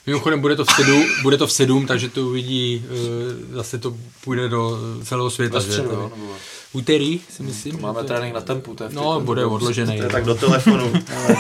Mimochodem 0.08 0.42
bude 0.42 0.56
to 0.56 0.66
v 0.66 0.72
sedm, 0.76 1.04
bude 1.22 1.38
to 1.38 1.48
v 1.48 1.52
sedm, 1.52 1.88
takže 1.88 2.10
to 2.10 2.22
uvidí, 2.28 2.86
eh, 2.86 3.56
zase 3.56 3.78
to 3.78 3.98
půjde 4.24 4.50
do 4.50 4.78
celého 5.04 5.30
světa. 5.30 5.58
Ve 5.60 5.64
že? 5.66 5.68
středu, 5.72 5.90
To- 5.90 5.96
jo, 5.96 6.12
nebo 6.16 6.34
Úterý 6.74 7.22
si 7.30 7.44
myslím. 7.44 7.82
máme 7.82 8.00
že 8.02 8.08
to- 8.08 8.14
trénink 8.14 8.34
na 8.36 8.42
tempu, 8.42 8.76
to 8.76 8.84
je 8.84 8.90
No, 8.94 9.20
bude 9.22 9.46
odložený. 9.46 9.98
To 9.98 10.04
je 10.04 10.10
tak 10.10 10.26
do 10.26 10.36
telefonu, 10.36 10.94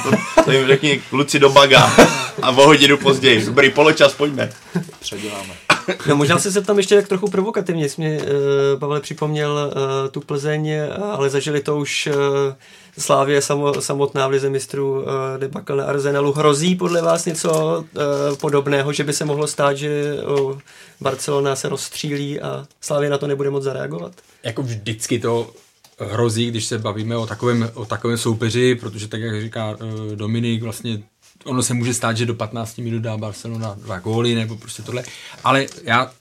to, 0.03 0.43
to 0.45 0.51
jim 0.51 0.68
řekni 0.68 1.01
kluci 1.09 1.39
do 1.39 1.49
baga 1.49 1.93
a 2.41 2.49
o 2.49 2.66
hodinu 2.66 2.97
později. 2.97 3.45
Dobrý 3.45 3.70
poločas, 3.70 4.14
pojďme. 4.14 4.49
Předěláme. 4.99 5.53
No 6.08 6.16
možná 6.16 6.40
se 6.40 6.52
zeptám 6.52 6.78
ještě 6.78 6.96
tak 6.96 7.08
trochu 7.08 7.30
provokativně, 7.30 7.90
jsi 7.90 8.02
mě 8.02 8.22
uh, 8.22 8.80
Pavel 8.80 9.02
připomněl 9.02 9.72
uh, 9.76 10.10
tu 10.12 10.22
Plzeň, 10.22 10.68
eh, 10.68 10.90
ale 10.90 11.30
zažili 11.30 11.62
to 11.62 11.78
už 11.78 12.08
uh, 12.08 12.54
Slávě 12.98 13.42
samo, 13.42 13.82
samotná 13.82 14.28
v 14.28 14.32
lize 14.32 14.50
mistrů 14.50 15.02
uh, 15.02 15.08
debakl 15.38 15.76
na 15.76 15.86
Arsenalu. 15.86 16.34
Hrozí 16.34 16.76
podle 16.76 17.02
vás 17.02 17.26
něco 17.26 17.84
uh, 18.30 18.38
podobného, 18.38 18.94
že 18.94 19.04
by 19.04 19.14
se 19.14 19.26
mohlo 19.26 19.48
stát, 19.48 19.78
že 19.78 20.18
uh, 20.40 20.60
Barcelona 21.02 21.56
se 21.56 21.70
rozstřílí 21.70 22.40
a 22.40 22.66
Slávě 22.82 23.10
na 23.10 23.18
to 23.18 23.28
nebude 23.28 23.50
moc 23.50 23.64
zareagovat? 23.64 24.12
jako 24.44 24.64
vždycky 24.64 25.20
to 25.20 25.52
hrozí, 26.00 26.48
když 26.52 26.66
se 26.66 26.78
bavíme 26.78 27.18
o 27.18 27.28
takovém, 27.28 27.72
o 27.74 27.86
takovém 27.86 28.18
soupeři, 28.18 28.76
protože 28.76 29.08
tak, 29.08 29.22
jak 29.22 29.42
říká 29.42 29.78
Dominik, 30.16 30.64
vlastně 30.64 31.04
ono 31.44 31.64
se 31.64 31.74
může 31.74 31.94
stát, 31.94 32.18
že 32.18 32.26
do 32.26 32.34
15 32.34 32.78
minut 32.78 33.00
dá 33.00 33.18
Barcelona 33.18 33.76
dva 33.78 34.00
góly, 34.00 34.36
nebo 34.36 34.58
prostě 34.58 34.84
tohle, 34.84 35.04
ale 35.44 35.66
já 35.84 36.12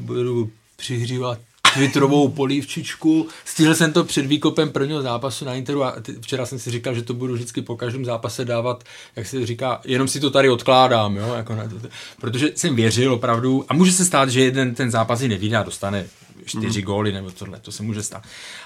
budu 0.00 0.50
přihřívat 0.76 1.38
Twitterovou 1.74 2.28
polívčičku. 2.28 3.28
Stihl 3.44 3.74
jsem 3.74 3.92
to 3.92 4.04
před 4.04 4.26
výkopem 4.26 4.70
prvního 4.70 5.02
zápasu 5.02 5.44
na 5.44 5.54
Interu 5.54 5.84
a 5.84 5.94
včera 6.20 6.46
jsem 6.46 6.58
si 6.58 6.70
říkal, 6.70 6.94
že 6.94 7.02
to 7.02 7.14
budu 7.14 7.34
vždycky 7.34 7.62
po 7.62 7.76
každém 7.76 8.04
zápase 8.04 8.44
dávat, 8.44 8.84
jak 9.16 9.26
se 9.26 9.46
říká, 9.46 9.80
jenom 9.84 10.08
si 10.08 10.20
to 10.20 10.30
tady 10.30 10.48
odkládám, 10.48 11.16
jo, 11.16 11.34
jako 11.34 11.54
na 11.54 11.68
to, 11.68 11.88
protože 12.20 12.50
jsem 12.54 12.76
věřil 12.76 13.12
opravdu 13.12 13.64
a 13.68 13.74
může 13.74 13.92
se 13.92 14.04
stát, 14.04 14.28
že 14.28 14.40
jeden 14.40 14.74
ten 14.74 14.90
zápas 14.90 15.22
i 15.22 15.54
a 15.56 15.62
dostane 15.62 16.06
čtyři 16.44 16.80
mm. 16.80 16.84
góly 16.84 17.12
nebo 17.12 17.30
tohle, 17.30 17.60
to 17.60 17.72
se 17.72 17.82
může 17.82 18.02
stát. 18.02 18.22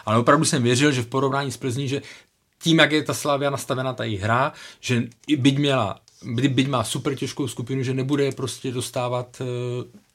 Ale 0.07 0.19
opravdu 0.19 0.45
jsem 0.45 0.63
věřil, 0.63 0.93
že 0.93 1.03
v 1.03 1.07
porovnání 1.07 1.53
s 1.53 1.57
Plzní, 1.57 1.89
že 1.89 2.03
tím, 2.63 2.79
jak 2.79 2.93
je 2.93 3.03
ta 3.03 3.15
Slavia 3.15 3.51
nastavená 3.51 3.93
ta 3.93 4.05
její 4.05 4.17
hra, 4.17 4.53
že 4.81 5.03
byť 5.37 5.59
měla 5.59 6.01
byť, 6.25 6.69
má 6.69 6.85
super 6.85 7.15
těžkou 7.15 7.49
skupinu, 7.49 7.83
že 7.83 7.95
nebude 7.95 8.33
prostě 8.33 8.73
dostávat 8.73 9.41
uh, 9.41 9.47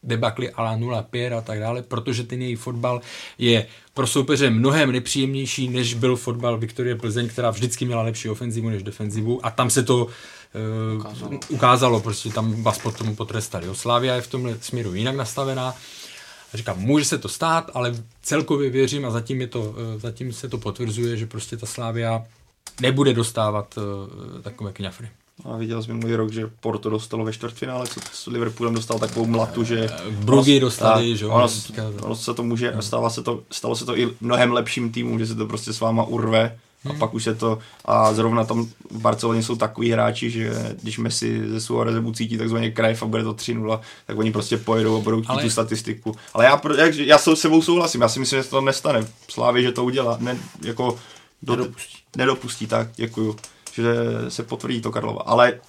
debakly 0.04 0.52
a 0.52 0.64
la 0.64 0.78
0-5 0.78 1.38
a 1.38 1.42
tak 1.42 1.60
dále, 1.60 1.82
protože 1.82 2.24
ten 2.24 2.42
její 2.42 2.56
fotbal 2.56 3.02
je 3.38 3.68
pro 3.94 4.08
soupeře 4.08 4.50
mnohem 4.50 4.92
nepříjemnější, 4.92 5.70
než 5.70 5.94
byl 5.94 6.16
fotbal 6.16 6.58
Viktorie 6.58 6.96
Plzeň, 6.96 7.30
která 7.30 7.50
vždycky 7.50 7.86
měla 7.86 8.02
lepší 8.02 8.30
ofenzivu 8.30 8.70
než 8.70 8.84
defenzivu 8.84 9.46
a 9.46 9.52
tam 9.52 9.70
se 9.70 9.84
to 9.84 10.06
uh, 10.06 11.00
ukázalo. 11.00 11.40
ukázalo, 11.50 12.00
prostě 12.00 12.30
tam 12.30 12.64
vás 12.64 12.80
potom 12.80 13.16
potrestali. 13.16 13.66
Jo. 13.66 13.76
Slávia 13.76 14.16
je 14.16 14.22
v 14.22 14.28
tomhle 14.28 14.58
směru 14.62 14.96
jinak 14.96 15.16
nastavená, 15.16 15.76
a 16.54 16.58
říkám, 16.58 16.80
může 16.80 17.06
se 17.06 17.18
to 17.18 17.30
stát, 17.30 17.72
ale 17.74 17.96
celkově 18.22 18.70
věřím 18.70 19.06
a 19.06 19.12
zatím, 19.12 19.42
je 19.42 19.48
to, 19.48 19.76
eh, 19.78 20.00
zatím 20.00 20.34
se 20.34 20.50
to 20.50 20.58
potvrzuje, 20.58 21.18
že 21.18 21.26
prostě 21.26 21.58
ta 21.58 21.66
Slávia 21.66 22.26
nebude 22.82 23.14
dostávat 23.14 23.78
uh, 23.78 24.42
takové 24.42 24.72
kňafry. 24.74 25.10
A 25.44 25.58
viděl 25.58 25.84
jsem 25.84 25.96
minulý 25.96 26.16
rok, 26.16 26.32
že 26.32 26.50
Porto 26.60 26.90
dostalo 26.90 27.26
ve 27.26 27.34
čtvrtfinále, 27.34 27.88
co 27.88 28.00
s 28.14 28.28
Liverpoolem 28.28 28.74
dostal 28.74 29.00
takovou 29.00 29.26
mlatu, 29.26 29.64
že... 29.64 29.90
Brugy 30.12 30.60
dostali, 30.60 31.18
že 31.18 31.26
jo, 31.26 31.32
Ono, 31.32 31.48
ono, 32.02 32.16
se 32.16 32.34
to 32.34 32.44
může, 32.44 32.74
stalo 32.80 33.10
se 33.10 33.24
to, 33.24 33.44
stalo 33.52 33.76
se 33.76 33.86
to 33.86 33.98
i 33.98 34.10
mnohem 34.22 34.52
lepším 34.52 34.92
týmům, 34.92 35.20
že 35.20 35.28
se 35.28 35.36
to 35.36 35.46
prostě 35.46 35.74
s 35.74 35.80
váma 35.80 36.04
urve 36.04 36.58
a 36.86 36.90
Hmm. 36.90 37.00
pak 37.00 37.14
už 37.14 37.24
se 37.24 37.36
to, 37.36 37.60
a 37.86 38.14
zrovna 38.14 38.44
tam 38.44 38.66
v 38.92 39.00
Barceloně 39.02 39.44
jsou 39.44 39.56
takový 39.56 39.92
hráči, 39.92 40.30
že 40.30 40.76
když 40.82 40.98
Messi 40.98 41.50
ze 41.50 41.62
Suarezem 41.62 42.06
ucítí 42.06 42.38
takzvaně 42.38 42.72
krajf 42.72 43.04
a 43.04 43.06
bude 43.06 43.24
to 43.24 43.34
3-0, 43.34 43.80
tak 44.08 44.18
oni 44.18 44.32
prostě 44.32 44.58
pojedou 44.58 44.98
a 44.98 45.00
budou 45.00 45.22
chtít 45.22 45.30
Ale- 45.30 45.44
tu 45.44 45.50
statistiku. 45.50 46.16
Ale 46.34 46.46
já, 46.46 46.62
jak, 46.78 46.96
já 46.96 47.18
s 47.18 47.34
sebou 47.36 47.62
souhlasím, 47.62 48.02
já 48.02 48.10
si 48.10 48.20
myslím, 48.20 48.40
že 48.40 48.44
se 48.44 48.50
to 48.50 48.62
nestane. 48.62 49.08
Slávě, 49.30 49.64
že 49.64 49.72
to 49.72 49.84
udělá, 49.84 50.18
ne, 50.22 50.38
jako 50.64 51.00
do, 51.42 51.56
nedopustí. 51.56 51.98
Nedopustí, 52.16 52.68
tak 52.68 52.88
děkuju, 52.96 53.36
že 53.74 53.86
se 54.30 54.44
potvrdí 54.44 54.82
to 54.82 54.92
Karlova. 54.92 55.22
Ale 55.26 55.60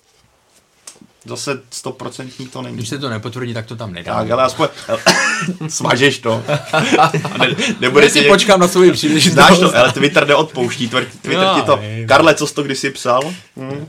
zase 1.24 1.61
stoprocentní 1.70 2.47
to 2.47 2.62
není. 2.62 2.76
Když 2.76 2.88
se 2.88 2.99
to 2.99 3.09
nepotvrdí, 3.09 3.55
tak 3.55 3.66
to 3.66 3.76
tam 3.76 3.92
nedá. 3.92 4.14
Tak, 4.14 4.30
ale 4.30 4.42
aspoň 4.42 4.68
smažeš 5.68 6.18
to. 6.18 6.42
ne, 7.38 7.57
nebude 7.80 8.11
si 8.11 8.22
počkám 8.22 8.61
na 8.61 8.68
svou 8.68 8.92
příležitost. 8.92 9.34
Znáš 9.34 9.59
to, 9.59 9.76
ale 9.76 9.92
Twitter 9.92 10.26
neodpouští, 10.26 10.88
Twitter 10.88 11.32
Já 11.32 11.55
ti 11.55 11.62
to. 11.62 11.80
Karle, 12.09 12.34
co 12.34 12.47
jsi 12.47 12.55
to 12.55 12.62
kdysi 12.62 12.90
psal? 12.90 13.22
Hm? 13.57 13.88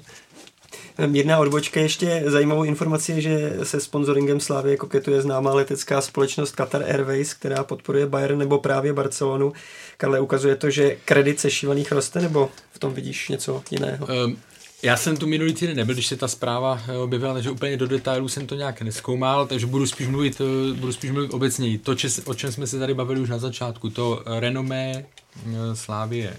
Mírná 1.05 1.39
odbočka 1.39 1.79
ještě 1.79 2.23
zajímavou 2.25 2.63
informaci 2.63 3.21
že 3.21 3.53
se 3.63 3.79
sponsoringem 3.79 4.39
Slávy 4.39 4.77
koketuje 4.77 5.21
známá 5.21 5.53
letecká 5.53 6.01
společnost 6.01 6.55
Qatar 6.55 6.83
Airways, 6.83 7.33
která 7.33 7.63
podporuje 7.63 8.07
Bayern 8.07 8.37
nebo 8.37 8.59
právě 8.59 8.93
Barcelonu. 8.93 9.53
Karle, 9.97 10.19
ukazuje 10.19 10.55
to, 10.55 10.69
že 10.69 10.97
kredit 11.05 11.39
sešívaných 11.39 11.91
roste, 11.91 12.21
nebo 12.21 12.49
v 12.71 12.79
tom 12.79 12.93
vidíš 12.93 13.29
něco 13.29 13.63
jiného? 13.71 14.07
Um, 14.25 14.37
já 14.83 14.97
jsem 14.97 15.17
tu 15.17 15.27
minulý 15.27 15.53
týden 15.53 15.77
nebyl, 15.77 15.95
když 15.95 16.07
se 16.07 16.15
ta 16.15 16.27
zpráva 16.27 16.81
eh, 16.87 16.97
objevila, 16.97 17.33
takže 17.33 17.51
úplně 17.51 17.77
do 17.77 17.87
detailů 17.87 18.27
jsem 18.29 18.47
to 18.47 18.55
nějak 18.55 18.81
neskoumal, 18.81 19.47
takže 19.47 19.65
budu 19.65 19.87
spíš 19.87 20.07
mluvit, 20.07 20.41
eh, 20.41 20.73
budu 20.73 20.93
spíš 20.93 21.11
mluvit 21.11 21.33
obecněji. 21.33 21.77
To, 21.77 21.95
če, 21.95 22.07
o 22.25 22.33
čem 22.33 22.51
jsme 22.51 22.67
se 22.67 22.79
tady 22.79 22.93
bavili 22.93 23.21
už 23.21 23.29
na 23.29 23.37
začátku, 23.37 23.89
to 23.89 24.23
renomé 24.39 24.91
eh, 24.95 25.75
Slávie 25.75 26.37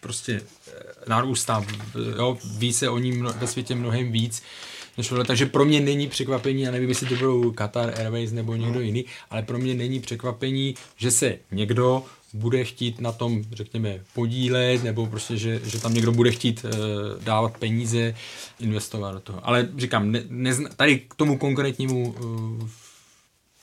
prostě 0.00 0.40
narůstá, 1.08 1.64
jo, 2.18 2.38
ví 2.44 2.72
se 2.72 2.88
o 2.88 2.98
ní 2.98 3.12
mno, 3.12 3.30
ve 3.38 3.46
světě 3.46 3.74
mnohem 3.74 4.12
víc, 4.12 4.42
než 4.96 5.08
tohle. 5.08 5.24
takže 5.24 5.46
pro 5.46 5.64
mě 5.64 5.80
není 5.80 6.08
překvapení, 6.08 6.62
já 6.62 6.70
nevím, 6.70 6.88
jestli 6.88 7.06
to 7.06 7.14
budou 7.14 7.52
Qatar 7.52 7.94
Airways 8.00 8.32
nebo 8.32 8.56
někdo 8.56 8.80
jiný, 8.80 9.04
ale 9.30 9.42
pro 9.42 9.58
mě 9.58 9.74
není 9.74 10.00
překvapení, 10.00 10.74
že 10.96 11.10
se 11.10 11.38
někdo 11.50 12.02
bude 12.34 12.64
chtít 12.64 13.00
na 13.00 13.12
tom, 13.12 13.44
řekněme, 13.52 14.00
podílet, 14.14 14.84
nebo 14.84 15.06
prostě, 15.06 15.36
že, 15.36 15.60
že 15.64 15.80
tam 15.80 15.94
někdo 15.94 16.12
bude 16.12 16.30
chtít 16.30 16.64
uh, 16.64 16.70
dávat 17.24 17.58
peníze, 17.58 18.14
investovat 18.60 19.12
do 19.12 19.20
toho. 19.20 19.40
Ale 19.42 19.68
říkám, 19.78 20.12
ne, 20.12 20.22
nezna, 20.28 20.70
tady 20.76 20.98
k 20.98 21.14
tomu 21.14 21.38
konkrétnímu 21.38 22.08
uh, 22.08 22.68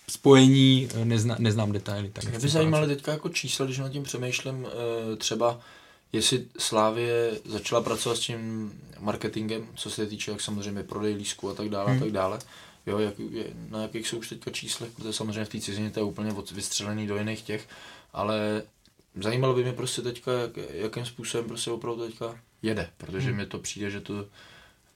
spojení 0.10 0.88
eh, 0.96 1.06
nezna, 1.06 1.36
neznám 1.40 1.72
detaily. 1.72 2.10
Tak 2.10 2.24
Mě 2.24 2.40
by 2.40 2.48
zajímaly 2.48 2.88
teďka 2.88 3.12
jako 3.12 3.30
čísla, 3.30 3.66
když 3.66 3.78
nad 3.78 3.90
tím 3.90 4.04
přemýšlím, 4.04 4.68
eh, 4.68 5.16
třeba 5.16 5.60
jestli 6.14 6.46
Slávě 6.60 7.32
začala 7.46 7.82
pracovat 7.82 8.16
s 8.16 8.20
tím 8.20 8.72
marketingem, 9.00 9.68
co 9.76 9.90
se 9.90 10.06
týče 10.08 10.32
jak 10.32 10.42
samozřejmě 10.42 10.84
prodej 10.84 11.14
lísku 11.14 11.50
a 11.50 11.54
tak 11.54 11.70
dále 11.70 11.92
Hmm. 11.92 11.98
a 11.98 12.06
tak 12.06 12.12
dále. 12.12 12.40
Jo, 12.86 13.00
jak, 13.00 13.14
je, 13.32 13.46
na 13.70 13.82
jakých 13.82 14.08
jsou 14.08 14.18
už 14.18 14.30
teďka 14.30 14.52
číslech, 14.52 14.92
protože 14.96 15.14
samozřejmě 15.14 15.46
v 15.46 15.50
té 15.50 15.60
cizině 15.60 15.92
to 15.92 16.00
je 16.00 16.04
úplně 16.04 16.36
vystřelený 16.52 17.08
do 17.08 17.18
jiných 17.18 17.42
těch, 17.42 17.68
ale 18.14 18.64
zajímalo 19.22 19.54
by 19.54 19.64
mě 19.64 19.74
prostě 19.74 20.02
teďka, 20.02 20.32
jak, 20.32 20.52
jakým 20.70 21.06
způsobem 21.06 21.48
prostě 21.48 21.72
opravdu 21.72 22.06
teďka 22.08 22.40
jede, 22.62 22.90
protože 22.98 23.28
Hmm. 23.28 23.38
mi 23.38 23.46
to 23.46 23.60
přijde, 23.60 23.90
že 23.92 24.02
to 24.02 24.26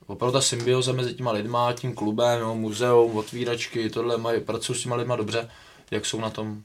opravdu 0.07 0.33
ta 0.33 0.41
symbioza 0.41 0.91
mezi 0.91 1.13
těma 1.13 1.31
lidma, 1.31 1.73
tím 1.73 1.95
klubem, 1.95 2.39
jo, 2.39 2.55
muzeum, 2.55 3.17
otvíračky, 3.17 3.89
tohle 3.89 4.17
mají, 4.17 4.41
pracují 4.41 4.79
s 4.79 4.83
těma 4.83 4.95
lidma 4.95 5.15
dobře, 5.15 5.49
jak 5.91 6.05
jsou 6.05 6.19
na 6.21 6.29
tom, 6.29 6.63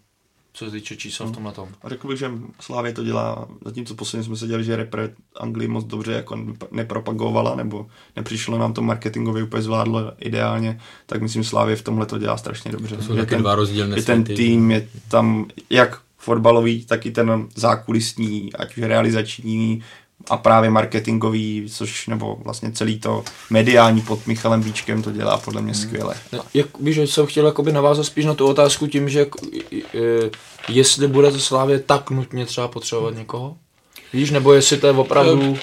co 0.54 0.64
se 0.64 0.70
týče 0.70 0.96
čísel 0.96 1.26
v 1.26 1.32
tomhle 1.32 1.52
tom. 1.52 1.68
A 1.82 1.88
řekl 1.88 2.08
bych, 2.08 2.18
že 2.18 2.30
Slávě 2.60 2.92
to 2.92 3.04
dělá, 3.04 3.48
zatímco 3.64 3.94
posledně 3.94 4.24
jsme 4.24 4.36
se 4.36 4.46
dělali, 4.46 4.64
že 4.64 4.76
repre 4.76 5.10
Anglii 5.36 5.68
moc 5.68 5.84
dobře 5.84 6.12
jako 6.12 6.38
nepropagovala, 6.70 7.56
nebo 7.56 7.86
nepřišlo 8.16 8.58
nám 8.58 8.72
to 8.72 8.82
marketingově 8.82 9.42
úplně 9.42 9.62
zvládlo 9.62 10.12
ideálně, 10.18 10.80
tak 11.06 11.22
myslím, 11.22 11.44
Slávě 11.44 11.76
v 11.76 11.82
tomhle 11.82 12.06
to 12.06 12.18
dělá 12.18 12.36
strašně 12.36 12.72
dobře. 12.72 12.96
To 12.96 13.02
jsou 13.02 13.16
taky 13.16 13.30
ten, 13.30 13.40
dva 13.40 13.54
rozdílné 13.54 13.96
že 13.96 14.06
ten 14.06 14.24
tým 14.24 14.70
je 14.70 14.88
tam 15.08 15.46
jak 15.70 16.00
fotbalový, 16.18 16.84
tak 16.84 17.06
i 17.06 17.10
ten 17.10 17.48
zákulisní, 17.54 18.52
ať 18.52 18.76
už 18.76 18.82
realizační 18.82 19.82
a 20.30 20.36
právě 20.36 20.70
marketingový, 20.70 21.66
což 21.72 22.06
nebo 22.06 22.38
vlastně 22.44 22.72
celý 22.72 22.98
to 23.00 23.24
mediální 23.50 24.00
pod 24.00 24.26
Michalem 24.26 24.62
Bíčkem 24.62 25.02
to 25.02 25.10
dělá 25.12 25.36
podle 25.38 25.62
mě 25.62 25.74
skvěle. 25.74 26.14
Ne, 26.32 26.38
Jak, 26.54 26.66
víš, 26.80 26.94
že 26.94 27.06
jsem 27.06 27.26
chtěl 27.26 27.46
jakoby 27.46 27.72
navázat 27.72 28.06
spíš 28.06 28.24
na 28.24 28.34
tu 28.34 28.46
otázku 28.46 28.86
tím, 28.86 29.08
že 29.08 29.18
jak- 29.18 29.34
jestli 30.68 31.08
bude 31.08 31.30
to 31.30 31.38
Slávě 31.38 31.78
tak 31.78 32.10
nutně 32.10 32.46
třeba 32.46 32.68
potřebovat 32.68 33.14
někoho? 33.16 33.56
Víš, 34.12 34.30
nebo 34.30 34.52
jestli 34.52 34.76
to 34.76 34.86
je 34.86 34.92
opravdu... 34.92 35.58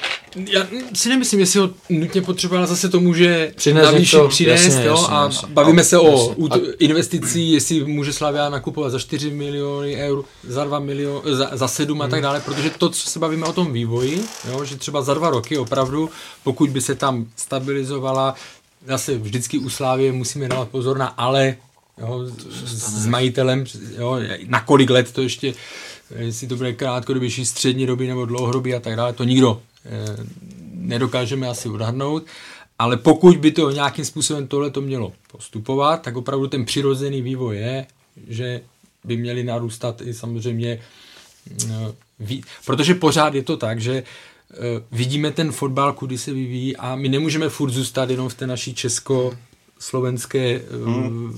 Já 0.51 0.67
si 0.93 1.09
nemyslím, 1.09 1.39
jestli 1.39 1.59
ho 1.59 1.69
nutně 1.89 2.21
potřebuje, 2.21 2.57
ale 2.57 2.67
zase 2.67 2.89
to 2.89 2.99
může 2.99 3.51
Přinést 3.55 3.85
navýšit, 3.85 4.15
něco, 4.17 4.27
přinést, 4.29 4.63
jasně, 4.65 4.83
jo, 4.85 4.91
jasně, 4.93 5.07
a 5.15 5.23
jasně. 5.23 5.47
bavíme 5.53 5.81
A- 5.81 5.85
se 5.85 5.97
o 5.97 6.29
jasně. 6.29 6.45
A- 6.51 6.73
investicí, 6.79 7.51
jestli 7.51 7.83
může 7.83 8.13
Slavia 8.13 8.49
nakupovat 8.49 8.89
za 8.89 8.99
4 8.99 9.31
miliony 9.31 9.95
eur, 9.95 10.23
za 10.43 10.63
2 10.63 10.79
miliony, 10.79 11.35
za, 11.35 11.49
za 11.53 11.67
7 11.67 12.01
a 12.01 12.05
Hmm. 12.05 12.11
tak 12.11 12.21
dále, 12.21 12.41
protože 12.41 12.69
to, 12.69 12.89
co 12.89 13.09
se 13.09 13.19
bavíme 13.19 13.45
o 13.45 13.53
tom 13.53 13.73
vývoji, 13.73 14.23
jo, 14.51 14.65
že 14.65 14.75
třeba 14.75 15.01
za 15.01 15.13
dva 15.13 15.29
roky 15.29 15.57
opravdu, 15.57 16.09
pokud 16.43 16.69
by 16.69 16.81
se 16.81 16.95
tam 16.95 17.25
stabilizovala, 17.35 18.35
zase 18.87 19.17
vždycky 19.17 19.57
u 19.57 19.69
Slávie 19.69 20.11
musíme 20.11 20.47
dávat 20.47 20.69
pozor 20.69 20.97
na 20.97 21.07
ale, 21.07 21.55
jo, 22.01 22.25
s, 22.65 23.03
s 23.03 23.05
majitelem, 23.07 23.63
jo, 23.97 24.17
na 24.47 24.61
kolik 24.61 24.89
let 24.89 25.11
to 25.11 25.21
ještě, 25.21 25.53
jestli 26.15 26.47
to 26.47 26.55
bude 26.55 26.73
krátkodobější, 26.73 27.45
střední 27.45 27.85
doby 27.85 28.07
nebo 28.07 28.25
dlouhodobý 28.25 28.75
a 28.75 28.79
tak 28.79 28.95
dále, 28.95 29.13
to 29.13 29.23
nikdo 29.23 29.61
eh, 29.85 30.15
nedokážeme 30.73 31.47
asi 31.47 31.69
odhadnout, 31.69 32.23
ale 32.79 32.97
pokud 32.97 33.37
by 33.37 33.51
to 33.51 33.71
nějakým 33.71 34.05
způsobem 34.05 34.47
tohle 34.47 34.71
to 34.71 34.81
mělo 34.81 35.13
postupovat, 35.31 36.01
tak 36.01 36.15
opravdu 36.15 36.47
ten 36.47 36.65
přirozený 36.65 37.21
vývoj 37.21 37.57
je, 37.57 37.85
že 38.27 38.61
by 39.03 39.17
měly 39.17 39.43
narůstat 39.43 40.01
i 40.01 40.13
samozřejmě 40.13 40.79
eh, 41.69 41.93
protože 42.65 42.95
pořád 42.95 43.33
je 43.33 43.43
to 43.43 43.57
tak, 43.57 43.81
že 43.81 43.93
eh, 43.93 44.55
vidíme 44.91 45.31
ten 45.31 45.51
fotbal, 45.51 45.93
kudy 45.93 46.17
se 46.17 46.33
vyvíjí 46.33 46.77
a 46.77 46.95
my 46.95 47.09
nemůžeme 47.09 47.49
furt 47.49 47.71
zůstat 47.71 48.09
jenom 48.09 48.29
v 48.29 48.33
té 48.33 48.47
naší 48.47 48.73
česko-slovenské 48.73 50.61
hmm. 50.85 51.37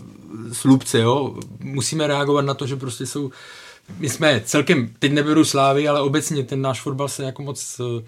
slupce, 0.53 0.99
jo. 0.99 1.35
Musíme 1.59 2.07
reagovat 2.07 2.41
na 2.41 2.53
to, 2.53 2.67
že 2.67 2.75
prostě 2.75 3.05
jsou 3.05 3.31
my 3.97 4.09
jsme 4.09 4.41
celkem, 4.45 4.89
teď 4.99 5.11
neberu 5.11 5.45
slávy, 5.45 5.87
ale 5.87 6.01
obecně 6.01 6.43
ten 6.43 6.61
náš 6.61 6.81
fotbal 6.81 7.07
se 7.07 7.23
jako 7.23 7.43
moc 7.43 7.79
eh, 7.79 8.03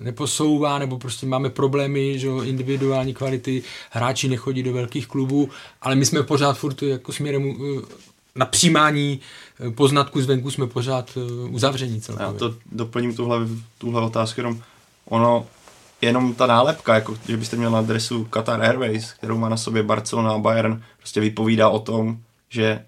neposouvá, 0.00 0.78
nebo 0.78 0.98
prostě 0.98 1.26
máme 1.26 1.50
problémy, 1.50 2.18
že 2.18 2.28
individuální 2.44 3.14
kvality, 3.14 3.62
hráči 3.90 4.28
nechodí 4.28 4.62
do 4.62 4.72
velkých 4.72 5.06
klubů, 5.06 5.50
ale 5.82 5.94
my 5.94 6.06
jsme 6.06 6.22
pořád 6.22 6.58
furt 6.58 6.82
jako 6.82 7.12
směrem 7.12 7.54
eh, 7.56 7.82
na 8.34 8.46
přijímání 8.46 9.20
eh, 9.60 9.70
poznatků 9.70 10.22
zvenku 10.22 10.50
jsme 10.50 10.66
pořád 10.66 11.10
eh, 11.16 11.48
uzavření 11.48 12.00
celkově. 12.00 12.26
Já 12.26 12.38
to 12.38 12.54
doplním 12.72 13.16
tuhle, 13.16 13.38
tuhle 13.78 14.02
otázku 14.02 14.40
jenom. 14.40 14.62
Ono, 15.04 15.46
jenom 16.00 16.34
ta 16.34 16.46
nálepka, 16.46 16.94
jako 16.94 17.16
že 17.28 17.36
byste 17.36 17.56
měl 17.56 17.70
na 17.70 17.78
adresu 17.78 18.24
Qatar 18.24 18.62
Airways, 18.62 19.12
kterou 19.12 19.38
má 19.38 19.48
na 19.48 19.56
sobě 19.56 19.82
Barcelona 19.82 20.32
a 20.32 20.38
Bayern, 20.38 20.82
prostě 20.98 21.20
vypovídá 21.20 21.68
o 21.68 21.78
tom, 21.78 22.18
že 22.48 22.84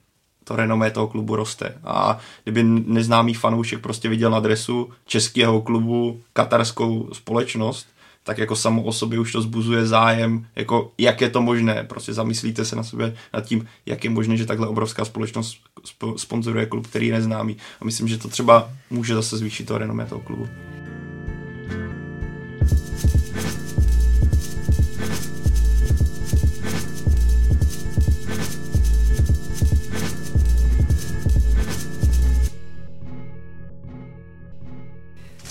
to 0.51 0.57
renomé 0.57 0.91
toho 0.91 1.07
klubu 1.07 1.37
roste. 1.37 1.75
A 1.85 2.19
kdyby 2.45 2.63
neznámý 2.87 3.35
fanoušek 3.35 3.81
prostě 3.81 4.09
viděl 4.09 4.31
na 4.31 4.37
adresu 4.37 4.91
českého 5.07 5.61
klubu 5.61 6.21
katarskou 6.33 7.09
společnost, 7.13 7.87
tak 8.25 8.39
jako 8.39 8.57
samo 8.57 8.83
o 8.83 8.93
sobě 8.93 9.19
už 9.19 9.33
to 9.33 9.43
zbuzuje 9.43 9.87
zájem, 9.87 10.47
jako 10.57 10.93
jak 10.99 11.21
je 11.21 11.31
to 11.31 11.43
možné. 11.43 11.85
Prostě 11.85 12.13
zamyslíte 12.13 12.65
se 12.65 12.77
na 12.77 12.83
sebe 12.83 13.15
nad 13.35 13.45
tím, 13.45 13.67
jak 13.87 14.05
je 14.05 14.11
možné, 14.11 14.37
že 14.37 14.47
takhle 14.47 14.69
obrovská 14.69 15.05
společnost 15.05 15.57
spo- 15.85 16.17
sponzoruje 16.17 16.67
klub, 16.67 16.87
který 16.87 17.07
je 17.07 17.15
neznámý. 17.15 17.57
A 17.81 17.85
myslím, 17.85 18.09
že 18.09 18.19
to 18.19 18.29
třeba 18.29 18.71
může 18.91 19.15
zase 19.15 19.37
zvýšit 19.37 19.65
to 19.65 19.79
renomé 19.79 20.07
toho 20.07 20.21
klubu. 20.21 20.49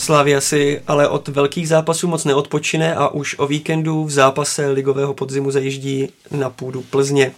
Slavia 0.10 0.41
si 0.41 0.81
ale 0.88 1.07
od 1.07 1.27
velkých 1.27 1.68
zápasů 1.68 2.07
moc 2.07 2.26
neodpočine 2.26 2.95
a 2.95 3.07
už 3.07 3.36
o 3.40 3.48
víkendu 3.48 4.06
v 4.06 4.11
zápase 4.11 4.69
ligového 4.69 5.14
podzimu 5.14 5.52
zajíždí 5.52 6.10
na 6.31 6.49
půdu 6.49 6.81
Plzně. 6.81 7.31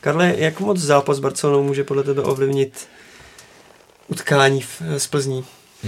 Karle, 0.00 0.34
jak 0.38 0.60
moc 0.60 0.78
zápas 0.78 1.16
s 1.16 1.20
Barcelonou 1.20 1.62
může 1.62 1.84
podle 1.84 2.02
tebe 2.02 2.22
ovlivnit 2.22 2.88
utkání 4.08 4.60
v, 4.60 4.82
s 4.82 5.06
Plzní? 5.06 5.44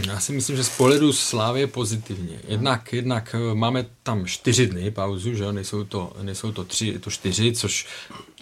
Já 0.07 0.20
si 0.20 0.33
myslím, 0.33 0.57
že 0.57 0.65
z 0.65 0.69
pohledu 0.69 1.12
Slávy 1.12 1.61
je 1.61 1.66
pozitivně. 1.66 2.41
Jednak, 2.49 2.93
jednak 2.93 3.35
eh, 3.35 3.55
máme 3.55 3.87
tam 4.03 4.27
čtyři 4.27 4.66
dny 4.66 4.91
pauzu, 4.91 5.35
že 5.35 5.53
nejsou 5.53 5.85
to, 5.85 6.12
nejsou 6.23 6.53
to 6.53 6.65
tři, 6.65 6.87
je 6.87 6.99
to 6.99 7.11
čtyři, 7.11 7.53
což 7.53 7.87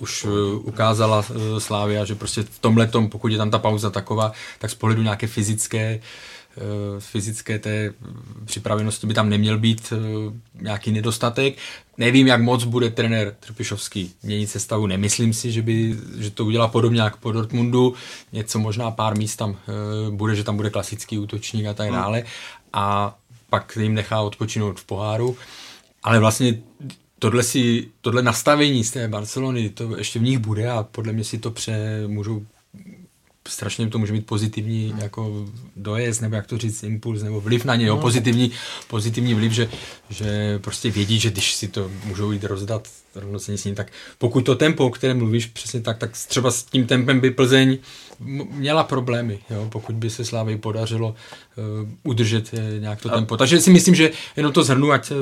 už 0.00 0.24
eh, 0.24 0.54
ukázala 0.54 1.24
eh, 1.30 1.60
Slávia, 1.60 2.04
že 2.04 2.14
prostě 2.14 2.42
v 2.42 2.58
tomhle 2.58 2.88
pokud 3.08 3.32
je 3.32 3.38
tam 3.38 3.50
ta 3.50 3.58
pauza 3.58 3.90
taková, 3.90 4.32
tak 4.58 4.70
z 4.70 4.74
pohledu 4.74 5.02
nějaké 5.02 5.26
fyzické 5.26 5.80
eh, 5.80 6.33
fyzické 6.98 7.58
té 7.58 7.94
připravenosti 8.44 9.06
by 9.06 9.14
tam 9.14 9.28
neměl 9.28 9.58
být 9.58 9.92
eh, 9.92 10.32
nějaký 10.62 10.92
nedostatek. 10.92 11.56
Nevím, 11.98 12.26
jak 12.26 12.42
moc 12.42 12.64
bude 12.64 12.90
trenér 12.90 13.34
Trpišovský 13.40 14.14
měnit 14.22 14.46
sestavu. 14.46 14.86
Nemyslím 14.86 15.32
si, 15.32 15.52
že, 15.52 15.62
by, 15.62 15.96
že 16.18 16.30
to 16.30 16.44
udělá 16.44 16.68
podobně 16.68 17.00
jako 17.00 17.18
po 17.20 17.32
Dortmundu. 17.32 17.94
Něco 18.32 18.58
možná 18.58 18.90
pár 18.90 19.18
míst 19.18 19.36
tam 19.36 19.56
eh, 19.56 20.10
bude, 20.10 20.34
že 20.34 20.44
tam 20.44 20.56
bude 20.56 20.70
klasický 20.70 21.18
útočník 21.18 21.66
a 21.66 21.74
tak 21.74 21.90
dále. 21.90 22.24
A 22.72 23.16
pak 23.50 23.78
jim 23.80 23.94
nechá 23.94 24.20
odpočinout 24.20 24.80
v 24.80 24.84
poháru. 24.84 25.36
Ale 26.02 26.18
vlastně 26.18 26.58
tohle, 27.18 27.42
si, 27.42 27.88
tohle 28.00 28.22
nastavení 28.22 28.84
z 28.84 28.90
té 28.90 29.08
Barcelony, 29.08 29.68
to 29.68 29.96
ještě 29.96 30.18
v 30.18 30.22
nich 30.22 30.38
bude 30.38 30.70
a 30.70 30.82
podle 30.82 31.12
mě 31.12 31.24
si 31.24 31.38
to 31.38 31.50
pře, 31.50 32.02
můžou 32.06 32.46
strašně 33.48 33.88
to 33.88 33.98
může 33.98 34.12
mít 34.12 34.26
pozitivní 34.26 34.94
jako 34.98 35.46
dojezd, 35.76 36.22
nebo 36.22 36.36
jak 36.36 36.46
to 36.46 36.58
říct, 36.58 36.82
impuls, 36.82 37.22
nebo 37.22 37.40
vliv 37.40 37.64
na 37.64 37.74
ně, 37.74 37.86
jo, 37.86 37.96
pozitivní, 37.96 38.52
pozitivní 38.88 39.34
vliv, 39.34 39.52
že, 39.52 39.68
že 40.10 40.58
prostě 40.58 40.90
vědí, 40.90 41.20
že 41.20 41.30
když 41.30 41.54
si 41.54 41.68
to 41.68 41.90
můžou 42.04 42.32
jít 42.32 42.44
rozdat 42.44 42.88
rovnoceně 43.14 43.58
s 43.58 43.64
ním, 43.64 43.74
tak 43.74 43.92
pokud 44.18 44.40
to 44.40 44.54
tempo, 44.54 44.86
o 44.86 44.90
kterém 44.90 45.18
mluvíš 45.18 45.46
přesně 45.46 45.80
tak, 45.80 45.98
tak 45.98 46.10
třeba 46.12 46.50
s 46.50 46.64
tím 46.64 46.86
tempem 46.86 47.20
by 47.20 47.30
Plzeň 47.30 47.78
měla 48.20 48.84
problémy, 48.84 49.38
jo, 49.50 49.68
pokud 49.72 49.94
by 49.94 50.10
se 50.10 50.24
Slávy 50.24 50.58
podařilo 50.58 51.08
uh, 51.08 51.88
udržet 52.02 52.50
uh, 52.52 52.80
nějak 52.80 53.02
to 53.02 53.08
tempo. 53.08 53.36
Takže 53.36 53.60
si 53.60 53.70
myslím, 53.70 53.94
že 53.94 54.10
jenom 54.36 54.52
to 54.52 54.64
zhrnu, 54.64 54.92
ať 54.92 55.12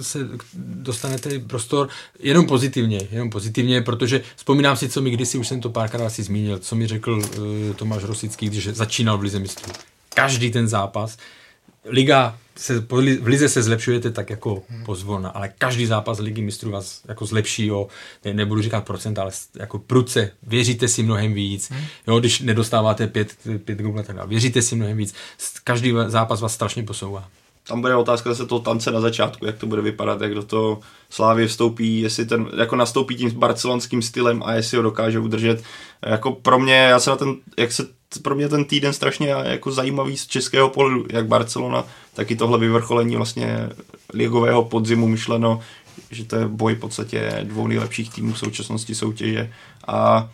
se 0.00 0.18
dostanete 0.64 1.38
prostor 1.38 1.88
jenom 2.18 2.46
pozitivně, 2.46 3.00
jenom 3.10 3.30
pozitivně, 3.30 3.80
protože 3.80 4.22
vzpomínám 4.36 4.76
si, 4.76 4.88
co 4.88 5.00
mi 5.00 5.10
kdysi, 5.10 5.38
už 5.38 5.48
jsem 5.48 5.60
to 5.60 5.70
párkrát 5.70 6.06
asi 6.06 6.22
zmínil, 6.22 6.58
co 6.58 6.76
mi 6.76 6.86
řekl 6.86 7.12
uh, 7.12 7.74
Tomáš 7.76 8.04
Rosický, 8.04 8.46
když 8.46 8.68
začínal 8.68 9.18
v 9.18 9.22
Lize 9.22 9.38
mistrů. 9.38 9.72
Každý 10.14 10.50
ten 10.50 10.68
zápas, 10.68 11.16
liga 11.84 12.38
se, 12.56 12.86
v 13.20 13.26
lize 13.26 13.48
se 13.48 13.62
zlepšujete 13.62 14.10
tak 14.10 14.30
jako 14.30 14.62
pozvolna, 14.84 15.28
ale 15.28 15.52
každý 15.58 15.86
zápas 15.86 16.18
ligy 16.18 16.42
mistrů 16.42 16.70
vás 16.70 17.00
jako 17.08 17.26
zlepší 17.26 17.70
o, 17.70 17.88
ne, 18.24 18.34
nebudu 18.34 18.62
říkat 18.62 18.84
procent, 18.84 19.18
ale 19.18 19.30
jako 19.56 19.78
pruce, 19.78 20.30
věříte 20.42 20.88
si 20.88 21.02
mnohem 21.02 21.34
víc, 21.34 21.70
hmm. 21.70 21.84
jo, 22.06 22.20
když 22.20 22.40
nedostáváte 22.40 23.06
pět, 23.06 23.36
pět 23.64 23.78
gólů 23.78 24.02
tak 24.02 24.16
dále, 24.16 24.28
věříte 24.28 24.62
si 24.62 24.76
mnohem 24.76 24.96
víc, 24.96 25.14
každý 25.64 25.92
zápas 26.06 26.40
vás 26.40 26.54
strašně 26.54 26.82
posouvá. 26.82 27.28
Tam 27.68 27.80
bude 27.80 27.96
otázka 27.96 28.30
zase 28.30 28.46
toho 28.46 28.58
tance 28.58 28.90
na 28.90 29.00
začátku, 29.00 29.46
jak 29.46 29.58
to 29.58 29.66
bude 29.66 29.82
vypadat, 29.82 30.20
jak 30.20 30.34
do 30.34 30.42
toho 30.42 30.80
Slávě 31.10 31.46
vstoupí, 31.46 32.00
jestli 32.00 32.26
ten, 32.26 32.48
jako 32.56 32.76
nastoupí 32.76 33.16
tím 33.16 33.30
barcelonským 33.30 34.02
stylem 34.02 34.42
a 34.42 34.52
jestli 34.52 34.76
ho 34.76 34.82
dokáže 34.82 35.18
udržet. 35.18 35.62
Jako 36.06 36.32
pro 36.32 36.58
mě, 36.58 36.74
já 36.74 37.00
se 37.00 37.10
na 37.10 37.16
ten, 37.16 37.34
jak 37.58 37.72
se 37.72 37.86
pro 38.18 38.34
mě 38.34 38.48
ten 38.48 38.64
týden 38.64 38.92
strašně 38.92 39.28
jako 39.28 39.72
zajímavý 39.72 40.16
z 40.16 40.26
českého 40.26 40.68
pohledu, 40.68 41.06
jak 41.10 41.26
Barcelona, 41.26 41.84
tak 42.14 42.30
i 42.30 42.36
tohle 42.36 42.58
vyvrcholení 42.58 43.16
vlastně 43.16 43.68
ligového 44.14 44.64
podzimu 44.64 45.08
myšleno, 45.08 45.60
že 46.10 46.24
to 46.24 46.36
je 46.36 46.48
boj 46.48 46.74
v 46.74 46.78
podstatě 46.78 47.40
dvou 47.42 47.66
nejlepších 47.66 48.10
týmů 48.10 48.32
v 48.32 48.38
současnosti 48.38 48.94
soutěže. 48.94 49.52
A 49.86 50.28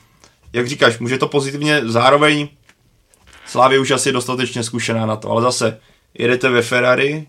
jak 0.53 0.69
říkáš, 0.69 0.99
může 0.99 1.19
to 1.19 1.29
pozitivně, 1.29 1.83
zároveň 1.85 2.49
Slávě 3.49 3.79
už 3.79 3.91
asi 3.91 4.13
dostatečně 4.13 4.63
zkušená 4.63 5.07
na 5.07 5.17
to, 5.17 5.31
ale 5.31 5.43
zase 5.43 5.81
jedete 6.15 6.49
ve 6.49 6.63
Ferrari 6.63 7.27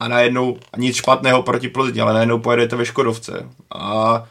a 0.00 0.08
najednou 0.08 0.58
nic 0.76 0.96
špatného 0.96 1.42
proti 1.42 1.68
Plzni, 1.68 2.00
ale 2.00 2.12
najednou 2.12 2.38
pojedete 2.38 2.76
ve 2.76 2.86
Škodovce 2.86 3.48
a 3.74 4.24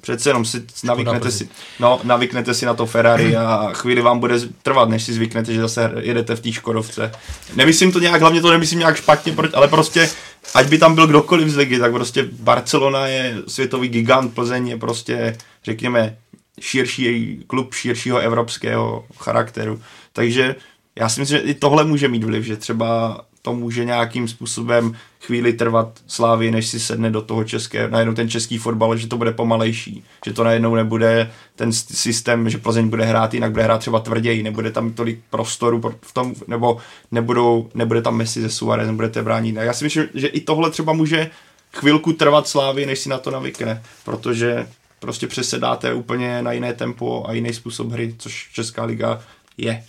přece 0.00 0.30
jenom 0.30 0.44
si 0.44 0.62
navyknete 0.84 1.30
si, 1.30 1.48
no, 1.80 2.00
navyknete 2.04 2.54
si 2.54 2.66
na 2.66 2.74
to 2.74 2.86
Ferrari 2.86 3.36
a 3.36 3.70
chvíli 3.72 4.02
vám 4.02 4.18
bude 4.18 4.40
trvat, 4.62 4.88
než 4.88 5.02
si 5.02 5.12
zvyknete, 5.12 5.52
že 5.52 5.60
zase 5.60 5.92
jedete 6.00 6.36
v 6.36 6.40
té 6.40 6.52
Škodovce. 6.52 7.12
Nemyslím 7.54 7.92
to 7.92 7.98
nějak, 7.98 8.20
hlavně 8.20 8.40
to 8.40 8.50
nemyslím 8.50 8.78
nějak 8.78 8.96
špatně, 8.96 9.34
ale 9.54 9.68
prostě, 9.68 10.10
ať 10.54 10.66
by 10.66 10.78
tam 10.78 10.94
byl 10.94 11.06
kdokoliv 11.06 11.48
z 11.48 11.56
ligy, 11.56 11.78
tak 11.78 11.92
prostě 11.92 12.28
Barcelona 12.32 13.06
je 13.06 13.36
světový 13.48 13.88
gigant, 13.88 14.34
Plzeň 14.34 14.68
je 14.68 14.76
prostě, 14.76 15.36
řekněme, 15.64 16.16
širší 16.60 17.38
klub 17.46 17.74
širšího 17.74 18.18
evropského 18.18 19.04
charakteru. 19.18 19.80
Takže 20.12 20.56
já 20.96 21.08
si 21.08 21.20
myslím, 21.20 21.38
že 21.38 21.44
i 21.44 21.54
tohle 21.54 21.84
může 21.84 22.08
mít 22.08 22.24
vliv, 22.24 22.44
že 22.44 22.56
třeba 22.56 23.20
to 23.44 23.54
může 23.54 23.84
nějakým 23.84 24.28
způsobem 24.28 24.96
chvíli 25.20 25.52
trvat 25.52 25.98
Slávy, 26.06 26.50
než 26.50 26.66
si 26.66 26.80
sedne 26.80 27.10
do 27.10 27.22
toho 27.22 27.44
české, 27.44 27.88
najednou 27.88 28.14
ten 28.14 28.28
český 28.28 28.58
fotbal, 28.58 28.96
že 28.96 29.06
to 29.06 29.16
bude 29.16 29.32
pomalejší, 29.32 30.04
že 30.26 30.32
to 30.32 30.44
najednou 30.44 30.74
nebude 30.74 31.30
ten 31.56 31.72
systém, 31.72 32.50
že 32.50 32.58
Plzeň 32.58 32.88
bude 32.88 33.04
hrát 33.04 33.34
jinak, 33.34 33.52
bude 33.52 33.64
hrát 33.64 33.78
třeba 33.78 34.00
tvrději, 34.00 34.42
nebude 34.42 34.70
tam 34.70 34.92
tolik 34.92 35.20
prostoru 35.30 35.82
v 36.00 36.12
tom, 36.12 36.34
nebo 36.46 36.78
nebudou, 37.10 37.70
nebude 37.74 38.02
tam 38.02 38.16
Messi 38.16 38.42
ze 38.42 38.50
Suarez, 38.50 38.86
nebudete 38.86 39.22
bránit. 39.22 39.56
Já 39.56 39.72
si 39.72 39.84
myslím, 39.84 40.08
že 40.14 40.26
i 40.26 40.40
tohle 40.40 40.70
třeba 40.70 40.92
může 40.92 41.30
chvilku 41.72 42.12
trvat 42.12 42.48
Slávy, 42.48 42.86
než 42.86 42.98
si 42.98 43.08
na 43.08 43.18
to 43.18 43.30
navykne, 43.30 43.82
protože 44.04 44.66
prostě 44.98 45.26
přesedáte 45.26 45.94
úplně 45.94 46.42
na 46.42 46.52
jiné 46.52 46.72
tempo 46.72 47.24
a 47.28 47.32
jiný 47.32 47.52
způsob 47.52 47.90
hry, 47.90 48.14
což 48.18 48.48
Česká 48.52 48.84
liga 48.84 49.20
je. 49.56 49.84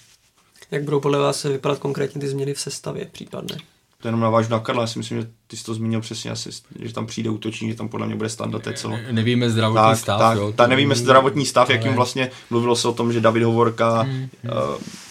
Jak 0.71 0.83
budou 0.83 0.99
podle 0.99 1.19
vás 1.19 1.43
vypadat 1.43 1.79
konkrétně 1.79 2.21
ty 2.21 2.27
změny 2.27 2.53
v 2.53 2.59
sestavě 2.59 3.05
případné? 3.11 3.57
To 4.01 4.07
jenom 4.07 4.21
navážu 4.21 4.51
na 4.51 4.59
Karla, 4.59 4.83
já 4.83 4.87
si 4.87 4.99
myslím, 4.99 5.21
že 5.21 5.27
ty 5.47 5.57
jsi 5.57 5.63
to 5.63 5.73
zmínil 5.73 6.01
přesně 6.01 6.31
asi, 6.31 6.49
že 6.79 6.93
tam 6.93 7.05
přijde 7.05 7.29
útočník, 7.29 7.71
že 7.71 7.77
tam 7.77 7.89
podle 7.89 8.07
mě 8.07 8.15
bude 8.15 8.29
standard 8.29 8.77
celo. 8.77 8.97
Nevíme 9.11 9.49
zdravotní 9.49 9.83
tak, 9.83 9.97
stav, 9.97 10.19
tak, 10.19 10.37
jo. 10.37 10.53
Tak, 10.55 10.69
nevíme 10.69 10.95
zdravotní 10.95 11.45
stav, 11.45 11.69
jakým 11.69 11.93
vlastně 11.93 12.31
mluvilo 12.49 12.75
se 12.75 12.87
o 12.87 12.93
tom, 12.93 13.13
že 13.13 13.21
David 13.21 13.43
Hovorka 13.43 14.01
hmm. 14.01 14.29
uh, 14.43 14.51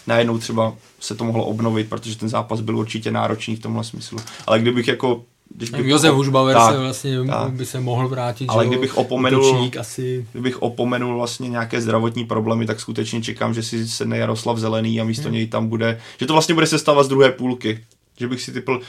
najednou 0.07 0.39
třeba 0.39 0.75
se 1.01 1.15
to 1.15 1.25
mohlo 1.25 1.45
obnovit, 1.45 1.89
protože 1.89 2.19
ten 2.19 2.29
zápas 2.29 2.61
byl 2.61 2.79
určitě 2.79 3.11
náročný 3.11 3.57
v 3.57 3.61
tomhle 3.61 3.85
smyslu. 3.85 4.19
Ale 4.47 4.59
kdybych 4.59 4.89
jako 4.89 5.25
když 5.57 5.71
bych 5.71 5.87
Josef 5.87 6.15
Hušbauer 6.15 6.57
se 6.71 6.79
vlastně 6.79 7.25
tak, 7.27 7.53
by 7.53 7.67
se 7.67 7.81
mohl 7.81 8.09
vrátit. 8.09 8.47
Ale 8.49 8.67
kdybych 8.67 8.97
opomenul, 8.97 9.71
asi... 9.81 10.27
kdybych 10.33 10.63
opomenul 10.63 11.15
vlastně 11.15 11.49
nějaké 11.49 11.81
zdravotní 11.81 12.25
problémy, 12.25 12.67
tak 12.67 12.81
skutečně 12.81 13.23
čekám, 13.23 13.55
že 13.55 13.63
si 13.63 13.89
sedne 13.89 14.19
Jaroslav 14.19 14.59
Zelený 14.59 15.01
a 15.01 15.05
místo 15.05 15.25
hmm. 15.25 15.33
něj 15.33 15.47
tam 15.47 15.69
bude, 15.69 16.01
že 16.21 16.27
to 16.27 16.33
vlastně 16.33 16.55
bude 16.55 16.67
sestava 16.67 17.03
z 17.03 17.09
druhé 17.09 17.33
půlky. 17.33 17.85
Že 18.19 18.29
bych 18.29 18.43
si 18.43 18.53
typl, 18.53 18.81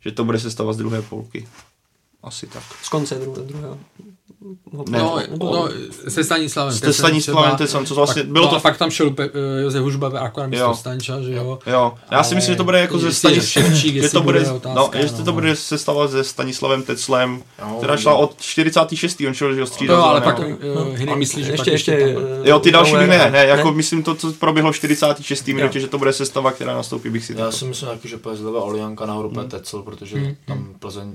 že 0.00 0.12
to 0.12 0.24
bude 0.24 0.38
sestava 0.38 0.72
z 0.72 0.76
druhé 0.76 1.02
půlky. 1.02 1.48
Asi 2.22 2.46
tak. 2.46 2.62
Z 2.82 2.88
konce 2.88 3.14
druhé, 3.14 3.42
druhého. 3.42 3.78
Ne, 4.88 4.98
no, 4.98 5.18
nebo, 5.30 5.54
no, 5.54 5.68
se 6.08 6.24
Stanislavem. 6.24 6.72
Se 6.72 6.92
Stanislavem 6.92 7.56
Tesem, 7.56 7.86
co 7.86 7.94
vlastně 7.94 8.22
bylo 8.22 8.44
no, 8.44 8.50
to... 8.50 8.56
A 8.56 8.60
pak 8.60 8.78
tam 8.78 8.90
šel 8.90 9.10
Pe, 9.10 9.28
uh, 9.28 9.34
Josef 9.62 9.82
Hužba, 9.82 10.20
akorát 10.20 10.46
místo 10.46 10.74
Stanča, 10.74 11.20
že 11.20 11.32
jo. 11.32 11.58
Jo, 11.66 11.94
já 12.10 12.22
si 12.24 12.34
myslím, 12.34 12.52
že 12.52 12.56
to 12.56 12.64
bude 12.64 12.80
jako 12.80 12.98
ze 12.98 13.12
Stanislavem, 13.12 13.74
že 13.74 14.08
to 14.08 14.22
bude, 14.22 14.50
otázka, 14.50 14.80
no, 14.80 14.90
jestli 14.94 15.18
no. 15.18 15.24
to 15.24 15.32
bude 15.32 15.56
sestava 15.56 16.08
se 16.08 16.24
Stanislavem 16.24 16.82
Teclem, 16.82 17.42
která 17.78 17.96
šla 17.96 18.14
od 18.14 18.40
46. 18.40 19.20
on 19.28 19.34
šel, 19.34 19.54
že 19.54 19.60
ho 19.60 19.66
střídal. 19.66 19.96
No, 19.96 20.04
ale 20.04 20.20
pak 20.20 20.40
Hyny 20.94 21.16
myslí, 21.16 21.44
že 21.44 21.52
ještě, 21.52 21.70
ještě, 21.70 22.16
Jo, 22.44 22.58
ty 22.58 22.72
další 22.72 22.92
ne, 22.92 23.30
ne, 23.30 23.46
jako 23.46 23.72
myslím 23.72 24.02
to, 24.02 24.14
co 24.14 24.32
proběhlo 24.32 24.72
v 24.72 24.76
46. 24.76 25.46
minutě, 25.46 25.80
že 25.80 25.88
to 25.88 25.98
bude 25.98 26.12
sestava, 26.12 26.52
která 26.52 26.74
nastoupí, 26.74 27.10
bych 27.10 27.24
si 27.24 27.34
Já 27.38 27.50
si 27.50 27.64
myslím, 27.64 27.88
že 28.04 28.16
PSV 28.16 28.44
Olianka 28.44 29.06
nahoru 29.06 29.32
Tecel, 29.48 29.82
protože 29.82 30.16
hmm. 30.16 30.36
tam 30.46 30.74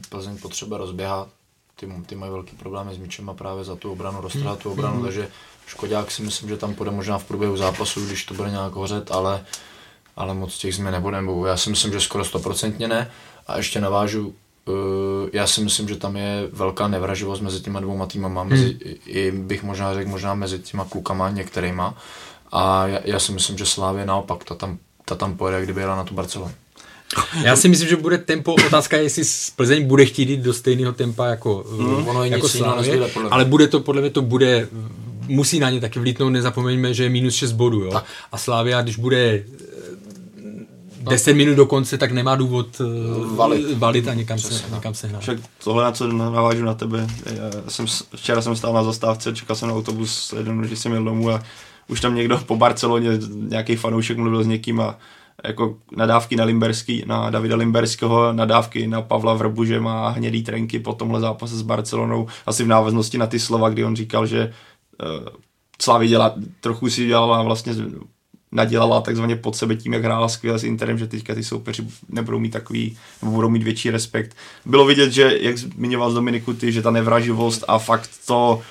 Plzeň 0.10 0.38
potřeba 0.42 0.78
rozběhat 0.78 1.28
ty, 1.76 1.88
ty 2.06 2.16
mají 2.16 2.32
velký 2.32 2.56
problémy 2.56 2.96
s 2.96 2.98
míčem 2.98 3.30
a 3.30 3.34
právě 3.34 3.64
za 3.64 3.76
tu 3.76 3.92
obranu, 3.92 4.22
roztrhat 4.22 4.60
tu 4.60 4.72
obranu, 4.72 4.98
mm. 4.98 5.04
takže 5.04 5.28
Škodák 5.68 6.12
si 6.12 6.22
myslím, 6.22 6.50
že 6.50 6.58
tam 6.58 6.74
půjde 6.74 6.92
možná 6.92 7.18
v 7.18 7.24
průběhu 7.24 7.58
zápasu, 7.58 8.06
když 8.06 8.26
to 8.26 8.34
bude 8.34 8.50
nějak 8.50 8.74
hořet, 8.74 9.12
ale, 9.12 9.46
ale 10.16 10.34
moc 10.34 10.58
těch 10.58 10.76
změn 10.76 10.92
nebude, 10.92 11.18
nebo 11.18 11.46
já 11.46 11.58
si 11.58 11.70
myslím, 11.70 11.94
že 11.94 12.02
skoro 12.02 12.26
stoprocentně 12.26 12.88
ne. 12.88 13.12
A 13.48 13.58
ještě 13.58 13.82
navážu, 13.82 14.28
uh, 14.28 14.34
já 15.34 15.48
si 15.48 15.62
myslím, 15.62 15.88
že 15.88 15.96
tam 15.96 16.18
je 16.18 16.50
velká 16.54 16.88
nevraživost 16.88 17.42
mezi 17.42 17.62
těma 17.62 17.80
dvouma 17.80 18.06
týmama, 18.06 18.42
hmm. 18.42 18.50
mezi, 18.50 18.78
i 19.06 19.32
bych 19.32 19.64
možná 19.64 19.94
řekl, 19.94 20.10
možná 20.10 20.36
mezi 20.36 20.60
těma 20.60 20.86
klukama 20.86 21.30
některýma. 21.30 21.98
A 22.52 22.88
já, 22.88 23.00
já 23.06 23.20
si 23.20 23.32
myslím, 23.32 23.58
že 23.58 23.66
Slávě 23.66 24.06
naopak, 24.06 24.44
ta 24.44 24.56
tam, 24.56 24.78
ta 25.06 25.16
tam 25.16 25.38
pojede, 25.38 25.64
kdyby 25.64 25.82
jela 25.82 25.96
na 25.96 26.04
tu 26.04 26.14
Barcelonu. 26.14 26.54
Já 27.44 27.56
si 27.56 27.68
myslím, 27.70 27.90
že 27.90 27.96
bude 27.96 28.18
tempo, 28.18 28.54
otázka 28.54 28.98
je, 28.98 29.04
jestli 29.04 29.24
Plzeň 29.56 29.88
bude 29.88 30.06
chtít 30.06 30.30
jít 30.30 30.40
do 30.40 30.54
stejného 30.54 30.92
tempa 30.94 31.26
jako, 31.26 31.66
mm. 31.78 32.08
ono 32.08 32.24
jako 32.24 32.50
Slávě, 32.50 33.00
ale 33.32 33.46
bude 33.46 33.68
to, 33.68 33.80
podle 33.80 34.02
mě 34.02 34.10
to 34.10 34.22
bude, 34.22 34.68
musí 35.28 35.60
na 35.60 35.70
ně 35.70 35.80
taky 35.80 36.00
vlítnout, 36.00 36.30
nezapomeňme, 36.30 36.94
že 36.94 37.04
je 37.04 37.10
minus 37.10 37.36
6 37.36 37.52
bodů, 37.52 37.84
jo. 37.84 37.92
Tak. 37.92 38.06
A 38.32 38.38
Slávia, 38.38 38.82
když 38.82 38.98
bude 38.98 39.44
10 41.10 41.32
no. 41.32 41.38
minut 41.38 41.56
do 41.56 41.66
konce, 41.66 41.98
tak 41.98 42.12
nemá 42.12 42.36
důvod 42.36 42.68
eh, 42.82 43.36
valit, 43.36 43.78
valit 43.78 44.08
a 44.08 44.14
někam 44.14 44.40
se, 44.40 44.64
no. 44.70 44.76
někam 44.76 44.94
se 44.94 45.08
hnát. 45.08 45.22
Však 45.22 45.38
tohle, 45.64 45.84
na 45.84 45.92
co 45.92 46.08
navážu 46.08 46.66
na 46.66 46.74
tebe, 46.74 47.08
já 47.26 47.52
jsem, 47.72 47.86
včera 48.16 48.42
jsem 48.42 48.56
stál 48.56 48.74
na 48.74 48.84
zastávce, 48.84 49.34
čekal 49.34 49.56
jsem 49.56 49.68
na 49.68 49.76
autobus, 49.76 50.34
jeden, 50.38 50.68
že 50.68 50.76
jsem 50.76 50.94
jel 50.94 51.04
domů 51.04 51.30
a 51.30 51.44
už 51.88 52.02
tam 52.02 52.16
někdo 52.16 52.38
po 52.38 52.56
Barceloně, 52.56 53.10
nějaký 53.30 53.76
fanoušek 53.76 54.18
mluvil 54.18 54.44
s 54.44 54.48
někým 54.48 54.82
a 54.82 54.98
jako 55.48 55.78
nadávky 55.98 56.36
na, 56.36 56.44
Limberský, 56.44 57.04
na 57.06 57.30
Davida 57.30 57.56
Limberského, 57.56 58.34
nadávky 58.34 58.88
na 58.88 59.02
Pavla 59.02 59.34
Vrbu, 59.34 59.66
že 59.66 59.80
má 59.80 60.10
hnědý 60.10 60.44
trenky 60.44 60.80
po 60.80 60.94
tomhle 60.94 61.20
zápase 61.20 61.56
s 61.56 61.62
Barcelonou, 61.62 62.28
asi 62.46 62.64
v 62.64 62.68
návaznosti 62.68 63.18
na 63.18 63.28
ty 63.28 63.40
slova, 63.40 63.70
kdy 63.70 63.86
on 63.86 63.96
říkal, 63.96 64.28
že 64.28 64.54
uh, 65.04 65.28
Slavy 65.82 66.08
dělá, 66.08 66.36
trochu 66.62 66.90
si 66.90 67.08
dělala 67.08 67.44
vlastně 67.44 67.74
nadělala 68.52 69.02
takzvaně 69.02 69.36
pod 69.36 69.56
sebe 69.56 69.76
tím, 69.76 69.94
jak 69.94 70.04
hrála 70.04 70.28
skvěle 70.28 70.60
s 70.60 70.64
Interem, 70.64 70.98
že 70.98 71.08
teďka 71.08 71.36
ty 71.36 71.44
soupeři 71.44 71.88
nebudou 72.10 72.40
mít 72.40 72.50
takový, 72.50 72.98
nebo 73.22 73.34
budou 73.34 73.50
mít 73.50 73.64
větší 73.64 73.90
respekt. 73.90 74.36
Bylo 74.66 74.86
vidět, 74.86 75.12
že, 75.12 75.38
jak 75.42 75.58
zmiňoval 75.58 76.14
Dominiku 76.14 76.54
ty, 76.54 76.72
že 76.72 76.82
ta 76.82 76.92
nevraživost 76.92 77.64
a 77.68 77.80
fakt 77.80 78.10
to, 78.28 78.62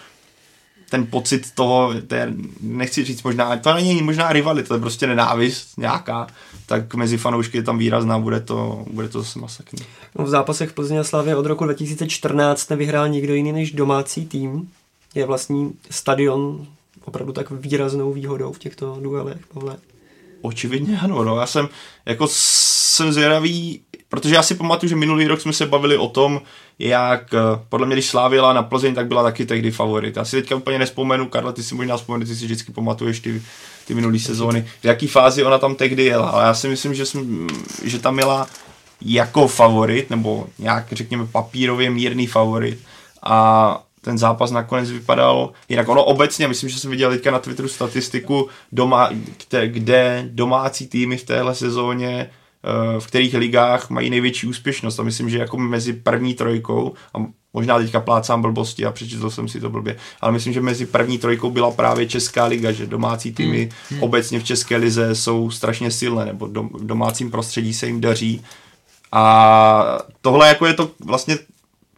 ten 0.94 1.06
pocit 1.06 1.50
toho, 1.54 1.94
té, 2.06 2.32
nechci 2.60 3.04
říct 3.04 3.22
možná, 3.22 3.56
to 3.56 3.74
není 3.74 4.02
možná 4.02 4.32
rivalita, 4.32 4.68
to 4.68 4.74
je 4.74 4.80
prostě 4.80 5.06
nenávist 5.06 5.78
nějaká, 5.78 6.26
tak 6.66 6.94
mezi 6.94 7.16
fanoušky 7.16 7.58
je 7.58 7.62
tam 7.62 7.78
výrazná, 7.78 8.18
bude 8.18 8.40
to, 8.40 8.84
bude 8.90 9.08
to 9.08 9.22
zase 9.22 9.38
masakr. 9.38 9.76
No, 10.18 10.24
v 10.24 10.28
zápasech 10.28 10.72
Plzně 10.72 11.00
a 11.00 11.04
Slavě 11.04 11.36
od 11.36 11.46
roku 11.46 11.64
2014 11.64 12.70
nevyhrál 12.70 13.08
nikdo 13.08 13.34
jiný 13.34 13.52
než 13.52 13.72
domácí 13.72 14.26
tým. 14.26 14.70
Je 15.14 15.26
vlastní 15.26 15.72
stadion 15.90 16.66
opravdu 17.04 17.32
tak 17.32 17.50
výraznou 17.50 18.12
výhodou 18.12 18.52
v 18.52 18.58
těchto 18.58 18.98
duelech, 19.00 19.46
Pavle? 19.54 19.76
Očividně 20.42 20.98
ano, 20.98 21.24
no. 21.24 21.40
Já 21.40 21.46
jsem, 21.46 21.68
jako 22.06 22.26
jsem 22.30 23.12
zvědavý, 23.12 23.80
protože 24.15 24.35
já 24.35 24.43
si 24.43 24.55
pamatuju, 24.55 24.91
že 24.91 24.97
minulý 24.97 25.27
rok 25.27 25.41
jsme 25.41 25.53
se 25.53 25.66
bavili 25.66 25.97
o 25.97 26.09
tom, 26.09 26.41
jak 26.78 27.35
eh, 27.35 27.39
podle 27.69 27.86
mě, 27.86 27.97
když 27.97 28.07
Slávila 28.07 28.53
na 28.53 28.62
Plzeň, 28.62 28.95
tak 28.95 29.07
byla 29.07 29.23
taky 29.23 29.47
tehdy 29.47 29.70
favorit. 29.70 30.16
Já 30.16 30.24
si 30.24 30.36
teďka 30.36 30.57
úplně 30.57 30.78
nespomenu, 30.78 31.28
Karla, 31.28 31.53
ty 31.53 31.62
si 31.62 31.74
možná 31.74 31.97
vzpomenu, 31.97 32.27
ty 32.27 32.36
si 32.36 32.45
vždycky 32.45 32.73
pamatuješ 32.73 33.20
ty, 33.20 33.43
ty 33.86 33.95
minulý 33.95 34.20
sezóny, 34.20 34.66
v 34.81 34.85
jaký 34.85 35.07
fázi 35.07 35.45
ona 35.45 35.59
tam 35.59 35.74
tehdy 35.74 36.05
jela, 36.05 36.28
ale 36.28 36.45
já 36.45 36.55
si 36.55 36.69
myslím, 36.69 36.95
že, 36.95 37.07
jsem, 37.07 37.47
že 37.85 37.99
tam 37.99 38.19
jela 38.19 38.47
jako 39.01 39.49
favorit, 39.49 40.11
nebo 40.11 40.47
nějak 40.59 40.93
řekněme 40.93 41.27
papírově 41.27 41.91
mírný 41.91 42.27
favorit 42.27 42.78
a 43.23 43.82
ten 44.01 44.19
zápas 44.19 44.51
nakonec 44.51 44.91
vypadal 44.91 45.53
jinak. 45.69 45.89
Ono 45.89 46.05
obecně, 46.05 46.49
myslím, 46.49 46.70
že 46.70 46.78
jsem 46.78 46.91
viděl 46.91 47.11
teďka 47.11 47.31
na 47.31 47.39
Twitteru 47.39 47.69
statistiku, 47.69 48.49
doma, 48.73 49.11
kde, 49.49 49.69
kde 49.69 50.28
domácí 50.31 50.86
týmy 50.86 51.16
v 51.16 51.24
téhle 51.24 51.55
sezóně 51.55 52.31
v 52.99 53.07
kterých 53.07 53.35
ligách 53.35 53.91
mají 53.91 54.11
největší 54.11 54.47
úspěšnost 54.47 54.99
a 54.99 55.03
myslím, 55.03 55.31
že 55.31 55.39
jako 55.39 55.57
mezi 55.57 55.93
první 55.93 56.35
trojkou 56.35 56.95
a 57.15 57.19
možná 57.55 57.78
teďka 57.78 58.01
plácám 58.01 58.43
blbosti 58.43 58.86
a 58.86 58.93
přečetl 58.93 59.31
jsem 59.31 59.49
si 59.49 59.61
to 59.61 59.70
blbě, 59.70 59.97
ale 60.20 60.32
myslím, 60.32 60.53
že 60.53 60.61
mezi 60.61 60.86
první 60.86 61.19
trojkou 61.19 61.51
byla 61.51 61.70
právě 61.70 62.07
Česká 62.07 62.45
liga, 62.45 62.73
že 62.73 62.86
domácí 62.86 63.32
týmy 63.32 63.61
hmm. 63.61 63.70
hmm. 63.91 64.03
obecně 64.03 64.41
v 64.41 64.45
České 64.45 64.77
lize 64.77 65.15
jsou 65.15 65.51
strašně 65.51 65.91
silné, 65.91 66.24
nebo 66.24 66.47
dom, 66.47 66.70
v 66.73 66.86
domácím 66.86 67.31
prostředí 67.31 67.74
se 67.74 67.86
jim 67.86 68.01
daří 68.01 68.45
a 69.12 69.99
tohle 70.20 70.49
jako 70.49 70.66
je 70.66 70.74
to 70.74 70.91
vlastně 71.05 71.39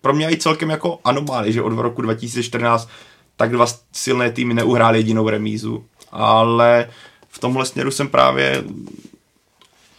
pro 0.01 0.15
mě 0.15 0.31
i 0.31 0.37
celkem 0.37 0.71
jako 0.71 0.99
anomálie, 1.05 1.53
že 1.53 1.63
od 1.63 1.73
roku 1.79 2.03
2014 2.03 2.89
tak 3.37 3.53
dva 3.53 3.67
silné 3.93 4.31
týmy 4.31 4.55
neuhráli 4.55 4.99
jedinou 4.99 5.29
remízu. 5.29 5.85
Ale 6.13 6.89
v 7.29 7.39
tomhle 7.39 7.67
směru 7.67 7.91
jsem 7.91 8.09
právě 8.09 8.65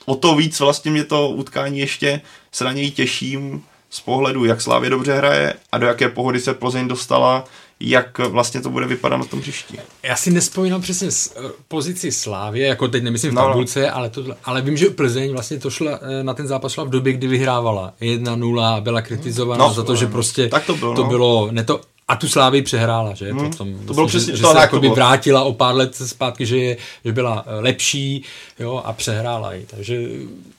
o 0.09 0.15
to 0.15 0.35
víc 0.35 0.59
vlastně 0.59 0.91
mě 0.91 1.03
to 1.03 1.29
utkání 1.29 1.79
ještě 1.79 2.21
se 2.51 2.63
na 2.63 2.71
něj 2.71 2.91
těším 2.91 3.63
z 3.89 3.99
pohledu, 3.99 4.45
jak 4.45 4.61
Slávě 4.61 4.89
dobře 4.89 5.13
hraje 5.13 5.53
a 5.71 5.77
do 5.77 5.87
jaké 5.87 6.09
pohody 6.09 6.39
se 6.39 6.53
Plzeň 6.53 6.87
dostala 6.87 7.43
jak 7.79 8.19
vlastně 8.19 8.61
to 8.61 8.69
bude 8.69 8.85
vypadat 8.87 9.17
na 9.17 9.25
tom 9.25 9.39
hřišti. 9.39 9.79
Já 10.03 10.15
si 10.15 10.31
nespomínám 10.31 10.81
přesně 10.81 11.11
s, 11.11 11.35
uh, 11.39 11.51
pozici 11.67 12.11
Slávě, 12.11 12.67
jako 12.67 12.87
teď 12.87 13.03
nemyslím 13.03 13.31
v 13.31 13.35
no, 13.35 13.41
no. 13.41 13.47
tabulce, 13.47 13.81
no. 13.81 13.95
ale, 13.95 14.09
to, 14.09 14.23
ale 14.43 14.61
vím, 14.61 14.77
že 14.77 14.89
Plzeň 14.89 15.31
vlastně 15.31 15.59
to 15.59 15.69
šla, 15.69 15.99
eh, 16.01 16.23
na 16.23 16.33
ten 16.33 16.47
zápas 16.47 16.71
šla 16.71 16.83
v 16.83 16.89
době, 16.89 17.13
kdy 17.13 17.27
vyhrávala 17.27 17.93
1-0 18.01 18.63
a 18.63 18.81
byla 18.81 19.01
kritizovaná 19.01 19.67
no, 19.67 19.73
za 19.73 19.83
to, 19.83 19.95
že 19.95 20.07
prostě 20.07 20.49
tak 20.49 20.65
to, 20.65 20.75
bylo, 20.75 20.95
to 20.95 21.03
no. 21.03 21.09
bylo, 21.09 21.47
ne 21.51 21.63
to, 21.63 21.81
a 22.07 22.15
tu 22.15 22.29
Slávy 22.29 22.61
přehrála, 22.61 23.13
že? 23.13 23.31
Hmm, 23.31 23.49
Potom, 23.49 23.79
to 23.87 23.93
bylo 23.93 24.07
přesně, 24.07 24.35
že, 24.35 24.41
to 24.41 24.47
že 24.47 24.53
se 24.53 24.59
jako 24.59 24.79
by 24.79 24.89
vrátila 24.89 25.43
o 25.43 25.53
pár 25.53 25.75
let 25.75 25.95
zpátky, 25.95 26.45
že, 26.45 26.57
je, 26.57 26.77
že 27.05 27.11
byla 27.11 27.45
eh, 27.47 27.59
lepší 27.59 28.23
jo, 28.59 28.81
a 28.85 28.93
přehrála 28.93 29.53
ji. 29.53 29.65
Takže 29.65 30.01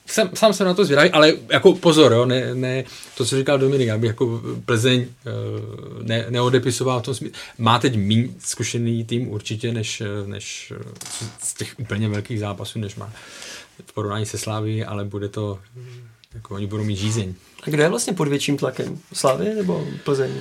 jsem, 0.05 0.29
sám 0.33 0.53
jsem 0.53 0.67
na 0.67 0.73
to 0.73 0.85
zvědavý, 0.85 1.09
ale 1.09 1.33
jako 1.51 1.73
pozor, 1.73 2.13
jo, 2.13 2.25
ne, 2.25 2.55
ne, 2.55 2.83
to, 3.17 3.25
co 3.25 3.37
říkal 3.37 3.57
Dominik, 3.57 3.89
aby 3.89 4.07
jako 4.07 4.41
Plzeň 4.65 5.05
eh, 5.25 5.31
ne, 6.03 6.25
neodepisoval 6.29 6.99
v 6.99 7.03
tom 7.03 7.15
smyslu. 7.15 7.37
Má 7.57 7.79
teď 7.79 7.95
méně 7.95 8.29
zkušený 8.39 9.05
tým 9.05 9.29
určitě, 9.29 9.73
než, 9.73 10.03
než 10.25 10.73
z 11.43 11.53
těch 11.53 11.75
úplně 11.79 12.09
velkých 12.09 12.39
zápasů, 12.39 12.79
než 12.79 12.95
má 12.95 13.13
v 13.85 13.93
porovnání 13.93 14.25
se 14.25 14.37
Slávy, 14.37 14.85
ale 14.85 15.05
bude 15.05 15.29
to, 15.29 15.59
jako 16.33 16.55
oni 16.55 16.67
budou 16.67 16.83
mít 16.83 16.95
žízeň. 16.95 17.33
A 17.63 17.69
kdo 17.69 17.83
je 17.83 17.89
vlastně 17.89 18.13
pod 18.13 18.27
větším 18.27 18.57
tlakem? 18.57 18.99
Slávy 19.13 19.55
nebo 19.55 19.85
Plzeň? 20.03 20.31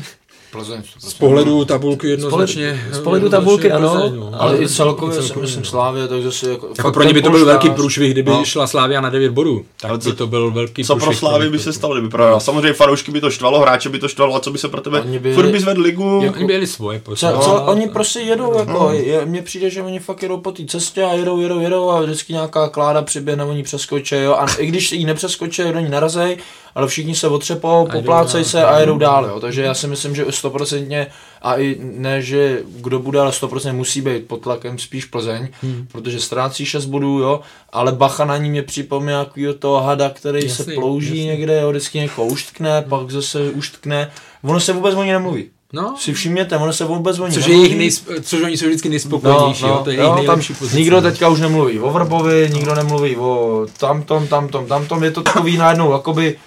Plzeň. 0.52 0.82
Z 0.98 1.14
pohledu 1.14 1.64
tabulky 1.64 2.08
jednoznačně. 2.08 2.88
Z 2.92 2.98
pohledu 2.98 3.28
tabulky 3.28 3.72
ano, 3.72 3.90
Plzeň, 3.90 4.16
no. 4.16 4.32
ale 4.38 4.58
i 4.58 4.68
celkově 4.68 5.22
si 5.22 5.38
myslím 5.38 5.64
Slávě, 5.64 6.08
tak 6.08 6.22
zase 6.22 6.50
jako... 6.50 6.68
Jako 6.78 6.92
pro 6.92 7.02
ně 7.02 7.14
by 7.14 7.22
to 7.22 7.30
byl 7.30 7.44
velký 7.44 7.70
průšvih, 7.70 8.12
kdyby 8.12 8.30
no. 8.30 8.44
šla 8.44 8.66
Slávia 8.66 9.00
na 9.00 9.10
9 9.10 9.32
bodů. 9.32 9.64
Tak 9.80 9.90
ale 9.90 9.98
by 9.98 10.12
to 10.12 10.26
byl 10.26 10.50
velký 10.50 10.84
Co 10.84 10.96
pro 10.96 11.14
Slávy 11.14 11.50
by 11.50 11.58
se 11.58 11.72
stalo, 11.72 11.94
kdyby 11.94 12.08
prohrál? 12.08 12.40
Samozřejmě 12.40 12.72
fanoušky 12.72 13.12
by 13.12 13.20
to 13.20 13.30
štvalo, 13.30 13.60
hráče 13.60 13.88
by 13.88 13.98
to 13.98 14.08
štvalo, 14.08 14.36
a 14.36 14.40
co 14.40 14.50
by 14.50 14.58
se 14.58 14.68
pro 14.68 14.80
tebe... 14.80 15.00
Oni 15.00 15.18
by, 15.18 15.34
Furt 15.34 15.48
by 15.48 15.60
zvedl 15.60 15.82
ligu. 15.82 16.18
Oni 16.18 16.46
by 16.46 16.52
jeli 16.52 16.66
svoje. 16.66 17.02
Co, 17.14 17.38
co, 17.40 17.62
oni 17.62 17.88
prostě 17.88 18.20
jedou, 18.20 18.58
jako, 18.58 18.92
mně 19.24 19.42
přijde, 19.42 19.70
že 19.70 19.82
oni 19.82 19.98
fakt 19.98 20.22
jedou 20.22 20.36
po 20.36 20.52
té 20.52 20.64
cestě 20.64 21.02
a 21.04 21.12
jedou, 21.12 21.40
jedou, 21.40 21.60
jedou 21.60 21.90
a 21.90 22.00
vždycky 22.00 22.32
nějaká 22.32 22.68
kláda 22.68 23.02
přiběhne, 23.02 23.44
oni 23.44 23.62
přeskočí, 23.62 24.14
jo. 24.14 24.34
A 24.34 24.46
i 24.58 24.66
když 24.66 24.92
jí 24.92 25.04
nepřeskočí, 25.04 25.62
do 25.72 25.80
ní 25.80 25.88
narazej, 25.88 26.36
ale 26.78 26.86
všichni 26.86 27.14
se 27.14 27.28
otřepou, 27.28 27.88
poplácej 27.92 28.44
se 28.44 28.64
a 28.64 28.78
jedou 28.78 28.98
dál, 28.98 29.26
jo. 29.26 29.40
Takže 29.40 29.62
já 29.62 29.74
si 29.74 29.86
myslím, 29.86 30.14
že 30.14 30.24
stoprocentně 30.30 31.06
a 31.42 31.56
i 31.56 31.76
ne, 31.80 32.22
že 32.22 32.62
kdo 32.66 32.98
bude, 32.98 33.20
ale 33.20 33.30
100% 33.30 33.72
musí 33.72 34.00
být 34.00 34.26
pod 34.26 34.36
tlakem 34.36 34.78
spíš 34.78 35.04
Plzeň, 35.04 35.48
hmm. 35.62 35.86
protože 35.92 36.20
ztrácí 36.20 36.66
6 36.66 36.84
bodů, 36.84 37.18
jo, 37.18 37.40
ale 37.72 37.92
bacha 37.92 38.24
na 38.24 38.36
ní 38.36 38.50
mě 38.50 38.62
připomíná 38.62 39.24
takového 39.24 39.54
toho 39.54 39.80
hada, 39.80 40.10
který 40.10 40.48
jasný, 40.48 40.64
se 40.64 40.72
plouží 40.72 41.08
jasný. 41.08 41.26
někde, 41.26 41.60
jo, 41.60 41.70
vždycky 41.70 41.98
někoho 41.98 42.26
uštkne, 42.26 42.80
hmm. 42.80 42.90
pak 42.90 43.10
zase 43.10 43.50
uštkne, 43.50 44.10
ono 44.42 44.60
se 44.60 44.72
vůbec 44.72 44.94
o 44.94 45.04
ní 45.04 45.10
nemluví. 45.10 45.50
No. 45.72 45.94
Si 45.98 46.12
všimněte, 46.12 46.56
ono 46.56 46.72
se 46.72 46.84
vůbec 46.84 47.18
o 47.18 47.26
ní 47.26 47.34
což, 47.34 47.46
je 47.46 47.56
jejich 47.56 47.76
nejsp, 47.76 48.08
což 48.22 48.42
oni 48.42 48.56
jsou 48.56 48.66
vždycky 48.66 48.88
nejspokojenější, 48.88 49.62
no, 49.62 49.68
no, 49.68 49.74
jo, 49.74 49.80
to 49.84 49.90
je 49.90 49.96
jejich 49.96 50.26
tam 50.26 50.40
Nikdo 50.72 51.00
teďka 51.00 51.28
už 51.28 51.40
nemluví 51.40 51.80
o 51.80 51.90
Vrbovi, 51.90 52.50
nikdo 52.52 52.74
nemluví 52.74 53.16
o 53.16 53.66
tamtom, 53.78 54.26
tamtom, 54.26 54.66
tamtom, 54.66 55.04
je 55.04 55.10
to 55.10 55.22
takový 55.22 55.56
najednou, 55.56 55.92
jakoby 55.92 56.38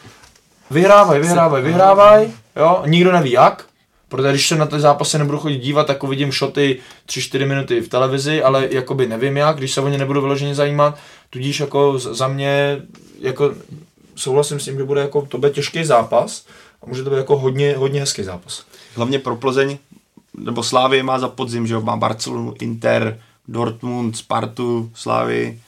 vyhrávaj, 0.72 1.19
vyhrávaj, 1.19 1.61
vyhrávaj, 1.61 2.30
jo, 2.56 2.84
nikdo 2.85 3.11
neví 3.11 3.31
jak, 3.31 3.65
Protože 4.11 4.30
když 4.30 4.48
se 4.48 4.56
na 4.56 4.65
ty 4.65 4.80
zápasy 4.80 5.18
nebudu 5.18 5.38
chodit 5.38 5.57
dívat, 5.57 5.88
tak 5.88 6.03
uvidím 6.03 6.31
šoty 6.31 6.80
3-4 7.07 7.48
minuty 7.48 7.81
v 7.81 7.88
televizi, 7.88 8.43
ale 8.43 8.68
jakoby 8.72 9.07
nevím 9.07 9.38
jak, 9.38 9.57
když 9.57 9.73
se 9.73 9.81
o 9.81 9.89
ně 9.89 9.98
nebudu 9.98 10.22
vyloženě 10.22 10.56
zajímat, 10.56 10.98
tudíž 11.30 11.60
jako 11.60 11.99
za 11.99 12.27
mě 12.27 12.81
jako 13.19 13.52
souhlasím 14.15 14.60
s 14.60 14.65
tím, 14.65 14.77
že 14.77 14.84
bude 14.84 15.02
jako 15.02 15.22
to 15.22 15.38
bude 15.38 15.52
těžký 15.52 15.84
zápas 15.84 16.45
a 16.84 16.85
může 16.85 17.03
to 17.03 17.10
být 17.10 17.18
jako 17.18 17.38
hodně, 17.38 17.76
hodně 17.77 17.99
hezký 17.99 18.23
zápas. 18.23 18.65
Hlavně 18.95 19.19
pro 19.19 19.35
Plzeň, 19.35 19.77
nebo 20.38 20.64
Slávy 20.64 21.03
má 21.03 21.19
za 21.19 21.27
podzim, 21.27 21.68
že 21.68 21.80
má 21.80 21.95
Barcelonu, 21.95 22.53
Inter, 22.61 23.19
Dortmund, 23.48 24.18
Spartu, 24.18 24.91
Slávy, 24.93 25.60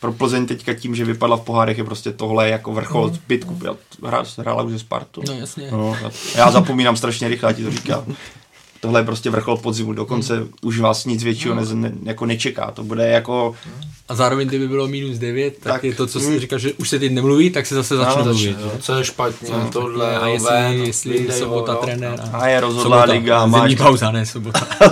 pro 0.00 0.12
Plzeň 0.12 0.46
teďka 0.46 0.74
tím, 0.74 0.94
že 0.94 1.04
vypadla 1.04 1.36
v 1.36 1.40
pohárech, 1.40 1.78
je 1.78 1.84
prostě 1.84 2.12
tohle 2.12 2.48
jako 2.48 2.72
vrchol 2.72 3.08
mm. 3.08 3.14
zbytku. 3.14 3.58
Já 3.64 3.74
hra, 4.04 4.24
hrála 4.38 4.62
už 4.62 4.72
ze 4.72 4.78
Spartu. 4.78 5.22
No 5.28 5.34
jasně. 5.34 5.68
No, 5.70 5.96
já 6.34 6.50
zapomínám 6.50 6.96
strašně 6.96 7.28
rychle, 7.28 7.54
ti 7.54 7.64
to 7.64 7.70
říkám. 7.70 8.04
Tohle 8.80 9.00
je 9.00 9.04
prostě 9.04 9.30
vrchol 9.30 9.56
podzimu, 9.56 9.92
dokonce 9.92 10.40
mm. 10.40 10.48
už 10.62 10.78
vás 10.78 11.04
nic 11.04 11.24
většího 11.24 11.54
no. 11.54 11.62
ne, 11.74 11.92
jako 12.02 12.26
nečeká. 12.26 12.70
To 12.70 12.84
bude 12.84 13.08
jako... 13.08 13.54
A 14.08 14.14
zároveň, 14.14 14.48
kdyby 14.48 14.68
bylo 14.68 14.88
minus 14.88 15.18
9, 15.18 15.58
tak, 15.58 15.72
tak 15.72 15.84
je 15.84 15.94
to, 15.94 16.06
co 16.06 16.20
jsi 16.20 16.40
říkal, 16.40 16.58
že 16.58 16.72
už 16.72 16.88
se 16.88 16.98
teď 16.98 17.12
nemluví, 17.12 17.50
tak 17.50 17.66
se 17.66 17.74
zase 17.74 17.96
začne 17.96 18.24
no, 18.24 18.24
mluvit. 18.24 18.56
No, 18.64 18.70
co 18.80 18.98
je 18.98 19.04
špatně, 19.04 19.50
no, 19.50 19.70
tohle, 19.72 20.18
a 20.18 20.26
jestli, 20.26 20.50
ven, 20.50 20.72
jestli 20.72 21.32
sobota 21.32 21.74
trenér. 21.74 22.20
A, 22.32 22.38
a 22.38 22.46
je 22.46 22.60
rozhodlá 22.60 23.04
liga. 23.04 23.46
Máš 23.46 23.74
pauza, 23.74 24.10
ne 24.10 24.26
sobota. 24.26 24.66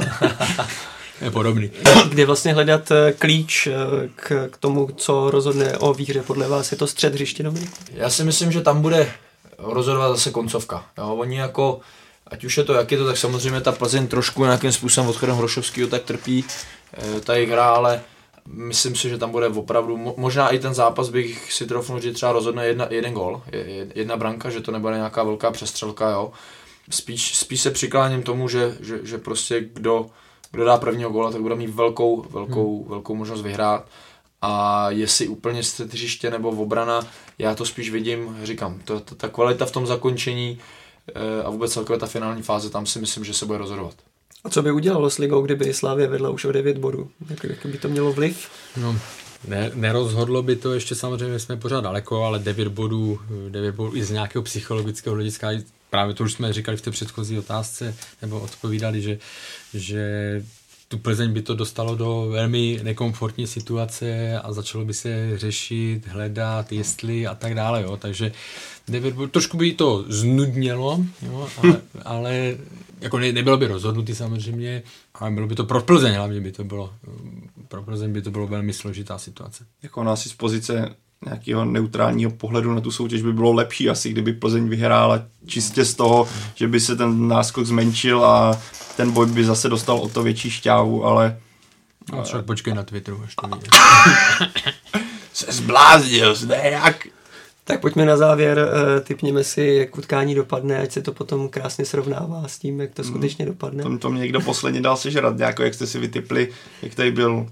je 1.20 1.30
podobný. 1.30 1.70
Kde 2.08 2.26
vlastně 2.26 2.52
hledat 2.54 2.90
eh, 2.90 3.12
klíč 3.12 3.66
eh, 3.66 3.72
k, 4.16 4.48
k 4.50 4.56
tomu, 4.56 4.88
co 4.96 5.30
rozhodne 5.30 5.78
o 5.78 5.94
výhře 5.94 6.22
podle 6.22 6.48
vás? 6.48 6.72
Je 6.72 6.78
to 6.78 6.86
střed 6.86 7.14
hřiště, 7.14 7.42
Dominik? 7.42 7.70
Já 7.92 8.10
si 8.10 8.24
myslím, 8.24 8.52
že 8.52 8.60
tam 8.60 8.82
bude 8.82 9.10
rozhodovat 9.58 10.08
zase 10.08 10.30
koncovka. 10.30 10.84
Jo, 10.98 11.16
oni 11.18 11.36
jako, 11.36 11.80
ať 12.26 12.44
už 12.44 12.58
je 12.58 12.64
to 12.64 12.74
jak 12.74 12.92
je 12.92 12.98
to, 12.98 13.06
tak 13.06 13.16
samozřejmě 13.16 13.60
ta 13.60 13.72
Plzeň 13.72 14.06
trošku 14.06 14.44
nějakým 14.44 14.72
způsobem 14.72 15.10
odchodem 15.10 15.36
Hrošovského 15.36 15.88
tak 15.88 16.02
trpí 16.02 16.44
e, 17.16 17.20
ta 17.20 17.34
jejich 17.34 17.50
hra, 17.50 17.68
ale 17.68 18.00
myslím 18.46 18.96
si, 18.96 19.08
že 19.08 19.18
tam 19.18 19.30
bude 19.30 19.48
opravdu, 19.48 20.14
možná 20.16 20.48
i 20.48 20.58
ten 20.58 20.74
zápas 20.74 21.08
bych 21.08 21.52
si 21.52 21.66
trofnul, 21.66 22.00
že 22.00 22.12
třeba 22.12 22.32
rozhodne 22.32 22.66
jedna, 22.66 22.86
jeden 22.90 23.12
gol, 23.12 23.42
jedna 23.94 24.16
branka, 24.16 24.50
že 24.50 24.60
to 24.60 24.72
nebude 24.72 24.96
nějaká 24.96 25.22
velká 25.22 25.50
přestřelka, 25.50 26.10
jo. 26.10 26.32
Spíš, 26.90 27.36
spíš 27.36 27.60
se 27.60 27.70
přikláním 27.70 28.22
tomu, 28.22 28.48
že, 28.48 28.76
že, 28.80 28.98
že 29.02 29.18
prostě 29.18 29.60
kdo, 29.72 30.06
kdo 30.52 30.64
dá 30.64 30.78
prvního 30.78 31.10
góla, 31.10 31.32
tak 31.32 31.40
bude 31.40 31.54
mít 31.54 31.70
velkou, 31.70 32.22
velkou, 32.30 32.80
hmm. 32.80 32.90
velkou 32.90 33.14
možnost 33.14 33.42
vyhrát. 33.42 33.86
A 34.42 34.86
jestli 34.90 35.28
úplně 35.28 35.62
střed 35.62 35.92
hřiště 35.92 36.30
nebo 36.30 36.48
obrana, 36.48 37.06
já 37.38 37.54
to 37.54 37.66
spíš 37.66 37.90
vidím, 37.90 38.36
říkám, 38.42 38.80
to, 38.84 39.00
to, 39.00 39.14
ta 39.14 39.28
kvalita 39.28 39.66
v 39.66 39.72
tom 39.72 39.86
zakončení 39.86 40.58
e, 41.14 41.42
a 41.42 41.50
vůbec 41.50 41.72
celkově 41.72 42.00
ta 42.00 42.06
finální 42.06 42.42
fáze, 42.42 42.70
tam 42.70 42.86
si 42.86 42.98
myslím, 42.98 43.24
že 43.24 43.34
se 43.34 43.46
bude 43.46 43.58
rozhodovat. 43.58 43.94
A 44.44 44.50
co 44.50 44.62
by 44.62 44.72
udělalo 44.72 45.10
s 45.10 45.18
ligou, 45.18 45.42
kdyby 45.42 45.74
Slávě 45.74 46.06
vedla 46.06 46.30
už 46.30 46.44
o 46.44 46.52
9 46.52 46.78
bodů? 46.78 47.10
Jak, 47.30 47.44
jak 47.44 47.66
by 47.66 47.78
to 47.78 47.88
mělo 47.88 48.12
vliv? 48.12 48.48
No, 48.76 48.98
ne, 49.48 49.70
nerozhodlo 49.74 50.42
by 50.42 50.56
to 50.56 50.74
ještě 50.74 50.94
samozřejmě, 50.94 51.38
jsme 51.38 51.56
pořád 51.56 51.80
daleko, 51.80 52.24
ale 52.24 52.38
9 52.38 52.68
bodů, 52.68 53.18
9 53.48 53.74
bodů 53.74 53.96
i 53.96 54.04
z 54.04 54.10
nějakého 54.10 54.42
psychologického 54.42 55.14
hlediska 55.14 55.48
právě 55.90 56.14
to 56.14 56.24
už 56.24 56.32
jsme 56.32 56.52
říkali 56.52 56.76
v 56.76 56.82
té 56.82 56.90
předchozí 56.90 57.38
otázce, 57.38 57.94
nebo 58.22 58.40
odpovídali, 58.40 59.02
že, 59.02 59.18
že 59.74 60.42
tu 60.88 60.98
Plzeň 60.98 61.32
by 61.32 61.42
to 61.42 61.54
dostalo 61.54 61.96
do 61.96 62.28
velmi 62.30 62.80
nekomfortní 62.82 63.46
situace 63.46 64.38
a 64.38 64.52
začalo 64.52 64.84
by 64.84 64.94
se 64.94 65.38
řešit, 65.38 66.06
hledat, 66.06 66.72
jestli 66.72 67.26
a 67.26 67.34
tak 67.34 67.54
dále, 67.54 67.82
jo. 67.82 67.96
takže 67.96 68.32
trošku 69.30 69.56
by 69.56 69.72
to 69.72 70.04
znudnělo, 70.08 71.04
jo, 71.22 71.48
ale, 71.56 71.80
ale 72.04 72.56
jako 73.00 73.18
ne, 73.18 73.32
nebylo 73.32 73.56
by 73.56 73.66
rozhodnutý 73.66 74.14
samozřejmě, 74.14 74.82
ale 75.14 75.30
bylo 75.30 75.46
by 75.46 75.54
to 75.54 75.64
pro 75.64 75.80
Plzeň 75.80 76.14
hlavně 76.14 76.40
by 76.40 76.52
to 76.52 76.64
bylo, 76.64 76.94
pro 77.68 77.82
Plzeň 77.82 78.12
by 78.12 78.22
to 78.22 78.30
bylo 78.30 78.46
velmi 78.46 78.72
složitá 78.72 79.18
situace. 79.18 79.64
Jako 79.82 80.00
ona 80.00 80.12
asi 80.12 80.28
z 80.28 80.34
pozice 80.34 80.94
nějakého 81.24 81.64
neutrálního 81.64 82.30
pohledu 82.30 82.74
na 82.74 82.80
tu 82.80 82.90
soutěž 82.90 83.22
by 83.22 83.32
bylo 83.32 83.52
lepší 83.52 83.90
asi, 83.90 84.10
kdyby 84.10 84.32
Plzeň 84.32 84.68
vyhrála 84.68 85.22
čistě 85.46 85.84
z 85.84 85.94
toho, 85.94 86.28
že 86.54 86.68
by 86.68 86.80
se 86.80 86.96
ten 86.96 87.28
náskok 87.28 87.66
zmenšil 87.66 88.24
a 88.24 88.60
ten 88.96 89.10
boj 89.10 89.26
by 89.26 89.44
zase 89.44 89.68
dostal 89.68 89.98
o 89.98 90.08
to 90.08 90.22
větší 90.22 90.50
šťávu, 90.50 91.04
ale... 91.04 91.38
No, 92.12 92.24
však 92.24 92.44
počkej 92.44 92.74
na 92.74 92.82
Twitteru, 92.82 93.22
až 93.24 93.34
to 93.34 93.48
Se 95.32 95.52
zbláznil, 95.52 96.36
ne 96.46 96.70
jak... 96.70 97.06
Tak 97.68 97.80
pojďme 97.80 98.06
na 98.06 98.16
závěr, 98.16 98.58
uh, 98.58 99.04
typněme 99.04 99.44
si, 99.44 99.62
jak 99.62 99.98
utkání 99.98 100.34
dopadne, 100.34 100.78
ať 100.78 100.92
se 100.92 101.02
to 101.02 101.12
potom 101.12 101.48
krásně 101.48 101.84
srovnává 101.84 102.48
s 102.48 102.58
tím, 102.58 102.80
jak 102.80 102.94
to 102.94 103.04
skutečně 103.04 103.46
dopadne. 103.46 103.82
To, 103.82 103.98
to 103.98 104.10
mě 104.10 104.20
někdo 104.20 104.40
posledně 104.40 104.80
dal 104.80 104.96
sežrat, 104.96 105.40
jako 105.40 105.62
jak 105.62 105.74
jste 105.74 105.86
si 105.86 105.98
vytypli, 105.98 106.48
jak 106.82 106.94
tady 106.94 107.10
byl 107.10 107.46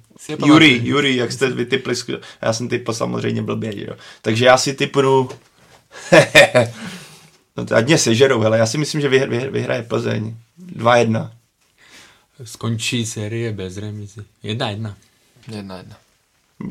Juri, 0.46 0.80
Juri, 0.84 1.16
jak 1.16 1.32
jste 1.32 1.50
vytypli, 1.50 1.94
já 2.42 2.52
jsem 2.52 2.68
typl 2.68 2.92
samozřejmě 2.92 3.42
blbě, 3.42 3.86
jo. 3.86 3.94
Takže 4.22 4.44
já 4.44 4.58
si 4.58 4.74
typnu, 4.74 5.28
no 7.56 7.66
to 7.66 7.74
ať 7.74 7.86
mě 7.86 7.98
sežerou, 7.98 8.40
hele, 8.40 8.58
já 8.58 8.66
si 8.66 8.78
myslím, 8.78 9.00
že 9.00 9.08
vyhr, 9.08 9.28
vyhr, 9.28 9.50
vyhraje 9.50 9.82
Plzeň. 9.82 10.36
2-1. 10.76 11.30
Skončí 12.44 13.06
série 13.06 13.52
bez 13.52 13.76
remízy. 13.76 14.20
1-1. 14.44 14.94
1-1 15.48 15.84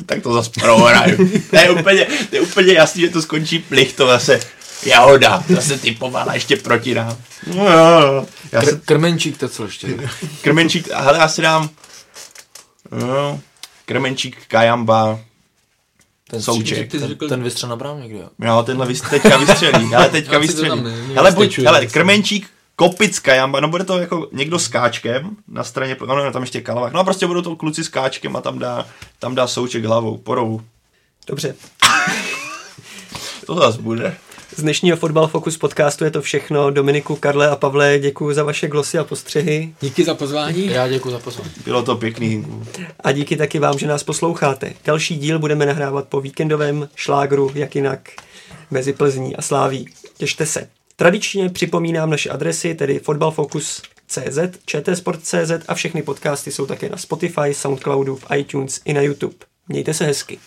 tak 0.06 0.24
to 0.24 0.34
zase 0.34 0.50
prohraju. 0.60 1.30
to, 1.50 1.56
je 1.56 1.70
úplně, 1.70 2.08
to 2.30 2.36
je 2.36 2.42
úplně 2.42 2.74
jasný, 2.74 3.02
že 3.02 3.10
to 3.10 3.22
skončí 3.22 3.60
plich, 3.60 3.94
to 3.94 4.08
zase 4.08 4.40
Jahoda, 4.86 5.44
zase 5.50 5.78
typovala 5.78 6.34
ještě 6.34 6.56
proti 6.56 6.96
nám. 6.96 7.18
No, 7.56 7.72
jo, 7.72 8.02
jo. 8.02 8.26
Já 8.52 8.62
Kr- 8.62 8.70
se... 8.70 8.82
Krmenčík 8.86 9.38
to 9.38 9.50
co 9.50 9.66
ještě? 9.66 9.88
krmenčík, 10.42 10.88
hele, 10.94 11.18
já 11.18 11.28
si 11.28 11.42
dám 11.42 11.70
no, 12.92 13.40
krmenčík, 13.86 14.38
Kajamba, 14.48 15.20
ten 16.30 16.42
souček. 16.42 16.92
Ten, 16.92 17.18
ten 17.30 17.44
vystřel 17.44 17.70
na 17.70 17.76
brámě, 17.76 18.04
někdo? 18.04 18.30
Jo, 18.40 18.64
tenhle 18.66 18.86
vys, 18.86 19.02
teďka 19.02 19.38
vystřelí, 19.38 19.96
ale 19.96 20.10
teďka 20.10 20.38
vystřelí. 20.38 20.84
Hele, 21.16 21.32
buď, 21.32 21.58
hele, 21.58 21.86
krmenčík, 21.86 22.50
Kopická 22.76 23.36
jamba, 23.36 23.60
no 23.60 23.68
bude 23.68 23.84
to 23.84 24.00
jako 24.00 24.28
někdo 24.32 24.60
s 24.60 24.68
káčkem 24.68 25.36
na 25.48 25.64
straně, 25.64 25.98
no, 26.08 26.16
no 26.16 26.32
tam 26.32 26.42
ještě 26.42 26.62
kalavák, 26.62 26.94
no 26.94 27.00
a 27.00 27.04
prostě 27.04 27.28
budou 27.28 27.42
to 27.42 27.56
kluci 27.56 27.84
s 27.84 27.90
káčkem 27.90 28.36
a 28.36 28.42
tam 28.42 28.60
dá, 28.60 28.86
tam 29.20 29.36
dá 29.36 29.48
souček 29.48 29.86
hlavou, 29.86 30.18
porovu. 30.18 30.62
Dobře. 31.28 31.56
to 33.46 33.56
zase 33.56 33.82
bude. 33.82 34.18
Z 34.56 34.62
dnešního 34.62 34.98
Fotbal 34.98 35.28
Focus 35.28 35.58
podcastu 35.58 36.04
je 36.04 36.12
to 36.12 36.22
všechno. 36.22 36.72
Dominiku, 36.72 37.16
Karle 37.16 37.50
a 37.50 37.56
Pavle, 37.56 38.00
děkuji 38.00 38.34
za 38.34 38.44
vaše 38.44 38.68
glosy 38.68 38.98
a 38.98 39.04
postřehy. 39.04 39.74
Díky 39.82 40.04
za 40.04 40.16
pozvání. 40.16 40.66
Já 40.66 40.88
děkuji 40.88 41.12
za 41.12 41.20
pozvání. 41.20 41.52
Bylo 41.66 41.84
to 41.84 41.96
pěkný. 41.96 42.46
A 43.00 43.12
díky 43.12 43.38
taky 43.38 43.60
vám, 43.60 43.78
že 43.80 43.88
nás 43.88 44.04
posloucháte. 44.04 44.74
Další 44.86 45.16
díl 45.16 45.40
budeme 45.40 45.66
nahrávat 45.66 46.08
po 46.08 46.22
víkendovém 46.22 46.90
šlágru, 46.96 47.52
jak 47.56 47.76
jinak, 47.76 48.10
mezi 48.72 48.94
Plzní 48.94 49.36
a 49.36 49.42
Sláví. 49.42 49.90
Těšte 50.18 50.46
se. 50.46 50.70
Tradičně 50.96 51.50
připomínám 51.50 52.10
naše 52.10 52.30
adresy, 52.30 52.76
tedy 52.76 53.00
fotbalfocus.cz, 53.00 54.40
čtsport.cz 54.66 55.52
a 55.68 55.74
všechny 55.74 56.02
podcasty 56.02 56.52
jsou 56.52 56.66
také 56.66 56.90
na 56.90 56.98
Spotify, 56.98 57.54
Soundcloudu, 57.54 58.16
v 58.16 58.26
iTunes 58.36 58.82
i 58.86 58.94
na 58.94 59.02
YouTube. 59.02 59.36
Mějte 59.68 59.94
se 59.94 60.06
hezky. 60.06 60.40